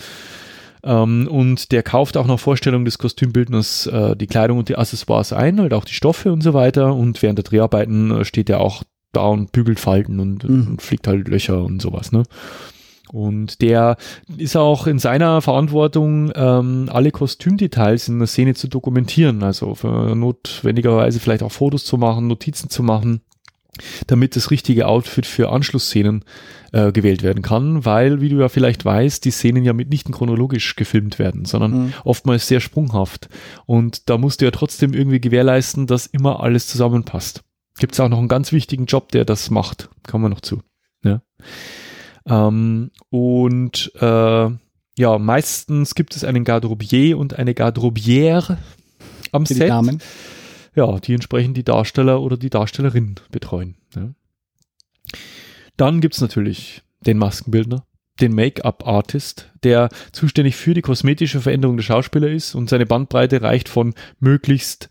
Ähm, 0.82 1.28
und 1.30 1.70
der 1.70 1.84
kauft 1.84 2.16
auch 2.16 2.26
nach 2.26 2.40
Vorstellung 2.40 2.84
des 2.84 2.98
Kostümbildners 2.98 3.86
äh, 3.86 4.16
die 4.16 4.26
Kleidung 4.26 4.58
und 4.58 4.68
die 4.68 4.76
Accessoires 4.76 5.32
ein, 5.32 5.60
halt 5.60 5.72
auch 5.72 5.84
die 5.84 5.94
Stoffe 5.94 6.32
und 6.32 6.42
so 6.42 6.52
weiter. 6.52 6.94
Und 6.94 7.22
während 7.22 7.38
der 7.38 7.44
Dreharbeiten 7.44 8.10
äh, 8.10 8.24
steht 8.24 8.50
er 8.50 8.60
auch 8.60 8.82
da 9.12 9.26
und 9.26 9.52
bügelt 9.52 9.78
Falten 9.78 10.18
und, 10.18 10.48
mhm. 10.48 10.66
und 10.68 10.82
fliegt 10.82 11.06
halt 11.06 11.28
Löcher 11.28 11.62
und 11.62 11.80
sowas. 11.80 12.10
Ne? 12.10 12.24
Und 13.12 13.60
der 13.60 13.96
ist 14.38 14.56
auch 14.56 14.86
in 14.86 14.98
seiner 14.98 15.42
Verantwortung, 15.42 16.32
ähm, 16.34 16.88
alle 16.90 17.10
Kostümdetails 17.10 18.08
in 18.08 18.18
der 18.18 18.26
Szene 18.26 18.54
zu 18.54 18.68
dokumentieren, 18.68 19.42
also 19.42 19.74
für 19.74 20.14
notwendigerweise 20.16 21.20
vielleicht 21.20 21.42
auch 21.42 21.52
Fotos 21.52 21.84
zu 21.84 21.98
machen, 21.98 22.26
Notizen 22.26 22.70
zu 22.70 22.82
machen, 22.82 23.20
damit 24.06 24.34
das 24.34 24.50
richtige 24.50 24.86
Outfit 24.86 25.26
für 25.26 25.50
Anschlussszenen 25.50 26.24
äh, 26.72 26.90
gewählt 26.90 27.22
werden 27.22 27.42
kann, 27.42 27.84
weil, 27.84 28.22
wie 28.22 28.30
du 28.30 28.36
ja 28.36 28.48
vielleicht 28.48 28.84
weißt, 28.84 29.24
die 29.24 29.30
Szenen 29.30 29.62
ja 29.62 29.74
mitnichten 29.74 30.14
chronologisch 30.14 30.74
gefilmt 30.74 31.18
werden, 31.18 31.44
sondern 31.44 31.70
mhm. 31.72 31.92
oftmals 32.04 32.48
sehr 32.48 32.60
sprunghaft. 32.60 33.28
Und 33.66 34.08
da 34.08 34.16
musst 34.16 34.40
du 34.40 34.46
ja 34.46 34.50
trotzdem 34.50 34.94
irgendwie 34.94 35.20
gewährleisten, 35.20 35.86
dass 35.86 36.06
immer 36.06 36.40
alles 36.40 36.66
zusammenpasst. 36.66 37.42
Gibt 37.78 37.92
es 37.92 38.00
auch 38.00 38.08
noch 38.08 38.18
einen 38.18 38.28
ganz 38.28 38.52
wichtigen 38.52 38.86
Job, 38.86 39.12
der 39.12 39.24
das 39.26 39.50
macht. 39.50 39.90
Kommen 40.08 40.24
wir 40.24 40.28
noch 40.30 40.40
zu. 40.40 40.60
Ja. 41.04 41.22
Ähm, 42.26 42.90
und 43.10 43.92
äh, 44.00 44.50
ja, 44.98 45.18
meistens 45.18 45.94
gibt 45.94 46.16
es 46.16 46.24
einen 46.24 46.44
Garderobier 46.44 47.18
und 47.18 47.38
eine 47.38 47.54
Garderobière 47.54 48.58
am 49.32 49.46
Für 49.46 49.54
Set. 49.54 49.62
Die 49.64 49.68
Damen. 49.68 50.02
Ja, 50.74 50.98
die 50.98 51.14
entsprechend 51.14 51.56
die 51.56 51.64
Darsteller 51.64 52.20
oder 52.20 52.36
die 52.36 52.50
Darstellerin 52.50 53.16
betreuen. 53.30 53.76
Ja. 53.94 54.10
Dann 55.76 56.00
gibt 56.00 56.14
es 56.14 56.20
natürlich 56.20 56.82
den 57.04 57.18
Maskenbildner, 57.18 57.84
den 58.20 58.34
Make-up-Artist, 58.34 59.50
der 59.64 59.88
zuständig 60.12 60.56
für 60.56 60.74
die 60.74 60.82
kosmetische 60.82 61.40
Veränderung 61.40 61.76
der 61.76 61.84
Schauspieler 61.84 62.28
ist 62.28 62.54
und 62.54 62.70
seine 62.70 62.86
Bandbreite 62.86 63.42
reicht 63.42 63.68
von 63.68 63.94
möglichst 64.20 64.88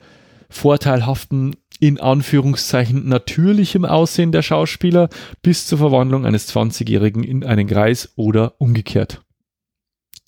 vorteilhaften 0.49 1.55
in 1.81 1.99
Anführungszeichen 1.99 3.09
natürlichem 3.09 3.85
Aussehen 3.85 4.31
der 4.31 4.43
Schauspieler 4.43 5.09
bis 5.41 5.65
zur 5.65 5.79
Verwandlung 5.79 6.27
eines 6.27 6.47
20-Jährigen 6.53 7.23
in 7.23 7.43
einen 7.43 7.65
Greis 7.67 8.13
oder 8.15 8.53
umgekehrt. 8.59 9.23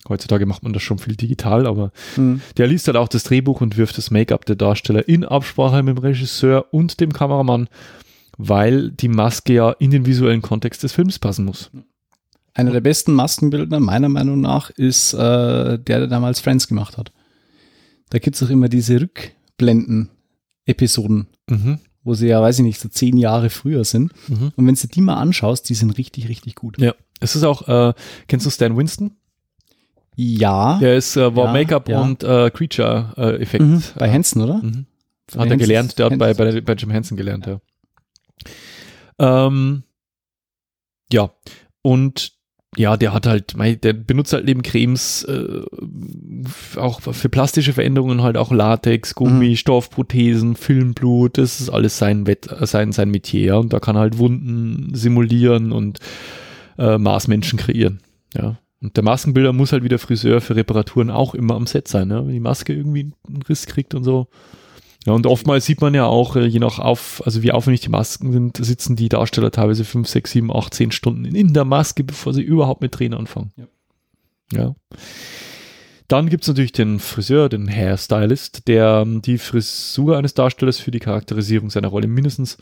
Heutzutage 0.08 0.46
macht 0.46 0.64
man 0.64 0.72
das 0.72 0.82
schon 0.82 0.98
viel 0.98 1.14
digital, 1.14 1.68
aber 1.68 1.92
mhm. 2.16 2.42
der 2.56 2.66
liest 2.66 2.88
halt 2.88 2.96
auch 2.96 3.06
das 3.06 3.22
Drehbuch 3.22 3.60
und 3.60 3.76
wirft 3.76 3.96
das 3.96 4.10
Make-up 4.10 4.44
der 4.46 4.56
Darsteller 4.56 5.08
in 5.08 5.24
Absprache 5.24 5.82
mit 5.84 5.96
dem 5.96 6.02
Regisseur 6.02 6.74
und 6.74 7.00
dem 7.00 7.12
Kameramann, 7.12 7.68
weil 8.36 8.90
die 8.90 9.08
Maske 9.08 9.54
ja 9.54 9.70
in 9.70 9.92
den 9.92 10.06
visuellen 10.06 10.42
Kontext 10.42 10.82
des 10.82 10.92
Films 10.92 11.20
passen 11.20 11.44
muss. 11.44 11.70
Einer 12.52 12.72
der 12.72 12.80
besten 12.80 13.12
Maskenbildner 13.12 13.78
meiner 13.78 14.08
Meinung 14.08 14.40
nach 14.40 14.70
ist 14.70 15.14
äh, 15.14 15.18
der, 15.18 15.78
der 15.78 16.06
damals 16.08 16.40
Friends 16.40 16.66
gemacht 16.66 16.98
hat. 16.98 17.12
Da 18.10 18.18
gibt 18.18 18.34
es 18.34 18.42
auch 18.42 18.50
immer 18.50 18.68
diese 18.68 19.08
Rückblenden-Episoden, 20.66 21.26
mhm. 21.48 21.78
wo 22.02 22.14
sie 22.14 22.28
ja, 22.28 22.40
weiß 22.40 22.58
ich 22.58 22.64
nicht, 22.64 22.80
so 22.80 22.88
zehn 22.88 23.16
Jahre 23.16 23.50
früher 23.50 23.84
sind. 23.84 24.12
Mhm. 24.28 24.52
Und 24.56 24.66
wenn 24.66 24.74
du 24.74 24.88
die 24.88 25.00
mal 25.00 25.16
anschaust, 25.16 25.68
die 25.68 25.74
sind 25.74 25.90
richtig, 25.98 26.28
richtig 26.28 26.54
gut. 26.54 26.78
Ja, 26.78 26.94
es 27.20 27.36
ist 27.36 27.44
auch, 27.44 27.68
äh, 27.68 27.94
kennst 28.28 28.46
du 28.46 28.50
Stan 28.50 28.76
Winston? 28.76 29.12
Ja. 30.16 30.78
Der 30.78 30.96
ist, 30.96 31.16
äh, 31.16 31.34
war 31.34 31.46
ja, 31.46 31.52
Make-up 31.52 31.88
ja. 31.88 32.00
und 32.00 32.22
äh, 32.22 32.50
Creature-Effekt. 32.50 33.64
Mhm, 33.64 33.82
bei 33.96 34.12
Hansen, 34.12 34.42
oder? 34.42 34.56
Mhm. 34.62 34.86
Hat 35.36 35.48
er 35.48 35.56
gelernt, 35.56 35.98
der 35.98 36.06
hat 36.06 36.18
bei, 36.18 36.34
bei, 36.34 36.60
bei 36.60 36.74
Jim 36.74 36.90
Henson 36.90 37.16
gelernt, 37.16 37.46
ja. 37.46 37.60
Ähm, 39.18 39.84
ja, 41.10 41.30
und 41.82 42.33
ja, 42.76 42.96
der 42.96 43.12
hat 43.12 43.26
halt, 43.26 43.54
der 43.56 43.92
benutzt 43.92 44.32
halt 44.32 44.46
neben 44.46 44.62
Cremes 44.62 45.24
äh, 45.24 45.62
auch 46.76 47.00
für 47.00 47.28
plastische 47.28 47.72
Veränderungen 47.72 48.22
halt 48.22 48.36
auch 48.36 48.52
Latex, 48.52 49.14
Gummi, 49.14 49.50
mhm. 49.50 49.56
Stoffprothesen, 49.56 50.56
Filmblut, 50.56 51.38
das 51.38 51.60
ist 51.60 51.70
alles 51.70 51.98
sein, 51.98 52.26
Wett, 52.26 52.48
sein, 52.62 52.92
sein 52.92 53.10
Metier, 53.10 53.44
ja. 53.44 53.56
Und 53.56 53.72
da 53.72 53.80
kann 53.80 53.96
halt 53.96 54.18
Wunden 54.18 54.94
simulieren 54.94 55.72
und 55.72 55.98
äh, 56.78 56.98
Maßmenschen 56.98 57.58
kreieren, 57.58 58.00
ja. 58.34 58.56
Und 58.84 58.98
der 58.98 59.04
Maskenbilder 59.04 59.54
muss 59.54 59.72
halt 59.72 59.82
wie 59.82 59.88
der 59.88 59.98
Friseur 59.98 60.42
für 60.42 60.56
Reparaturen 60.56 61.10
auch 61.10 61.34
immer 61.34 61.54
am 61.54 61.66
Set 61.66 61.88
sein, 61.88 62.08
ne? 62.08 62.26
wenn 62.26 62.34
die 62.34 62.40
Maske 62.40 62.74
irgendwie 62.74 63.12
einen 63.26 63.42
Riss 63.42 63.64
kriegt 63.64 63.94
und 63.94 64.04
so. 64.04 64.28
Ja, 65.06 65.12
und 65.12 65.26
oftmals 65.26 65.66
sieht 65.66 65.80
man 65.82 65.92
ja 65.94 66.06
auch, 66.06 66.34
äh, 66.36 66.46
je 66.46 66.60
nach 66.60 66.78
auf, 66.78 67.22
also 67.26 67.42
wie 67.42 67.52
aufwendig 67.52 67.82
die 67.82 67.90
Masken 67.90 68.32
sind, 68.32 68.56
sitzen 68.56 68.96
die 68.96 69.10
Darsteller 69.10 69.50
teilweise 69.50 69.84
fünf, 69.84 70.08
sechs, 70.08 70.30
sieben, 70.30 70.50
acht, 70.50 70.72
zehn 70.72 70.92
Stunden 70.92 71.24
in 71.26 71.52
der 71.52 71.64
Maske, 71.64 72.04
bevor 72.04 72.32
sie 72.32 72.42
überhaupt 72.42 72.80
mit 72.80 72.98
Drehen 72.98 73.12
anfangen. 73.12 73.52
Ja. 73.56 73.66
ja. 74.52 74.74
Dann 76.08 76.28
gibt's 76.28 76.48
natürlich 76.48 76.72
den 76.72 77.00
Friseur, 77.00 77.48
den 77.48 77.68
Hairstylist, 77.68 78.66
der 78.68 79.02
ähm, 79.06 79.20
die 79.20 79.38
Frisur 79.38 80.16
eines 80.16 80.34
Darstellers 80.34 80.78
für 80.78 80.90
die 80.90 81.00
Charakterisierung 81.00 81.70
seiner 81.70 81.88
Rolle 81.88 82.06
mindestens 82.06 82.58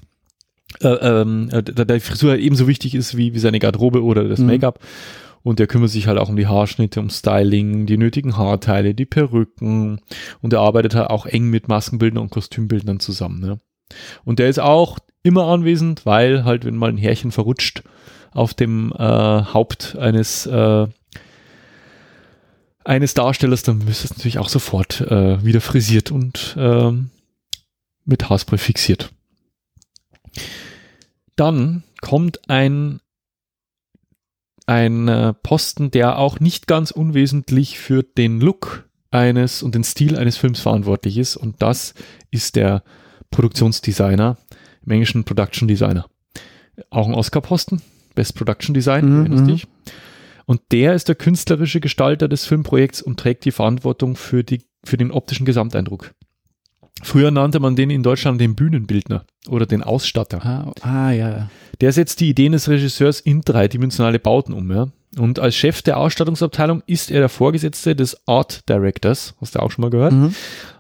äh, 0.81 0.89
ähm, 0.89 1.49
äh, 1.53 1.63
der 1.63 2.01
Frisur 2.01 2.37
ebenso 2.37 2.67
wichtig 2.67 2.95
ist 2.95 3.17
wie, 3.17 3.35
wie 3.35 3.39
seine 3.39 3.59
Garderobe 3.59 4.03
oder 4.03 4.29
das 4.29 4.39
mhm. 4.39 4.47
Und 5.43 5.59
der 5.59 5.67
kümmert 5.67 5.91
sich 5.91 6.07
halt 6.07 6.19
auch 6.19 6.29
um 6.29 6.37
die 6.37 6.47
Haarschnitte, 6.47 7.01
um 7.01 7.11
Styling, 7.11 7.87
die 7.87 7.97
nötigen 7.97 8.37
Haarteile, 8.37 8.95
die 8.95 9.07
Perücken. 9.07 10.01
Und 10.41 10.53
er 10.53 10.61
arbeitet 10.61 10.95
halt 10.95 11.11
auch 11.11 11.27
eng 11.27 11.51
mit 11.51 11.69
Maskenbildnern 11.69 12.23
und 12.23 12.31
Kostümbildnern 12.31 13.01
zusammen. 13.01 13.41
Ne? 13.41 13.59
Und 14.25 14.39
der 14.39 14.49
ist 14.49 14.61
auch 14.61 14.99
immer 15.23 15.47
anwesend, 15.47 16.07
weil 16.07 16.45
halt, 16.45 16.65
wenn 16.65 16.77
mal 16.77 16.91
ein 16.91 16.97
Härchen 16.97 17.33
verrutscht 17.33 17.83
auf 18.33 18.55
dem 18.55 18.93
äh, 18.93 19.03
Haupt 19.03 19.97
eines 19.99 20.47
äh, 20.47 20.87
eines 22.85 23.15
Darstellers, 23.15 23.63
dann 23.63 23.79
müsste 23.79 24.07
es 24.07 24.11
natürlich 24.11 24.39
auch 24.39 24.49
sofort 24.49 25.01
äh, 25.03 25.45
wieder 25.45 25.61
frisiert 25.61 26.11
und 26.11 26.57
äh, 26.59 26.93
mit 28.05 28.29
Haarspray 28.29 28.59
fixiert. 28.59 29.13
Dann 31.37 31.85
kommt 32.01 32.49
ein 32.49 33.01
ein 34.73 35.07
äh, 35.09 35.35
Posten, 35.35 35.91
der 35.91 36.19
auch 36.19 36.41
nicht 36.41 36.67
ganz 36.67 36.91
unwesentlich 36.91 37.79
für 37.79 38.03
den 38.03 38.41
Look 38.41 38.89
eines 39.11 39.63
und 39.63 39.75
den 39.75 39.85
Stil 39.85 40.17
eines 40.17 40.39
Films 40.39 40.61
verantwortlich 40.61 41.19
ist. 41.19 41.37
Und 41.37 41.61
das 41.61 41.93
ist 42.31 42.57
der 42.57 42.83
Produktionsdesigner, 43.31 44.39
im 44.85 44.93
Englischen 44.93 45.25
Production 45.25 45.69
Designer. 45.69 46.07
Auch 46.89 47.07
ein 47.07 47.15
Oscar-Posten, 47.15 47.83
Best 48.15 48.35
Production 48.35 48.73
Design, 48.73 49.05
mhm, 49.05 49.21
erinnerst 49.21 49.51
dich? 49.51 49.67
Und 50.47 50.61
der 50.73 50.95
ist 50.95 51.09
der 51.09 51.17
künstlerische 51.17 51.81
Gestalter 51.81 52.27
des 52.27 52.47
Filmprojekts 52.47 53.03
und 53.03 53.21
trägt 53.21 53.45
die 53.45 53.53
Verantwortung 53.53 54.17
für, 54.17 54.43
die, 54.43 54.63
für 54.85 54.97
den 54.97 55.11
optischen 55.11 55.45
Gesamteindruck. 55.45 56.15
Früher 57.03 57.31
nannte 57.31 57.59
man 57.59 57.75
den 57.75 57.91
in 57.91 58.03
Deutschland 58.03 58.41
den 58.41 58.55
Bühnenbildner 58.55 59.25
oder 59.49 59.67
den 59.67 59.83
Ausstatter. 59.83 60.45
Ah, 60.45 60.73
ah 60.83 61.11
ja. 61.11 61.51
Der 61.81 61.93
setzt 61.93 62.21
die 62.21 62.29
Ideen 62.29 62.53
des 62.53 62.69
Regisseurs 62.69 63.21
in 63.21 63.41
dreidimensionale 63.41 64.19
Bauten 64.19 64.53
um. 64.53 64.71
Ja? 64.71 64.89
Und 65.19 65.39
als 65.39 65.57
Chef 65.57 65.83
der 65.83 65.99
Ausstattungsabteilung 65.99 66.83
ist 66.87 67.11
er 67.11 67.21
der 67.21 67.29
Vorgesetzte 67.29 67.97
des 67.97 68.27
Art 68.27 68.69
Directors, 68.69 69.35
hast 69.41 69.55
du 69.55 69.61
auch 69.61 69.71
schon 69.71 69.83
mal 69.83 69.91
gehört. 69.91 70.13
Mhm. 70.13 70.35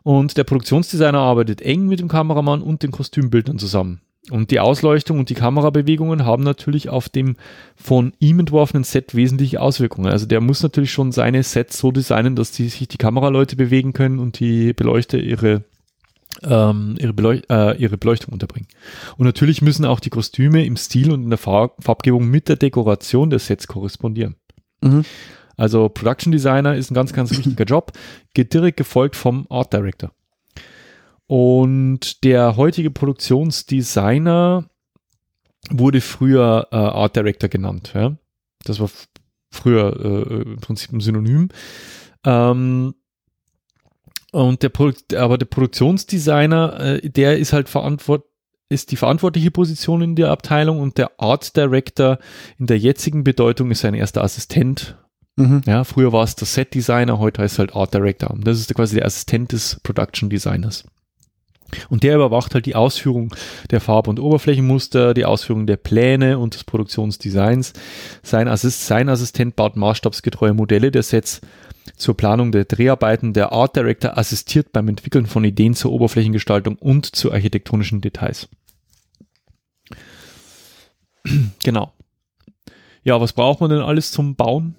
Und 0.04 0.36
der 0.36 0.44
Produktionsdesigner 0.44 1.18
arbeitet 1.18 1.60
eng 1.60 1.86
mit 1.86 2.00
dem 2.00 2.08
Kameramann 2.08 2.62
und 2.62 2.82
den 2.82 2.92
Kostümbildnern 2.92 3.58
zusammen. 3.58 4.00
Und 4.30 4.52
die 4.52 4.60
Ausleuchtung 4.60 5.18
und 5.18 5.30
die 5.30 5.34
Kamerabewegungen 5.34 6.24
haben 6.24 6.44
natürlich 6.44 6.88
auf 6.88 7.08
dem 7.08 7.36
von 7.74 8.12
ihm 8.20 8.38
entworfenen 8.38 8.84
Set 8.84 9.16
wesentliche 9.16 9.60
Auswirkungen. 9.60 10.12
Also 10.12 10.26
der 10.26 10.40
muss 10.40 10.62
natürlich 10.62 10.92
schon 10.92 11.10
seine 11.10 11.42
Sets 11.42 11.78
so 11.78 11.90
designen, 11.90 12.36
dass 12.36 12.52
die, 12.52 12.68
sich 12.68 12.86
die 12.86 12.98
Kameraleute 12.98 13.56
bewegen 13.56 13.92
können 13.92 14.20
und 14.20 14.38
die 14.38 14.72
Beleuchter 14.74 15.18
ihre 15.18 15.64
ähm, 16.42 16.96
ihre, 16.98 17.12
Beleuch 17.12 17.42
äh, 17.50 17.76
ihre 17.76 17.98
Beleuchtung 17.98 18.32
unterbringen. 18.32 18.68
Und 19.16 19.26
natürlich 19.26 19.62
müssen 19.62 19.84
auch 19.84 20.00
die 20.00 20.10
Kostüme 20.10 20.64
im 20.64 20.76
Stil 20.76 21.12
und 21.12 21.22
in 21.22 21.30
der 21.30 21.38
Farb 21.38 21.82
Farbgebung 21.82 22.28
mit 22.28 22.48
der 22.48 22.56
Dekoration 22.56 23.30
des 23.30 23.46
Sets 23.46 23.66
korrespondieren. 23.66 24.36
Mhm. 24.80 25.04
Also 25.56 25.88
Production 25.88 26.32
Designer 26.32 26.74
ist 26.74 26.90
ein 26.90 26.94
ganz, 26.94 27.12
ganz 27.12 27.30
wichtiger 27.30 27.64
Job, 27.64 27.92
geht 28.34 28.54
direkt 28.54 28.78
gefolgt 28.78 29.16
vom 29.16 29.46
Art 29.50 29.72
Director. 29.72 30.12
Und 31.26 32.24
der 32.24 32.56
heutige 32.56 32.90
Produktionsdesigner 32.90 34.66
wurde 35.70 36.00
früher 36.00 36.68
äh, 36.72 36.76
Art 36.76 37.16
Director 37.16 37.48
genannt. 37.48 37.92
Ja? 37.94 38.16
Das 38.64 38.80
war 38.80 38.90
früher 39.50 39.96
äh, 40.04 40.42
im 40.42 40.56
Prinzip 40.56 40.92
ein 40.92 41.00
Synonym. 41.00 41.48
Ähm, 42.24 42.94
und 44.32 44.62
der 44.62 44.70
Produkt, 44.70 45.14
aber 45.14 45.38
der 45.38 45.46
Produktionsdesigner, 45.46 46.80
äh, 46.80 47.08
der 47.08 47.38
ist 47.38 47.52
halt 47.52 47.68
verantwortlich 47.68 48.32
ist 48.68 48.90
die 48.90 48.96
verantwortliche 48.96 49.50
Position 49.50 50.00
in 50.00 50.16
der 50.16 50.30
Abteilung 50.30 50.80
und 50.80 50.96
der 50.96 51.20
Art 51.20 51.54
Director 51.56 52.18
in 52.58 52.66
der 52.66 52.78
jetzigen 52.78 53.22
Bedeutung 53.22 53.70
ist 53.70 53.80
sein 53.80 53.92
erster 53.92 54.24
Assistent. 54.24 54.96
Mhm. 55.36 55.60
Ja, 55.66 55.84
früher 55.84 56.12
war 56.12 56.24
es 56.24 56.36
der 56.36 56.46
Set 56.46 56.74
Designer, 56.74 57.18
heute 57.18 57.42
heißt 57.42 57.54
es 57.54 57.58
halt 57.58 57.76
Art 57.76 57.92
Director. 57.92 58.30
Und 58.30 58.46
das 58.46 58.58
ist 58.58 58.74
quasi 58.74 58.96
der 58.96 59.04
Assistent 59.04 59.52
des 59.52 59.78
Production 59.82 60.30
Designers. 60.30 60.84
Und 61.88 62.02
der 62.02 62.16
überwacht 62.16 62.54
halt 62.54 62.66
die 62.66 62.74
Ausführung 62.74 63.34
der 63.70 63.80
Farb- 63.80 64.08
und 64.08 64.20
Oberflächenmuster, 64.20 65.14
die 65.14 65.24
Ausführung 65.24 65.66
der 65.66 65.76
Pläne 65.76 66.38
und 66.38 66.54
des 66.54 66.64
Produktionsdesigns. 66.64 67.72
Sein, 68.22 68.48
Assist, 68.48 68.86
sein 68.86 69.08
Assistent 69.08 69.56
baut 69.56 69.76
maßstabsgetreue 69.76 70.52
Modelle 70.52 70.90
der 70.90 71.02
Sets 71.02 71.40
zur 71.96 72.16
Planung 72.16 72.52
der 72.52 72.64
Dreharbeiten. 72.64 73.32
Der 73.32 73.52
Art 73.52 73.76
Director 73.76 74.16
assistiert 74.18 74.72
beim 74.72 74.88
Entwickeln 74.88 75.26
von 75.26 75.44
Ideen 75.44 75.74
zur 75.74 75.92
Oberflächengestaltung 75.92 76.76
und 76.76 77.06
zu 77.06 77.32
architektonischen 77.32 78.00
Details. 78.00 78.48
genau. 81.64 81.92
Ja, 83.04 83.20
was 83.20 83.32
braucht 83.32 83.60
man 83.60 83.70
denn 83.70 83.80
alles 83.80 84.12
zum 84.12 84.36
Bauen? 84.36 84.76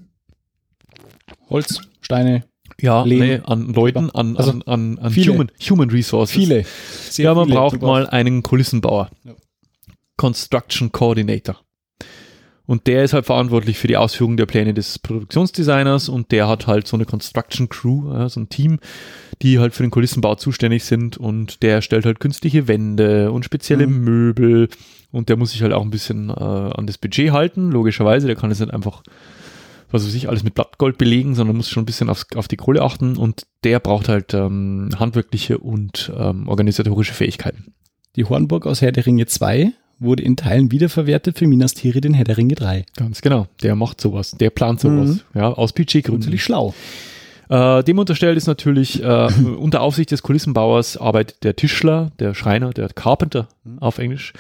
Holz, 1.50 1.82
Steine. 2.02 2.46
Ja, 2.82 3.06
nee, 3.06 3.40
an 3.44 3.74
Leuten, 3.74 4.10
an, 4.10 4.36
also 4.36 4.52
an, 4.52 4.62
an, 4.64 5.00
an 5.00 5.12
viele, 5.12 5.34
human, 5.34 5.52
human 5.70 5.90
Resources. 5.90 6.36
Viele. 6.36 6.66
ja, 7.18 7.34
man 7.34 7.46
viele. 7.46 7.58
braucht 7.58 7.82
mal 7.82 8.08
einen 8.08 8.44
Kulissenbauer. 8.44 9.10
Ja. 9.24 9.34
Construction 10.18 10.92
Coordinator. 10.92 11.60
Und 12.66 12.88
der 12.88 13.04
ist 13.04 13.14
halt 13.14 13.26
verantwortlich 13.26 13.78
für 13.78 13.88
die 13.88 13.98
Ausführung 13.98 14.38
der 14.38 14.46
Pläne 14.46 14.74
des 14.74 14.98
Produktionsdesigners 15.00 16.08
und 16.08 16.32
der 16.32 16.48
hat 16.48 16.66
halt 16.66 16.88
so 16.88 16.96
eine 16.96 17.06
Construction 17.06 17.68
Crew, 17.68 18.14
äh, 18.14 18.30
so 18.30 18.40
ein 18.40 18.48
Team, 18.48 18.80
die 19.42 19.60
halt 19.60 19.74
für 19.74 19.84
den 19.84 19.92
Kulissenbau 19.92 20.36
zuständig 20.36 20.86
sind 20.86 21.18
und 21.18 21.62
der 21.62 21.82
stellt 21.82 22.06
halt 22.06 22.22
künstliche 22.22 22.70
Wände 22.70 23.32
und 23.32 23.44
spezielle 23.44 23.86
mhm. 23.86 24.04
Möbel 24.06 24.70
und 25.12 25.28
der 25.28 25.36
muss 25.36 25.52
sich 25.52 25.62
halt 25.62 25.74
auch 25.74 25.82
ein 25.82 25.92
bisschen 25.92 26.30
äh, 26.30 26.34
an 26.34 26.88
das 26.88 26.98
Budget 26.98 27.32
halten, 27.32 27.70
logischerweise, 27.70 28.28
der 28.28 28.38
kann 28.38 28.50
es 28.50 28.60
nicht 28.60 28.74
einfach 28.74 29.04
was 29.94 30.08
weiß 30.08 30.16
ich, 30.16 30.28
alles 30.28 30.44
mit 30.44 30.56
Blattgold 30.56 30.98
belegen, 30.98 31.36
sondern 31.36 31.56
muss 31.56 31.70
schon 31.70 31.84
ein 31.84 31.86
bisschen 31.86 32.10
aufs, 32.10 32.26
auf 32.36 32.48
die 32.48 32.58
Kohle 32.58 32.82
achten 32.82 33.16
und 33.16 33.44
der 33.64 33.80
braucht 33.80 34.10
halt 34.10 34.34
ähm, 34.34 34.90
handwerkliche 34.98 35.60
und 35.60 36.12
ähm, 36.18 36.48
organisatorische 36.48 37.14
Fähigkeiten. 37.14 37.76
Die 38.16 38.26
Hornburg 38.26 38.66
aus 38.66 38.82
Herr 38.82 38.92
der 38.92 39.06
Ringe 39.06 39.28
2 39.28 39.72
wurde 40.00 40.24
in 40.24 40.36
Teilen 40.36 40.72
wiederverwertet 40.72 41.38
für 41.38 41.48
Minas 41.48 41.74
Tirith 41.74 42.06
in 42.06 42.14
Herr 42.14 42.26
der 42.26 42.38
Ringe 42.38 42.56
3. 42.56 42.86
Ganz 42.96 43.22
genau. 43.22 43.48
Der 43.62 43.76
macht 43.76 44.02
sowas. 44.02 44.32
Der 44.32 44.50
plant 44.50 44.80
sowas. 44.80 45.10
Mhm. 45.10 45.40
Ja, 45.40 45.52
aus 45.52 45.74
Budgetgründen. 45.74 46.22
Natürlich 46.22 46.44
schlau. 46.44 46.74
Äh, 47.50 47.84
dem 47.84 48.00
unterstellt 48.00 48.38
ist 48.38 48.48
natürlich, 48.48 49.04
äh, 49.04 49.28
unter 49.58 49.82
Aufsicht 49.82 50.12
des 50.12 50.24
Kulissenbauers 50.24 50.98
arbeitet 50.98 51.44
der 51.44 51.56
Tischler, 51.56 52.12
der 52.20 52.34
Schreiner, 52.34 52.72
der 52.72 52.90
Carpenter 52.90 53.48
auf 53.80 53.98
Englisch. 53.98 54.34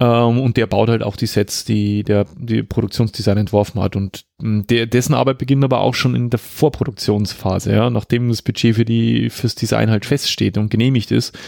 Ähm, 0.00 0.40
und 0.40 0.56
der 0.56 0.66
baut 0.66 0.88
halt 0.88 1.02
auch 1.02 1.16
die 1.16 1.26
Sets, 1.26 1.64
die 1.64 2.02
der 2.02 2.26
die 2.36 2.62
Produktionsdesign 2.62 3.36
entworfen 3.36 3.80
hat. 3.80 3.94
Und 3.94 4.24
mh, 4.40 4.64
der, 4.68 4.86
dessen 4.86 5.14
Arbeit 5.14 5.38
beginnt 5.38 5.62
aber 5.64 5.80
auch 5.80 5.94
schon 5.94 6.14
in 6.14 6.30
der 6.30 6.38
Vorproduktionsphase, 6.38 7.72
ja, 7.72 7.90
nachdem 7.90 8.28
das 8.28 8.42
Budget 8.42 8.76
für 8.76 8.84
die 8.84 9.30
fürs 9.30 9.54
Design 9.54 9.90
halt 9.90 10.06
feststeht 10.06 10.58
und 10.58 10.70
genehmigt 10.70 11.10
ist. 11.10 11.38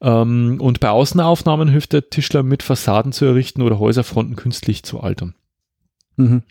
Ähm, 0.00 0.58
und 0.60 0.80
bei 0.80 0.90
Außenaufnahmen 0.90 1.68
hilft 1.68 1.92
der 1.92 2.10
Tischler 2.10 2.42
mit 2.42 2.62
Fassaden 2.62 3.12
zu 3.12 3.24
errichten 3.24 3.62
oder 3.62 3.78
Häuserfronten 3.78 4.36
künstlich 4.36 4.82
zu 4.82 5.00
altern. 5.00 5.34
Mhm. 6.16 6.42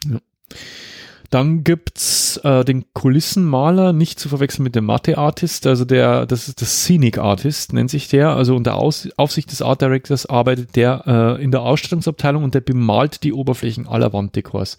Dann 1.30 1.64
gibt's 1.64 2.38
äh, 2.44 2.64
den 2.64 2.86
Kulissenmaler, 2.94 3.94
nicht 3.94 4.20
zu 4.20 4.30
verwechseln 4.30 4.64
mit 4.64 4.76
dem 4.76 4.86
Mathe-Artist, 4.86 5.68
also 5.68 5.84
der, 5.84 6.26
das 6.26 6.48
ist 6.48 6.62
das 6.62 6.84
Scenic 6.84 7.18
Artist, 7.18 7.74
nennt 7.74 7.90
sich 7.90 8.08
der. 8.08 8.30
Also 8.30 8.56
unter 8.56 8.76
Aus 8.76 9.10
Aufsicht 9.18 9.52
des 9.52 9.62
Art 9.62 9.82
Directors 9.82 10.26
arbeitet 10.28 10.76
der 10.76 11.04
äh, 11.06 11.44
in 11.44 11.52
der 11.52 11.62
Ausstattungsabteilung 11.64 12.44
und 12.44 12.54
der 12.54 12.62
bemalt 12.62 13.24
die 13.24 13.34
Oberflächen 13.34 13.88
aller 13.88 14.14
Wanddekors. 14.14 14.78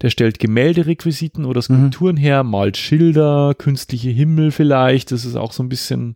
Der 0.00 0.10
stellt 0.10 0.38
Gemälderequisiten 0.38 1.44
oder 1.44 1.62
Skulpturen 1.62 2.16
her, 2.16 2.42
malt 2.44 2.76
Schilder, 2.76 3.54
künstliche 3.56 4.10
Himmel 4.10 4.50
vielleicht, 4.50 5.10
das 5.12 5.24
ist 5.24 5.36
auch 5.36 5.52
so 5.52 5.62
ein 5.62 5.68
bisschen 5.68 6.14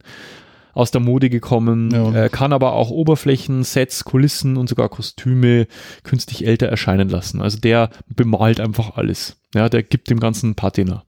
aus 0.74 0.90
der 0.90 1.01
Mode 1.01 1.31
gekommen, 1.31 1.90
Ja. 1.90 2.24
äh, 2.24 2.28
kann 2.28 2.53
aber 2.53 2.73
auch 2.73 2.90
Oberflächen, 2.90 3.62
Sets, 3.65 4.05
Kulissen 4.05 4.57
und 4.57 4.69
sogar 4.69 4.89
Kostüme 4.89 5.66
künstlich 6.03 6.47
älter 6.47 6.66
erscheinen 6.69 7.09
lassen. 7.09 7.40
Also 7.43 7.59
der 7.59 7.90
bemalt 8.09 8.61
einfach 8.61 8.97
alles. 8.97 9.36
Ja, 9.55 9.69
der 9.69 9.82
gibt 9.82 10.09
dem 10.11 10.20
Ganzen 10.20 10.55
Patina. 10.55 11.05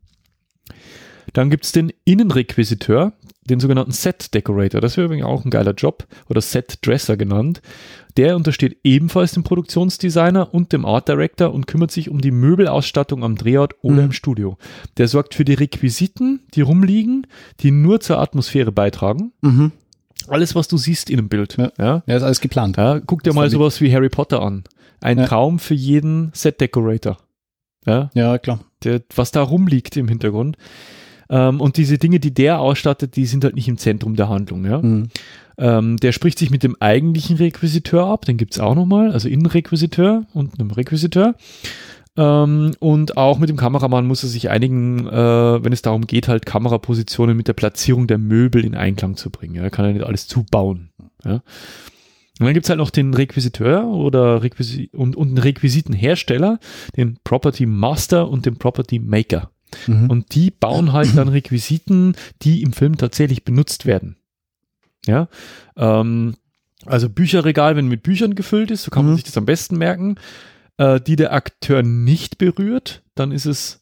Dann 1.35 1.51
gibt's 1.51 1.73
den 1.73 1.93
Innenrequisiteur, 2.05 3.13
den 3.51 3.61
sogenannten 3.61 3.93
Set 3.93 4.33
Decorator. 4.33 4.81
Das 4.81 4.97
wäre 4.97 5.05
übrigens 5.07 5.27
auch 5.27 5.45
ein 5.45 5.51
geiler 5.51 5.75
Job 5.75 6.07
oder 6.31 6.41
Set 6.41 6.79
Dresser 6.87 7.17
genannt. 7.19 7.61
Der 8.17 8.37
untersteht 8.37 8.79
ebenfalls 8.85 9.33
dem 9.33 9.43
Produktionsdesigner 9.45 10.55
und 10.55 10.73
dem 10.73 10.87
Art 10.87 11.09
Director 11.09 11.53
und 11.53 11.67
kümmert 11.67 11.91
sich 11.91 12.09
um 12.09 12.21
die 12.21 12.31
Möbelausstattung 12.31 13.23
am 13.25 13.37
Drehort 13.37 13.75
oder 13.83 13.97
Mhm. 13.97 14.05
im 14.05 14.13
Studio. 14.13 14.57
Der 14.97 15.09
sorgt 15.09 15.35
für 15.35 15.45
die 15.45 15.55
Requisiten, 15.55 16.41
die 16.55 16.63
rumliegen, 16.63 17.27
die 17.61 17.71
nur 17.71 18.01
zur 18.01 18.19
Atmosphäre 18.21 18.73
beitragen. 18.73 19.33
Mhm. 19.43 19.73
Alles, 20.29 20.55
was 20.55 20.69
du 20.69 20.79
siehst 20.79 21.11
in 21.11 21.19
einem 21.19 21.29
Bild. 21.29 21.57
Ja. 21.59 21.73
Ja. 21.79 22.03
Ja, 22.07 22.17
ist 22.17 22.23
alles 22.23 22.41
geplant. 22.41 22.77
Ja, 22.79 23.01
guck 23.01 23.23
dir 23.25 23.31
Das 23.31 23.35
mal 23.37 23.51
sowas 23.51 23.81
wie 23.83 23.93
Harry 23.93 24.09
Potter 24.09 24.41
an. 24.41 24.65
Ein 25.01 25.19
Ja. 25.19 25.27
Traum 25.27 25.59
für 25.59 25.75
jeden 25.75 26.31
Set 26.33 26.61
Decorator. 26.63 27.19
Ja, 27.85 28.09
Ja, 28.15 28.39
klar. 28.39 28.61
der, 28.85 29.03
was 29.15 29.33
da 29.33 29.43
rumliegt 29.43 29.97
im 29.99 30.09
Hintergrund. 30.09 30.57
Ähm, 31.31 31.61
und 31.61 31.77
diese 31.77 31.99
Dinge, 31.99 32.21
die 32.21 32.35
der 32.35 32.61
ausstattet, 32.61 33.17
die 33.17 33.27
sind 33.27 33.45
halt 33.45 33.55
nicht 33.55 33.69
im 33.69 33.79
Zentrum 33.79 34.17
der 34.17 34.29
Handlung. 34.29 34.65
Ja? 34.65 34.81
Mhm. 34.81 35.09
Ähm, 35.57 35.97
der 35.99 36.13
spricht 36.13 36.39
sich 36.39 36.51
mit 36.51 36.63
dem 36.63 36.77
eigentlichen 36.81 37.37
Requisiteur 37.37 38.07
ab, 38.07 38.25
den 38.25 38.37
gibt's 38.37 38.59
auch 38.59 38.75
nochmal, 38.75 39.13
also 39.13 39.29
Innenrequisiteur 39.29 40.25
und 40.33 40.59
einem 40.59 40.71
Requisiteur. 40.71 41.35
Ähm, 42.17 42.73
und 42.79 43.17
auch 43.17 43.39
mit 43.39 43.49
dem 43.49 43.57
Kameramann 43.57 44.07
muss 44.07 44.23
er 44.23 44.29
sich 44.29 44.51
einigen, 44.51 45.07
äh, 45.09 45.65
wenn 45.65 45.73
es 45.73 45.83
darum 45.83 46.07
geht, 46.07 46.29
halt 46.29 46.47
Kamerapositionen 46.47 47.37
mit 47.37 47.49
der 47.49 47.55
Platzierung 47.55 48.07
der 48.07 48.19
Möbel 48.19 48.65
in 48.65 48.75
Einklang 48.75 49.17
zu 49.17 49.31
bringen. 49.31 49.55
Ja? 49.55 49.63
Er 49.63 49.71
kann 49.71 49.85
ja 49.87 49.93
nicht 49.93 50.07
alles 50.07 50.27
zubauen. 50.27 50.91
Ja? 51.25 51.43
Und 52.41 52.47
dann 52.47 52.55
gibt's 52.55 52.69
halt 52.69 52.79
noch 52.79 52.91
den 52.91 53.15
Requisiteur 53.15 53.87
oder 53.87 54.43
Requisi 54.43 54.91
und, 54.93 55.15
und 55.15 55.29
einen 55.29 55.39
Requisitenhersteller, 55.39 56.59
den 56.97 57.19
Property 57.23 57.65
Master 57.65 58.29
und 58.29 58.45
den 58.45 58.57
Property 58.57 58.99
Maker. 58.99 59.51
Mhm. 59.87 60.11
Und 60.11 60.35
die 60.35 60.51
bauen 60.51 60.93
halt 60.93 61.17
dann 61.17 61.29
Requisiten, 61.29 62.15
die 62.43 62.63
im 62.63 62.73
Film 62.73 62.97
tatsächlich 62.97 63.45
benutzt 63.45 63.87
werden. 63.87 64.17
Ja, 65.07 65.29
ähm, 65.77 66.35
also 66.87 67.09
Bücherregal, 67.09 67.77
wenn 67.77 67.89
mit 67.89 68.03
Büchern 68.03 68.35
gefüllt 68.35 68.71
ist, 68.71 68.85
so 68.85 68.91
kann 68.91 69.05
man 69.05 69.13
Mhm. 69.13 69.17
sich 69.17 69.25
das 69.25 69.37
am 69.37 69.47
besten 69.47 69.77
merken, 69.79 70.17
äh, 70.79 71.01
die 71.01 71.17
der 71.17 71.33
Akteur 71.33 71.83
nicht 71.83 72.39
berührt, 72.39 73.03
dann 73.15 73.31
ist 73.33 73.47
es 73.47 73.81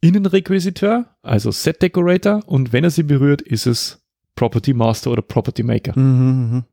Innenrequisiteur, 0.00 1.06
also 1.22 1.50
Set 1.52 1.80
Decorator, 1.80 2.42
und 2.46 2.72
wenn 2.72 2.82
er 2.84 2.90
sie 2.90 3.04
berührt, 3.04 3.40
ist 3.40 3.66
es 3.66 4.00
Property 4.34 4.74
Master 4.74 5.10
oder 5.10 5.22
Property 5.22 5.62
Maker. 5.62 5.98
Mhm, 5.98 6.50
mhm. 6.52 6.64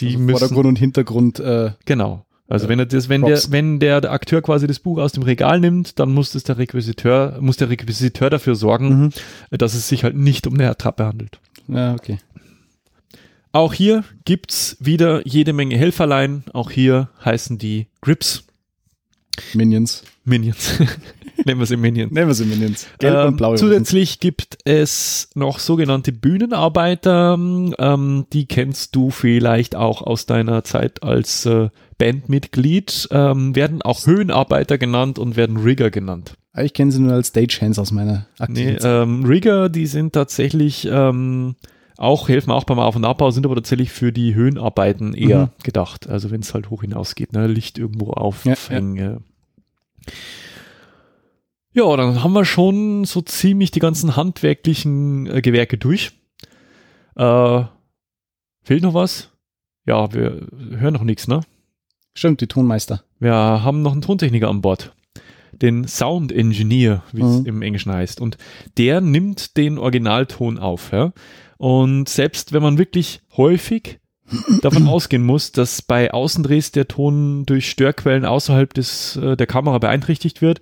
Die 0.00 0.06
also 0.08 0.18
müssen, 0.18 0.38
Vordergrund 0.38 0.66
und 0.66 0.78
Hintergrund. 0.78 1.40
Äh, 1.40 1.72
Genau. 1.86 2.25
Also 2.48 2.68
wenn 2.68 2.78
er 2.78 2.86
das, 2.86 3.08
wenn 3.08 3.22
der, 3.22 3.32
Props. 3.32 3.50
wenn 3.50 3.80
der, 3.80 4.00
der 4.00 4.12
Akteur 4.12 4.40
quasi 4.40 4.66
das 4.66 4.78
Buch 4.78 4.98
aus 4.98 5.12
dem 5.12 5.24
Regal 5.24 5.58
nimmt, 5.58 5.98
dann 5.98 6.12
muss 6.12 6.30
das 6.32 6.44
der 6.44 6.58
Requisiteur, 6.58 7.38
muss 7.40 7.56
der 7.56 7.70
Requisiteur 7.70 8.30
dafür 8.30 8.54
sorgen, 8.54 9.10
mhm. 9.50 9.58
dass 9.58 9.74
es 9.74 9.88
sich 9.88 10.04
halt 10.04 10.16
nicht 10.16 10.46
um 10.46 10.54
eine 10.54 10.70
Attrappe 10.70 11.04
handelt. 11.04 11.40
Ja, 11.66 11.94
okay. 11.94 12.18
Auch 13.50 13.72
hier 13.72 14.04
gibt's 14.24 14.76
wieder 14.80 15.26
jede 15.26 15.52
Menge 15.52 15.76
Helferlein. 15.76 16.44
Auch 16.52 16.70
hier 16.70 17.08
heißen 17.24 17.58
die 17.58 17.86
Grips 18.00 18.44
Minions. 19.54 20.02
Minions. 20.24 20.78
Nennen 21.44 21.60
wir 21.60 21.66
sie 21.66 21.76
Minions. 21.76 22.10
Nehmen 22.12 22.28
wir 22.28 22.34
sie 22.34 22.44
Minions. 22.46 22.86
Gelb 22.98 23.14
Ähm, 23.14 23.26
und 23.28 23.36
blau. 23.36 23.48
übrigens. 23.54 23.60
zusätzlich 23.60 24.20
gibt 24.20 24.58
es 24.64 25.28
noch 25.34 25.58
sogenannte 25.58 26.10
Bühnenarbeiter. 26.12 27.34
Ähm, 27.78 28.26
die 28.32 28.46
kennst 28.46 28.96
du 28.96 29.10
vielleicht 29.10 29.76
auch 29.76 30.02
aus 30.02 30.26
deiner 30.26 30.64
Zeit 30.64 31.02
als 31.02 31.44
äh, 31.46 31.68
Bandmitglied. 31.98 33.08
Ähm, 33.10 33.54
werden 33.54 33.82
auch 33.82 34.06
Höhenarbeiter 34.06 34.78
genannt 34.78 35.18
und 35.18 35.36
werden 35.36 35.58
Rigger 35.58 35.90
genannt. 35.90 36.34
Ah, 36.52 36.62
Ich 36.62 36.72
kenne 36.74 36.90
sie 36.90 37.00
nur 37.00 37.12
als 37.12 37.28
Stagehands 37.28 37.78
aus 37.78 37.92
meiner 37.92 38.26
Nee, 38.38 38.44
aktiven 38.44 38.78
Zeit. 38.78 39.02
ähm, 39.02 39.24
Rigger, 39.24 39.68
die 39.68 39.86
sind 39.86 40.14
tatsächlich 40.14 40.88
ähm, 40.90 41.54
auch, 41.96 42.28
helfen 42.28 42.50
auch 42.50 42.64
beim 42.64 42.78
Auf- 42.78 42.96
und 42.96 43.04
Abbau, 43.04 43.30
sind 43.30 43.46
aber 43.46 43.54
tatsächlich 43.54 43.90
für 43.90 44.12
die 44.12 44.34
Höhenarbeiten 44.34 45.14
eher 45.14 45.46
Mhm. 45.46 45.50
gedacht. 45.62 46.08
Also 46.08 46.30
wenn 46.30 46.40
es 46.40 46.52
halt 46.54 46.70
hoch 46.70 46.82
hinausgeht, 46.82 47.32
ne? 47.32 47.46
Licht 47.46 47.78
irgendwo 47.78 48.06
Ja, 48.06 48.12
aufhängen. 48.14 48.96
Ja, 48.96 49.18
ja, 51.72 51.96
dann 51.96 52.22
haben 52.22 52.32
wir 52.32 52.44
schon 52.44 53.04
so 53.04 53.20
ziemlich 53.20 53.70
die 53.70 53.80
ganzen 53.80 54.16
handwerklichen 54.16 55.26
äh, 55.26 55.42
Gewerke 55.42 55.76
durch. 55.76 56.12
Äh, 57.16 57.64
fehlt 58.62 58.82
noch 58.82 58.94
was? 58.94 59.30
Ja, 59.84 60.12
wir 60.12 60.46
hören 60.70 60.94
noch 60.94 61.02
nichts, 61.04 61.28
ne? 61.28 61.40
Stimmt, 62.14 62.40
die 62.40 62.46
Tonmeister. 62.46 63.02
Wir 63.18 63.34
haben 63.34 63.82
noch 63.82 63.92
einen 63.92 64.00
Tontechniker 64.02 64.48
an 64.48 64.62
Bord. 64.62 64.94
Den 65.52 65.86
Sound 65.86 66.32
Engineer, 66.32 67.02
wie 67.12 67.22
es 67.22 67.40
Mhm. 67.40 67.46
im 67.46 67.62
Englischen 67.62 67.92
heißt. 67.92 68.20
Und 68.20 68.36
der 68.78 69.00
nimmt 69.00 69.56
den 69.56 69.78
Originalton 69.78 70.58
auf. 70.58 70.92
Ja? 70.92 71.12
Und 71.58 72.08
selbst 72.08 72.52
wenn 72.52 72.62
man 72.62 72.78
wirklich 72.78 73.20
häufig 73.36 73.98
davon 74.62 74.86
ausgehen 74.88 75.24
muss, 75.24 75.52
dass 75.52 75.82
bei 75.82 76.12
Außendrehs 76.12 76.72
der 76.72 76.88
Ton 76.88 77.46
durch 77.46 77.70
Störquellen 77.70 78.24
außerhalb 78.24 78.72
des, 78.74 79.16
äh, 79.16 79.36
der 79.36 79.46
Kamera 79.46 79.78
beeinträchtigt 79.78 80.42
wird, 80.42 80.60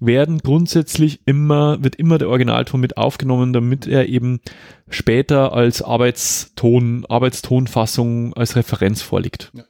werden 0.00 0.38
grundsätzlich 0.38 1.20
immer, 1.26 1.82
wird 1.82 1.94
immer 1.94 2.18
der 2.18 2.28
Originalton 2.28 2.80
mit 2.80 2.96
aufgenommen, 2.96 3.52
damit 3.52 3.86
er 3.86 4.08
eben 4.08 4.40
später 4.88 5.52
als 5.52 5.80
Arbeitston, 5.80 7.06
Arbeitstonfassung 7.08 8.34
als 8.34 8.56
Referenz 8.56 9.00
vorliegt. 9.00 9.52
Ja. 9.54 9.62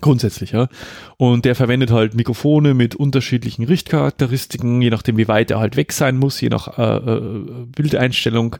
Grundsätzlich, 0.00 0.52
ja. 0.52 0.68
Und 1.16 1.46
der 1.46 1.54
verwendet 1.54 1.90
halt 1.90 2.14
Mikrofone 2.14 2.74
mit 2.74 2.94
unterschiedlichen 2.94 3.64
Richtcharakteristiken, 3.64 4.82
je 4.82 4.90
nachdem, 4.90 5.16
wie 5.16 5.28
weit 5.28 5.50
er 5.50 5.60
halt 5.60 5.76
weg 5.76 5.92
sein 5.92 6.18
muss, 6.18 6.42
je 6.42 6.50
nach 6.50 6.78
äh, 6.78 6.96
äh, 6.96 7.66
Bildeinstellung 7.74 8.56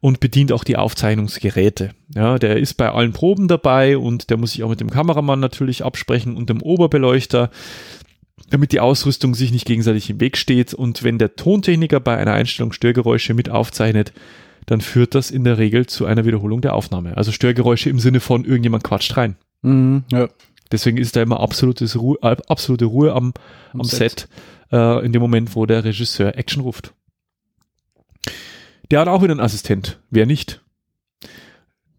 und 0.00 0.20
bedient 0.20 0.52
auch 0.52 0.64
die 0.64 0.76
Aufzeichnungsgeräte. 0.76 1.90
Ja, 2.14 2.38
der 2.38 2.56
ist 2.56 2.74
bei 2.74 2.90
allen 2.90 3.12
Proben 3.12 3.48
dabei 3.48 3.98
und 3.98 4.30
der 4.30 4.38
muss 4.38 4.52
sich 4.52 4.62
auch 4.62 4.70
mit 4.70 4.80
dem 4.80 4.90
Kameramann 4.90 5.40
natürlich 5.40 5.84
absprechen 5.84 6.36
und 6.36 6.48
dem 6.48 6.62
Oberbeleuchter, 6.62 7.50
damit 8.48 8.72
die 8.72 8.80
Ausrüstung 8.80 9.34
sich 9.34 9.52
nicht 9.52 9.66
gegenseitig 9.66 10.08
im 10.08 10.20
Weg 10.20 10.36
steht. 10.36 10.72
Und 10.72 11.02
wenn 11.02 11.18
der 11.18 11.36
Tontechniker 11.36 12.00
bei 12.00 12.16
einer 12.16 12.32
Einstellung 12.32 12.72
Störgeräusche 12.72 13.34
mit 13.34 13.50
aufzeichnet, 13.50 14.12
dann 14.66 14.80
führt 14.80 15.14
das 15.14 15.30
in 15.30 15.44
der 15.44 15.58
Regel 15.58 15.86
zu 15.86 16.06
einer 16.06 16.24
Wiederholung 16.24 16.60
der 16.60 16.74
Aufnahme. 16.74 17.16
Also 17.16 17.32
Störgeräusche 17.32 17.90
im 17.90 17.98
Sinne 17.98 18.20
von 18.20 18.44
irgendjemand 18.44 18.84
quatscht 18.84 19.16
rein. 19.16 19.36
Mhm. 19.62 20.04
Ja. 20.10 20.28
Deswegen 20.72 20.98
ist 20.98 21.16
da 21.16 21.22
immer 21.22 21.40
absolutes 21.40 21.98
Ruhe, 21.98 22.16
äh, 22.22 22.36
absolute 22.48 22.84
Ruhe 22.84 23.12
am, 23.12 23.34
am, 23.72 23.82
Set, 23.82 24.28
äh, 24.70 25.04
in 25.04 25.12
dem 25.12 25.20
Moment, 25.20 25.56
wo 25.56 25.66
der 25.66 25.84
Regisseur 25.84 26.38
Action 26.38 26.62
ruft. 26.62 26.94
Der 28.90 29.00
hat 29.00 29.08
auch 29.08 29.22
wieder 29.22 29.32
einen 29.32 29.40
Assistent. 29.40 30.00
Wer 30.10 30.26
nicht? 30.26 30.62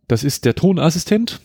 Das 0.07 0.23
ist 0.23 0.45
der 0.45 0.55
Tonassistent. 0.55 1.39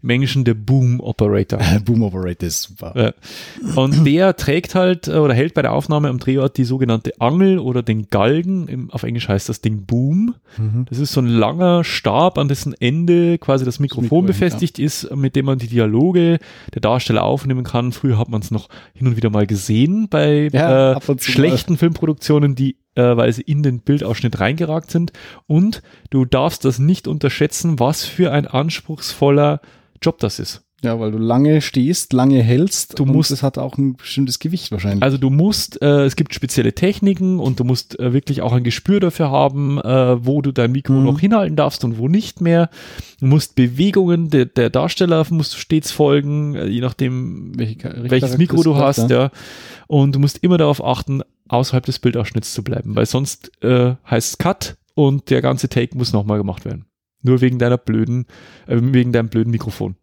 Im 0.00 0.10
Englischen 0.10 0.44
der 0.44 0.54
Boom 0.54 1.00
Operator. 1.00 1.58
Boom 1.84 2.04
Operator 2.04 2.46
ist 2.46 2.62
super. 2.62 2.94
Ja. 2.96 3.74
Und 3.74 4.04
der 4.06 4.36
trägt 4.36 4.76
halt 4.76 5.08
äh, 5.08 5.16
oder 5.16 5.34
hält 5.34 5.54
bei 5.54 5.62
der 5.62 5.72
Aufnahme 5.72 6.08
am 6.08 6.18
Drehort 6.18 6.56
die 6.56 6.64
sogenannte 6.64 7.20
Angel 7.20 7.58
oder 7.58 7.82
den 7.82 8.08
Galgen. 8.08 8.88
Auf 8.92 9.02
Englisch 9.02 9.28
heißt 9.28 9.48
das 9.48 9.60
Ding 9.60 9.86
Boom. 9.86 10.36
Mhm. 10.56 10.86
Das 10.88 10.98
ist 10.98 11.12
so 11.12 11.20
ein 11.20 11.26
langer 11.26 11.82
Stab, 11.82 12.38
an 12.38 12.46
dessen 12.46 12.74
Ende 12.74 13.38
quasi 13.38 13.64
das 13.64 13.80
Mikrofon 13.80 14.04
Mikro, 14.04 14.22
befestigt 14.22 14.78
ist, 14.78 15.14
mit 15.16 15.34
dem 15.34 15.46
man 15.46 15.58
die 15.58 15.66
Dialoge 15.66 16.38
der 16.72 16.80
Darsteller 16.80 17.24
aufnehmen 17.24 17.64
kann. 17.64 17.90
Früher 17.90 18.18
hat 18.18 18.28
man 18.28 18.40
es 18.40 18.52
noch 18.52 18.68
hin 18.94 19.08
und 19.08 19.16
wieder 19.16 19.30
mal 19.30 19.48
gesehen 19.48 20.08
bei 20.08 20.48
Ja, 20.52 20.92
äh, 20.92 21.18
schlechten 21.18 21.76
Filmproduktionen, 21.76 22.54
die 22.54 22.76
äh, 22.98 23.16
weil 23.16 23.32
sie 23.32 23.42
in 23.42 23.62
den 23.62 23.80
Bildausschnitt 23.80 24.40
reingeragt 24.40 24.90
sind. 24.90 25.12
Und 25.46 25.82
du 26.10 26.24
darfst 26.24 26.64
das 26.64 26.78
nicht 26.78 27.06
unterschätzen, 27.08 27.78
was 27.78 28.04
für 28.04 28.32
ein 28.32 28.46
anspruchsvoller 28.46 29.60
Job 30.02 30.18
das 30.18 30.38
ist. 30.38 30.62
Ja, 30.80 31.00
weil 31.00 31.10
du 31.10 31.18
lange 31.18 31.60
stehst, 31.60 32.12
lange 32.12 32.40
hältst. 32.40 33.00
Du 33.00 33.04
musst- 33.04 33.32
es 33.32 33.42
hat 33.42 33.58
auch 33.58 33.76
ein 33.78 33.96
bestimmtes 33.96 34.38
Gewicht 34.38 34.70
wahrscheinlich. 34.70 35.02
Also 35.02 35.18
du 35.18 35.28
musst, 35.28 35.82
äh, 35.82 36.04
es 36.04 36.14
gibt 36.14 36.32
spezielle 36.34 36.72
Techniken 36.72 37.40
und 37.40 37.58
du 37.58 37.64
musst 37.64 37.98
äh, 37.98 38.12
wirklich 38.12 38.42
auch 38.42 38.52
ein 38.52 38.62
Gespür 38.62 39.00
dafür 39.00 39.28
haben, 39.32 39.80
äh, 39.80 40.24
wo 40.24 40.40
du 40.40 40.52
dein 40.52 40.70
Mikro 40.70 40.92
Mhm. 40.92 41.04
noch 41.04 41.18
hinhalten 41.18 41.56
darfst 41.56 41.82
und 41.82 41.98
wo 41.98 42.06
nicht 42.06 42.40
mehr. 42.40 42.70
Du 43.18 43.26
musst 43.26 43.56
Bewegungen 43.56 44.30
der, 44.30 44.44
der 44.44 44.70
Darsteller 44.70 45.26
musst 45.30 45.54
du 45.54 45.58
stets 45.58 45.90
folgen, 45.90 46.54
äh, 46.54 46.66
je 46.68 46.80
nachdem 46.80 47.58
Welche 47.58 47.78
welches 48.08 48.38
Mikro 48.38 48.62
du 48.62 48.76
hast, 48.76 49.10
ja. 49.10 49.32
Und 49.88 50.14
du 50.14 50.20
musst 50.20 50.38
immer 50.44 50.58
darauf 50.58 50.84
achten, 50.84 51.22
außerhalb 51.48 51.84
des 51.84 51.98
Bildausschnitts 51.98 52.54
zu 52.54 52.62
bleiben, 52.62 52.94
weil 52.96 53.06
sonst 53.06 53.50
äh, 53.62 53.94
heißt 54.08 54.30
es 54.30 54.38
Cut 54.38 54.76
und 54.94 55.30
der 55.30 55.42
ganze 55.42 55.68
Take 55.68 55.96
muss 55.96 56.12
nochmal 56.12 56.38
gemacht 56.38 56.64
werden. 56.64 56.86
Nur 57.22 57.40
wegen 57.40 57.58
deiner 57.58 57.78
blöden, 57.78 58.26
äh, 58.66 58.76
wegen 58.80 59.12
deinem 59.12 59.28
blöden 59.28 59.50
Mikrofon. 59.50 59.96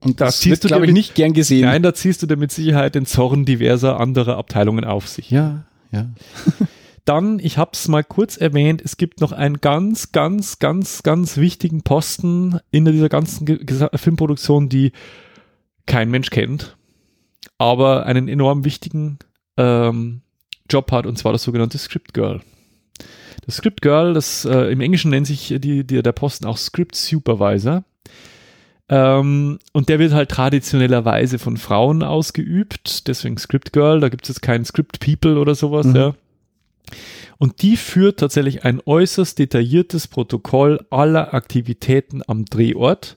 Und 0.00 0.20
Da 0.20 0.26
das 0.26 0.40
ziehst 0.40 0.50
wird, 0.50 0.64
du 0.64 0.68
glaube 0.68 0.86
ich, 0.86 0.92
nicht 0.92 1.14
gern 1.14 1.32
gesehen. 1.32 1.62
Nein, 1.62 1.82
da 1.82 1.92
ziehst 1.94 2.22
du 2.22 2.26
dir 2.26 2.36
mit 2.36 2.50
Sicherheit 2.50 2.94
den 2.94 3.06
Zorn 3.06 3.44
diverser 3.44 4.00
anderer 4.00 4.38
Abteilungen 4.38 4.84
auf 4.84 5.06
sich. 5.08 5.30
Ja, 5.30 5.66
ja. 5.92 6.10
Dann, 7.04 7.38
ich 7.38 7.58
habe 7.58 7.70
es 7.74 7.88
mal 7.88 8.04
kurz 8.04 8.36
erwähnt, 8.36 8.82
es 8.84 8.96
gibt 8.96 9.20
noch 9.20 9.32
einen 9.32 9.60
ganz, 9.60 10.12
ganz, 10.12 10.58
ganz, 10.58 11.02
ganz 11.02 11.38
wichtigen 11.38 11.82
Posten 11.82 12.60
in 12.70 12.84
dieser 12.84 13.08
ganzen 13.08 13.46
Ge 13.46 13.58
Filmproduktion, 13.94 14.68
die 14.68 14.92
kein 15.86 16.10
Mensch 16.10 16.30
kennt, 16.30 16.76
aber 17.58 18.06
einen 18.06 18.28
enorm 18.28 18.64
wichtigen 18.64 19.18
ähm, 19.56 20.20
Job 20.70 20.90
hat, 20.92 21.06
und 21.06 21.18
zwar 21.18 21.32
das 21.32 21.42
sogenannte 21.42 21.78
Script 21.78 22.14
Girl. 22.14 22.40
Das 23.46 23.56
Script 23.56 23.82
Girl, 23.82 24.14
das 24.14 24.44
äh, 24.44 24.70
im 24.70 24.80
Englischen 24.80 25.10
nennt 25.10 25.26
sich 25.26 25.54
die, 25.58 25.84
die, 25.84 26.02
der 26.02 26.12
Posten 26.12 26.46
auch 26.46 26.58
Script 26.58 26.94
Supervisor. 26.94 27.84
Ähm, 28.88 29.58
und 29.72 29.88
der 29.88 29.98
wird 29.98 30.12
halt 30.12 30.30
traditionellerweise 30.30 31.38
von 31.38 31.56
Frauen 31.56 32.02
ausgeübt, 32.02 33.06
deswegen 33.06 33.38
Script 33.38 33.72
Girl, 33.72 34.00
da 34.00 34.08
gibt 34.08 34.24
es 34.24 34.28
jetzt 34.28 34.42
keinen 34.42 34.64
Script 34.64 35.00
People 35.00 35.38
oder 35.38 35.54
sowas, 35.54 35.86
Mhm. 35.86 35.96
ja. 35.96 36.14
Und 37.38 37.62
die 37.62 37.76
führt 37.76 38.18
tatsächlich 38.18 38.64
ein 38.64 38.82
äußerst 38.84 39.38
detailliertes 39.38 40.08
Protokoll 40.08 40.84
aller 40.90 41.32
Aktivitäten 41.32 42.20
am 42.26 42.44
Drehort. 42.44 43.16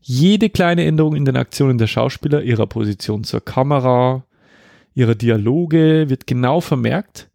Jede 0.00 0.50
kleine 0.50 0.84
Änderung 0.84 1.14
in 1.14 1.24
den 1.24 1.36
Aktionen 1.36 1.78
der 1.78 1.86
Schauspieler, 1.86 2.42
ihrer 2.42 2.66
Position 2.66 3.22
zur 3.22 3.40
Kamera, 3.44 4.24
ihrer 4.94 5.14
Dialoge 5.14 6.08
wird 6.08 6.26
genau 6.26 6.60
vermerkt. 6.60 7.30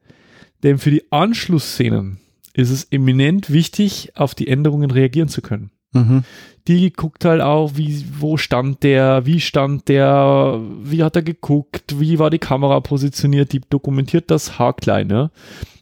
Denn 0.64 0.78
für 0.78 0.92
die 0.92 1.12
Anschlussszenen 1.12 2.20
ist 2.54 2.72
es 2.72 2.86
eminent 2.86 3.52
wichtig, 3.52 4.12
auf 4.16 4.34
die 4.34 4.48
Änderungen 4.48 4.92
reagieren 4.92 5.30
zu 5.30 5.42
können 5.42 5.72
Mhm. 5.94 6.24
die 6.68 6.92
guckt 6.92 7.24
halt 7.24 7.42
auch, 7.42 7.72
wie, 7.76 8.04
wo 8.20 8.36
stand 8.36 8.84
der, 8.84 9.26
wie 9.26 9.40
stand 9.40 9.88
der, 9.88 10.60
wie 10.84 11.02
hat 11.02 11.16
er 11.16 11.22
geguckt, 11.22 12.00
wie 12.00 12.20
war 12.20 12.30
die 12.30 12.40
Kamera 12.40 12.82
positioniert, 12.82 13.54
die 13.54 13.62
dokumentiert 13.62 14.30
das 14.30 14.60
haarklein, 14.60 15.08
ne? 15.08 15.32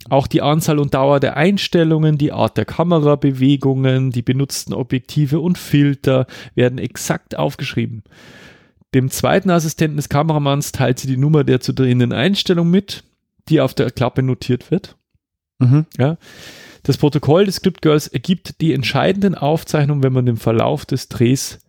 Auch 0.08 0.28
die 0.28 0.44
Anzahl 0.44 0.78
und 0.78 0.94
Dauer 0.94 1.20
der 1.20 1.36
Einstellungen, 1.36 2.20
die 2.20 2.32
Art 2.32 2.58
der 2.58 2.66
Kamerabewegungen, 2.66 4.12
die 4.12 4.22
benutzten 4.22 4.76
Objektive 4.76 5.40
und 5.40 5.58
Filter 5.58 6.28
werden 6.54 6.78
exakt 6.78 7.36
aufgeschrieben. 7.36 8.04
Dem 8.96 9.10
zweiten 9.10 9.50
Assistenten 9.50 9.98
des 9.98 10.08
Kameramanns 10.08 10.72
teilt 10.72 11.00
sie 11.00 11.08
die 11.08 11.18
Nummer 11.18 11.44
der 11.44 11.60
zu 11.60 11.74
drehenden 11.74 12.14
Einstellung 12.14 12.72
mit, 12.72 13.04
die 13.50 13.60
auf 13.60 13.74
der 13.74 13.92
Klappe 13.92 14.24
notiert 14.24 14.72
wird. 14.72 14.96
Mhm. 15.60 15.86
Das 16.84 16.96
Protokoll 16.96 17.44
des 17.46 17.56
Script 17.56 17.82
Girls 17.82 18.08
ergibt 18.08 18.62
die 18.62 18.72
entscheidenden 18.72 19.36
Aufzeichnungen, 19.36 20.02
wenn 20.02 20.14
man 20.14 20.26
den 20.26 20.38
Verlauf 20.38 20.86
des 20.86 21.10
Drehs 21.10 21.60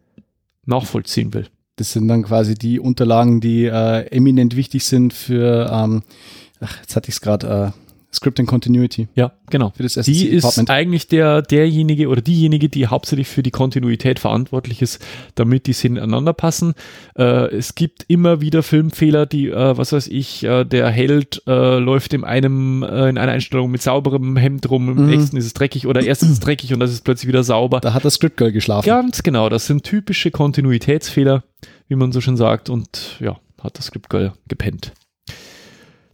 nachvollziehen 0.66 1.34
will. 1.34 1.48
Das 1.74 1.92
sind 1.92 2.06
dann 2.06 2.22
quasi 2.22 2.54
die 2.54 2.78
Unterlagen, 2.78 3.40
die 3.40 3.64
äh, 3.64 4.06
eminent 4.06 4.54
wichtig 4.54 4.84
sind 4.84 5.12
für, 5.12 5.68
ähm, 5.72 6.04
ach, 6.60 6.78
jetzt 6.80 6.94
hatte 6.94 7.08
ich 7.08 7.16
es 7.16 7.20
gerade, 7.20 7.72
äh, 7.74 7.85
Script 8.16 8.40
and 8.40 8.48
Continuity. 8.48 9.08
Ja, 9.14 9.32
genau. 9.50 9.72
Für 9.76 9.82
das 9.82 9.94
Die 9.94 10.26
ist 10.26 10.68
eigentlich 10.70 11.06
der, 11.08 11.42
derjenige 11.42 12.08
oder 12.08 12.20
diejenige, 12.20 12.68
die 12.68 12.86
hauptsächlich 12.88 13.28
für 13.28 13.42
die 13.42 13.50
Kontinuität 13.50 14.18
verantwortlich 14.18 14.82
ist, 14.82 15.04
damit 15.34 15.66
die 15.66 15.72
Szenen 15.72 15.96
ineinander 15.98 16.32
passen. 16.32 16.74
Äh, 17.16 17.54
es 17.54 17.74
gibt 17.74 18.04
immer 18.08 18.40
wieder 18.40 18.62
Filmfehler, 18.62 19.26
die, 19.26 19.48
äh, 19.48 19.76
was 19.78 19.92
weiß 19.92 20.08
ich, 20.08 20.42
äh, 20.44 20.64
der 20.64 20.88
Held 20.90 21.42
äh, 21.46 21.78
läuft 21.78 22.12
in 22.14 22.24
einem, 22.24 22.82
äh, 22.82 23.08
in 23.08 23.18
einer 23.18 23.32
Einstellung 23.32 23.70
mit 23.70 23.82
sauberem 23.82 24.36
Hemd 24.36 24.68
rum, 24.70 24.88
im 24.88 24.96
Mhm. 25.04 25.06
nächsten 25.10 25.36
ist 25.36 25.46
es 25.46 25.54
dreckig 25.54 25.86
oder 25.86 26.02
erst 26.02 26.22
ist 26.22 26.30
es 26.30 26.40
dreckig 26.40 26.72
und 26.74 26.80
das 26.80 26.90
ist 26.92 27.04
plötzlich 27.04 27.28
wieder 27.28 27.44
sauber. 27.44 27.80
Da 27.80 27.92
hat 27.94 28.04
das 28.04 28.14
Script 28.14 28.36
Girl 28.36 28.52
geschlafen. 28.52 28.86
Ganz 28.86 29.22
genau, 29.22 29.48
das 29.48 29.66
sind 29.66 29.84
typische 29.84 30.30
Kontinuitätsfehler, 30.30 31.44
wie 31.88 31.94
man 31.96 32.12
so 32.12 32.20
schön 32.20 32.36
sagt, 32.36 32.70
und 32.70 33.16
ja, 33.20 33.38
hat 33.62 33.78
das 33.78 33.86
Script 33.86 34.10
Girl 34.10 34.32
gepennt. 34.48 34.92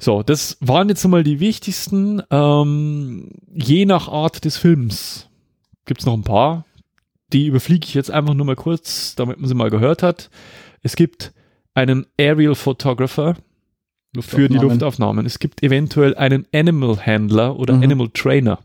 So, 0.03 0.23
das 0.25 0.57
waren 0.61 0.89
jetzt 0.89 1.05
nochmal 1.05 1.23
die 1.23 1.39
wichtigsten. 1.39 2.23
Ähm, 2.31 3.31
je 3.55 3.85
nach 3.87 4.09
Art 4.09 4.45
des 4.45 4.57
Films 4.57 5.29
gibt 5.85 6.01
es 6.01 6.07
noch 6.07 6.15
ein 6.15 6.25
paar. 6.25 6.65
Die 7.33 7.47
überfliege 7.47 7.87
ich 7.87 7.95
jetzt 7.95 8.11
einfach 8.11 8.35
nur 8.35 8.45
mal 8.45 8.57
kurz, 8.57 9.15
damit 9.15 9.39
man 9.39 9.47
sie 9.49 9.55
mal 9.55 9.71
gehört 9.71 10.03
hat. 10.03 10.29
Es 10.83 10.97
gibt 10.97 11.33
einen 11.75 12.07
Aerial 12.19 12.57
Photographer 12.57 13.37
für 14.19 14.49
die 14.49 14.55
Luftaufnahmen. 14.55 14.71
Luftaufnahmen. 14.71 15.27
Es 15.27 15.39
gibt 15.39 15.63
eventuell 15.63 16.17
einen 16.17 16.47
Animal 16.53 16.99
Handler 17.07 17.57
oder 17.59 17.75
Mhm. 17.75 17.83
Animal 17.85 18.09
Trainer, 18.13 18.59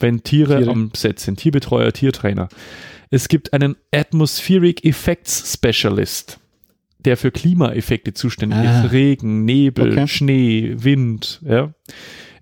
wenn 0.00 0.22
Tiere, 0.24 0.56
Tiere. 0.56 0.70
am 0.70 0.90
Set 0.96 1.20
sind. 1.20 1.36
Tierbetreuer, 1.38 1.92
Tiertrainer. 1.92 2.48
Es 3.10 3.28
gibt 3.28 3.52
einen 3.52 3.76
Atmospheric 3.94 4.84
Effects 4.86 5.52
Specialist, 5.52 6.40
der 7.06 7.16
für 7.16 7.30
Klimaeffekte 7.30 8.14
zuständig 8.14 8.58
Ah. 8.58 8.84
ist. 8.84 8.92
Regen, 8.92 9.44
Nebel, 9.44 9.92
Okay. 9.92 10.08
Schnee, 10.08 10.74
Wind. 10.78 11.40
Ja. 11.44 11.72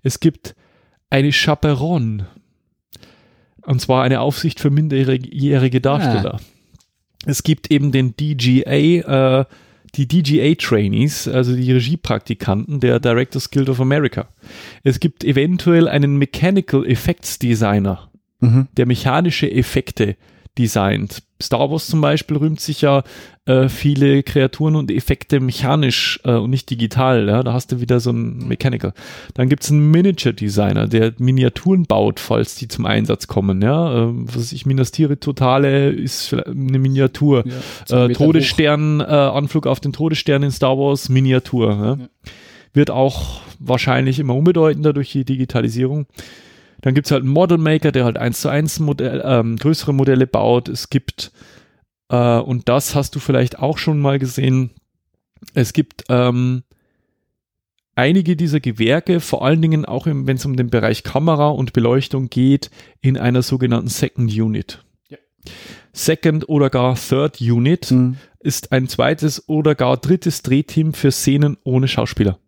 Es 0.03 0.19
gibt 0.19 0.55
eine 1.09 1.31
Chaperon. 1.31 2.23
Und 3.63 3.79
zwar 3.81 4.03
eine 4.03 4.21
Aufsicht 4.21 4.59
für 4.59 4.69
minderjährige 4.69 5.81
Darsteller. 5.81 6.39
Es 7.25 7.43
gibt 7.43 7.69
eben 7.71 7.91
den 7.91 8.15
DGA, 8.17 9.41
äh, 9.41 9.45
die 9.95 10.07
DGA-Trainees, 10.07 11.27
also 11.27 11.55
die 11.55 11.71
Regiepraktikanten 11.71 12.79
der 12.79 12.99
Directors 12.99 13.51
Guild 13.51 13.69
of 13.69 13.79
America. 13.81 14.29
Es 14.83 14.99
gibt 14.99 15.23
eventuell 15.23 15.87
einen 15.87 16.17
Mechanical 16.17 16.85
Effects 16.87 17.37
Designer, 17.39 18.09
Mhm. 18.39 18.67
der 18.77 18.85
mechanische 18.87 19.51
Effekte 19.51 20.15
designt. 20.57 21.23
Star 21.41 21.71
Wars 21.71 21.87
zum 21.87 22.01
Beispiel 22.01 22.37
rühmt 22.37 22.59
sich 22.59 22.81
ja 22.81 23.03
äh, 23.45 23.67
viele 23.67 24.21
Kreaturen 24.21 24.75
und 24.75 24.91
Effekte 24.91 25.39
mechanisch 25.39 26.19
äh, 26.23 26.33
und 26.33 26.49
nicht 26.51 26.69
digital. 26.69 27.27
Ja? 27.27 27.41
Da 27.41 27.53
hast 27.53 27.71
du 27.71 27.79
wieder 27.81 27.99
so 27.99 28.11
einen 28.11 28.47
Mechanical. 28.47 28.93
Dann 29.33 29.49
gibt 29.49 29.63
es 29.63 29.71
einen 29.71 29.89
Miniature 29.89 30.35
Designer, 30.35 30.87
der 30.87 31.13
Miniaturen 31.17 31.83
baut, 31.83 32.19
falls 32.19 32.55
die 32.55 32.67
zum 32.67 32.85
Einsatz 32.85 33.27
kommen. 33.27 33.61
Ja? 33.61 34.03
Ähm, 34.03 34.27
was 34.33 34.51
ich, 34.51 34.65
Minas 34.65 34.91
Tirith 34.91 35.21
Totale 35.21 35.89
ist 35.89 36.27
vielleicht 36.27 36.47
eine 36.47 36.79
Miniatur. 36.79 37.43
Ja, 37.89 38.05
Äh, 38.05 38.13
Todesstern, 38.13 38.99
äh, 38.99 39.03
Anflug 39.03 39.67
auf 39.67 39.79
den 39.79 39.93
Todesstern 39.93 40.43
in 40.43 40.51
Star 40.51 40.77
Wars, 40.77 41.09
Miniatur. 41.09 41.97
Ja. 41.99 42.31
Wird 42.73 42.91
auch 42.91 43.41
wahrscheinlich 43.59 44.19
immer 44.19 44.35
unbedeutender 44.35 44.93
durch 44.93 45.11
die 45.11 45.25
Digitalisierung. 45.25 46.05
Dann 46.81 46.93
gibt 46.93 47.07
es 47.07 47.11
halt 47.11 47.23
einen 47.23 47.31
Model 47.33 47.57
Maker, 47.57 47.91
der 47.91 48.05
halt 48.05 48.17
eins 48.17 48.41
zu 48.41 48.49
eins 48.49 48.79
Modell, 48.79 49.21
ähm, 49.23 49.57
größere 49.57 49.93
Modelle 49.93 50.27
baut. 50.27 50.67
Es 50.67 50.89
gibt, 50.89 51.31
äh, 52.09 52.39
und 52.39 52.67
das 52.69 52.95
hast 52.95 53.15
du 53.15 53.19
vielleicht 53.19 53.59
auch 53.59 53.77
schon 53.77 53.99
mal 53.99 54.19
gesehen, 54.19 54.71
es 55.53 55.73
gibt 55.73 56.03
ähm, 56.09 56.63
einige 57.95 58.35
dieser 58.35 58.59
Gewerke, 58.59 59.19
vor 59.19 59.43
allen 59.45 59.61
Dingen 59.61 59.85
auch 59.85 60.05
wenn 60.07 60.27
es 60.27 60.45
um 60.45 60.55
den 60.55 60.69
Bereich 60.69 61.03
Kamera 61.03 61.49
und 61.49 61.73
Beleuchtung 61.73 62.29
geht, 62.29 62.69
in 63.01 63.17
einer 63.17 63.41
sogenannten 63.41 63.89
Second 63.89 64.31
Unit. 64.31 64.83
Ja. 65.09 65.17
Second 65.93 66.47
oder 66.49 66.69
gar 66.69 66.95
Third 66.95 67.41
Unit 67.41 67.91
Mhm. 67.91 68.17
ist 68.39 68.71
ein 68.71 68.87
zweites 68.87 69.47
oder 69.49 69.75
gar 69.75 69.97
drittes 69.97 70.41
Drehteam 70.41 70.93
für 70.93 71.11
Szenen 71.11 71.57
ohne 71.63 71.87
Schauspieler. 71.87 72.39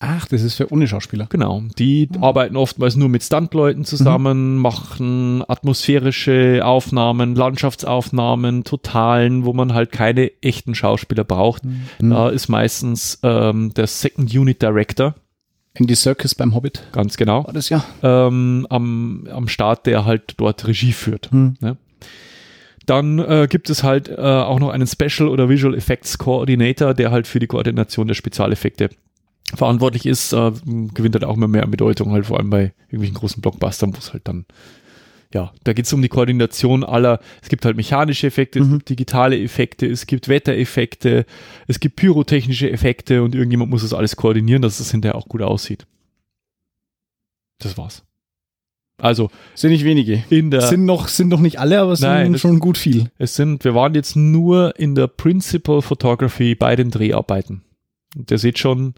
Ach, 0.00 0.26
das 0.26 0.42
ist 0.42 0.54
für 0.56 0.70
ohne 0.70 0.86
Schauspieler. 0.86 1.26
Genau. 1.30 1.62
Die 1.78 2.08
Mhm. 2.14 2.22
arbeiten 2.22 2.56
oftmals 2.56 2.96
nur 2.96 3.08
mit 3.08 3.22
Stuntleuten 3.22 3.84
zusammen, 3.84 4.58
machen 4.58 5.42
atmosphärische 5.48 6.60
Aufnahmen, 6.64 7.34
Landschaftsaufnahmen, 7.34 8.64
Totalen, 8.64 9.44
wo 9.44 9.52
man 9.54 9.72
halt 9.72 9.92
keine 9.92 10.30
echten 10.42 10.74
Schauspieler 10.74 11.24
braucht. 11.24 11.64
Mhm. 11.64 12.10
Da 12.10 12.28
ist 12.28 12.48
meistens 12.48 13.18
ähm, 13.22 13.72
der 13.74 13.86
Second 13.86 14.34
Unit 14.34 14.60
Director, 14.60 15.14
Andy 15.74 15.94
Circus 15.96 16.34
beim 16.34 16.54
Hobbit 16.54 16.82
ganz 16.92 17.16
genau, 17.16 17.46
war 17.46 17.54
das 17.54 17.68
ja. 17.68 17.84
ähm, 18.02 18.66
am, 18.70 19.26
am 19.30 19.48
Start, 19.48 19.86
der 19.86 20.04
halt 20.04 20.34
dort 20.36 20.66
Regie 20.66 20.92
führt. 20.92 21.32
Mhm. 21.32 21.56
Dann 22.86 23.18
äh, 23.18 23.46
gibt 23.48 23.70
es 23.70 23.82
halt 23.82 24.08
äh, 24.10 24.16
auch 24.20 24.60
noch 24.60 24.68
einen 24.68 24.86
Special 24.86 25.28
oder 25.28 25.48
Visual 25.48 25.74
Effects 25.74 26.18
Coordinator, 26.18 26.92
der 26.92 27.10
halt 27.10 27.26
für 27.26 27.40
die 27.40 27.46
Koordination 27.46 28.06
der 28.06 28.14
Spezialeffekte 28.14 28.90
verantwortlich 29.56 30.06
ist, 30.06 30.32
äh, 30.32 30.52
gewinnt 30.94 31.14
halt 31.14 31.24
auch 31.24 31.36
immer 31.36 31.48
mehr 31.48 31.66
Bedeutung, 31.66 32.12
halt 32.12 32.26
vor 32.26 32.38
allem 32.38 32.50
bei 32.50 32.72
irgendwelchen 32.86 33.14
großen 33.16 33.40
Blockbustern, 33.42 33.94
wo 33.94 33.98
es 33.98 34.12
halt 34.12 34.26
dann, 34.28 34.44
ja, 35.32 35.52
da 35.64 35.72
geht 35.72 35.86
es 35.86 35.92
um 35.92 36.00
die 36.02 36.08
Koordination 36.08 36.84
aller, 36.84 37.20
es 37.42 37.48
gibt 37.48 37.64
halt 37.64 37.76
mechanische 37.76 38.26
Effekte, 38.28 38.60
es 38.60 38.66
Mhm. 38.66 38.72
gibt 38.74 38.88
digitale 38.90 39.40
Effekte, 39.40 39.86
es 39.86 40.06
gibt 40.06 40.28
Wettereffekte, 40.28 41.26
es 41.66 41.80
gibt 41.80 41.96
pyrotechnische 41.96 42.70
Effekte 42.70 43.22
und 43.22 43.34
irgendjemand 43.34 43.70
muss 43.70 43.82
das 43.82 43.92
alles 43.94 44.16
koordinieren, 44.16 44.62
dass 44.62 44.80
es 44.80 44.90
hinterher 44.90 45.16
auch 45.16 45.26
gut 45.28 45.42
aussieht. 45.42 45.86
Das 47.58 47.76
war's. 47.78 48.02
Also 48.96 49.28
Sind 49.56 49.70
nicht 49.72 49.84
wenige. 49.84 50.22
in 50.30 50.52
der 50.52 50.60
Sind 50.62 50.84
noch, 50.84 51.08
sind 51.08 51.28
noch 51.28 51.40
nicht 51.40 51.58
alle, 51.58 51.80
aber 51.80 51.92
es 51.92 52.00
Nein, 52.00 52.26
sind 52.26 52.32
das- 52.34 52.40
schon 52.42 52.60
gut 52.60 52.78
viel. 52.78 53.10
Es 53.18 53.34
sind, 53.34 53.64
wir 53.64 53.74
waren 53.74 53.94
jetzt 53.94 54.14
nur 54.14 54.78
in 54.78 54.94
der 54.94 55.08
Principal 55.08 55.82
Photography 55.82 56.54
bei 56.54 56.76
den 56.76 56.90
Dreharbeiten. 56.90 57.62
Und 58.16 58.30
ihr 58.30 58.38
seht 58.38 58.58
schon, 58.60 58.94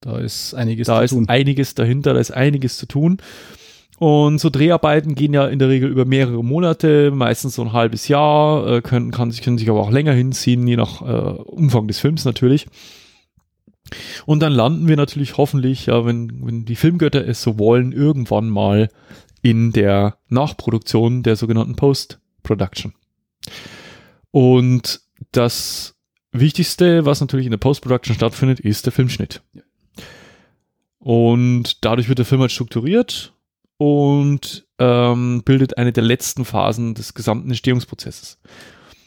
Da 0.00 0.18
ist 0.18 0.54
einiges 0.54 0.86
da 0.86 0.98
zu 0.98 1.04
ist 1.04 1.10
tun. 1.10 1.28
einiges 1.28 1.74
dahinter, 1.74 2.14
da 2.14 2.20
ist 2.20 2.30
einiges 2.30 2.78
zu 2.78 2.86
tun. 2.86 3.18
Und 3.98 4.38
so 4.38 4.48
Dreharbeiten 4.48 5.16
gehen 5.16 5.34
ja 5.34 5.48
in 5.48 5.58
der 5.58 5.68
Regel 5.68 5.90
über 5.90 6.04
mehrere 6.04 6.44
Monate, 6.44 7.10
meistens 7.10 7.56
so 7.56 7.62
ein 7.62 7.72
halbes 7.72 8.06
Jahr, 8.06 8.66
äh, 8.66 8.80
können, 8.80 9.10
kann 9.10 9.32
sich, 9.32 9.42
können 9.42 9.58
sich 9.58 9.68
aber 9.68 9.80
auch 9.80 9.90
länger 9.90 10.12
hinziehen, 10.12 10.66
je 10.68 10.76
nach 10.76 11.02
äh, 11.02 11.42
Umfang 11.42 11.88
des 11.88 11.98
Films 11.98 12.24
natürlich. 12.24 12.66
Und 14.24 14.40
dann 14.40 14.52
landen 14.52 14.86
wir 14.86 14.96
natürlich 14.96 15.36
hoffentlich, 15.36 15.86
ja, 15.86 16.04
wenn, 16.04 16.46
wenn 16.46 16.64
die 16.64 16.76
Filmgötter 16.76 17.26
es 17.26 17.42
so 17.42 17.58
wollen, 17.58 17.90
irgendwann 17.90 18.48
mal 18.48 18.88
in 19.42 19.72
der 19.72 20.18
Nachproduktion 20.28 21.24
der 21.24 21.34
sogenannten 21.34 21.74
Post-Production. 21.74 22.94
Und 24.30 25.00
das 25.32 25.96
Wichtigste, 26.32 27.04
was 27.04 27.20
natürlich 27.20 27.46
in 27.46 27.52
der 27.52 27.58
Post-Production 27.58 28.14
stattfindet, 28.14 28.60
ist 28.60 28.86
der 28.86 28.92
Filmschnitt. 28.92 29.42
Und 30.98 31.84
dadurch 31.84 32.08
wird 32.08 32.18
der 32.18 32.26
Film 32.26 32.40
halt 32.40 32.52
strukturiert 32.52 33.32
und 33.76 34.66
ähm, 34.78 35.42
bildet 35.44 35.78
eine 35.78 35.92
der 35.92 36.02
letzten 36.02 36.44
Phasen 36.44 36.94
des 36.94 37.14
gesamten 37.14 37.48
Entstehungsprozesses. 37.48 38.38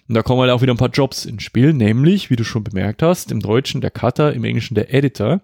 Und 0.08 0.16
da 0.16 0.24
kommen 0.24 0.42
halt 0.42 0.52
auch 0.52 0.62
wieder 0.62 0.74
ein 0.74 0.78
paar 0.78 0.90
Jobs 0.90 1.26
ins 1.26 1.44
Spiel, 1.44 1.74
nämlich, 1.74 2.30
wie 2.30 2.36
du 2.36 2.44
schon 2.44 2.64
bemerkt 2.64 3.02
hast, 3.04 3.32
im 3.32 3.40
Deutschen 3.40 3.82
der 3.82 3.92
Cutter, 3.92 4.34
im 4.34 4.44
Englischen 4.44 4.76
der 4.76 4.94
Editor. 4.94 5.42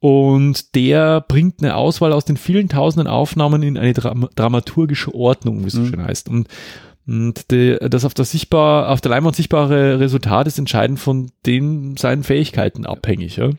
Und 0.00 0.74
der 0.74 1.20
bringt 1.22 1.62
eine 1.62 1.76
Auswahl 1.76 2.12
aus 2.12 2.24
den 2.24 2.36
vielen 2.36 2.68
tausenden 2.68 3.08
Aufnahmen 3.08 3.62
in 3.62 3.78
eine 3.78 3.94
Dram 3.94 4.28
dramaturgische 4.36 5.14
Ordnung, 5.14 5.62
wie 5.62 5.68
es 5.68 5.72
so 5.74 5.80
Mhm. 5.80 5.88
schön 5.88 6.04
heißt. 6.04 6.28
Und, 6.28 6.48
und 7.06 7.50
die, 7.50 7.76
das 7.80 8.04
auf, 8.04 8.14
das 8.14 8.30
sichtbar, 8.30 8.90
auf 8.90 9.00
der 9.00 9.10
Leinwand 9.10 9.36
sichtbare 9.36 10.00
Resultat 10.00 10.46
ist 10.46 10.58
entscheidend 10.58 11.00
von 11.00 11.30
den 11.46 11.96
seinen 11.96 12.22
Fähigkeiten 12.22 12.86
abhängig. 12.86 13.36
Ja? 13.36 13.50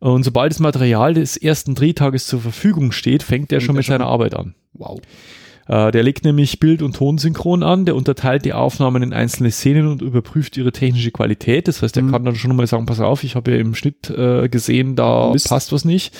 Und 0.00 0.24
sobald 0.24 0.50
das 0.52 0.58
Material 0.60 1.14
des 1.14 1.36
ersten 1.36 1.74
Drehtages 1.74 2.26
zur 2.26 2.40
Verfügung 2.40 2.90
steht, 2.92 3.22
fängt 3.22 3.52
er 3.52 3.60
schon 3.60 3.76
mit 3.76 3.84
seiner 3.84 4.06
Arbeit 4.06 4.34
an. 4.34 4.54
Wow. 4.72 4.98
Äh, 5.68 5.90
der 5.92 6.02
legt 6.02 6.24
nämlich 6.24 6.58
Bild- 6.58 6.82
und 6.82 6.96
Tonsynchron 6.96 7.62
an, 7.62 7.84
der 7.84 7.94
unterteilt 7.94 8.44
die 8.46 8.54
Aufnahmen 8.54 9.02
in 9.02 9.12
einzelne 9.12 9.50
Szenen 9.50 9.86
und 9.86 10.00
überprüft 10.02 10.56
ihre 10.56 10.72
technische 10.72 11.10
Qualität. 11.12 11.68
Das 11.68 11.82
heißt, 11.82 11.96
er 11.98 12.02
Mhm. 12.02 12.10
kann 12.12 12.24
dann 12.24 12.34
schon 12.34 12.56
mal 12.56 12.66
sagen, 12.66 12.86
pass 12.86 12.98
auf, 12.98 13.22
ich 13.24 13.36
habe 13.36 13.52
ja 13.52 13.58
im 13.58 13.74
Schnitt 13.74 14.10
äh, 14.10 14.48
gesehen, 14.48 14.96
da 14.96 15.30
Mist. 15.32 15.48
passt 15.48 15.70
was 15.70 15.84
nicht. 15.84 16.14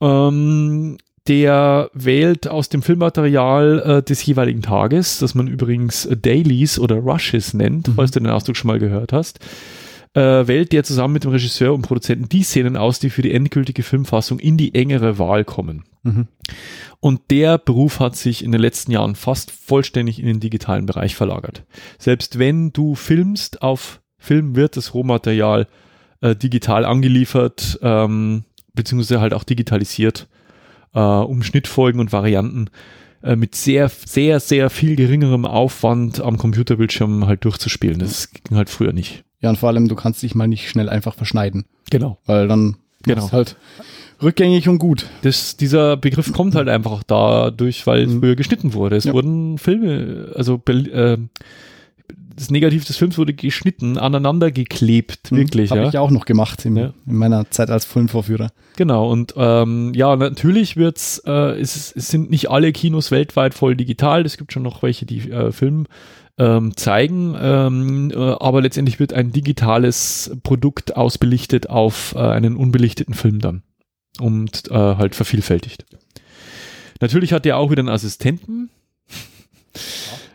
Ähm, 0.00 0.98
der 1.26 1.90
wählt 1.94 2.48
aus 2.48 2.68
dem 2.68 2.82
Filmmaterial 2.82 3.82
äh, 3.98 4.02
des 4.02 4.24
jeweiligen 4.26 4.60
Tages, 4.60 5.20
das 5.20 5.34
man 5.34 5.46
übrigens 5.48 6.06
Dailies 6.20 6.78
oder 6.78 6.96
Rushes 6.96 7.54
nennt, 7.54 7.88
Mhm. 7.88 7.92
falls 7.94 8.10
du 8.10 8.20
den 8.20 8.28
Ausdruck 8.30 8.56
schon 8.56 8.68
mal 8.68 8.78
gehört 8.78 9.12
hast, 9.14 9.38
äh, 10.14 10.46
wählt 10.46 10.72
der 10.72 10.84
zusammen 10.84 11.14
mit 11.14 11.24
dem 11.24 11.32
Regisseur 11.32 11.74
und 11.74 11.82
Produzenten 11.82 12.28
die 12.28 12.42
Szenen 12.42 12.76
aus, 12.76 13.00
die 13.00 13.10
für 13.10 13.22
die 13.22 13.32
endgültige 13.32 13.82
Filmfassung 13.82 14.38
in 14.38 14.56
die 14.56 14.74
engere 14.74 15.18
Wahl 15.18 15.44
kommen. 15.44 15.84
Mhm. 16.04 16.28
Und 17.00 17.20
der 17.30 17.58
Beruf 17.58 18.00
hat 18.00 18.16
sich 18.16 18.44
in 18.44 18.52
den 18.52 18.60
letzten 18.60 18.92
Jahren 18.92 19.16
fast 19.16 19.50
vollständig 19.50 20.20
in 20.20 20.26
den 20.26 20.40
digitalen 20.40 20.86
Bereich 20.86 21.16
verlagert. 21.16 21.64
Selbst 21.98 22.38
wenn 22.38 22.72
du 22.72 22.94
filmst, 22.94 23.62
auf 23.62 24.00
Film 24.16 24.56
wird 24.56 24.76
das 24.76 24.94
Rohmaterial 24.94 25.66
äh, 26.20 26.34
digital 26.34 26.84
angeliefert, 26.84 27.78
ähm, 27.82 28.44
beziehungsweise 28.72 29.20
halt 29.20 29.34
auch 29.34 29.44
digitalisiert, 29.44 30.28
äh, 30.94 31.00
um 31.00 31.42
Schnittfolgen 31.42 32.00
und 32.00 32.12
Varianten 32.12 32.70
äh, 33.22 33.36
mit 33.36 33.54
sehr, 33.54 33.88
sehr, 33.88 34.40
sehr 34.40 34.70
viel 34.70 34.96
geringerem 34.96 35.44
Aufwand 35.44 36.20
am 36.20 36.38
Computerbildschirm 36.38 37.26
halt 37.26 37.44
durchzuspielen. 37.44 37.98
Das 37.98 38.30
ging 38.30 38.56
halt 38.56 38.70
früher 38.70 38.92
nicht. 38.92 39.24
Ja, 39.40 39.50
und 39.50 39.56
vor 39.58 39.68
allem, 39.68 39.88
du 39.88 39.94
kannst 39.94 40.22
dich 40.22 40.34
mal 40.34 40.48
nicht 40.48 40.68
schnell 40.70 40.88
einfach 40.88 41.14
verschneiden, 41.14 41.64
Genau. 41.90 42.18
weil 42.26 42.48
dann 42.48 42.76
Genau. 43.02 43.30
halt 43.32 43.56
rückgängig 44.22 44.68
und 44.68 44.78
gut. 44.78 45.06
Das, 45.22 45.56
dieser 45.58 45.96
Begriff 45.98 46.32
kommt 46.32 46.54
halt 46.54 46.68
einfach 46.68 47.02
dadurch, 47.02 47.86
weil 47.86 48.06
Mhm. 48.06 48.20
früher 48.20 48.36
geschnitten 48.36 48.72
wurde. 48.72 48.96
Es 48.96 49.04
Ja. 49.04 49.12
wurden 49.12 49.58
Filme, 49.58 50.32
also 50.34 50.62
äh, 50.66 51.18
das 52.36 52.50
Negativ 52.50 52.84
des 52.84 52.96
Films 52.96 53.16
wurde 53.16 53.32
geschnitten, 53.34 53.96
aneinander 53.98 54.50
geklebt, 54.50 55.30
wirklich. 55.30 55.70
Habe 55.70 55.82
ja. 55.82 55.88
Ich 55.88 55.98
auch 55.98 56.10
noch 56.10 56.24
gemacht 56.24 56.64
in, 56.64 56.76
Ja. 56.76 56.92
in 57.06 57.14
meiner 57.16 57.48
Zeit 57.50 57.70
als 57.70 57.84
Filmvorführer. 57.84 58.50
Genau, 58.76 59.08
und 59.10 59.34
ähm, 59.36 59.92
ja, 59.94 60.16
natürlich 60.16 60.76
wird's, 60.76 61.18
äh, 61.26 61.60
es, 61.60 61.92
es 61.94 62.08
sind 62.08 62.30
nicht 62.30 62.50
alle 62.50 62.72
Kinos 62.72 63.10
weltweit 63.12 63.54
voll 63.54 63.76
digital, 63.76 64.24
es 64.26 64.36
gibt 64.36 64.52
schon 64.52 64.64
noch 64.64 64.82
welche, 64.82 65.06
die 65.06 65.30
äh, 65.30 65.52
Film 65.52 65.86
ähm, 66.38 66.76
zeigen, 66.76 67.36
ähm, 67.40 68.10
äh, 68.10 68.16
aber 68.16 68.60
letztendlich 68.60 68.98
wird 68.98 69.12
ein 69.12 69.32
digitales 69.32 70.36
Produkt 70.42 70.96
ausbelichtet 70.96 71.70
auf 71.70 72.14
äh, 72.16 72.18
einen 72.18 72.56
unbelichteten 72.56 73.14
Film 73.14 73.38
dann 73.40 73.62
und 74.20 74.70
äh, 74.70 74.74
halt 74.74 75.14
vervielfältigt. 75.14 75.84
Natürlich 77.00 77.32
hat 77.32 77.46
er 77.46 77.58
auch 77.58 77.70
wieder 77.70 77.80
einen 77.80 77.88
Assistenten, 77.88 78.70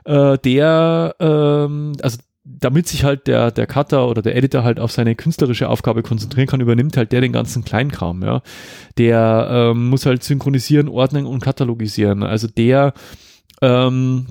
äh, 0.05 0.38
der, 0.38 1.15
ähm, 1.19 1.93
also 2.01 2.17
damit 2.43 2.88
sich 2.88 3.03
halt 3.03 3.27
der, 3.27 3.51
der 3.51 3.67
Cutter 3.67 4.07
oder 4.07 4.21
der 4.21 4.35
Editor 4.35 4.63
halt 4.63 4.80
auf 4.80 4.91
seine 4.91 5.15
künstlerische 5.15 5.69
Aufgabe 5.69 6.01
konzentrieren 6.01 6.47
kann, 6.47 6.61
übernimmt 6.61 6.97
halt 6.97 7.11
der 7.11 7.21
den 7.21 7.31
ganzen 7.31 7.63
Kleinkram, 7.63 8.23
ja. 8.23 8.41
Der 8.97 9.47
ähm, 9.51 9.89
muss 9.89 10.05
halt 10.05 10.23
synchronisieren, 10.23 10.88
ordnen 10.88 11.26
und 11.26 11.41
katalogisieren. 11.41 12.23
Also 12.23 12.47
der 12.47 12.93
ähm, 13.61 14.27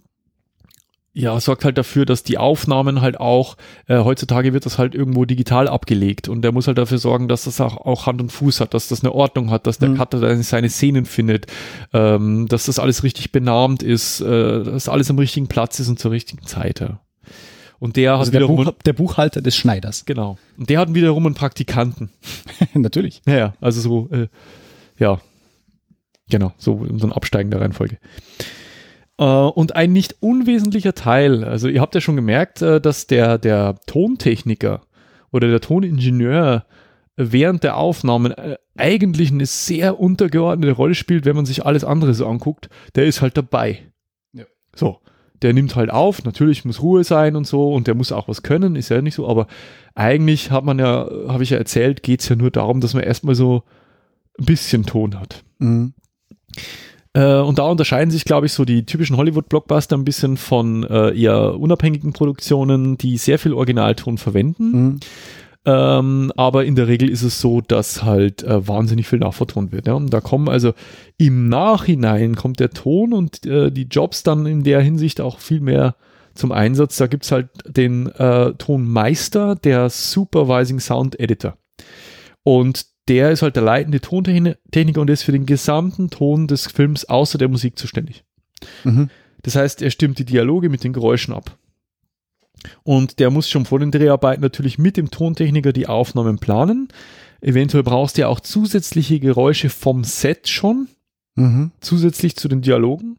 ja, 1.21 1.41
sorgt 1.41 1.65
halt 1.65 1.77
dafür, 1.77 2.07
dass 2.07 2.23
die 2.23 2.39
Aufnahmen 2.39 3.01
halt 3.01 3.19
auch, 3.19 3.57
äh, 3.89 3.99
heutzutage 3.99 4.53
wird 4.53 4.67
das 4.67 4.79
halt 4.79 4.95
irgendwo 4.95 5.25
digital 5.25 5.67
abgelegt 5.67 6.29
und 6.29 6.43
der 6.43 6.53
muss 6.53 6.69
halt 6.69 6.79
dafür 6.79 6.99
sorgen, 6.99 7.27
dass 7.27 7.43
das 7.45 7.61
auch, 7.61 7.77
auch 7.79 8.07
Hand 8.07 8.21
und 8.21 8.31
Fuß 8.31 8.61
hat, 8.61 8.73
dass 8.73 8.87
das 8.87 9.03
eine 9.03 9.13
Ordnung 9.13 9.51
hat, 9.51 9.67
dass 9.67 9.79
der 9.79 9.89
Mhm. 9.89 9.97
Cutter 9.97 10.21
dann 10.21 10.41
seine 10.45 10.69
Szenen 10.71 11.07
findet, 11.07 11.47
ähm, 11.93 12.47
dass 12.47 12.67
das 12.67 12.79
alles 12.79 13.03
richtig 13.03 13.33
benahmt 13.33 13.83
ist, 13.83 14.21
äh, 14.21 14.63
dass 14.63 14.89
alles 14.89 15.11
am 15.11 15.19
richtigen 15.19 15.49
Platz 15.49 15.81
ist 15.81 15.89
und 15.89 15.99
zur 15.99 16.13
richtigen 16.13 16.47
Zeit. 16.47 16.79
Ja. 16.81 17.01
Und 17.81 17.97
der 17.97 18.13
hat 18.13 18.21
Also 18.21 18.31
der, 18.33 18.41
wiederum, 18.43 18.65
Buch, 18.65 18.73
der 18.85 18.93
Buchhalter 18.93 19.43
des 19.43 19.57
Schneiders. 19.57 20.05
genau, 20.05 20.39
und 20.57 20.71
der 20.71 20.79
hat 20.79 20.95
wiederum 20.95 21.27
einen 21.27 21.35
Praktikanten. 21.35 22.11
Natürlich. 22.75 23.23
Naja, 23.27 23.55
also 23.61 23.81
so, 23.81 24.09
äh, 24.13 24.29
ja, 24.99 25.21
genau, 26.31 26.53
so 26.59 26.85
in 26.85 27.01
so 27.01 27.09
ein 27.09 27.13
Absteigen 27.13 27.51
der 27.51 27.61
Reihenfolge. 27.61 27.99
Äh, 29.19 29.25
und 29.25 29.77
ein 29.77 29.93
nicht 29.93 30.17
unwesentlicher 30.21 30.95
Teil, 30.95 31.45
also 31.45 31.69
ihr 31.69 31.81
habt 31.81 31.95
ja 31.95 32.01
schon 32.01 32.17
gemerkt, 32.17 32.63
äh, 32.63 32.81
dass 32.81 33.07
der, 33.07 33.39
der 33.39 33.77
Tontechniker 33.87 34.83
oder 35.31 35.49
der 35.49 35.61
Toningenieur 35.61 36.65
während 37.17 37.65
der 37.65 37.77
Aufnahmen 37.77 38.33
äh, 38.33 38.57
eigentlich 38.77 39.33
eine 39.33 39.47
sehr 39.47 39.99
untergeordnete 39.99 40.73
Rolle 40.73 40.95
spielt, 40.95 41.25
wenn 41.25 41.37
man 41.37 41.47
sich 41.47 41.67
alles 41.67 41.85
andere 41.85 42.15
so 42.15 42.27
anguckt. 42.27 42.71
Der 42.95 43.07
ist 43.07 43.21
halt 43.21 43.37
dabei. 43.37 43.83
Ja. 44.33 44.45
So. 44.75 45.01
Der 45.43 45.53
nimmt 45.53 45.77
halt 45.77 45.91
auf, 45.91 46.25
natürlich 46.25 46.65
muss 46.65 46.83
Ruhe 46.83 47.05
sein 47.05 47.37
und 47.37 47.47
so 47.47 47.73
und 47.73 47.87
der 47.87 47.95
muss 47.95 48.11
auch 48.11 48.27
was 48.27 48.43
können, 48.43 48.75
ist 48.75 48.89
ja 48.89 49.01
nicht 49.01 49.15
so, 49.15 49.29
aber 49.29 49.47
eigentlich 49.95 50.51
hat 50.51 50.65
man 50.65 50.81
ja, 50.81 51.09
habe 51.29 51.45
ich 51.45 51.51
ja 51.51 51.59
erzählt, 51.59 52.03
geht 52.03 52.23
es 52.23 52.29
ja 52.29 52.35
nur 52.35 52.51
darum, 52.51 52.81
dass 52.81 52.95
man 52.95 53.05
erstmal 53.05 53.37
so 53.37 53.63
ein 54.37 54.47
bisschen 54.47 54.85
Ton 54.85 55.19
hat. 55.21 55.45
Mhm. 55.59 55.95
Äh, 57.19 57.41
und 57.41 57.59
da 57.59 57.65
unterscheiden 57.65 58.13
sich, 58.13 58.25
glaube 58.25 58.47
ich, 58.47 58.53
so 58.53 58.65
die 58.65 58.87
typischen 58.87 59.17
Hollywood-Blockbuster 59.17 59.97
ein 59.97 60.05
bisschen 60.05 60.37
von 60.37 60.85
äh, 60.85 61.11
eher 61.19 61.59
unabhängigen 61.59 62.13
Produktionen, 62.13 62.97
die 62.97 63.17
sehr 63.17 63.41
viel 63.41 63.55
Originalton 63.55 64.19
verwenden. 64.19 64.71
Mhm. 64.71 65.01
Ähm, 65.65 66.33
aber 66.37 66.65
in 66.65 66.77
der 66.77 66.87
Regel 66.87 67.11
ist 67.11 67.25
es 67.25 67.41
so, 67.41 67.61
dass 67.61 68.05
halt 68.05 68.45
äh, 68.45 68.67
wahnsinnig 68.69 69.09
viel 69.09 69.19
nachvertont 69.19 69.73
wird. 69.73 69.89
Ja? 69.89 69.95
Und 69.95 70.15
da 70.15 70.21
kommen 70.21 70.49
also 70.49 70.75
im 71.17 71.49
Nachhinein 71.49 72.37
kommt 72.37 72.61
der 72.61 72.71
Ton 72.71 73.13
und 73.13 73.45
äh, 73.45 73.73
die 73.73 73.89
Jobs 73.91 74.23
dann 74.23 74.47
in 74.47 74.63
der 74.63 74.81
Hinsicht 74.81 75.21
auch 75.21 75.41
viel 75.41 75.61
mehr 75.61 75.97
zum 76.35 76.53
Einsatz. 76.53 76.99
Da 76.99 77.09
gibt's 77.09 77.33
halt 77.33 77.49
den 77.67 78.07
äh, 78.07 78.55
Tonmeister, 78.55 79.57
der 79.57 79.91
Supervising 79.91 80.79
Sound 80.79 81.19
Editor. 81.19 81.59
Und 82.45 82.87
der 83.09 83.31
ist 83.33 83.43
halt 83.43 83.57
der 83.57 83.63
leitende 83.63 84.01
Tontechniker 84.01 85.01
und 85.01 85.11
ist 85.11 85.23
für 85.23 85.33
den 85.33 85.47
gesamten 85.47 86.11
Ton 86.11 86.47
des 86.47 86.67
Films 86.67 87.05
außer 87.07 87.39
der 87.39 87.49
Musik 87.49 87.79
zuständig. 87.79 88.25
Mhm. 88.85 89.11
Das 89.43 89.57
heißt, 89.57 89.83
er 89.83 89.91
stimmt 89.91 90.19
die 90.19 90.25
Dialoge 90.25 90.69
mit 90.69 90.85
den 90.85 90.93
Geräuschen 90.93 91.33
ab. 91.35 91.57
Und 92.83 93.21
der 93.21 93.31
muss 93.31 93.49
schon 93.49 93.65
vor 93.67 93.79
den 93.79 93.93
Dreharbeiten 93.93 94.43
natürlich 94.43 94.79
mit 94.79 94.97
dem 94.97 95.11
Tontechniker 95.11 95.73
die 95.73 95.87
Aufnahmen 95.87 96.39
planen. 96.39 96.89
Eventuell 97.41 97.85
brauchst 97.85 98.17
du 98.17 98.23
ja 98.23 98.29
auch 98.29 98.41
zusätzliche 98.41 99.21
Geräusche 99.21 99.71
vom 99.71 100.05
Set 100.05 100.49
schon, 100.49 100.89
Mhm. 101.37 101.71
zusätzlich 101.81 102.35
zu 102.35 102.49
den 102.49 102.63
Dialogen. 102.63 103.17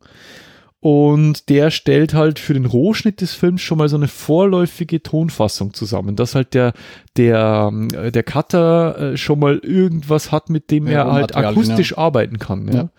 Und 0.81 1.49
der 1.49 1.71
stellt 1.71 2.13
halt 2.13 2.39
für 2.39 2.53
den 2.53 2.65
Rohschnitt 2.65 3.19
des 3.19 3.33
Films 3.33 3.61
schon 3.61 3.77
mal 3.79 3.89
so 3.89 3.97
eine 3.97 4.07
vorläufige 4.07 5.03
Tonfassung 5.03 5.73
zusammen, 5.73 6.15
dass 6.15 6.35
halt 6.35 6.53
der, 6.53 6.71
der, 7.17 7.71
äh, 7.93 8.11
der 8.13 8.23
Cutter 8.23 8.97
äh, 9.13 9.17
schon 9.17 9.39
mal 9.39 9.57
irgendwas 9.57 10.31
hat, 10.31 10.49
mit 10.49 10.71
dem 10.71 10.87
Ja, 10.87 11.03
er 11.03 11.11
halt 11.11 11.35
akustisch 11.35 11.97
arbeiten 11.97 12.39
kann. 12.39 12.67
Ja. 12.69 12.73
Ja. 12.73 12.89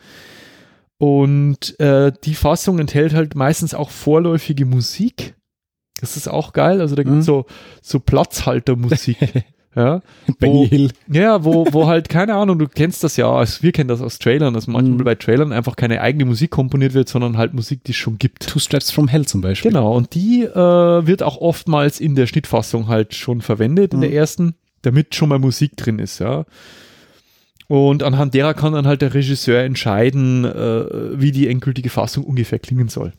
Und 0.99 1.81
äh, 1.81 2.13
die 2.25 2.35
Fassung 2.35 2.79
enthält 2.79 3.15
halt 3.15 3.35
meistens 3.35 3.73
auch 3.73 3.89
vorläufige 3.89 4.67
Musik. 4.67 5.35
Das 6.03 6.19
ist 6.19 6.29
auch 6.29 6.53
geil. 6.53 6.83
Also 6.83 6.95
da 6.95 7.03
gibt 7.03 7.17
es 7.17 7.23
Mhm. 7.23 7.27
so, 7.27 7.47
so 7.81 8.01
Platzhaltermusik. 8.01 9.17
ja. 9.77 10.03
Benny 10.39 10.55
Wo- 10.55 10.67
Hill. 10.67 10.91
Ja, 11.09 11.45
wo, 11.45 11.67
wo 11.71 11.87
halt, 11.87 12.09
keine 12.09 12.35
Ahnung, 12.35 12.59
du 12.59 12.67
kennst 12.69 13.05
das 13.05 13.17
ja, 13.17 13.31
also 13.31 13.63
wir 13.63 13.73
kennen 13.73 13.89
das 13.89 14.01
aus 14.03 14.19
Trailern, 14.19 14.53
dass 14.55 14.67
manchmal 14.67 14.99
Mhm. 14.99 15.05
bei 15.05 15.15
Trailern 15.15 15.53
einfach 15.53 15.77
keine 15.77 16.01
eigene 16.01 16.25
Musik 16.25 16.51
komponiert 16.51 16.95
wird, 16.95 17.09
sondern 17.09 17.37
halt 17.37 17.55
Musik, 17.55 17.85
die 17.85 17.93
es 17.93 17.97
schon 17.97 18.19
gibt. 18.19 18.47
Two 18.49 18.59
Straps 18.59 18.91
from 18.91 19.09
Hell 19.09 19.27
zum 19.27 19.41
Beispiel. 19.41 19.71
Genau, 19.71 19.95
und 19.97 20.15
die 20.15 20.43
äh, 20.45 20.55
wird 21.07 21.23
auch 21.23 21.37
oftmals 21.41 22.01
in 22.01 22.15
der 22.15 22.27
Schnittfassung 22.27 22.89
halt 22.89 23.15
schon 23.15 23.41
verwendet, 23.41 23.93
in 23.93 23.99
Mhm. 23.99 24.03
der 24.03 24.13
ersten, 24.13 24.55
damit 24.83 25.15
schon 25.15 25.29
mal 25.29 25.39
Musik 25.39 25.77
drin 25.77 25.99
ist, 25.99 26.19
ja. 26.19 26.45
Und 27.69 28.03
anhand 28.03 28.35
derer 28.35 28.55
kann 28.55 28.73
dann 28.73 28.87
halt 28.89 29.01
der 29.01 29.15
Regisseur 29.15 29.61
entscheiden, 29.63 30.45
äh, 30.45 31.21
wie 31.21 31.31
die 31.31 31.47
endgültige 31.47 31.89
Fassung 31.91 32.25
ungefähr 32.25 32.59
klingen 32.59 32.89
soll. 32.89 33.13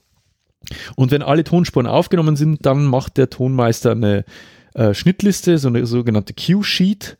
Und 0.96 1.12
wenn 1.12 1.22
alle 1.22 1.44
Tonspuren 1.46 1.88
aufgenommen 1.88 2.36
sind, 2.36 2.66
dann 2.66 2.86
macht 2.86 3.18
der 3.18 3.30
Tonmeister 3.30 3.92
eine 3.92 4.26
äh, 4.74 4.94
Schnittliste, 4.94 5.58
so 5.58 5.68
eine 5.68 5.86
sogenannte 5.86 6.34
Cue-Sheet, 6.34 7.18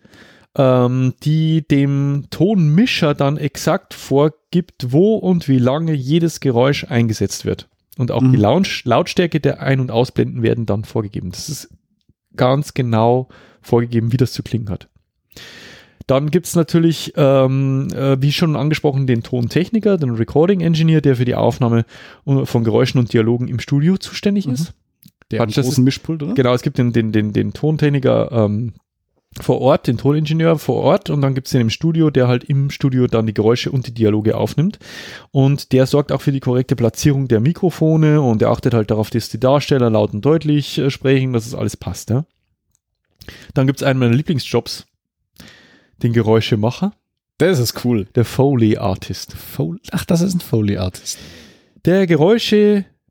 ähm, 0.58 1.14
die 1.24 1.66
dem 1.68 2.26
Tonmischer 2.30 3.14
dann 3.14 3.38
exakt 3.38 3.94
vorgibt, 3.94 4.88
wo 4.92 5.16
und 5.16 5.48
wie 5.48 5.60
lange 5.60 5.94
jedes 5.94 6.40
Geräusch 6.40 6.86
eingesetzt 6.86 7.46
wird. 7.46 7.70
Und 7.98 8.12
auch 8.12 8.22
Mhm. 8.22 8.32
die 8.32 8.38
Launch 8.38 8.84
Lautstärke 8.86 9.40
der 9.40 9.62
Ein- 9.62 9.80
und 9.80 9.92
Ausblenden 9.92 10.44
werden 10.44 10.66
dann 10.66 10.84
vorgegeben. 10.86 11.32
Das 11.32 11.50
ist 11.50 11.70
ganz 12.36 12.74
genau 12.74 13.28
vorgegeben, 13.62 14.12
wie 14.12 14.18
das 14.18 14.32
zu 14.34 14.44
klingen 14.44 14.70
hat. 14.70 14.88
Dann 16.08 16.32
gibt's 16.32 16.56
natürlich, 16.56 17.14
ähm, 17.16 17.88
äh, 17.94 18.22
wie 18.22 18.32
schon 18.32 18.56
angesprochen, 18.56 19.08
den 19.08 19.24
Tontechniker, 19.24 19.98
den 19.98 20.12
Recording 20.16 20.60
Engineer, 20.60 21.00
der 21.00 21.16
für 21.16 21.26
die 21.26 21.36
Aufnahme 21.36 21.86
äh, 22.26 22.46
von 22.46 22.64
Geräuschen 22.64 23.00
und 23.00 23.14
Dialogen 23.14 23.48
im 23.48 23.60
Studio 23.60 23.98
zuständig 23.98 24.48
Mhm. 24.48 24.54
ist. 24.54 24.74
Der 25.32 25.40
Quatsch, 25.40 25.58
das 25.58 25.66
großen 25.66 25.84
Mischpult, 25.84 26.22
oder? 26.24 26.34
Genau, 26.34 26.54
es 26.54 26.62
gibt 26.62 26.78
den, 26.78 26.94
den, 26.94 27.12
den, 27.12 27.34
den 27.34 27.54
Tontechniker 27.54 28.32
ähm, 28.32 28.74
vor 29.40 29.62
Ort, 29.62 29.88
den 29.88 29.98
Toningenieur 29.98 30.60
vor 30.60 30.76
Ort 30.84 31.10
und 31.10 31.22
dann 31.22 31.34
gibt's 31.36 31.52
den 31.52 31.62
im 31.62 31.70
Studio, 31.70 32.10
der 32.10 32.28
halt 32.28 32.44
im 32.44 32.70
Studio 32.70 33.08
dann 33.08 33.28
die 33.28 33.34
Geräusche 33.34 33.72
und 33.72 33.88
die 33.88 33.94
Dialoge 33.94 34.36
aufnimmt. 34.36 34.78
Und 35.32 35.72
der 35.72 35.86
sorgt 35.86 36.12
auch 36.12 36.22
für 36.22 36.34
die 36.34 36.42
korrekte 36.42 36.76
Platzierung 36.76 37.30
der 37.30 37.40
Mikrofone 37.40 38.22
und 38.22 38.42
er 38.42 38.50
achtet 38.50 38.74
halt 38.74 38.92
darauf, 38.92 39.10
dass 39.10 39.30
die 39.30 39.40
Darsteller 39.40 39.90
laut 39.90 40.14
und 40.14 40.26
deutlich 40.26 40.78
äh, 40.78 40.90
sprechen, 40.90 41.32
dass 41.32 41.46
es 41.46 41.56
alles 41.56 41.78
passt. 41.78 42.10
Ja? 42.10 42.26
Dann 43.54 43.68
gibt's 43.68 43.84
einen 43.84 44.00
meiner 44.00 44.16
Lieblingsjobs, 44.16 44.86
den 46.04 46.12
Geräuschemacher, 46.12 46.94
Das 47.38 47.60
ist 47.60 47.86
cool. 47.86 48.08
der 48.16 48.26
Foley 48.26 48.78
Artist. 48.78 49.34
Fol 49.34 49.80
Ach, 49.92 50.04
das 50.04 50.22
ist 50.22 50.36
ein 50.36 50.42
Foley-Artist. 50.42 51.20
Der 51.86 52.06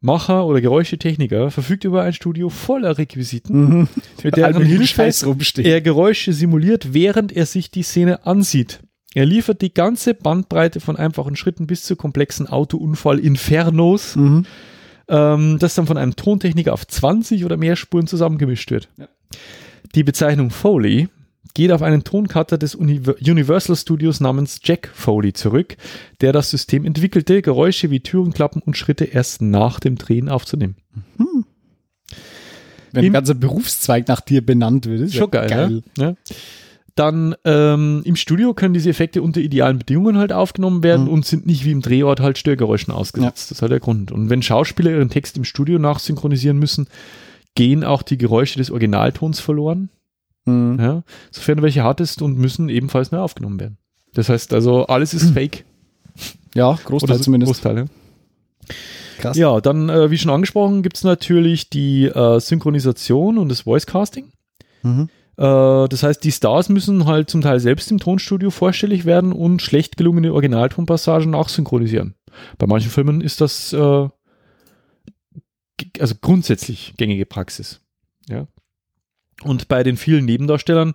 Geräuschemacher 0.02 0.46
oder 0.46 0.60
Geräuschetechniker 0.60 1.50
verfügt 1.50 1.84
über 1.84 2.02
ein 2.02 2.12
Studio 2.12 2.48
voller 2.48 2.96
Requisiten, 2.98 3.64
Mhm. 3.80 3.88
mit 4.24 4.36
der 4.36 4.46
Einfach 4.48 4.60
man 4.60 4.68
nur 4.68 4.78
Hilfe 4.78 4.94
Scheiß 4.94 5.26
rumsteht. 5.26 5.66
er 5.66 5.80
Geräusche 5.80 6.32
simuliert, 6.32 6.94
während 6.94 7.32
er 7.32 7.46
sich 7.46 7.70
die 7.70 7.82
Szene 7.82 8.24
ansieht. 8.26 8.80
Er 9.14 9.26
liefert 9.26 9.60
die 9.60 9.74
ganze 9.74 10.14
Bandbreite 10.14 10.80
von 10.80 10.96
einfachen 10.96 11.36
Schritten 11.36 11.66
bis 11.66 11.82
zu 11.82 11.96
komplexen 11.96 12.46
Autounfall-Infernos, 12.46 14.16
Mhm. 14.16 14.46
ähm, 15.08 15.58
das 15.58 15.74
dann 15.74 15.86
von 15.86 15.98
einem 15.98 16.16
Tontechniker 16.16 16.72
auf 16.72 16.86
20 16.86 17.44
oder 17.44 17.56
mehr 17.56 17.76
Spuren 17.76 18.06
zusammengemischt 18.06 18.70
wird. 18.70 18.88
Ja. 18.96 19.08
Die 19.94 20.04
Bezeichnung 20.04 20.50
Foley 20.50 21.08
geht 21.54 21.72
auf 21.72 21.82
einen 21.82 22.04
Toncutter 22.04 22.58
des 22.58 22.74
Uni 22.74 23.00
Universal 23.26 23.76
Studios 23.76 24.20
namens 24.20 24.60
Jack 24.62 24.90
Foley 24.94 25.32
zurück, 25.32 25.76
der 26.20 26.32
das 26.32 26.50
System 26.50 26.84
entwickelte, 26.84 27.42
Geräusche 27.42 27.90
wie 27.90 28.00
Türenklappen 28.00 28.62
und 28.62 28.76
Schritte 28.76 29.04
erst 29.04 29.42
nach 29.42 29.80
dem 29.80 29.96
Drehen 29.96 30.28
aufzunehmen. 30.28 30.76
Wenn 32.92 33.04
Im- 33.04 33.10
ein 33.10 33.12
ganzer 33.12 33.34
Berufszweig 33.34 34.08
nach 34.08 34.20
dir 34.20 34.44
benannt 34.44 34.86
wird, 34.86 35.00
ist 35.02 35.14
Schon 35.14 35.30
ja 35.32 35.46
geil, 35.46 35.82
Ja? 35.96 36.04
Ja. 36.08 36.14
Dann 36.96 37.34
ähm, 37.44 38.02
im 38.04 38.16
Studio 38.16 38.52
können 38.52 38.74
diese 38.74 38.90
Effekte 38.90 39.22
unter 39.22 39.40
idealen 39.40 39.78
Bedingungen 39.78 40.18
halt 40.18 40.32
aufgenommen 40.32 40.82
werden 40.82 41.06
Mhm. 41.06 41.12
und 41.12 41.24
sind 41.24 41.46
nicht 41.46 41.64
wie 41.64 41.70
im 41.70 41.82
Drehort 41.82 42.20
halt 42.20 42.36
Störgeräuschen 42.36 42.92
ausgesetzt. 42.92 43.50
Das 43.50 43.58
ist 43.58 43.62
halt 43.62 43.70
der 43.72 43.80
Grund. 43.80 44.10
Und 44.12 44.28
wenn 44.28 44.42
Schauspieler 44.42 44.90
ihren 44.90 45.08
Text 45.08 45.36
im 45.36 45.44
Studio 45.44 45.78
nachsynchronisieren 45.78 46.58
müssen, 46.58 46.88
gehen 47.54 47.84
auch 47.84 48.02
die 48.02 48.18
Geräusche 48.18 48.58
des 48.58 48.70
Originaltons 48.72 49.38
verloren, 49.40 49.88
Mhm. 50.46 50.78
ja? 50.80 51.02
sofern 51.30 51.58
du 51.58 51.62
welche 51.62 51.84
hattest 51.84 52.22
und 52.22 52.38
müssen 52.38 52.68
ebenfalls 52.68 53.10
neu 53.12 53.18
aufgenommen 53.18 53.60
werden. 53.60 53.78
Das 54.14 54.28
heißt 54.28 54.52
also, 54.54 54.86
alles 54.86 55.14
ist 55.14 55.30
fake. 55.34 55.64
Ja, 56.54 56.78
Großteil 56.84 57.18
so- 57.18 57.24
zumindest. 57.24 57.52
Großteil, 57.52 57.76
ja. 57.78 57.84
Krass. 59.18 59.36
Ja, 59.36 59.60
dann, 59.60 59.88
äh, 59.88 60.10
wie 60.10 60.18
schon 60.18 60.30
angesprochen, 60.30 60.82
gibt's 60.82 61.04
natürlich 61.04 61.68
die 61.70 62.06
äh, 62.06 62.40
Synchronisation 62.40 63.36
und 63.38 63.48
das 63.50 63.62
Voice 63.62 63.84
Casting. 63.86 64.32
Mhm. 64.82 65.08
Äh, 65.36 65.88
das 65.88 66.02
heißt, 66.02 66.24
die 66.24 66.32
Stars 66.32 66.68
müssen 66.70 67.04
halt 67.06 67.28
zum 67.28 67.42
Teil 67.42 67.60
selbst 67.60 67.90
im 67.90 67.98
Tonstudio 67.98 68.50
vorstellig 68.50 69.04
werden 69.04 69.32
und 69.32 69.60
schlecht 69.62 69.96
gelungene 69.98 70.32
Originaltonpassagen 70.32 71.30
nachsynchronisieren. 71.30 72.14
Bei 72.58 72.66
manchen 72.66 72.90
Filmen 72.90 73.20
ist 73.20 73.40
das 73.42 73.72
äh, 73.74 74.08
also 75.98 76.14
grundsätzlich 76.20 76.94
gängige 76.96 77.26
Praxis. 77.26 77.80
Ja. 78.28 78.46
Und 79.42 79.68
bei 79.68 79.82
den 79.82 79.96
vielen 79.96 80.24
Nebendarstellern 80.24 80.94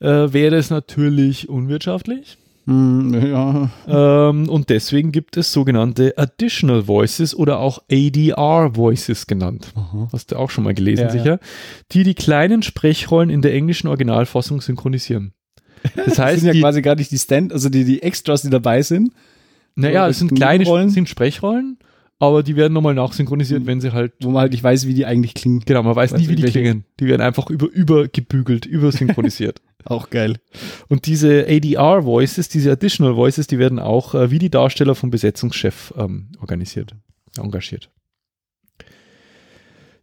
äh, 0.00 0.06
wäre 0.06 0.56
es 0.56 0.70
natürlich 0.70 1.48
unwirtschaftlich. 1.48 2.38
Mhm, 2.66 3.14
ja. 3.26 3.70
Ähm, 3.88 4.48
und 4.48 4.68
deswegen 4.68 5.12
gibt 5.12 5.36
es 5.36 5.52
sogenannte 5.52 6.14
Additional 6.16 6.86
Voices 6.86 7.34
oder 7.34 7.58
auch 7.58 7.82
ADR 7.90 8.76
Voices 8.76 9.26
genannt. 9.26 9.72
Aha. 9.74 10.08
Hast 10.12 10.30
du 10.30 10.36
auch 10.36 10.50
schon 10.50 10.64
mal 10.64 10.74
gelesen, 10.74 11.06
Ja, 11.06 11.10
sicher? 11.10 11.40
Die 11.92 12.04
die 12.04 12.14
kleinen 12.14 12.62
Sprechrollen 12.62 13.30
in 13.30 13.42
der 13.42 13.54
englischen 13.54 13.88
Originalfassung 13.88 14.60
synchronisieren. 14.60 15.32
Das 15.82 15.92
Das 16.06 16.18
heißt, 16.18 16.40
sind 16.40 16.48
ja 16.48 16.52
die, 16.52 16.60
quasi 16.60 16.82
gar 16.82 16.94
nicht 16.94 17.10
die 17.10 17.18
Stand, 17.18 17.52
also 17.52 17.68
die, 17.70 17.84
die 17.84 18.02
Extras, 18.02 18.42
die 18.42 18.50
dabei 18.50 18.82
sind. 18.82 19.12
naja, 19.74 20.06
es 20.08 20.18
sind 20.18 20.34
kleine 20.36 20.64
sind 20.90 21.08
Sprechrollen, 21.08 21.78
aber 22.20 22.44
die 22.44 22.54
werden 22.54 22.72
nochmal 22.74 22.94
nachsynchronisiert, 22.94 23.62
Mhm. 23.62 23.66
wenn 23.66 23.80
sie 23.80 23.92
halt, 23.92 24.12
wo 24.22 24.30
man 24.30 24.42
halt 24.42 24.52
nicht 24.52 24.62
weiß, 24.62 24.86
wie 24.86 24.94
die 24.94 25.06
eigentlich 25.06 25.34
klingen. 25.34 25.60
genau, 25.66 25.82
man 25.82 25.96
weiß 25.96 26.12
Weiß 26.12 26.20
nie, 26.20 26.28
wie 26.28 26.36
die 26.36 26.44
welche- 26.44 26.60
klingen. 26.60 26.84
Die 27.00 27.06
werden 27.06 27.22
einfach 27.22 27.50
über, 27.50 27.66
übergebügelt, 27.66 28.66
übersynchronisiert. 28.66 29.60
Auch 29.84 30.10
geil. 30.10 30.36
Und 30.88 31.06
diese 31.06 31.46
ADR 31.48 32.04
Voices, 32.04 32.48
diese 32.50 32.70
Additional 32.72 33.16
Voices, 33.16 33.46
die 33.46 33.58
werden 33.58 33.78
auch 33.78 34.14
äh, 34.14 34.30
wie 34.30 34.38
die 34.38 34.50
Darsteller 34.50 34.94
vom 34.94 35.10
Besetzungschef 35.10 35.94
ähm, 35.96 36.28
organisiert, 36.40 36.94
engagiert. 37.38 37.88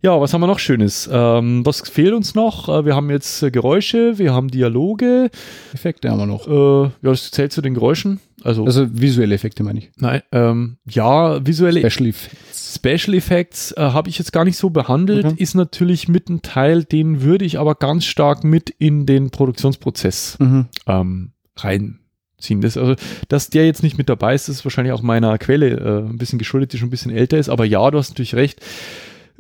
Ja, 0.04 0.22
was 0.22 0.32
haben 0.34 0.42
wir 0.42 0.48
noch 0.48 0.60
Schönes? 0.60 1.10
Ähm, 1.12 1.66
was 1.66 1.82
fehlt 1.90 2.14
uns 2.14 2.36
noch? 2.36 2.70
Äh, 2.70 2.86
wir 2.86 2.96
haben 2.96 3.10
jetzt 3.10 3.42
äh, 3.42 3.50
Geräusche, 3.50 4.20
wir 4.20 4.34
haben 4.34 4.48
Dialoge. 4.50 5.30
Effekte 5.74 6.10
haben 6.12 6.20
wir 6.20 6.28
noch. 6.28 6.48
Äh, 6.48 6.84
ja, 6.84 6.92
das 7.02 7.32
zählt 7.32 7.52
zu 7.52 7.62
den 7.62 7.74
Geräuschen. 7.74 8.20
Also, 8.44 8.64
Also 8.66 8.88
visuelle 8.92 9.34
Effekte 9.34 9.64
meine 9.64 9.80
ich. 9.80 9.90
nein, 9.98 10.22
ähm, 10.32 10.78
ja, 10.88 11.44
visuelle 11.46 11.80
Special 11.90 12.10
Effects. 12.10 12.76
Special 12.76 13.16
Effects 13.16 13.72
äh, 13.72 13.82
habe 13.82 14.10
ich 14.10 14.20
jetzt 14.20 14.32
gar 14.32 14.46
nicht 14.46 14.58
so 14.58 14.70
behandelt, 14.70 15.26
Okay. 15.26 15.36
ist 15.42 15.56
natürlich 15.56 16.08
mit 16.08 16.30
ein 16.30 16.44
Teil, 16.44 16.84
den 16.84 17.22
würde 17.24 17.46
ich 17.46 17.58
aber 17.58 17.74
ganz 17.74 18.06
stark 18.06 18.44
mit 18.44 18.70
in 18.70 19.08
den 19.08 19.32
Produktionsprozess 19.32 20.38
Mhm. 20.40 20.66
ähm, 20.86 21.32
reinziehen. 21.58 22.62
Das, 22.62 22.78
also, 22.78 22.96
dass 23.30 23.50
der 23.50 23.66
jetzt 23.66 23.82
nicht 23.82 23.98
mit 23.98 24.10
dabei 24.10 24.36
ist, 24.36 24.48
ist 24.48 24.64
wahrscheinlich 24.64 24.94
auch 24.94 25.02
meiner 25.02 25.38
Quelle 25.40 25.70
äh, 25.72 26.08
ein 26.08 26.20
bisschen 26.20 26.38
geschuldet, 26.38 26.74
die 26.74 26.78
schon 26.78 26.88
ein 26.90 26.92
bisschen 26.92 27.12
älter 27.12 27.40
ist. 27.40 27.50
Aber 27.50 27.66
ja, 27.66 27.90
du 27.90 27.98
hast 27.98 28.10
natürlich 28.10 28.36
recht. 28.36 28.62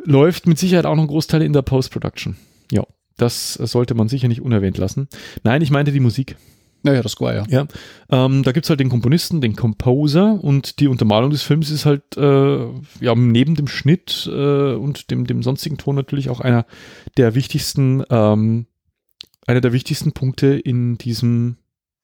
Läuft 0.03 0.47
mit 0.47 0.57
Sicherheit 0.59 0.85
auch 0.85 0.95
noch 0.95 1.03
ein 1.03 1.07
Großteil 1.07 1.41
in 1.41 1.53
der 1.53 1.61
Post-Production. 1.63 2.35
Ja, 2.71 2.83
das 3.17 3.53
sollte 3.53 3.93
man 3.95 4.07
sicher 4.09 4.27
nicht 4.27 4.41
unerwähnt 4.41 4.77
lassen. 4.77 5.07
Nein, 5.43 5.61
ich 5.61 5.71
meinte 5.71 5.91
die 5.91 5.99
Musik. 5.99 6.37
Naja, 6.83 7.01
das 7.01 7.19
war 7.19 7.33
ja. 7.33 7.43
Ja, 7.49 7.67
ähm, 8.11 8.43
da 8.43 8.51
gibt's 8.51 8.69
halt 8.69 8.79
den 8.79 8.89
Komponisten, 8.89 9.41
den 9.41 9.55
Composer 9.55 10.41
und 10.41 10.79
die 10.79 10.87
Untermalung 10.87 11.31
des 11.31 11.41
Films 11.41 11.71
ist 11.71 11.85
halt 11.85 12.15
äh, 12.15 12.67
ja 13.01 13.15
neben 13.15 13.55
dem 13.55 13.67
Schnitt 13.67 14.29
äh, 14.31 14.73
und 14.73 15.09
dem, 15.09 15.25
dem 15.25 15.41
sonstigen 15.41 15.77
Ton 15.77 15.95
natürlich 15.95 16.29
auch 16.29 16.39
einer 16.39 16.65
der 17.17 17.33
wichtigsten, 17.33 18.03
ähm, 18.11 18.67
einer 19.47 19.59
der 19.59 19.73
wichtigsten 19.73 20.11
Punkte 20.13 20.47
in 20.55 20.97
diesem 20.99 21.57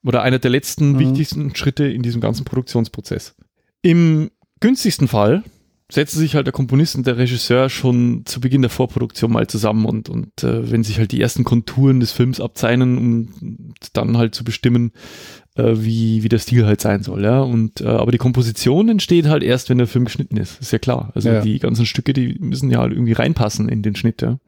oder 0.03 0.23
einer 0.23 0.39
der 0.39 0.51
letzten 0.51 0.93
Mhm. 0.93 0.99
wichtigsten 0.99 1.55
Schritte 1.55 1.85
in 1.85 2.01
diesem 2.01 2.19
ganzen 2.19 2.43
Produktionsprozess. 2.43 3.35
Im 3.83 4.31
günstigsten 4.59 5.07
Fall 5.07 5.43
setzen 5.93 6.19
sich 6.19 6.35
halt 6.35 6.47
der 6.47 6.53
Komponist 6.53 6.95
und 6.95 7.05
der 7.05 7.17
Regisseur 7.17 7.69
schon 7.69 8.23
zu 8.25 8.41
Beginn 8.41 8.61
der 8.63 8.71
Vorproduktion 8.71 9.31
mal 9.31 9.45
zusammen 9.47 9.85
und, 9.85 10.09
und 10.09 10.43
äh, 10.43 10.71
wenn 10.71 10.83
sich 10.83 10.97
halt 10.97 11.11
die 11.11 11.21
ersten 11.21 11.43
Konturen 11.43 11.99
des 11.99 12.11
Films 12.11 12.41
abzeichnen, 12.41 12.97
um 12.97 13.73
dann 13.93 14.17
halt 14.17 14.33
zu 14.33 14.43
bestimmen, 14.43 14.91
äh, 15.55 15.73
wie, 15.75 16.23
wie 16.23 16.29
der 16.29 16.39
Stil 16.39 16.65
halt 16.65 16.81
sein 16.81 17.03
soll, 17.03 17.23
ja. 17.23 17.41
Und 17.41 17.81
äh, 17.81 17.85
aber 17.85 18.11
die 18.11 18.17
Komposition 18.17 18.89
entsteht 18.89 19.27
halt 19.27 19.43
erst, 19.43 19.69
wenn 19.69 19.77
der 19.77 19.87
Film 19.87 20.05
geschnitten 20.05 20.37
ist, 20.37 20.59
ist 20.59 20.71
ja 20.71 20.79
klar. 20.79 21.11
Also 21.13 21.29
Ja. 21.29 21.41
die 21.41 21.59
ganzen 21.59 21.85
Stücke, 21.85 22.13
die 22.13 22.37
müssen 22.39 22.71
ja 22.71 22.79
halt 22.79 22.91
irgendwie 22.93 23.13
reinpassen 23.13 23.69
in 23.69 23.83
den 23.83 23.95
Schnitt, 23.95 24.21
ja. 24.23 24.39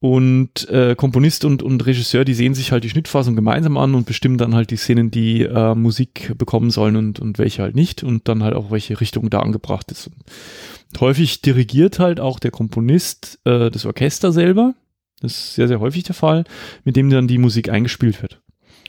Und 0.00 0.66
äh, 0.70 0.94
Komponist 0.96 1.44
und, 1.44 1.62
und 1.62 1.84
Regisseur, 1.84 2.24
die 2.24 2.32
sehen 2.32 2.54
sich 2.54 2.72
halt 2.72 2.84
die 2.84 2.88
Schnittfassung 2.88 3.36
gemeinsam 3.36 3.76
an 3.76 3.94
und 3.94 4.06
bestimmen 4.06 4.38
dann 4.38 4.54
halt 4.54 4.70
die 4.70 4.76
Szenen, 4.76 5.10
die 5.10 5.42
äh, 5.42 5.74
Musik 5.74 6.32
bekommen 6.38 6.70
sollen 6.70 6.96
und, 6.96 7.20
und 7.20 7.38
welche 7.38 7.62
halt 7.62 7.74
nicht 7.74 8.02
und 8.02 8.26
dann 8.26 8.42
halt 8.42 8.54
auch 8.54 8.70
welche 8.70 8.98
Richtung 8.98 9.28
da 9.28 9.40
angebracht 9.40 9.92
ist. 9.92 10.06
Und 10.06 11.00
häufig 11.00 11.42
dirigiert 11.42 11.98
halt 11.98 12.18
auch 12.18 12.38
der 12.38 12.50
Komponist 12.50 13.40
äh, 13.44 13.70
das 13.70 13.84
Orchester 13.84 14.32
selber. 14.32 14.74
Das 15.20 15.32
ist 15.32 15.54
sehr, 15.54 15.68
sehr 15.68 15.80
häufig 15.80 16.02
der 16.04 16.14
Fall, 16.14 16.44
mit 16.84 16.96
dem 16.96 17.10
dann 17.10 17.28
die 17.28 17.36
Musik 17.36 17.68
eingespielt 17.68 18.22
wird. 18.22 18.40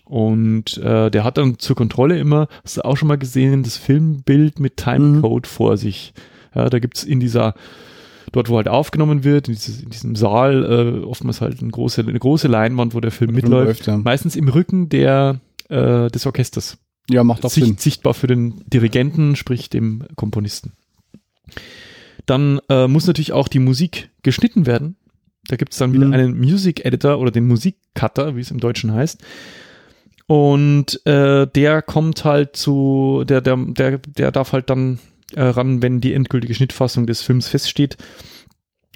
Und 0.05 0.77
äh, 0.77 1.11
der 1.11 1.25
hat 1.25 1.37
dann 1.37 1.59
zur 1.59 1.75
Kontrolle 1.75 2.17
immer, 2.19 2.47
hast 2.63 2.77
du 2.77 2.85
auch 2.85 2.95
schon 2.95 3.09
mal 3.09 3.17
gesehen, 3.17 3.63
das 3.63 3.75
Filmbild 3.75 4.61
mit 4.61 4.77
Timecode 4.77 5.47
vor 5.47 5.75
sich. 5.75 6.13
Ja, 6.55 6.69
da 6.69 6.79
gibt's 6.79 7.03
in 7.03 7.19
dieser, 7.19 7.53
dort 8.31 8.49
wo 8.49 8.57
halt 8.57 8.67
aufgenommen 8.67 9.23
wird, 9.23 9.47
in, 9.47 9.55
dieses, 9.55 9.81
in 9.81 9.89
diesem 9.89 10.15
Saal, 10.15 10.63
äh, 10.63 11.03
oftmals 11.05 11.41
halt 11.41 11.61
eine 11.61 11.71
große, 11.71 12.01
eine 12.01 12.19
große 12.19 12.47
Leinwand, 12.47 12.93
wo 12.93 12.99
der 12.99 13.11
Film 13.11 13.33
mitläuft. 13.33 13.87
ja. 13.87 13.97
Meistens 13.97 14.35
im 14.35 14.47
Rücken 14.47 14.89
der, 14.89 15.39
äh, 15.69 16.07
des 16.09 16.25
Orchesters. 16.25 16.77
ja, 17.09 17.23
macht 17.23 17.43
auch 17.45 17.49
Sinn. 17.49 17.65
Sicht, 17.65 17.81
sichtbar 17.81 18.13
für 18.13 18.27
den 18.27 18.63
Dirigenten, 18.67 19.35
sprich 19.35 19.69
dem 19.69 20.03
Komponisten. 20.15 20.73
Dann 22.25 22.59
äh, 22.69 22.87
muss 22.87 23.07
natürlich 23.07 23.33
auch 23.33 23.47
die 23.47 23.59
Musik 23.59 24.09
geschnitten 24.23 24.65
werden. 24.65 24.95
Da 25.47 25.55
gibt 25.55 25.73
es 25.73 25.79
dann 25.79 25.91
wieder 25.91 26.05
Mhm. 26.05 26.13
einen 26.13 26.39
Music 26.39 26.85
Editor 26.85 27.17
oder 27.19 27.31
den 27.31 27.47
Musikcutter, 27.47 28.35
wie 28.35 28.41
es 28.41 28.51
im 28.51 28.59
Deutschen 28.59 28.93
heißt. 28.93 29.21
Und 30.27 31.05
äh, 31.05 31.47
der 31.47 31.81
kommt 31.81 32.23
halt 32.23 32.55
zu, 32.55 33.23
der, 33.27 33.41
der, 33.41 33.57
der, 33.57 33.97
der 33.97 34.31
darf 34.31 34.53
halt 34.53 34.69
dann 34.69 34.99
ran, 35.39 35.81
wenn 35.81 36.01
die 36.01 36.13
endgültige 36.13 36.53
Schnittfassung 36.53 37.05
des 37.07 37.21
Films 37.21 37.47
feststeht. 37.47 37.97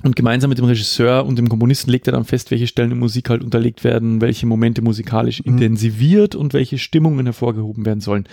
Und 0.03 0.15
gemeinsam 0.17 0.49
mit 0.49 0.57
dem 0.57 0.65
Regisseur 0.65 1.25
und 1.25 1.37
dem 1.37 1.47
Komponisten 1.47 1.89
legt 1.89 2.05
er 2.07 2.11
dann 2.13 2.25
fest, 2.25 2.51
welche 2.51 2.67
Stellen 2.67 2.91
in 2.91 2.99
Musik 2.99 3.29
halt 3.29 3.41
unterlegt 3.41 3.83
werden, 3.85 4.19
welche 4.19 4.45
Momente 4.45 4.81
musikalisch 4.81 5.39
Mhm. 5.43 5.53
intensiviert 5.53 6.35
und 6.35 6.53
welche 6.53 6.77
Stimmungen 6.77 7.25
hervorgehoben 7.25 7.85
werden 7.85 8.01
sollen. 8.01 8.27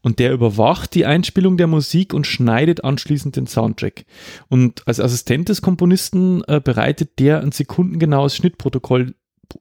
Und 0.00 0.18
der 0.18 0.32
überwacht 0.32 0.94
die 0.94 1.04
Einspielung 1.04 1.58
der 1.58 1.66
Musik 1.66 2.14
und 2.14 2.26
schneidet 2.26 2.82
anschließend 2.82 3.36
den 3.36 3.46
Soundtrack. 3.46 4.04
Und 4.48 4.88
als 4.88 5.00
Assistent 5.00 5.50
des 5.50 5.60
Komponisten 5.62 6.42
äh, 6.48 6.60
bereitet 6.64 7.18
der 7.18 7.40
ein 7.42 7.52
sekundengenaues 7.52 8.34
Schnittprotokoll 8.34 9.14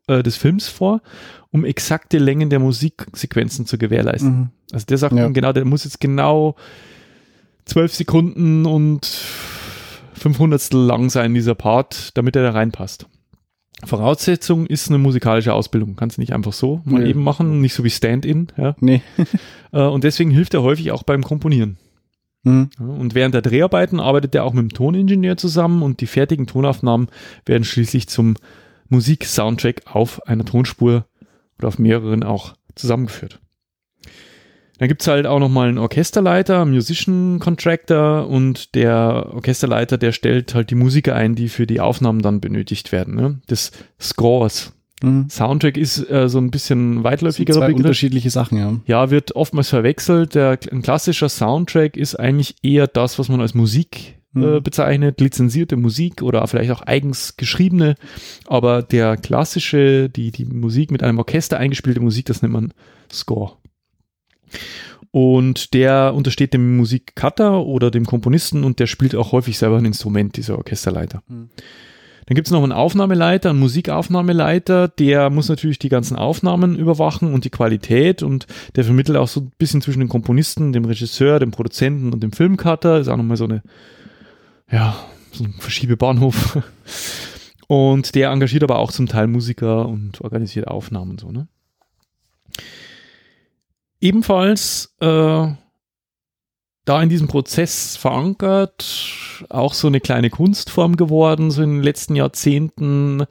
äh, 0.07 0.23
des 0.23 0.38
Films 0.38 0.68
vor, 0.69 1.01
um 1.51 1.65
exakte 1.65 2.18
Längen 2.18 2.49
der 2.49 2.59
Musiksequenzen 2.59 3.65
zu 3.65 3.77
gewährleisten. 3.77 4.31
Mhm. 4.39 4.49
Also 4.72 4.85
der 4.85 4.97
sagt 4.97 5.15
Ja. 5.15 5.23
dann 5.23 5.34
genau, 5.34 5.51
der 5.51 5.65
muss 5.65 5.84
jetzt 5.84 5.99
genau 5.99 6.55
zwölf 7.72 7.93
Sekunden 7.95 8.65
und 8.65 9.06
500 10.14 10.73
lang 10.73 11.10
sein, 11.10 11.34
dieser 11.34 11.56
Part, 11.56 12.15
damit 12.18 12.35
er 12.35 12.43
da 12.43 12.52
reinpasst. 12.52 13.07
Voraussetzung 13.84 14.68
ist 14.68 14.89
eine 14.89 14.99
musikalische 14.99 15.53
Ausbildung. 15.53 15.95
Kannst 15.95 16.18
du 16.18 16.22
nicht 16.22 16.34
einfach 16.34 16.53
so 16.53 16.81
mal 16.85 17.02
Nee. 17.02 17.10
eben 17.10 17.23
machen, 17.23 17.61
nicht 17.61 17.73
so 17.73 17.84
wie 17.84 17.89
Stand-in. 17.89 18.48
Ja. 18.57 18.76
Nee. 18.80 19.02
Äh, 19.73 19.84
Und 19.84 20.03
deswegen 20.03 20.31
hilft 20.31 20.53
er 20.53 20.64
häufig 20.64 20.91
auch 20.91 21.03
beim 21.03 21.23
Komponieren. 21.23 21.77
Mhm. 22.43 22.69
Und 22.77 23.15
während 23.15 23.34
der 23.34 23.41
Dreharbeiten 23.41 24.02
arbeitet 24.02 24.35
er 24.35 24.43
auch 24.43 24.52
mit 24.52 24.64
dem 24.64 24.73
Toningenieur 24.73 25.38
zusammen 25.38 25.81
und 25.81 26.02
die 26.02 26.07
fertigen 26.07 26.45
Tonaufnahmen 26.45 27.07
werden 27.45 27.64
schließlich 27.64 28.10
zum 28.10 28.35
Musik-Soundtrack 28.89 29.84
auf 29.85 30.27
einer 30.27 30.43
Tonspur 30.43 31.06
oder 31.57 31.69
auf 31.69 31.80
mehreren 31.80 32.23
auch 32.23 32.53
zusammengeführt. 32.76 33.39
Dann 34.82 34.88
gibt's 34.88 35.06
halt 35.06 35.28
auch 35.28 35.38
nochmal 35.38 35.70
einen 35.70 35.78
Orchesterleiter, 35.78 36.66
Musician 36.66 37.38
Contractor 37.38 38.28
und 38.28 38.74
der 38.74 39.28
Orchesterleiter, 39.32 39.99
der 39.99 40.12
stellt 40.12 40.56
halt 40.56 40.72
die 40.72 40.76
Musiker 40.76 41.14
ein, 41.14 41.36
die 41.36 41.49
für 41.49 41.68
die 41.68 41.80
Aufnahmen 41.80 42.24
dann 42.24 42.41
benötigt 42.41 42.91
werden, 42.91 43.14
ne? 43.14 43.40
des 43.48 43.72
Scores. 44.02 44.74
Mhm. 45.03 45.30
Soundtrack 45.30 45.78
ist 45.78 46.10
äh, 46.10 46.28
so 46.28 46.40
ein 46.40 46.49
bisschen 46.49 47.03
weitläufigerer 47.03 47.60
Zwei 47.60 47.68
Begriff. 47.68 47.84
unterschiedliche 47.86 48.32
Sachen, 48.32 48.58
ja. 48.58 48.74
Ja, 48.88 49.12
wird 49.12 49.36
oftmals 49.36 49.70
verwechselt. 49.70 50.34
Der, 50.34 50.58
ein 50.72 50.82
klassischer 50.82 51.30
Soundtrack 51.30 51.95
ist 51.95 52.16
eigentlich 52.16 52.56
eher 52.64 52.88
das, 52.88 53.20
was 53.20 53.30
man 53.30 53.40
als 53.40 53.53
Musik 53.53 54.16
äh, 54.34 54.40
Mhm. 54.40 54.64
bezeichnet, 54.64 55.22
lizenzierte 55.22 55.76
Musik 55.76 56.24
oder 56.24 56.48
vielleicht 56.48 56.72
auch 56.72 56.82
eigens 56.82 57.38
geschriebene. 57.38 57.94
Aber 58.48 58.82
der 58.82 59.16
klassische, 59.16 60.10
die, 60.10 60.32
die 60.32 60.45
Musik 60.45 60.90
mit 60.90 61.03
einem 61.03 61.20
Orchester 61.20 61.58
eingespielte 61.60 61.99
Musik, 61.99 62.26
das 62.26 62.41
nennt 62.41 62.53
man 62.53 62.74
Score. 63.12 63.58
Und 65.11 65.73
der 65.73 66.14
untersteht 66.15 66.53
dem 66.53 66.78
Musikcutter 66.78 67.65
oder 67.65 67.91
dem 67.91 68.06
Komponisten 68.06 68.64
und 68.64 68.80
der 68.80 68.88
spielt 68.88 69.14
auch 69.15 69.34
häufig 69.34 69.57
selber 69.57 69.78
ein 69.78 69.86
Instrument, 69.86 70.38
dieser 70.38 70.57
Orchesterleiter. 70.57 71.22
Mhm. 71.28 71.49
Dann 72.28 72.36
gibt 72.36 72.48
es 72.48 72.52
noch 72.52 72.64
einen 72.64 72.72
Aufnahmeleiter, 72.72 73.49
einen 73.49 73.60
Musikaufnahmeleiter, 73.60 74.88
der 74.88 75.30
muss 75.30 75.49
natürlich 75.49 75.80
die 75.80 75.90
ganzen 75.90 76.15
Aufnahmen 76.15 76.78
überwachen 76.78 77.34
und 77.34 77.44
die 77.44 77.49
Qualität 77.49 78.23
und 78.23 78.48
der 78.76 78.86
vermittelt 78.86 79.18
auch 79.18 79.28
so 79.28 79.41
ein 79.41 79.52
bisschen 79.57 79.82
zwischen 79.82 79.99
den 79.99 80.07
Komponisten, 80.07 80.72
dem 80.72 80.86
Regisseur, 80.86 81.40
dem 81.40 81.52
Produzenten 81.52 82.14
und 82.14 82.23
dem 82.23 82.32
Filmcutter. 82.32 82.99
Ist 82.99 83.10
auch 83.10 83.18
nochmal 83.18 83.38
so 83.38 83.45
eine, 83.45 83.64
ja, 84.72 84.95
so 85.34 85.44
ein 85.44 85.56
Verschiebebahnhof. 85.60 86.60
Und 87.68 88.15
der 88.15 88.30
engagiert 88.30 88.64
aber 88.64 88.80
auch 88.80 88.91
zum 88.91 89.07
Teil 89.07 89.28
Musiker 89.28 89.88
und 89.88 90.22
organisiert 90.22 90.68
Aufnahmen 90.68 91.11
und 91.11 91.19
so, 91.19 91.32
ne? 91.32 91.48
Ebenfalls 94.02 94.95
äh, 94.99 95.48
da 96.86 97.03
in 97.03 97.10
diesem 97.10 97.28
Prozess 97.28 97.95
verankert, 97.95 99.45
auch 99.49 99.73
so 99.73 99.88
eine 99.88 100.02
kleine 100.02 100.32
Kunstform 100.32 100.98
geworden, 100.98 101.52
so 101.52 101.61
in 101.61 101.76
den 101.76 101.84
letzten 101.84 102.15
Jahrzehnten. 102.15 103.26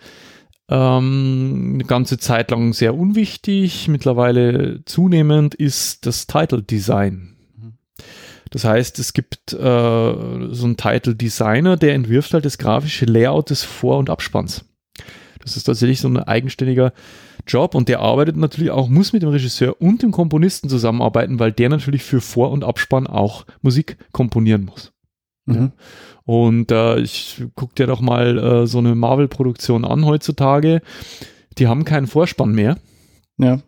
Ähm, 0.68 1.72
eine 1.74 1.84
ganze 1.84 2.18
Zeit 2.18 2.52
lang 2.52 2.72
sehr 2.72 2.94
unwichtig, 2.94 3.88
mittlerweile 3.88 4.84
zunehmend 4.84 5.56
ist 5.56 6.06
das 6.06 6.28
Title 6.28 6.62
Design. 6.62 7.36
Das 8.51 8.64
heißt, 8.64 8.98
es 9.01 9.12
gibt 9.12 9.52
äh, 9.52 9.56
so 9.56 10.64
einen 10.64 10.76
Title 10.76 11.16
Designer, 11.16 11.76
der 11.76 11.94
entwirft 11.94 12.34
halt 12.34 12.44
das 12.44 12.59
grafische 12.59 13.05
Layout 13.06 13.51
des 13.51 13.64
Vor- 13.64 13.98
und 13.98 14.10
Abspanns. 14.10 14.64
Das 15.40 15.56
ist 15.56 15.64
tatsächlich 15.64 16.01
so 16.01 16.09
ein 16.09 16.18
eigenständiger 16.18 16.92
Job 17.46 17.74
und 17.74 17.88
der 17.88 18.00
arbeitet 18.00 18.36
natürlich 18.36 18.70
auch, 18.70 18.88
muss 18.88 19.12
mit 19.12 19.22
dem 19.22 19.30
Regisseur 19.30 19.80
und 19.80 20.02
dem 20.02 20.10
Komponisten 20.12 20.68
zusammenarbeiten, 20.68 21.38
weil 21.38 21.52
der 21.52 21.68
natürlich 21.68 22.02
für 22.02 22.20
Vor- 22.20 22.50
und 22.50 22.64
Abspann 22.64 23.06
auch 23.06 23.44
Musik 23.62 23.96
komponieren 24.12 24.64
muss. 24.64 24.92
Mhm. 25.46 25.72
Und 26.24 26.70
äh, 26.70 26.98
ich 27.00 27.42
guck 27.54 27.74
dir 27.74 27.86
doch 27.86 28.00
mal 28.00 28.38
äh, 28.38 28.66
so 28.66 28.78
eine 28.78 28.94
Marvel-Produktion 28.94 29.84
an 29.84 30.04
heutzutage. 30.04 30.80
Die 31.58 31.66
haben 31.66 31.84
keinen 31.84 32.06
Vorspann 32.06 32.52
mehr, 32.52 32.78
Ja. 33.38 33.60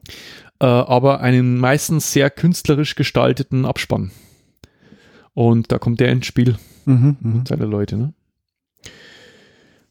äh, 0.60 0.66
aber 0.66 1.20
einen 1.20 1.58
meistens 1.58 2.12
sehr 2.12 2.30
künstlerisch 2.30 2.94
gestalteten 2.94 3.64
Abspann. 3.64 4.12
Und 5.34 5.72
da 5.72 5.78
kommt 5.78 5.98
der 5.98 6.12
ins 6.12 6.26
Spiel 6.26 6.56
Mhm. 6.84 7.16
Mhm. 7.20 7.36
mit 7.38 7.48
seine 7.48 7.64
Leute. 7.64 7.96
Ne? 7.96 8.14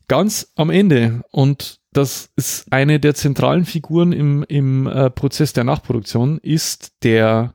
Ganz 0.07 0.51
am 0.55 0.69
Ende, 0.69 1.23
und 1.31 1.80
das 1.93 2.30
ist 2.35 2.72
eine 2.72 2.99
der 2.99 3.15
zentralen 3.15 3.65
Figuren 3.65 4.11
im, 4.13 4.43
im 4.47 4.88
äh, 4.88 5.09
Prozess 5.09 5.53
der 5.53 5.63
Nachproduktion, 5.63 6.38
ist 6.39 6.93
der 7.03 7.53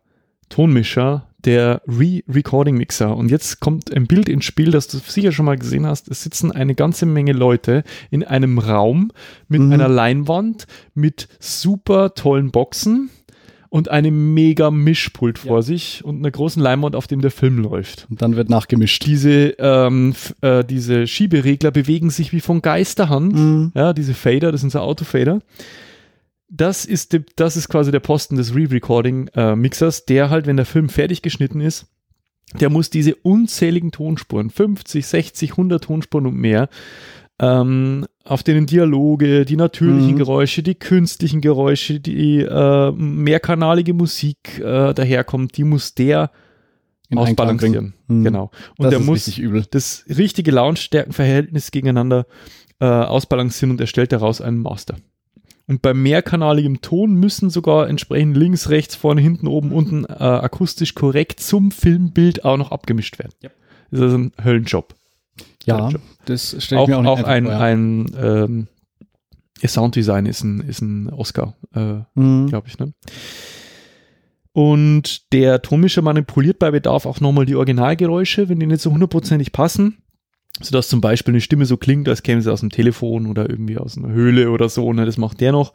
Tonmischer, 0.48 1.26
der 1.44 1.80
Re-Recording-Mixer. 1.86 3.16
Und 3.16 3.30
jetzt 3.30 3.60
kommt 3.60 3.92
ein 3.94 4.06
Bild 4.06 4.28
ins 4.28 4.44
Spiel, 4.44 4.70
das 4.72 4.88
du 4.88 4.98
sicher 4.98 5.32
schon 5.32 5.46
mal 5.46 5.56
gesehen 5.56 5.86
hast. 5.86 6.08
Es 6.08 6.22
sitzen 6.22 6.50
eine 6.52 6.74
ganze 6.74 7.06
Menge 7.06 7.32
Leute 7.32 7.84
in 8.10 8.24
einem 8.24 8.58
Raum 8.58 9.12
mit 9.48 9.60
Mhm. 9.62 9.72
einer 9.72 9.88
Leinwand, 9.88 10.66
mit 10.94 11.28
super 11.38 12.14
tollen 12.14 12.50
Boxen 12.50 13.10
und 13.68 13.90
einem 13.90 14.34
mega 14.34 14.70
Mischpult 14.70 15.38
vor 15.38 15.62
sich 15.62 16.04
und 16.04 16.18
einer 16.18 16.30
großen 16.30 16.62
Leinwand, 16.62 16.96
auf 16.96 17.06
dem 17.06 17.20
der 17.20 17.30
Film 17.30 17.58
läuft. 17.58 18.06
Und 18.10 18.22
dann 18.22 18.36
wird 18.36 18.48
nachgemischt. 18.48 19.04
Diese, 19.06 19.54
ähm, 19.58 20.14
äh, 20.40 20.64
diese 20.64 21.06
Schieberegler 21.06 21.70
bewegen 21.70 22.10
sich 22.10 22.32
wie 22.32 22.40
von 22.40 22.62
Geisterhand. 22.62 23.34
Mhm. 23.34 23.72
Ja, 23.74 23.92
diese 23.92 24.14
Fader, 24.14 24.52
das 24.52 24.60
sind 24.60 24.70
so 24.70 24.80
Autofader. 24.80 25.40
Das 26.48 26.84
ist, 26.84 27.12
die, 27.12 27.24
das 27.34 27.56
ist 27.56 27.68
quasi 27.68 27.90
der 27.90 28.00
Posten 28.00 28.36
des 28.36 28.54
Re-Recording-Mixers, 28.54 30.04
der 30.06 30.30
halt, 30.30 30.46
wenn 30.46 30.56
der 30.56 30.66
Film 30.66 30.88
fertig 30.88 31.22
geschnitten 31.22 31.60
ist, 31.60 31.86
der 32.60 32.70
muss 32.70 32.90
diese 32.90 33.16
unzähligen 33.16 33.90
Tonspuren, 33.90 34.50
50, 34.50 35.04
60, 35.04 35.50
100 35.52 35.82
Tonspuren 35.82 36.26
und 36.26 36.36
mehr, 36.36 36.68
ähm, 37.38 38.06
auf 38.24 38.42
denen 38.42 38.66
Dialoge, 38.66 39.44
die 39.44 39.56
natürlichen 39.56 40.12
Mhm. 40.14 40.18
Geräusche, 40.18 40.62
die 40.62 40.74
künstlichen 40.74 41.40
Geräusche, 41.40 42.00
die 42.00 42.40
äh, 42.40 42.92
mehrkanalige 42.92 43.94
Musik 43.94 44.58
äh, 44.58 44.94
daherkommt, 44.94 45.56
die 45.56 45.64
muss 45.64 45.94
der 45.94 46.30
In 47.08 47.18
ausbalancieren. 47.18 47.94
Mhm. 48.08 48.24
Genau. 48.24 48.50
Und 48.78 48.84
das 48.84 48.90
der 48.90 49.00
ist 49.00 49.06
muss 49.06 49.16
richtig 49.16 49.38
übel. 49.38 49.64
das 49.70 50.04
richtige 50.08 50.50
Lautstärkenverhältnis 50.50 51.70
gegeneinander 51.70 52.26
äh, 52.80 52.86
ausbalancieren 52.86 53.72
und 53.72 53.80
erstellt 53.80 54.12
daraus 54.12 54.40
einen 54.40 54.58
Master. 54.58 54.96
Und 55.68 55.82
bei 55.82 55.94
mehrkanaligem 55.94 56.80
Ton 56.80 57.14
müssen 57.14 57.50
sogar 57.50 57.88
entsprechend 57.88 58.36
links, 58.36 58.68
rechts, 58.68 58.94
vorne, 58.94 59.20
hinten, 59.20 59.48
oben, 59.48 59.72
unten 59.72 60.04
äh, 60.04 60.12
akustisch 60.12 60.94
korrekt 60.94 61.40
zum 61.40 61.70
Filmbild 61.72 62.44
auch 62.44 62.56
noch 62.56 62.70
abgemischt 62.70 63.18
werden. 63.18 63.32
Yep. 63.42 63.52
Das 63.90 63.98
ist 63.98 64.04
also 64.04 64.18
ein 64.18 64.32
Höllenjob. 64.42 64.94
Ja, 65.66 65.78
Höllenjob. 65.78 66.00
das 66.24 66.56
stelle 66.62 66.80
ich 66.80 66.84
Auch, 66.84 66.88
mir 66.88 66.96
auch 66.98 67.02
nicht 67.02 67.24
auch 67.24 67.28
ein, 67.28 67.44
vor, 67.44 67.52
ja. 67.52 67.58
ein 67.60 68.06
ähm, 68.18 68.66
Sounddesign 69.64 70.26
ist 70.26 70.42
ein, 70.44 70.60
ist 70.60 70.80
ein 70.80 71.10
Oscar, 71.10 71.54
äh, 71.74 72.00
Mhm. 72.14 72.46
glaube 72.48 72.68
ich. 72.68 72.78
Ne? 72.78 72.92
Und 74.52 75.32
der 75.32 75.60
Tonmischer 75.60 76.02
manipuliert 76.02 76.58
bei 76.58 76.70
Bedarf 76.70 77.04
auch 77.04 77.20
nochmal 77.20 77.44
die 77.44 77.56
Originalgeräusche, 77.56 78.48
wenn 78.48 78.58
die 78.58 78.66
nicht 78.66 78.80
so 78.80 78.90
hundertprozentig 78.90 79.52
passen. 79.52 79.98
Sodass 80.62 80.88
zum 80.88 81.02
Beispiel 81.02 81.32
eine 81.34 81.42
Stimme 81.42 81.66
so 81.66 81.76
klingt, 81.76 82.08
als 82.08 82.22
käme 82.22 82.40
sie 82.40 82.50
aus 82.50 82.60
dem 82.60 82.70
Telefon 82.70 83.26
oder 83.26 83.50
irgendwie 83.50 83.76
aus 83.76 83.98
einer 83.98 84.08
Höhle 84.08 84.50
oder 84.50 84.70
so. 84.70 84.90
Ne? 84.94 85.04
Das 85.04 85.18
macht 85.18 85.42
der 85.42 85.52
noch. 85.52 85.74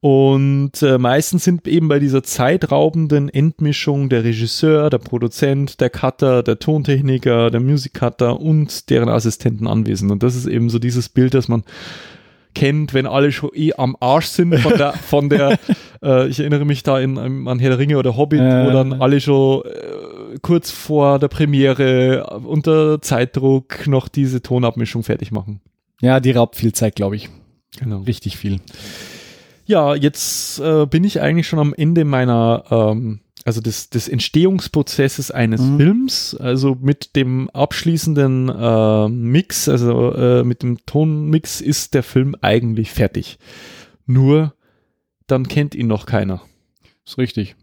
Und 0.00 0.82
äh, 0.82 0.98
meistens 0.98 1.44
sind 1.44 1.66
eben 1.66 1.88
bei 1.88 1.98
dieser 1.98 2.22
zeitraubenden 2.22 3.28
Endmischung 3.28 4.08
der 4.08 4.24
Regisseur, 4.24 4.90
der 4.90 4.98
Produzent, 4.98 5.80
der 5.80 5.90
Cutter, 5.90 6.42
der 6.42 6.58
Tontechniker, 6.58 7.50
der 7.50 7.60
Music 7.60 7.94
Cutter 7.94 8.38
und 8.38 8.90
deren 8.90 9.08
Assistenten 9.08 9.66
anwesend. 9.66 10.12
Und 10.12 10.22
das 10.22 10.36
ist 10.36 10.46
eben 10.46 10.68
so 10.70 10.78
dieses 10.78 11.08
Bild, 11.08 11.34
das 11.34 11.48
man 11.48 11.64
kennt, 12.54 12.94
wenn 12.94 13.06
alle 13.06 13.32
schon 13.32 13.50
eh 13.54 13.72
am 13.74 13.96
Arsch 14.00 14.26
sind 14.26 14.58
von 14.58 14.76
der, 14.76 14.92
von 15.08 15.28
der 15.28 15.58
äh, 16.02 16.28
ich 16.28 16.40
erinnere 16.40 16.64
mich 16.64 16.82
da 16.82 16.98
in, 17.00 17.18
an 17.48 17.58
Herr 17.58 17.70
der 17.70 17.78
Ringe 17.78 17.98
oder 17.98 18.16
Hobbit, 18.16 18.40
Äh. 18.40 18.66
wo 18.66 18.70
dann 18.70 18.94
alle 18.94 19.20
schon 19.20 19.62
äh, 19.64 20.38
kurz 20.42 20.70
vor 20.70 21.18
der 21.18 21.28
Premiere 21.28 22.38
unter 22.44 23.00
Zeitdruck 23.00 23.86
noch 23.86 24.08
diese 24.08 24.42
Tonabmischung 24.42 25.02
fertig 25.02 25.32
machen. 25.32 25.60
Ja, 26.00 26.20
die 26.20 26.30
raubt 26.32 26.56
viel 26.56 26.72
Zeit, 26.72 26.96
glaube 26.96 27.16
ich. 27.16 27.28
Genau. 27.78 27.98
Richtig 28.00 28.36
viel. 28.36 28.60
Ja, 29.66 29.94
jetzt 29.94 30.60
äh, 30.60 30.86
bin 30.86 31.04
ich 31.04 31.20
eigentlich 31.20 31.48
schon 31.48 31.58
am 31.58 31.74
Ende 31.74 32.04
meiner, 32.04 32.64
ähm, 32.70 33.20
also 33.44 33.60
des, 33.60 33.90
des 33.90 34.08
Entstehungsprozesses 34.08 35.30
eines 35.30 35.60
Mhm. 35.60 35.76
Films, 35.76 36.36
also 36.38 36.76
mit 36.80 37.16
dem 37.16 37.50
abschließenden 37.50 38.48
äh, 38.48 39.08
Mix, 39.08 39.68
also 39.68 40.12
äh, 40.14 40.44
mit 40.44 40.62
dem 40.62 40.84
Tonmix 40.86 41.60
ist 41.60 41.94
der 41.94 42.02
Film 42.04 42.36
eigentlich 42.40 42.92
fertig. 42.92 43.38
Nur 44.06 44.54
dann 45.26 45.48
kennt 45.48 45.74
ihn 45.74 45.88
noch 45.88 46.06
keiner. 46.06 46.42
Ist 47.04 47.18
richtig. 47.18 47.56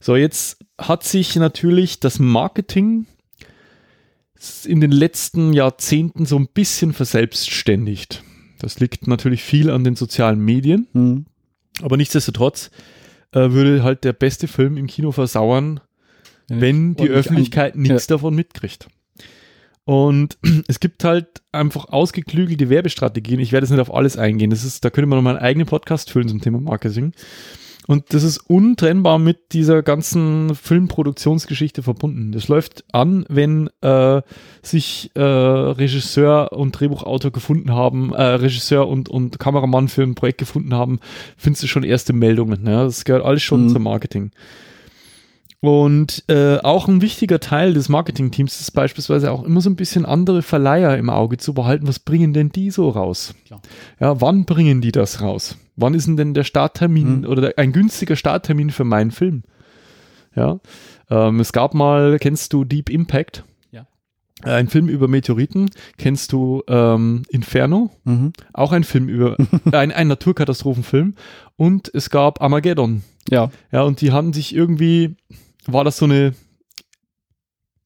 So, 0.00 0.16
jetzt 0.16 0.58
hat 0.78 1.04
sich 1.04 1.36
natürlich 1.36 2.00
das 2.00 2.18
Marketing 2.18 3.06
in 4.64 4.80
den 4.80 4.92
letzten 4.92 5.52
Jahrzehnten 5.52 6.26
so 6.26 6.36
ein 6.36 6.48
bisschen 6.48 6.92
verselbstständigt. 6.92 8.22
Das 8.58 8.80
liegt 8.80 9.06
natürlich 9.06 9.42
viel 9.42 9.70
an 9.70 9.84
den 9.84 9.96
sozialen 9.96 10.40
Medien. 10.40 10.86
Mhm. 10.92 11.26
Aber 11.82 11.96
nichtsdestotrotz 11.96 12.70
äh, 13.32 13.50
würde 13.50 13.82
halt 13.82 14.04
der 14.04 14.12
beste 14.12 14.48
Film 14.48 14.76
im 14.76 14.86
Kino 14.86 15.12
versauern, 15.12 15.80
wenn 16.48 16.94
die 16.96 17.08
Öffentlichkeit 17.08 17.76
nichts 17.76 18.06
davon 18.06 18.34
mitkriegt. 18.34 18.88
Und 19.84 20.38
es 20.68 20.80
gibt 20.80 21.04
halt 21.04 21.42
einfach 21.52 21.86
ausgeklügelte 21.86 22.68
Werbestrategien. 22.68 23.40
Ich 23.40 23.52
werde 23.52 23.64
jetzt 23.64 23.70
nicht 23.70 23.80
auf 23.80 23.94
alles 23.94 24.16
eingehen. 24.16 24.50
Das 24.50 24.64
ist, 24.64 24.84
da 24.84 24.90
könnte 24.90 25.06
man 25.06 25.18
noch 25.18 25.22
mal 25.22 25.36
einen 25.36 25.44
eigenen 25.44 25.66
Podcast 25.66 26.10
füllen 26.10 26.28
zum 26.28 26.40
Thema 26.40 26.60
Marketing. 26.60 27.12
Und 27.88 28.12
das 28.12 28.22
ist 28.22 28.36
untrennbar 28.50 29.18
mit 29.18 29.54
dieser 29.54 29.82
ganzen 29.82 30.54
Filmproduktionsgeschichte 30.54 31.82
verbunden. 31.82 32.32
Das 32.32 32.46
läuft 32.48 32.84
an, 32.92 33.24
wenn 33.30 33.70
äh, 33.80 34.20
sich 34.62 35.10
äh, 35.14 35.22
Regisseur 35.22 36.52
und 36.52 36.72
Drehbuchautor 36.78 37.30
gefunden 37.30 37.72
haben, 37.72 38.12
äh, 38.12 38.22
Regisseur 38.22 38.86
und, 38.86 39.08
und 39.08 39.38
Kameramann 39.38 39.88
für 39.88 40.02
ein 40.02 40.14
Projekt 40.14 40.36
gefunden 40.36 40.74
haben, 40.74 41.00
findest 41.38 41.62
du 41.62 41.66
schon 41.66 41.82
erste 41.82 42.12
Meldungen. 42.12 42.66
Ja? 42.66 42.84
Das 42.84 43.06
gehört 43.06 43.24
alles 43.24 43.42
schon 43.42 43.64
Mhm. 43.64 43.68
zum 43.70 43.82
Marketing. 43.84 44.30
Und 45.60 46.22
äh, 46.28 46.58
auch 46.58 46.86
ein 46.86 47.00
wichtiger 47.02 47.40
Teil 47.40 47.74
des 47.74 47.88
Marketingteams 47.88 48.60
ist 48.60 48.70
beispielsweise 48.72 49.32
auch 49.32 49.42
immer 49.42 49.60
so 49.60 49.68
ein 49.68 49.74
bisschen 49.76 50.06
andere 50.06 50.42
Verleiher 50.42 50.96
im 50.96 51.10
Auge 51.10 51.36
zu 51.36 51.52
behalten. 51.52 51.88
Was 51.88 51.98
bringen 51.98 52.32
denn 52.32 52.50
die 52.50 52.70
so 52.70 52.88
raus? 52.90 53.34
Klar. 53.44 53.60
Ja, 53.98 54.20
wann 54.20 54.44
bringen 54.44 54.80
die 54.80 54.92
das 54.92 55.20
raus? 55.20 55.56
Wann 55.74 55.94
ist 55.94 56.06
denn 56.06 56.32
der 56.34 56.44
Starttermin 56.44 57.20
Mhm. 57.20 57.26
oder 57.26 57.40
der, 57.42 57.58
ein 57.58 57.72
günstiger 57.72 58.14
Starttermin 58.14 58.70
für 58.70 58.84
meinen 58.84 59.10
Film? 59.10 59.42
Ja, 60.36 60.60
ähm, 61.10 61.40
es 61.40 61.52
gab 61.52 61.74
mal, 61.74 62.18
kennst 62.20 62.52
du 62.52 62.64
Deep 62.64 62.88
Impact? 62.88 63.42
Ja. 63.72 63.86
Äh, 64.44 64.50
Ein 64.50 64.68
Film 64.68 64.88
über 64.88 65.08
Meteoriten. 65.08 65.70
Kennst 65.96 66.30
du 66.32 66.62
ähm, 66.68 67.22
Inferno? 67.30 67.90
Mhm. 68.04 68.32
Auch 68.52 68.70
ein 68.70 68.84
Film 68.84 69.08
über, 69.08 69.36
ein, 69.72 69.90
ein 69.90 70.06
Naturkatastrophenfilm. 70.06 71.14
Und 71.56 71.90
es 71.92 72.10
gab 72.10 72.40
Armageddon. 72.40 73.02
Ja. 73.28 73.50
Ja, 73.72 73.82
und 73.82 74.00
die 74.00 74.12
haben 74.12 74.32
sich 74.32 74.54
irgendwie, 74.54 75.16
war 75.68 75.84
das 75.84 75.96
so 75.98 76.04
eine 76.06 76.34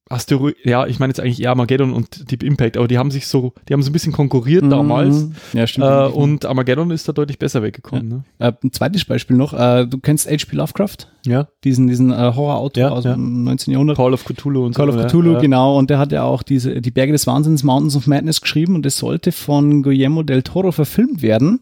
Asteroid, 0.09 0.55
ja, 0.63 0.85
ich 0.85 0.99
meine 0.99 1.11
jetzt 1.11 1.19
eigentlich 1.19 1.41
eher 1.41 1.49
Armageddon 1.49 1.91
und 1.93 2.29
Deep 2.29 2.43
Impact, 2.43 2.77
aber 2.77 2.87
die 2.87 2.97
haben 2.97 3.09
sich 3.09 3.25
so, 3.25 3.53
die 3.67 3.73
haben 3.73 3.81
so 3.81 3.89
ein 3.89 3.93
bisschen 3.93 4.11
konkurriert 4.11 4.63
damals. 4.69 5.23
Mhm. 5.23 5.35
Ja, 5.53 5.65
stimmt. 5.65 5.87
Äh, 5.87 6.05
und 6.07 6.45
Armageddon 6.45 6.91
ist 6.91 7.07
da 7.07 7.13
deutlich 7.13 7.39
besser 7.39 7.63
weggekommen. 7.63 8.07
Ne? 8.09 8.23
äh, 8.37 8.51
ein 8.63 8.71
zweites 8.71 9.05
Beispiel 9.05 9.37
noch. 9.37 9.53
Äh, 9.53 9.87
du 9.87 9.97
kennst 9.99 10.29
H.P. 10.29 10.55
Lovecraft? 10.55 11.07
Ja. 11.25 11.47
Diesen, 11.63 11.87
diesen 11.87 12.11
äh, 12.11 12.15
Horrorautor 12.35 12.81
Ja, 12.83 12.89
aus 12.89 13.05
ja. 13.05 13.13
dem 13.13 13.43
19. 13.43 13.71
Jahrhundert. 13.71 13.97
Call 13.97 14.13
of 14.13 14.23
Cthulhu 14.25 14.65
und 14.65 14.75
Call 14.75 14.91
so. 14.91 14.99
of 14.99 15.05
Cthulhu, 15.07 15.33
ja. 15.33 15.39
genau. 15.39 15.77
Und 15.77 15.89
der 15.89 15.97
hat 15.97 16.11
ja 16.11 16.23
auch 16.23 16.43
diese, 16.43 16.79
die 16.81 16.91
Berge 16.91 17.13
des 17.13 17.25
Wahnsinns, 17.25 17.63
Mountains 17.63 17.95
of 17.95 18.05
Madness 18.05 18.41
geschrieben 18.41 18.75
und 18.75 18.85
es 18.85 18.97
sollte 18.97 19.31
von 19.31 19.81
Guillermo 19.83 20.21
del 20.21 20.43
Toro 20.43 20.71
verfilmt 20.71 21.21
werden 21.21 21.59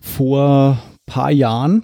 vor 0.00 0.78
paar 1.06 1.32
Jahren. 1.32 1.82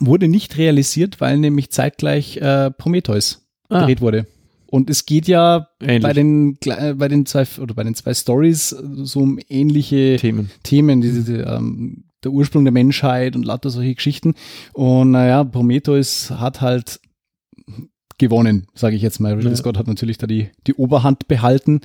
Wurde 0.00 0.28
nicht 0.28 0.56
realisiert, 0.58 1.20
weil 1.20 1.38
nämlich 1.38 1.70
zeitgleich 1.70 2.36
äh, 2.38 2.70
Prometheus 2.70 3.44
Ah. 3.70 3.80
gedreht 3.80 4.00
wurde. 4.00 4.26
Und 4.70 4.88
es 4.90 5.06
geht 5.06 5.28
ja 5.28 5.68
Ähnlich. 5.80 6.02
bei 6.02 6.12
den, 6.12 6.58
äh, 6.64 6.94
bei 6.94 7.08
den 7.08 7.26
zwei, 7.26 7.46
oder 7.60 7.74
bei 7.74 7.84
den 7.84 7.94
zwei 7.94 8.14
Stories 8.14 8.72
äh, 8.72 8.76
so 9.04 9.20
um 9.20 9.38
ähnliche 9.48 10.16
Themen. 10.18 10.50
Themen, 10.62 11.00
diese, 11.00 11.42
ähm, 11.42 12.04
der 12.24 12.32
Ursprung 12.32 12.64
der 12.64 12.72
Menschheit 12.72 13.36
und 13.36 13.44
lauter 13.44 13.70
solche 13.70 13.94
Geschichten. 13.94 14.34
Und 14.72 15.10
naja, 15.12 15.44
Prometheus 15.44 16.30
hat 16.30 16.60
halt 16.60 17.00
gewonnen, 18.18 18.66
sage 18.74 18.96
ich 18.96 19.02
jetzt 19.02 19.20
mal. 19.20 19.34
Ridley 19.34 19.50
Ja. 19.50 19.56
Scott 19.56 19.78
hat 19.78 19.86
natürlich 19.86 20.18
da 20.18 20.26
die, 20.26 20.48
die 20.66 20.74
Oberhand 20.74 21.28
behalten, 21.28 21.80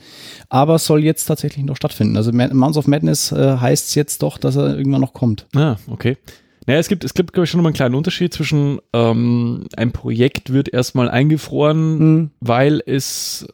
aber 0.49 0.79
soll 0.79 1.03
jetzt 1.03 1.25
tatsächlich 1.25 1.63
noch 1.63 1.75
stattfinden. 1.75 2.17
Also 2.17 2.31
Mounds 2.31 2.77
of 2.77 2.87
Madness 2.87 3.31
äh, 3.31 3.57
heißt 3.57 3.89
es 3.89 3.95
jetzt 3.95 4.23
doch, 4.23 4.37
dass 4.37 4.55
er 4.55 4.75
irgendwann 4.77 5.01
noch 5.01 5.13
kommt. 5.13 5.45
Ah, 5.55 5.75
okay. 5.87 6.17
Naja, 6.65 6.79
es 6.79 6.87
gibt, 6.87 7.03
es 7.03 7.13
gibt, 7.13 7.33
glaube 7.33 7.45
ich, 7.45 7.49
schon 7.49 7.61
mal 7.61 7.67
einen 7.69 7.75
kleinen 7.75 7.95
Unterschied 7.95 8.33
zwischen 8.33 8.79
ähm, 8.93 9.65
ein 9.75 9.91
Projekt 9.91 10.53
wird 10.53 10.69
erstmal 10.73 11.09
eingefroren, 11.09 11.97
Mhm. 11.97 12.29
weil 12.39 12.81
es 12.85 13.45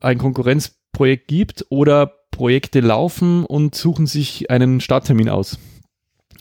ein 0.00 0.18
Konkurrenzprojekt 0.18 1.28
gibt 1.28 1.66
oder 1.68 2.12
Projekte 2.30 2.80
laufen 2.80 3.44
und 3.44 3.74
suchen 3.74 4.06
sich 4.06 4.50
einen 4.50 4.80
Starttermin 4.80 5.28
aus. 5.28 5.58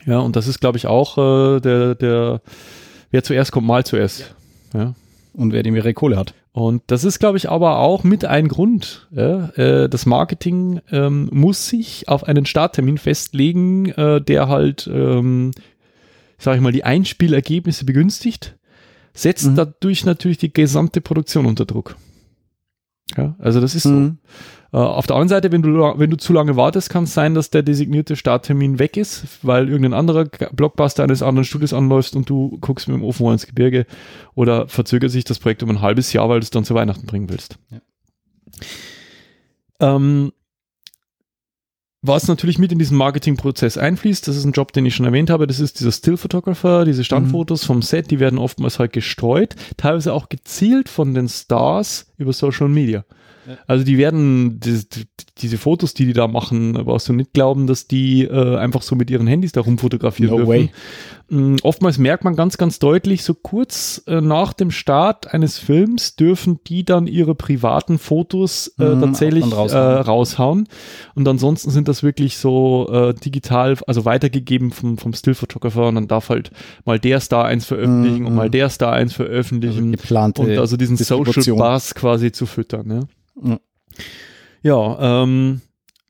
Ja, 0.05 0.19
und 0.19 0.35
das 0.35 0.47
ist, 0.47 0.59
glaube 0.59 0.77
ich, 0.77 0.87
auch 0.87 1.17
äh, 1.17 1.59
der, 1.61 1.95
der, 1.95 2.41
wer 3.11 3.23
zuerst 3.23 3.51
kommt, 3.51 3.67
mal 3.67 3.85
zuerst. 3.85 4.35
Ja. 4.73 4.95
Und 5.33 5.51
wer 5.53 5.63
die 5.63 5.71
mehrere 5.71 5.93
Kohle 5.93 6.17
hat. 6.17 6.33
Und 6.51 6.83
das 6.87 7.03
ist, 7.03 7.19
glaube 7.19 7.37
ich, 7.37 7.49
aber 7.49 7.79
auch 7.79 8.03
mit 8.03 8.25
ein 8.25 8.47
Grund. 8.47 9.07
Ja? 9.11 9.49
Äh, 9.55 9.89
das 9.89 10.05
Marketing 10.05 10.81
ähm, 10.91 11.29
muss 11.31 11.67
sich 11.67 12.07
auf 12.07 12.25
einen 12.25 12.45
Starttermin 12.45 12.97
festlegen, 12.99 13.87
äh, 13.89 14.21
der 14.21 14.47
halt, 14.49 14.87
ähm, 14.91 15.51
sage 16.44 16.57
ich 16.57 16.64
mal, 16.64 16.72
die 16.72 16.84
Einspielergebnisse 16.84 17.86
begünstigt, 17.86 18.57
setzt 19.14 19.45
Mhm. 19.48 19.56
dadurch 19.56 20.06
natürlich 20.06 20.38
die 20.38 20.52
gesamte 20.52 21.02
Produktion 21.02 21.45
unter 21.45 21.65
Druck. 21.65 21.95
Ja, 23.18 23.36
also 23.40 23.61
das 23.61 23.76
ist 23.76 23.84
so. 23.84 23.90
Mhm. 23.91 24.18
Äh, 24.72 24.78
auf 24.78 25.06
der 25.06 25.15
anderen 25.18 25.30
Seite, 25.30 25.52
wenn 25.52 25.61
du, 25.61 25.70
wenn 25.70 26.10
du 26.10 26.18
zu 26.18 26.34
lange 26.34 26.56
wartest, 26.56 26.90
kann 26.90 27.03
es 27.03 27.14
sein, 27.14 27.36
dass 27.36 27.52
der 27.52 27.61
designierte 27.61 28.15
Starttermin 28.15 28.80
weg 28.80 28.98
ist, 28.98 29.26
weil 29.44 29.70
irgendein 29.70 29.94
anderer 29.94 30.26
Blockbuster 30.26 31.03
eines 31.03 31.22
anderen 31.22 31.45
Studios 31.45 31.74
anläuft 31.74 32.15
und 32.15 32.28
du 32.30 32.57
guckst 32.60 32.88
mit 32.88 32.95
dem 32.98 33.03
Ofen 33.03 33.32
ins 33.32 33.45
Gebirge 33.45 33.86
oder 34.34 34.68
verzögert 34.68 35.11
sich 35.11 35.26
das 35.26 35.38
Projekt 35.38 35.61
um 35.61 35.70
ein 35.70 35.82
halbes 35.82 36.11
Jahr, 36.11 36.28
weil 36.28 36.40
du 36.40 36.44
es 36.44 36.49
dann 36.49 36.65
zu 36.65 36.74
Weihnachten 36.74 37.06
bringen 37.06 37.30
willst. 37.30 37.57
Ja. 37.70 37.82
Ähm, 39.80 40.32
was 42.03 42.27
natürlich 42.27 42.59
mit 42.59 42.71
in 42.73 42.80
diesen 42.80 42.97
Marketingprozess 42.97 43.77
einfließt, 43.77 44.27
das 44.27 44.35
ist 44.35 44.43
ein 44.43 44.51
Job, 44.51 44.73
den 44.73 44.85
ich 44.85 44.93
schon 44.93 45.05
erwähnt 45.05 45.30
habe, 45.30 45.47
das 45.47 45.61
ist 45.61 45.80
dieser 45.80 45.93
Still-Photographer, 45.93 46.84
diese 46.84 47.05
Standfotos 47.05 47.63
vom 47.63 47.81
Set, 47.81 48.11
die 48.11 48.19
werden 48.19 48.38
oftmals 48.38 48.77
halt 48.77 48.91
gestreut, 48.91 49.55
teilweise 49.77 50.13
auch 50.13 50.27
gezielt 50.27 50.89
von 50.89 51.13
den 51.13 51.30
Stars 51.30 52.11
über 52.17 52.34
Social 52.34 52.67
Media. 52.67 53.05
Ja. 53.48 53.57
Also 53.68 53.84
die 53.84 53.98
werden, 53.98 54.60
die, 54.60 54.80
die, 54.90 55.06
diese 55.40 55.57
Fotos, 55.57 55.94
die 55.94 56.06
die 56.06 56.14
da 56.14 56.28
machen, 56.28 56.74
brauchst 56.74 57.10
du 57.10 57.14
nicht 57.14 57.34
glauben, 57.34 57.68
dass 57.68 57.88
die 57.88 58.24
äh, 58.24 58.57
einfach 58.57 58.82
so 58.82 58.95
mit 58.95 59.10
ihren 59.10 59.28
Handys 59.28 59.52
da 59.52 59.61
rumfotografieren 59.61 60.32
No 60.32 60.38
dürfen. 60.38 60.49
way. 60.49 60.70
Mm, 61.30 61.56
Oftmals 61.64 61.98
merkt 61.98 62.24
man 62.24 62.36
ganz, 62.36 62.57
ganz 62.57 62.80
deutlich, 62.80 63.24
so 63.24 63.34
kurz 63.34 64.03
äh, 64.07 64.22
nach 64.22 64.53
dem 64.53 64.72
Start 64.72 65.34
eines 65.34 65.57
Films 65.57 66.15
dürfen 66.15 66.60
die 66.68 66.86
dann 66.86 67.07
ihre 67.07 67.36
privaten 67.36 67.98
Fotos 67.98 68.74
äh, 68.80 68.84
Mhm, 68.84 69.02
tatsächlich 69.02 69.44
dann 69.44 69.52
äh, 69.52 69.56
raushauen. 69.56 70.02
raushauen. 70.03 70.68
Und 71.15 71.28
ansonsten 71.28 71.72
sind 71.72 71.88
das 71.88 72.03
wirklich 72.03 72.38
so 72.38 72.88
äh, 72.91 73.14
digital, 73.14 73.78
also 73.88 74.06
weitergegeben 74.06 74.72
vom, 74.72 74.98
vom 74.98 75.14
Still-Photographer 75.14 75.88
und 75.88 75.95
dann 75.95 76.07
darf 76.07 76.30
halt 76.30 76.52
mal 76.86 76.99
der 76.99 77.20
Star 77.20 77.45
eins 77.45 77.65
veröffentlichen 77.65 78.20
Mhm. 78.22 78.28
und 78.28 78.36
mal 78.36 78.49
der 78.49 78.70
Star 78.70 78.94
eins 78.94 79.14
veröffentlichen. 79.14 79.91
geplante 79.91 80.41
und 80.41 80.57
also 80.57 80.78
diesen 80.78 80.98
Social. 80.98 81.56
Buzz 81.56 81.94
quasi 81.95 82.32
zu 82.32 82.45
füttern. 82.45 82.88
Ne? 82.88 83.07
Ja. 84.61 85.23
Ähm, 85.23 85.61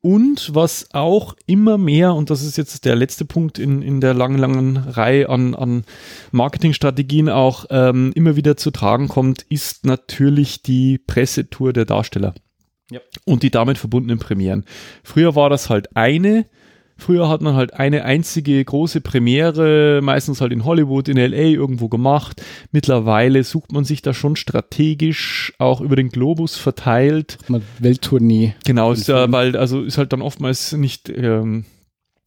und 0.02 0.54
was 0.54 0.90
auch 0.94 1.34
immer 1.45 1.78
mehr, 1.78 2.14
und 2.14 2.30
das 2.30 2.44
ist 2.44 2.58
jetzt 2.58 2.84
der 2.84 2.95
letzte 2.95 3.24
Punkt 3.24 3.58
in, 3.58 3.82
in 3.82 4.02
der 4.02 4.14
langen, 4.14 4.38
langen 4.38 4.76
Reihe 4.76 5.30
an, 5.30 5.56
an 5.56 5.86
Marketingstrategien 6.32 7.30
auch 7.30 7.66
ähm, 7.70 8.12
immer 8.14 8.36
wieder 8.36 8.58
zu 8.58 8.72
tragen 8.72 9.08
kommt, 9.08 9.44
ist 9.44 9.86
natürlich 9.86 10.62
die 10.62 10.98
Pressetour 10.98 11.72
der 11.72 11.86
Darsteller. 11.86 12.34
Ja. 12.91 13.00
Und 13.24 13.44
die 13.44 13.50
damit 13.50 13.78
verbundenen 13.78 14.20
Premieren. 14.20 14.66
Früher 15.04 15.36
war 15.36 15.50
das 15.50 15.70
halt 15.70 15.95
eine, 15.95 16.48
Früher 17.04 17.28
hat 17.28 17.42
man 17.42 17.54
halt 17.56 17.74
eine 17.74 18.06
einzige 18.06 18.64
große 18.64 19.02
Premiere, 19.02 20.00
meistens 20.02 20.40
halt 20.40 20.54
in 20.54 20.64
Hollywood, 20.64 21.10
in 21.10 21.18
LA 21.18 21.36
irgendwo 21.50 21.90
gemacht. 21.90 22.42
Mittlerweile 22.72 23.44
sucht 23.44 23.74
man 23.74 23.84
sich 23.84 24.02
da 24.02 24.14
schon 24.14 24.38
strategisch 24.38 25.52
auch 25.60 25.82
über 25.82 25.98
den 25.98 26.08
Globus 26.08 26.56
verteilt. 26.56 27.38
Mal 27.50 27.62
Welttournee. 27.80 28.56
Genau, 28.64 28.94
ist 28.94 29.10
ja, 29.10 29.18
Film. 29.24 29.32
weil, 29.34 29.58
also 29.58 29.82
ist 29.82 29.98
halt 29.98 30.14
dann 30.14 30.22
oftmals 30.22 30.72
nicht, 30.72 31.10
ähm, 31.10 31.66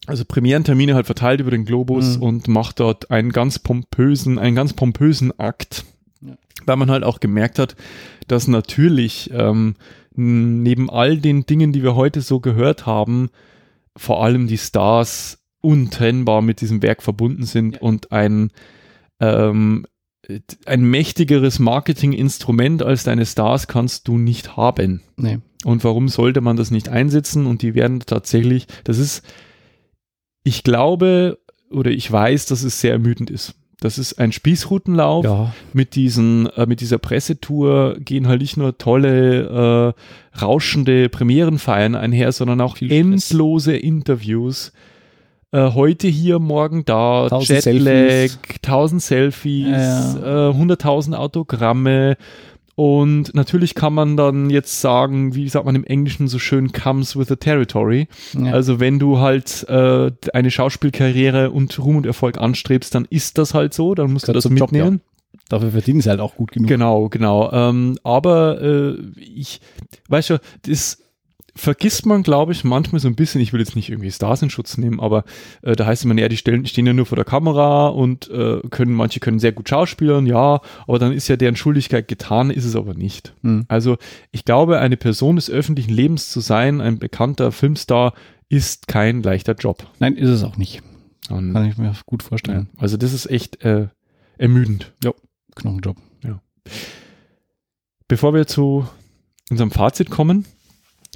also 0.06 0.26
Premierentermine 0.26 0.94
halt 0.94 1.06
verteilt 1.06 1.40
über 1.40 1.50
den 1.50 1.64
Globus 1.64 2.18
Mhm. 2.18 2.22
und 2.22 2.48
macht 2.48 2.78
dort 2.80 3.10
einen 3.10 3.32
ganz 3.32 3.58
pompösen, 3.58 4.38
einen 4.38 4.56
ganz 4.56 4.74
pompösen 4.74 5.32
Akt. 5.40 5.86
Ja. 6.20 6.34
Weil 6.66 6.76
man 6.76 6.90
halt 6.90 7.02
auch 7.02 7.20
gemerkt 7.20 7.58
hat, 7.58 7.76
dass 8.28 8.46
natürlich 8.46 9.30
ähm, 9.32 9.76
neben 10.14 10.90
all 10.90 11.16
den 11.16 11.46
Dingen, 11.46 11.72
die 11.72 11.82
wir 11.82 11.94
heute 11.94 12.20
so 12.20 12.40
gehört 12.40 12.84
haben, 12.84 13.30
vor 13.96 14.22
allem 14.22 14.46
die 14.46 14.58
Stars 14.58 15.38
untrennbar 15.60 16.42
mit 16.42 16.60
diesem 16.60 16.82
Werk 16.82 17.02
verbunden 17.02 17.44
sind 17.44 17.76
Ja. 17.76 17.80
und 17.82 18.12
ein 18.12 18.50
ähm, 19.20 19.86
ein 20.64 20.82
mächtigeres 20.82 21.58
Marketinginstrument 21.58 22.82
als 22.82 23.04
deine 23.04 23.24
Stars 23.26 23.68
kannst 23.68 24.08
du 24.08 24.18
nicht 24.18 24.56
haben. 24.56 25.02
Nee. 25.16 25.38
Und 25.64 25.84
warum 25.84 26.08
sollte 26.08 26.40
man 26.40 26.56
das 26.56 26.70
nicht 26.70 26.88
einsetzen? 26.88 27.46
Und 27.46 27.62
die 27.62 27.74
werden 27.74 28.00
tatsächlich, 28.00 28.66
das 28.84 28.98
ist, 28.98 29.22
ich 30.42 30.64
glaube 30.64 31.38
oder 31.70 31.90
ich 31.90 32.10
weiß, 32.10 32.46
dass 32.46 32.62
es 32.62 32.80
sehr 32.80 32.92
ermüdend 32.92 33.30
ist. 33.30 33.54
Das 33.80 33.98
ist 33.98 34.14
ein 34.18 34.32
Spießrutenlauf. 34.32 35.24
Ja. 35.24 35.52
Mit 35.74 35.94
diesen, 35.96 36.46
äh, 36.56 36.66
mit 36.66 36.80
dieser 36.80 36.98
Pressetour 36.98 37.96
gehen 38.00 38.26
halt 38.26 38.40
nicht 38.40 38.56
nur 38.56 38.78
tolle, 38.78 39.94
äh, 40.34 40.40
rauschende 40.40 41.08
Premierenfeiern 41.10 41.94
einher, 41.94 42.32
sondern 42.32 42.60
auch 42.62 42.78
Viel 42.78 42.88
Stress. 42.88 43.30
endlose 43.30 43.76
Interviews. 43.76 44.72
Äh, 45.52 45.72
heute 45.74 46.08
hier, 46.08 46.38
morgen 46.38 46.84
da, 46.86 47.28
Tausend 47.28 47.64
Jetlag, 47.64 47.82
Selfies. 47.82 48.38
tausend 48.62 49.02
Selfies, 49.02 49.68
Ja, 49.68 50.48
äh, 50.50 50.54
hunderttausend 50.54 51.14
Autogramme. 51.14 52.16
Und 52.76 53.34
natürlich 53.34 53.74
kann 53.74 53.94
man 53.94 54.18
dann 54.18 54.50
jetzt 54.50 54.82
sagen, 54.82 55.34
wie 55.34 55.48
sagt 55.48 55.64
man 55.64 55.74
im 55.74 55.84
Englischen 55.84 56.28
so 56.28 56.38
schön, 56.38 56.72
comes 56.72 57.16
with 57.16 57.28
the 57.28 57.36
territory. 57.36 58.06
ja. 58.34 58.52
Also 58.52 58.78
wenn 58.78 58.98
du 58.98 59.18
halt 59.18 59.66
äh, 59.68 60.10
eine 60.34 60.50
Schauspielkarriere 60.50 61.50
und 61.50 61.78
Ruhm 61.78 61.96
und 61.96 62.06
Erfolg 62.06 62.36
anstrebst, 62.36 62.94
dann 62.94 63.06
ist 63.08 63.38
das 63.38 63.54
halt 63.54 63.72
so, 63.72 63.94
dann 63.94 64.12
musst 64.12 64.28
du 64.28 64.32
Gehört 64.32 64.36
das 64.36 64.42
zum 64.42 64.58
Job, 64.58 64.72
mitnehmen. 64.72 65.00
Dafür 65.48 65.70
verdienen 65.70 66.02
sie 66.02 66.10
halt 66.10 66.20
auch 66.20 66.34
gut 66.34 66.52
genug. 66.52 66.68
Genau, 66.68 67.08
genau. 67.08 67.50
Ähm, 67.50 67.98
aber 68.04 68.60
äh, 68.60 68.96
ich, 69.16 69.62
weißt 70.08 70.30
du, 70.30 70.40
das 70.66 70.98
vergisst 71.56 72.06
man, 72.06 72.22
glaube 72.22 72.52
ich, 72.52 72.62
manchmal 72.62 73.00
so 73.00 73.08
ein 73.08 73.16
bisschen. 73.16 73.40
Ich 73.40 73.52
will 73.52 73.60
jetzt 73.60 73.74
nicht 73.74 73.88
irgendwie 73.88 74.10
Stars 74.10 74.42
in 74.42 74.50
Schutz 74.50 74.76
nehmen, 74.78 75.00
aber 75.00 75.24
äh, 75.62 75.74
da 75.74 75.86
heißt 75.86 76.02
es 76.02 76.04
immer, 76.04 76.20
ja, 76.20 76.28
die 76.28 76.36
stellen, 76.36 76.66
stehen 76.66 76.86
ja 76.86 76.92
nur 76.92 77.06
vor 77.06 77.16
der 77.16 77.24
Kamera 77.24 77.88
und 77.88 78.30
äh, 78.30 78.60
können, 78.70 78.92
manche 78.92 79.20
können 79.20 79.38
sehr 79.38 79.52
gut 79.52 79.68
schauspielern, 79.68 80.26
ja, 80.26 80.60
aber 80.86 80.98
dann 80.98 81.12
ist 81.12 81.28
ja 81.28 81.36
deren 81.36 81.56
Schuldigkeit 81.56 82.06
getan, 82.06 82.50
ist 82.50 82.64
es 82.64 82.76
aber 82.76 82.94
nicht. 82.94 83.34
Hm. 83.42 83.64
Also 83.68 83.96
ich 84.30 84.44
glaube, 84.44 84.78
eine 84.78 84.96
Person 84.96 85.36
des 85.36 85.50
öffentlichen 85.50 85.92
Lebens 85.92 86.30
zu 86.30 86.40
sein, 86.40 86.80
ein 86.80 86.98
bekannter 86.98 87.50
Filmstar, 87.50 88.12
ist 88.48 88.86
kein 88.86 89.22
leichter 89.22 89.54
Job. 89.54 89.86
Nein, 89.98 90.14
ist 90.14 90.30
es 90.30 90.44
auch 90.44 90.56
nicht. 90.56 90.82
Und, 91.30 91.52
Kann 91.52 91.68
ich 91.68 91.76
mir 91.78 91.92
gut 92.06 92.22
ja, 92.22 92.28
vorstellen. 92.28 92.68
also 92.76 92.96
das 92.96 93.12
ist 93.12 93.26
echt 93.26 93.64
äh, 93.64 93.88
ermüdend. 94.38 94.92
Knochenjob. 95.56 95.96
Bevor 98.08 98.34
wir 98.34 98.46
zu 98.46 98.86
unserem 99.50 99.70
Fazit 99.70 100.10
kommen, 100.10 100.44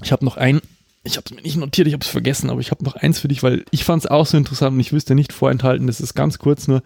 ich 0.02 0.12
habe 0.12 0.24
noch 0.24 0.36
ein, 0.36 0.60
ich 1.02 1.16
habe 1.16 1.24
es 1.26 1.34
mir 1.34 1.42
nicht 1.42 1.56
notiert, 1.56 1.86
ich 1.88 1.94
habe 1.94 2.04
es 2.04 2.10
vergessen, 2.10 2.50
aber 2.50 2.60
ich 2.60 2.70
habe 2.70 2.84
noch 2.84 2.96
eins 2.96 3.18
für 3.18 3.28
dich, 3.28 3.42
weil 3.42 3.64
ich 3.70 3.84
fand 3.84 4.04
es 4.04 4.10
auch 4.10 4.26
so 4.26 4.36
interessant 4.36 4.74
und 4.74 4.80
ich 4.80 4.92
wüsste 4.92 5.14
nicht 5.14 5.32
vorenthalten, 5.32 5.86
das 5.86 6.00
ist 6.00 6.14
ganz 6.14 6.38
kurz 6.38 6.68
nur, 6.68 6.82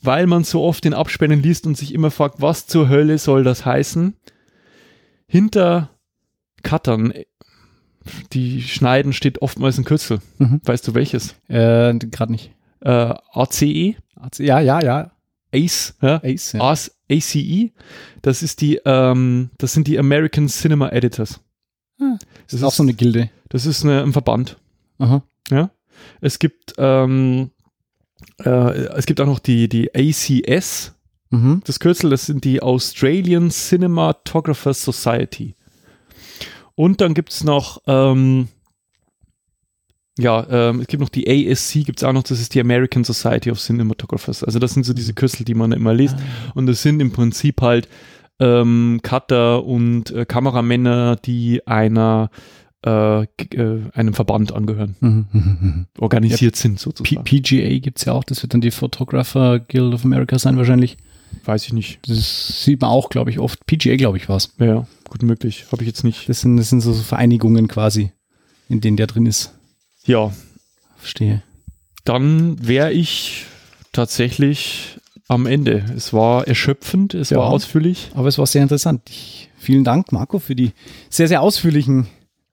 weil 0.00 0.26
man 0.26 0.44
so 0.44 0.62
oft 0.62 0.84
den 0.84 0.94
Abspänen 0.94 1.42
liest 1.42 1.66
und 1.66 1.76
sich 1.76 1.92
immer 1.92 2.10
fragt, 2.10 2.40
was 2.40 2.66
zur 2.66 2.88
Hölle 2.88 3.18
soll 3.18 3.44
das 3.44 3.64
heißen? 3.66 4.14
Hinter 5.26 5.90
Cuttern, 6.62 7.10
äh, 7.10 7.24
die 8.32 8.62
schneiden, 8.62 9.12
steht 9.12 9.42
oftmals 9.42 9.76
ein 9.76 9.84
Kürzel. 9.84 10.20
Mhm. 10.38 10.60
Weißt 10.64 10.88
du 10.88 10.94
welches? 10.94 11.34
Äh, 11.48 11.94
gerade 11.98 12.32
nicht. 12.32 12.52
Äh, 12.80 13.14
ACE, 13.32 13.96
Ja, 14.38 14.60
ja, 14.60 14.80
ja. 14.80 15.10
ACE, 15.52 15.94
ja? 16.00 16.20
Ace. 16.24 16.52
Ja. 16.52 16.60
ACE, 16.70 16.92
ACE, 17.10 17.72
das 18.22 18.42
ist 18.42 18.60
die, 18.60 18.80
ähm, 18.84 19.50
das 19.58 19.72
sind 19.72 19.86
die 19.86 19.98
American 19.98 20.48
Cinema 20.48 20.90
Editors. 20.90 21.40
Ah, 22.00 22.16
Das 22.50 22.54
ist 22.60 22.64
auch 22.64 22.72
so 22.72 22.82
eine 22.82 22.94
Gilde. 22.94 23.30
Das 23.48 23.66
ist 23.66 23.84
eine, 23.84 24.02
ein 24.02 24.12
Verband. 24.12 24.56
Aha. 24.98 25.22
Ja. 25.50 25.70
Es 26.20 26.38
gibt, 26.38 26.74
ähm, 26.78 27.50
äh, 28.44 28.48
es 28.50 29.06
gibt 29.06 29.20
auch 29.20 29.26
noch 29.26 29.38
die, 29.38 29.68
die 29.68 29.90
ACS, 29.94 30.94
Mhm. 31.30 31.60
das 31.66 31.78
Kürzel, 31.78 32.08
das 32.08 32.24
sind 32.24 32.44
die 32.44 32.62
Australian 32.62 33.50
Cinematographers 33.50 34.82
Society. 34.82 35.54
Und 36.74 37.02
dann 37.02 37.12
gibt 37.12 37.32
es 37.32 37.44
noch, 37.44 37.82
ähm, 37.86 38.48
ja, 40.18 40.46
ähm, 40.48 40.80
es 40.80 40.86
gibt 40.86 41.02
noch 41.02 41.10
die 41.10 41.28
ASC, 41.28 41.84
gibt 41.84 41.98
es 41.98 42.04
auch 42.04 42.14
noch, 42.14 42.22
das 42.22 42.40
ist 42.40 42.54
die 42.54 42.60
American 42.60 43.04
Society 43.04 43.50
of 43.50 43.60
Cinematographers. 43.60 44.42
Also 44.42 44.58
das 44.58 44.72
sind 44.72 44.84
so 44.86 44.94
diese 44.94 45.12
Kürzel, 45.12 45.44
die 45.44 45.54
man 45.54 45.72
immer 45.72 45.92
liest. 45.92 46.16
Und 46.54 46.66
das 46.66 46.80
sind 46.82 46.98
im 47.00 47.12
Prinzip 47.12 47.60
halt 47.60 47.88
ähm, 48.40 49.00
Cutter 49.02 49.64
und 49.64 50.10
äh, 50.10 50.24
Kameramänner, 50.26 51.16
die 51.16 51.66
einer 51.66 52.30
äh, 52.86 53.22
äh, 53.22 53.80
einem 53.92 54.14
Verband 54.14 54.52
angehören, 54.52 54.94
Mhm, 55.00 55.26
mhm, 55.32 55.58
mhm. 55.60 55.86
organisiert 55.98 56.54
sind 56.56 56.76
P 56.76 56.80
sozusagen. 56.80 57.24
PGA 57.24 57.78
gibt 57.80 57.98
es 57.98 58.04
ja 58.04 58.12
auch, 58.12 58.22
das 58.24 58.42
wird 58.42 58.54
dann 58.54 58.60
die 58.60 58.70
Photographer 58.70 59.58
Guild 59.58 59.94
of 59.94 60.04
America 60.04 60.38
sein 60.38 60.56
wahrscheinlich. 60.56 60.96
Weiß 61.44 61.66
ich 61.66 61.72
nicht. 61.72 61.98
Das 62.08 62.62
sieht 62.64 62.80
man 62.80 62.90
auch, 62.90 63.10
glaube 63.10 63.30
ich, 63.30 63.38
oft. 63.38 63.66
PGA, 63.66 63.96
glaube 63.96 64.16
ich, 64.16 64.28
war's. 64.28 64.54
Ja, 64.58 64.66
Ja, 64.66 64.86
gut 65.08 65.22
möglich. 65.22 65.66
Habe 65.72 65.82
ich 65.82 65.88
jetzt 65.88 66.04
nicht. 66.04 66.28
Das 66.28 66.40
sind, 66.40 66.56
das 66.56 66.70
sind 66.70 66.80
so 66.80 66.94
Vereinigungen 66.94 67.68
quasi, 67.68 68.12
in 68.68 68.80
denen 68.80 68.96
der 68.96 69.08
drin 69.08 69.26
ist. 69.26 69.52
Ja, 70.04 70.32
Verstehe. 70.96 71.42
dann 72.04 72.66
wäre 72.66 72.92
ich 72.92 73.44
tatsächlich 73.92 74.97
am 75.28 75.46
Ende. 75.46 75.84
Es 75.96 76.12
war 76.12 76.48
erschöpfend, 76.48 77.14
es 77.14 77.30
Ja. 77.30 77.38
war 77.38 77.50
ausführlich. 77.50 78.10
Aber 78.14 78.28
es 78.28 78.38
war 78.38 78.46
sehr 78.46 78.62
interessant. 78.62 79.02
Ich, 79.08 79.50
vielen 79.56 79.84
Dank, 79.84 80.10
Marco, 80.12 80.38
für 80.38 80.54
die 80.56 80.72
sehr, 81.10 81.28
sehr 81.28 81.42
ausführlichen 81.42 82.06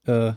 äh, 0.05 0.33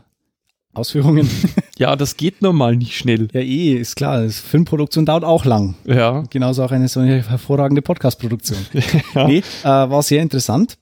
Ausführungen. 0.73 1.29
Ja, 1.79 1.95
das 1.95 2.17
geht 2.17 2.41
normal 2.41 2.75
nicht 2.75 2.97
schnell. 2.97 3.29
ja, 3.31 3.39
eh, 3.39 3.75
ist 3.75 3.95
klar. 3.95 4.21
Das 4.21 4.37
Filmproduktion 4.41 5.05
dauert 5.05 5.23
auch 5.23 5.45
lang. 5.45 5.75
Ja, 5.85 6.25
Genauso 6.29 6.61
auch 6.65 6.71
eine 6.71 6.89
so 6.89 6.99
eine 6.99 7.23
hervorragende 7.23 7.81
Podcast-Produktion. 7.81 8.57
Ja. 9.15 9.27
Nee, 9.27 9.37
äh, 9.63 9.65
war 9.65 10.03
sehr 10.03 10.21
interessant. 10.21 10.77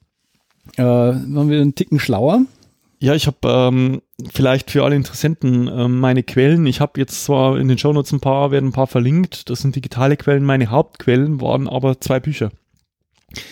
Äh, 0.76 0.82
waren 0.82 1.48
wir 1.50 1.60
einen 1.60 1.76
Ticken 1.76 2.00
schlauer. 2.00 2.40
Ja 3.00 3.14
ich 3.14 3.26
habe 3.26 3.38
ähm, 3.44 4.02
vielleicht 4.30 4.70
für 4.70 4.84
alle 4.84 4.96
Interessenten 4.96 5.68
ähm, 5.68 6.00
meine 6.00 6.22
Quellen. 6.22 6.66
Ich 6.66 6.80
habe 6.80 7.00
jetzt 7.00 7.24
zwar 7.24 7.58
in 7.58 7.68
den 7.68 7.78
Shownotes 7.78 8.12
ein 8.12 8.20
paar, 8.20 8.50
werden 8.50 8.70
ein 8.70 8.72
paar 8.72 8.86
verlinkt. 8.86 9.50
Das 9.50 9.60
sind 9.60 9.76
digitale 9.76 10.16
Quellen. 10.16 10.44
Meine 10.44 10.70
Hauptquellen 10.70 11.40
waren 11.40 11.68
aber 11.68 12.00
zwei 12.00 12.20
Bücher. 12.20 12.50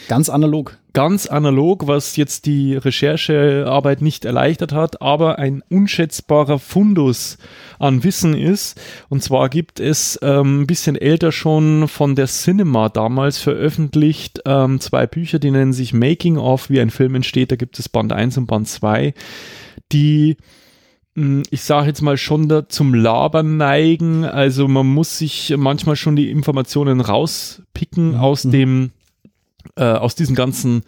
Ganz 0.09 0.29
analog. 0.29 0.79
Ganz 0.97 1.27
analog, 1.27 1.87
was 1.87 2.17
jetzt 2.17 2.47
die 2.47 2.75
Recherchearbeit 2.75 4.01
nicht 4.01 4.25
erleichtert 4.25 4.73
hat, 4.73 5.03
aber 5.03 5.39
ein 5.39 5.63
unschätzbarer 5.69 6.59
Fundus 6.59 7.37
an 7.79 8.03
Wissen 8.03 8.33
ist. 8.33 8.81
Und 9.11 9.23
zwar 9.23 9.51
gibt 9.51 9.79
es 9.79 10.19
ähm, 10.23 10.63
ein 10.63 10.67
bisschen 10.67 10.97
älter 10.97 11.33
schon 11.33 11.87
von 11.87 12.15
der 12.15 12.29
Cinema 12.29 12.89
damals 12.89 13.37
veröffentlicht 13.37 14.41
ähm, 14.47 14.81
zwei 14.81 15.07
Bücher, 15.07 15.39
die 15.39 15.51
nennen 15.51 15.75
sich 15.75 15.93
Making 15.93 16.39
of, 16.39 16.71
wie 16.71 16.81
ein 16.81 16.89
Film 16.89 17.15
entsteht. 17.15 17.53
Da 17.53 17.57
gibt 17.57 17.79
es 17.79 17.91
Band 17.91 18.15
1 18.15 18.39
und 18.39 18.47
Band 18.47 18.67
2, 18.67 19.13
die 19.93 20.39
hm, 21.15 21.43
ich 21.51 21.61
sage 21.61 21.89
jetzt 21.89 22.01
mal 22.01 22.17
schon 22.17 22.49
da 22.49 22.71
zum 22.71 22.95
Labern 22.95 23.59
neigen. 23.59 24.25
Also 24.25 24.67
man 24.67 24.87
muss 24.87 25.19
sich 25.19 25.53
manchmal 25.59 25.97
schon 25.97 26.17
die 26.17 26.31
Informationen 26.31 27.03
rauspicken 27.03 28.13
Mhm. 28.13 28.15
aus 28.17 28.45
dem, 28.45 28.93
äh, 29.77 29.85
aus 29.85 30.15
diesen 30.15 30.37
ganzen, 30.37 30.83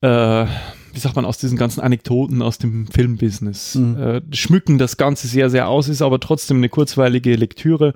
äh, 0.00 0.46
wie 0.92 0.98
sagt 0.98 1.16
man, 1.16 1.24
aus 1.24 1.38
diesen 1.38 1.58
ganzen 1.58 1.80
Anekdoten 1.80 2.42
aus 2.42 2.58
dem 2.58 2.86
Filmbusiness. 2.86 3.76
Mhm. 3.76 3.96
Äh, 3.96 4.20
schmücken 4.32 4.78
das 4.78 4.96
Ganze 4.96 5.28
sehr, 5.28 5.50
sehr 5.50 5.68
aus, 5.68 5.88
ist 5.88 6.02
aber 6.02 6.20
trotzdem 6.20 6.58
eine 6.58 6.68
kurzweilige 6.68 7.34
Lektüre. 7.36 7.94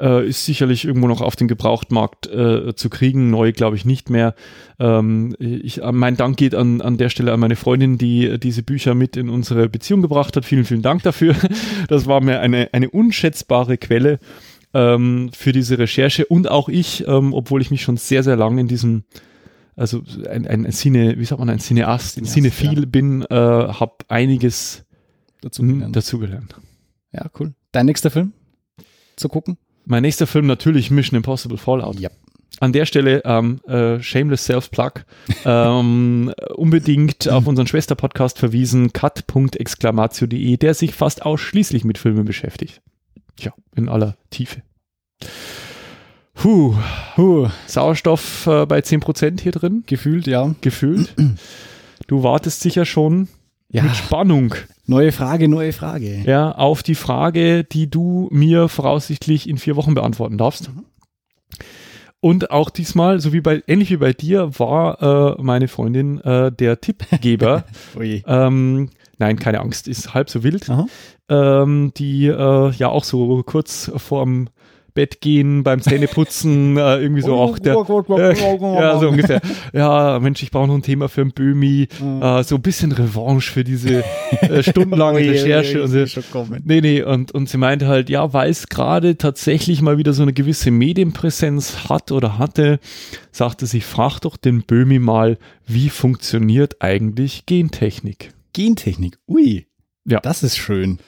Äh, 0.00 0.28
ist 0.28 0.44
sicherlich 0.44 0.84
irgendwo 0.84 1.06
noch 1.06 1.20
auf 1.20 1.36
den 1.36 1.46
Gebrauchtmarkt 1.46 2.26
äh, 2.26 2.74
zu 2.74 2.90
kriegen. 2.90 3.30
Neu 3.30 3.52
glaube 3.52 3.76
ich 3.76 3.84
nicht 3.84 4.10
mehr. 4.10 4.34
Ähm, 4.80 5.36
ich, 5.38 5.80
mein 5.92 6.16
Dank 6.16 6.36
geht 6.36 6.54
an, 6.54 6.80
an 6.80 6.96
der 6.96 7.10
Stelle 7.10 7.32
an 7.32 7.40
meine 7.40 7.56
Freundin, 7.56 7.96
die 7.96 8.38
diese 8.40 8.64
Bücher 8.64 8.94
mit 8.94 9.16
in 9.16 9.28
unsere 9.28 9.68
Beziehung 9.68 10.02
gebracht 10.02 10.36
hat. 10.36 10.44
Vielen, 10.44 10.64
vielen 10.64 10.82
Dank 10.82 11.02
dafür. 11.02 11.36
Das 11.88 12.06
war 12.06 12.20
mir 12.20 12.40
eine, 12.40 12.70
eine 12.72 12.90
unschätzbare 12.90 13.76
Quelle 13.78 14.18
ähm, 14.74 15.30
für 15.32 15.52
diese 15.52 15.78
Recherche 15.78 16.26
und 16.26 16.50
auch 16.50 16.68
ich, 16.68 17.06
ähm, 17.06 17.32
obwohl 17.32 17.62
ich 17.62 17.70
mich 17.70 17.82
schon 17.82 17.96
sehr, 17.96 18.22
sehr 18.22 18.36
lange 18.36 18.60
in 18.60 18.68
diesem, 18.68 19.04
also 19.76 20.02
ein, 20.28 20.46
ein, 20.46 20.66
ein 20.66 20.72
Cine, 20.72 21.18
wie 21.18 21.24
sagt 21.24 21.38
man, 21.38 21.48
ein 21.48 21.60
Cineast, 21.60 22.18
ein 22.18 22.26
Cinephil 22.26 22.86
bin, 22.86 23.22
äh, 23.22 23.34
habe 23.34 23.96
einiges 24.08 24.84
Dazu 25.40 25.62
gelernt. 25.62 25.96
dazugelernt. 25.96 26.54
Ja, 27.12 27.30
cool. 27.38 27.54
Dein 27.72 27.86
nächster 27.86 28.10
Film 28.10 28.32
zu 29.16 29.28
gucken? 29.28 29.56
Mein 29.86 30.02
nächster 30.02 30.26
Film 30.26 30.46
natürlich 30.46 30.90
Mission 30.90 31.16
Impossible 31.16 31.58
Fallout. 31.58 32.00
Ja. 32.00 32.10
An 32.60 32.72
der 32.72 32.86
Stelle 32.86 33.22
ähm, 33.24 33.60
äh, 33.66 34.00
Shameless 34.00 34.44
Self-Plug 34.46 35.04
ähm, 35.44 36.32
unbedingt 36.56 37.28
auf 37.30 37.46
unseren 37.46 37.66
Schwester-Podcast 37.66 38.38
verwiesen, 38.38 38.92
cut.exclamatio.de, 38.92 40.56
der 40.56 40.74
sich 40.74 40.94
fast 40.94 41.24
ausschließlich 41.24 41.84
mit 41.84 41.98
Filmen 41.98 42.24
beschäftigt. 42.24 42.80
Tja, 43.36 43.52
in 43.76 43.88
aller 43.88 44.16
Tiefe. 44.30 44.62
Puh, 46.34 46.74
Huh, 47.16 47.48
Sauerstoff 47.66 48.46
äh, 48.46 48.66
bei 48.66 48.80
10% 48.80 49.40
hier 49.40 49.52
drin, 49.52 49.84
gefühlt, 49.86 50.26
ja. 50.26 50.54
gefühlt. 50.60 51.14
Du 52.06 52.22
wartest 52.22 52.60
sicher 52.60 52.84
schon 52.84 53.28
Ja. 53.70 53.82
mit 53.84 53.96
Spannung 53.96 54.54
Neue 54.86 55.10
Frage, 55.10 55.48
neue 55.48 55.72
Frage. 55.72 56.22
ja, 56.26 56.52
auf 56.52 56.82
die 56.82 56.96
Frage, 56.96 57.64
die 57.64 57.88
du 57.88 58.28
mir 58.30 58.68
voraussichtlich 58.68 59.48
in 59.48 59.56
vier 59.56 59.74
Wochen 59.76 59.94
beantworten 59.94 60.36
darfst. 60.36 60.70
Und 62.20 62.50
auch 62.50 62.68
diesmal, 62.68 63.20
so 63.20 63.32
wie 63.32 63.40
bei, 63.40 63.62
ähnlich 63.66 63.90
wie 63.90 63.96
bei 63.96 64.12
dir, 64.12 64.58
war 64.58 65.36
äh, 65.38 65.42
meine 65.42 65.68
Freundin 65.68 66.20
äh, 66.20 66.52
der 66.52 66.80
Tippgeber. 66.80 67.64
Ähm, 68.26 68.90
nein, 69.18 69.38
keine 69.38 69.60
Angst, 69.60 69.88
ist 69.88 70.14
halb 70.14 70.30
so 70.30 70.42
wild. 70.42 70.68
Ähm, 71.28 71.92
die 71.96 72.26
äh, 72.26 72.70
ja 72.72 72.88
auch 72.88 73.04
so 73.04 73.42
kurz 73.44 73.90
vorm 73.96 74.48
Bett 74.94 75.20
gehen, 75.20 75.64
beim 75.64 75.82
Zähneputzen, 75.82 76.76
äh, 76.76 76.98
irgendwie 76.98 77.22
so 77.22 77.34
auch 77.34 77.58
der. 77.58 77.74
Äh, 77.74 78.34
ja, 78.80 78.98
so 79.00 79.08
ungefähr. 79.08 79.40
Ja, 79.72 80.20
Mensch, 80.20 80.40
ich 80.44 80.52
brauche 80.52 80.68
noch 80.68 80.76
ein 80.76 80.82
Thema 80.82 81.08
für 81.08 81.22
ein 81.22 81.32
Böhmi. 81.32 81.88
Äh, 82.20 82.44
so 82.44 82.54
ein 82.54 82.62
bisschen 82.62 82.92
Revanche 82.92 83.50
für 83.50 83.64
diese 83.64 84.04
äh, 84.40 84.62
stundenlange 84.70 85.18
Recherche. 85.18 85.82
und 85.82 85.88
so. 85.88 85.96
Nee, 86.64 86.80
nee, 86.80 87.02
und, 87.02 87.32
und 87.32 87.48
sie 87.48 87.58
meinte 87.58 87.88
halt, 87.88 88.08
ja, 88.08 88.32
weil 88.32 88.50
es 88.50 88.68
gerade 88.68 89.18
tatsächlich 89.18 89.82
mal 89.82 89.98
wieder 89.98 90.12
so 90.12 90.22
eine 90.22 90.32
gewisse 90.32 90.70
Medienpräsenz 90.70 91.88
hat 91.88 92.12
oder 92.12 92.38
hatte, 92.38 92.78
sagte 93.32 93.66
sie, 93.66 93.80
frag 93.80 94.20
doch 94.20 94.36
den 94.36 94.62
Böhmi 94.62 95.00
mal, 95.00 95.38
wie 95.66 95.88
funktioniert 95.88 96.76
eigentlich 96.82 97.46
Gentechnik? 97.46 98.30
Gentechnik. 98.54 99.18
Ui. 99.28 99.66
Ja. 100.06 100.20
Das 100.20 100.42
ist 100.42 100.56
schön. 100.56 100.98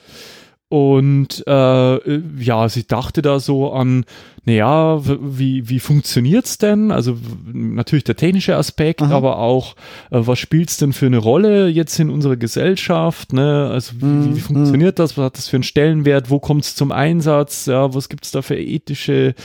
Und 0.69 1.45
äh, 1.47 2.17
ja, 2.43 2.67
sie 2.67 2.85
dachte 2.85 3.21
da 3.21 3.39
so 3.39 3.71
an, 3.71 4.03
naja, 4.43 4.99
wie, 5.05 5.69
wie 5.69 5.79
funktioniert's 5.79 6.57
denn? 6.57 6.91
Also 6.91 7.17
natürlich 7.53 8.03
der 8.03 8.17
technische 8.17 8.57
Aspekt, 8.57 9.01
Aha. 9.01 9.15
aber 9.15 9.37
auch, 9.39 9.75
äh, 10.11 10.19
was 10.19 10.39
spielt's 10.39 10.75
denn 10.75 10.91
für 10.91 11.05
eine 11.05 11.19
Rolle 11.19 11.69
jetzt 11.69 11.97
in 12.01 12.09
unserer 12.09 12.35
Gesellschaft? 12.35 13.31
Ne? 13.31 13.69
Also 13.71 13.93
wie, 14.01 14.05
Mhm, 14.05 14.35
wie 14.35 14.39
funktioniert 14.41 14.99
das? 14.99 15.17
Was 15.17 15.23
hat 15.25 15.37
das 15.37 15.47
für 15.47 15.55
einen 15.55 15.63
Stellenwert? 15.63 16.29
Wo 16.29 16.39
kommt's 16.39 16.75
zum 16.75 16.91
Einsatz? 16.91 17.65
Ja, 17.67 17.93
was 17.93 18.09
gibt's 18.09 18.31
da 18.31 18.41
für 18.41 18.57
ethische 18.59 19.35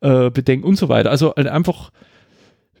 äh, 0.00 0.30
Bedenken 0.30 0.66
und 0.66 0.76
so 0.76 0.88
weiter? 0.88 1.10
Also 1.10 1.32
halt 1.36 1.46
einfach, 1.46 1.90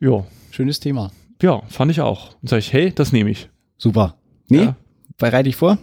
ja, 0.00 0.24
Schönes 0.50 0.80
Thema. 0.80 1.12
ja, 1.40 1.62
fand 1.68 1.92
ich 1.92 2.00
auch. 2.00 2.34
Und 2.42 2.48
sage 2.48 2.60
ich, 2.60 2.72
hey, 2.72 2.90
das 2.92 3.12
nehme 3.12 3.30
ich. 3.30 3.48
Super. 3.78 4.16
Nee, 4.48 4.64
Ja. 4.64 4.76
bereite 5.18 5.48
ich 5.48 5.56
vor. 5.56 5.78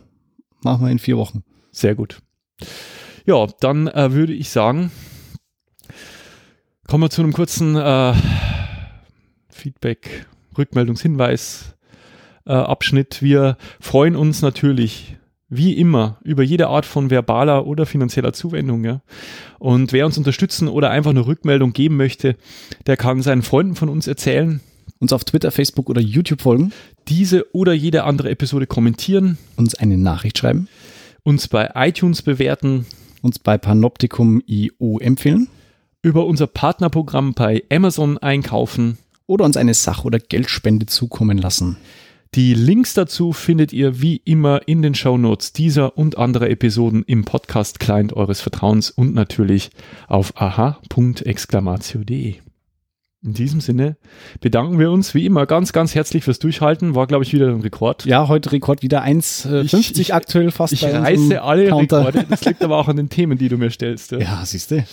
Machen 0.63 0.85
wir 0.85 0.91
in 0.91 0.99
vier 0.99 1.17
Wochen. 1.17 1.43
Sehr 1.71 1.95
gut. 1.95 2.21
Ja, 3.25 3.47
dann 3.59 3.87
äh, 3.87 4.11
würde 4.13 4.33
ich 4.33 4.49
sagen, 4.49 4.91
kommen 6.87 7.03
wir 7.03 7.09
zu 7.09 7.21
einem 7.21 7.33
kurzen 7.33 7.75
äh, 7.75 8.13
Feedback, 9.49 10.25
Rückmeldungshinweis, 10.57 11.75
äh, 12.45 12.53
Abschnitt. 12.53 13.21
Wir 13.21 13.57
freuen 13.79 14.15
uns 14.15 14.41
natürlich 14.41 15.17
wie 15.49 15.73
immer 15.73 16.17
über 16.23 16.41
jede 16.43 16.67
Art 16.67 16.85
von 16.85 17.09
verbaler 17.11 17.67
oder 17.67 17.85
finanzieller 17.85 18.33
Zuwendung. 18.33 18.83
Ja? 18.83 19.01
Und 19.59 19.93
wer 19.93 20.05
uns 20.05 20.17
unterstützen 20.17 20.67
oder 20.67 20.89
einfach 20.89 21.11
eine 21.11 21.25
Rückmeldung 21.27 21.73
geben 21.73 21.95
möchte, 21.95 22.35
der 22.87 22.97
kann 22.97 23.21
seinen 23.21 23.43
Freunden 23.43 23.75
von 23.75 23.89
uns 23.89 24.07
erzählen, 24.07 24.61
Uns 24.99 25.11
auf 25.13 25.25
Twitter, 25.25 25.51
Facebook 25.51 25.89
oder 25.89 26.01
YouTube 26.01 26.41
folgen. 26.41 26.71
Diese 27.07 27.53
oder 27.55 27.73
jede 27.73 28.03
andere 28.03 28.29
Episode 28.29 28.67
kommentieren, 28.67 29.37
Uns 29.55 29.75
eine 29.75 29.97
Nachricht 29.97 30.37
schreiben. 30.37 30.67
uns 31.23 31.47
bei 31.47 31.71
iTunes 31.75 32.21
bewerten, 32.21 32.85
Uns 33.21 33.39
bei 33.39 33.57
Panoptikum 33.57 34.41
IO 34.45 34.99
empfehlen. 34.99 35.47
über 36.01 36.25
unser 36.25 36.47
Partnerprogramm 36.47 37.33
bei 37.33 37.63
Amazon 37.71 38.17
einkaufen. 38.17 38.97
Oder 39.25 39.45
uns 39.45 39.55
eine 39.55 39.73
Sach- 39.73 40.03
oder 40.03 40.19
Geldspende 40.19 40.85
zukommen 40.85 41.37
lassen. 41.37 41.77
Die 42.35 42.53
Links 42.55 42.93
dazu 42.93 43.31
findet 43.31 43.71
ihr 43.71 44.01
wie 44.01 44.17
immer 44.25 44.67
in 44.67 44.81
den 44.81 44.95
Shownotes 44.95 45.53
dieser 45.53 45.97
und 45.97 46.17
anderer 46.17 46.49
Episoden 46.49 47.03
im 47.05 47.23
Podcast-Client 47.23 48.11
eures 48.13 48.41
Vertrauens 48.41 48.89
und 48.89 49.13
natürlich 49.13 49.69
auf 50.07 50.33
aha.exclamatio.de. 50.35 52.35
In 53.25 53.33
diesem 53.33 53.61
Sinne 53.61 53.95
bedanken 54.41 54.79
wir 54.79 54.91
uns 54.91 55.13
wie 55.13 55.25
immer 55.25 55.45
ganz, 55.45 55.71
ganz 55.71 55.95
herzlich 55.95 56.25
fürs 56.25 56.39
Durchhalten. 56.39 56.93
War, 56.93 57.07
glaube 57.07 57.23
ich, 57.23 57.31
wieder 57.33 57.47
ein 57.47 57.61
Rekord. 57.61 58.05
Ja, 58.05 58.27
heute 58.27 58.51
Rekord 58.51 58.81
wieder 58.81 59.01
1,50 59.01 59.63
Ich- 59.79 59.99
ich- 59.99 60.13
aktuell 60.13 60.51
fast 60.51 60.73
Ich 60.73 60.83
reiße 60.83 61.41
alle 61.41 61.67
Counter. 61.69 61.99
Rekorde. 62.07 62.25
Das 62.29 62.43
liegt 62.43 62.61
aber 62.63 62.77
auch 62.77 62.89
an 62.89 62.97
den 62.97 63.07
Themen, 63.09 63.37
die 63.37 63.47
du 63.47 63.57
mir 63.57 63.69
stellst. 63.69 64.11
Ja. 64.11 64.19
Ja, 64.33 64.41
siehst 64.45 64.71
du. 64.71 64.83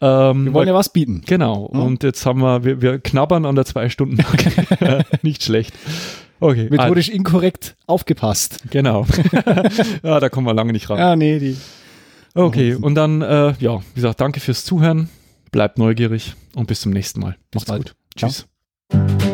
Ähm, 0.00 0.46
Wir 0.46 0.54
wollen 0.54 0.68
ja 0.68 0.74
was 0.74 0.88
bieten. 0.88 1.22
Genau. 1.26 1.70
Ja. 1.74 1.80
Und 1.80 2.02
jetzt 2.02 2.24
haben 2.24 2.40
wir, 2.40 2.64
wir, 2.64 2.80
wir 2.80 2.98
knabbern 3.00 3.44
an 3.44 3.54
der 3.54 3.64
zwei 3.66 3.88
Stunden. 3.90 4.16
Nicht 5.22 5.42
schlecht. 5.44 5.74
Okay. 6.40 6.68
Methodisch 6.70 7.08
inkorrekt 7.10 7.76
aufgepasst. 7.86 8.60
Genau. 8.70 9.06
ja, 10.02 10.20
da 10.20 10.28
kommen 10.30 10.46
wir 10.46 10.54
lange 10.54 10.72
nicht 10.72 10.88
ran. 10.90 10.98
Ja, 10.98 11.16
nee, 11.16 11.38
die. 11.38 11.56
Okay. 12.34 12.74
Und 12.74 12.94
dann, 12.96 13.22
äh, 13.22 13.54
ja, 13.60 13.78
wie 13.80 13.94
gesagt, 13.94 14.20
danke 14.20 14.40
fürs 14.40 14.64
Zuhören. 14.64 15.08
Bleibt 15.54 15.78
neugierig 15.78 16.34
und 16.56 16.66
bis 16.66 16.80
zum 16.80 16.90
nächsten 16.90 17.20
Mal. 17.20 17.36
Bis 17.52 17.68
Macht's 17.68 17.70
bald. 17.70 17.84
gut. 17.84 17.96
Ciao. 18.18 18.30
Tschüss. 18.90 19.33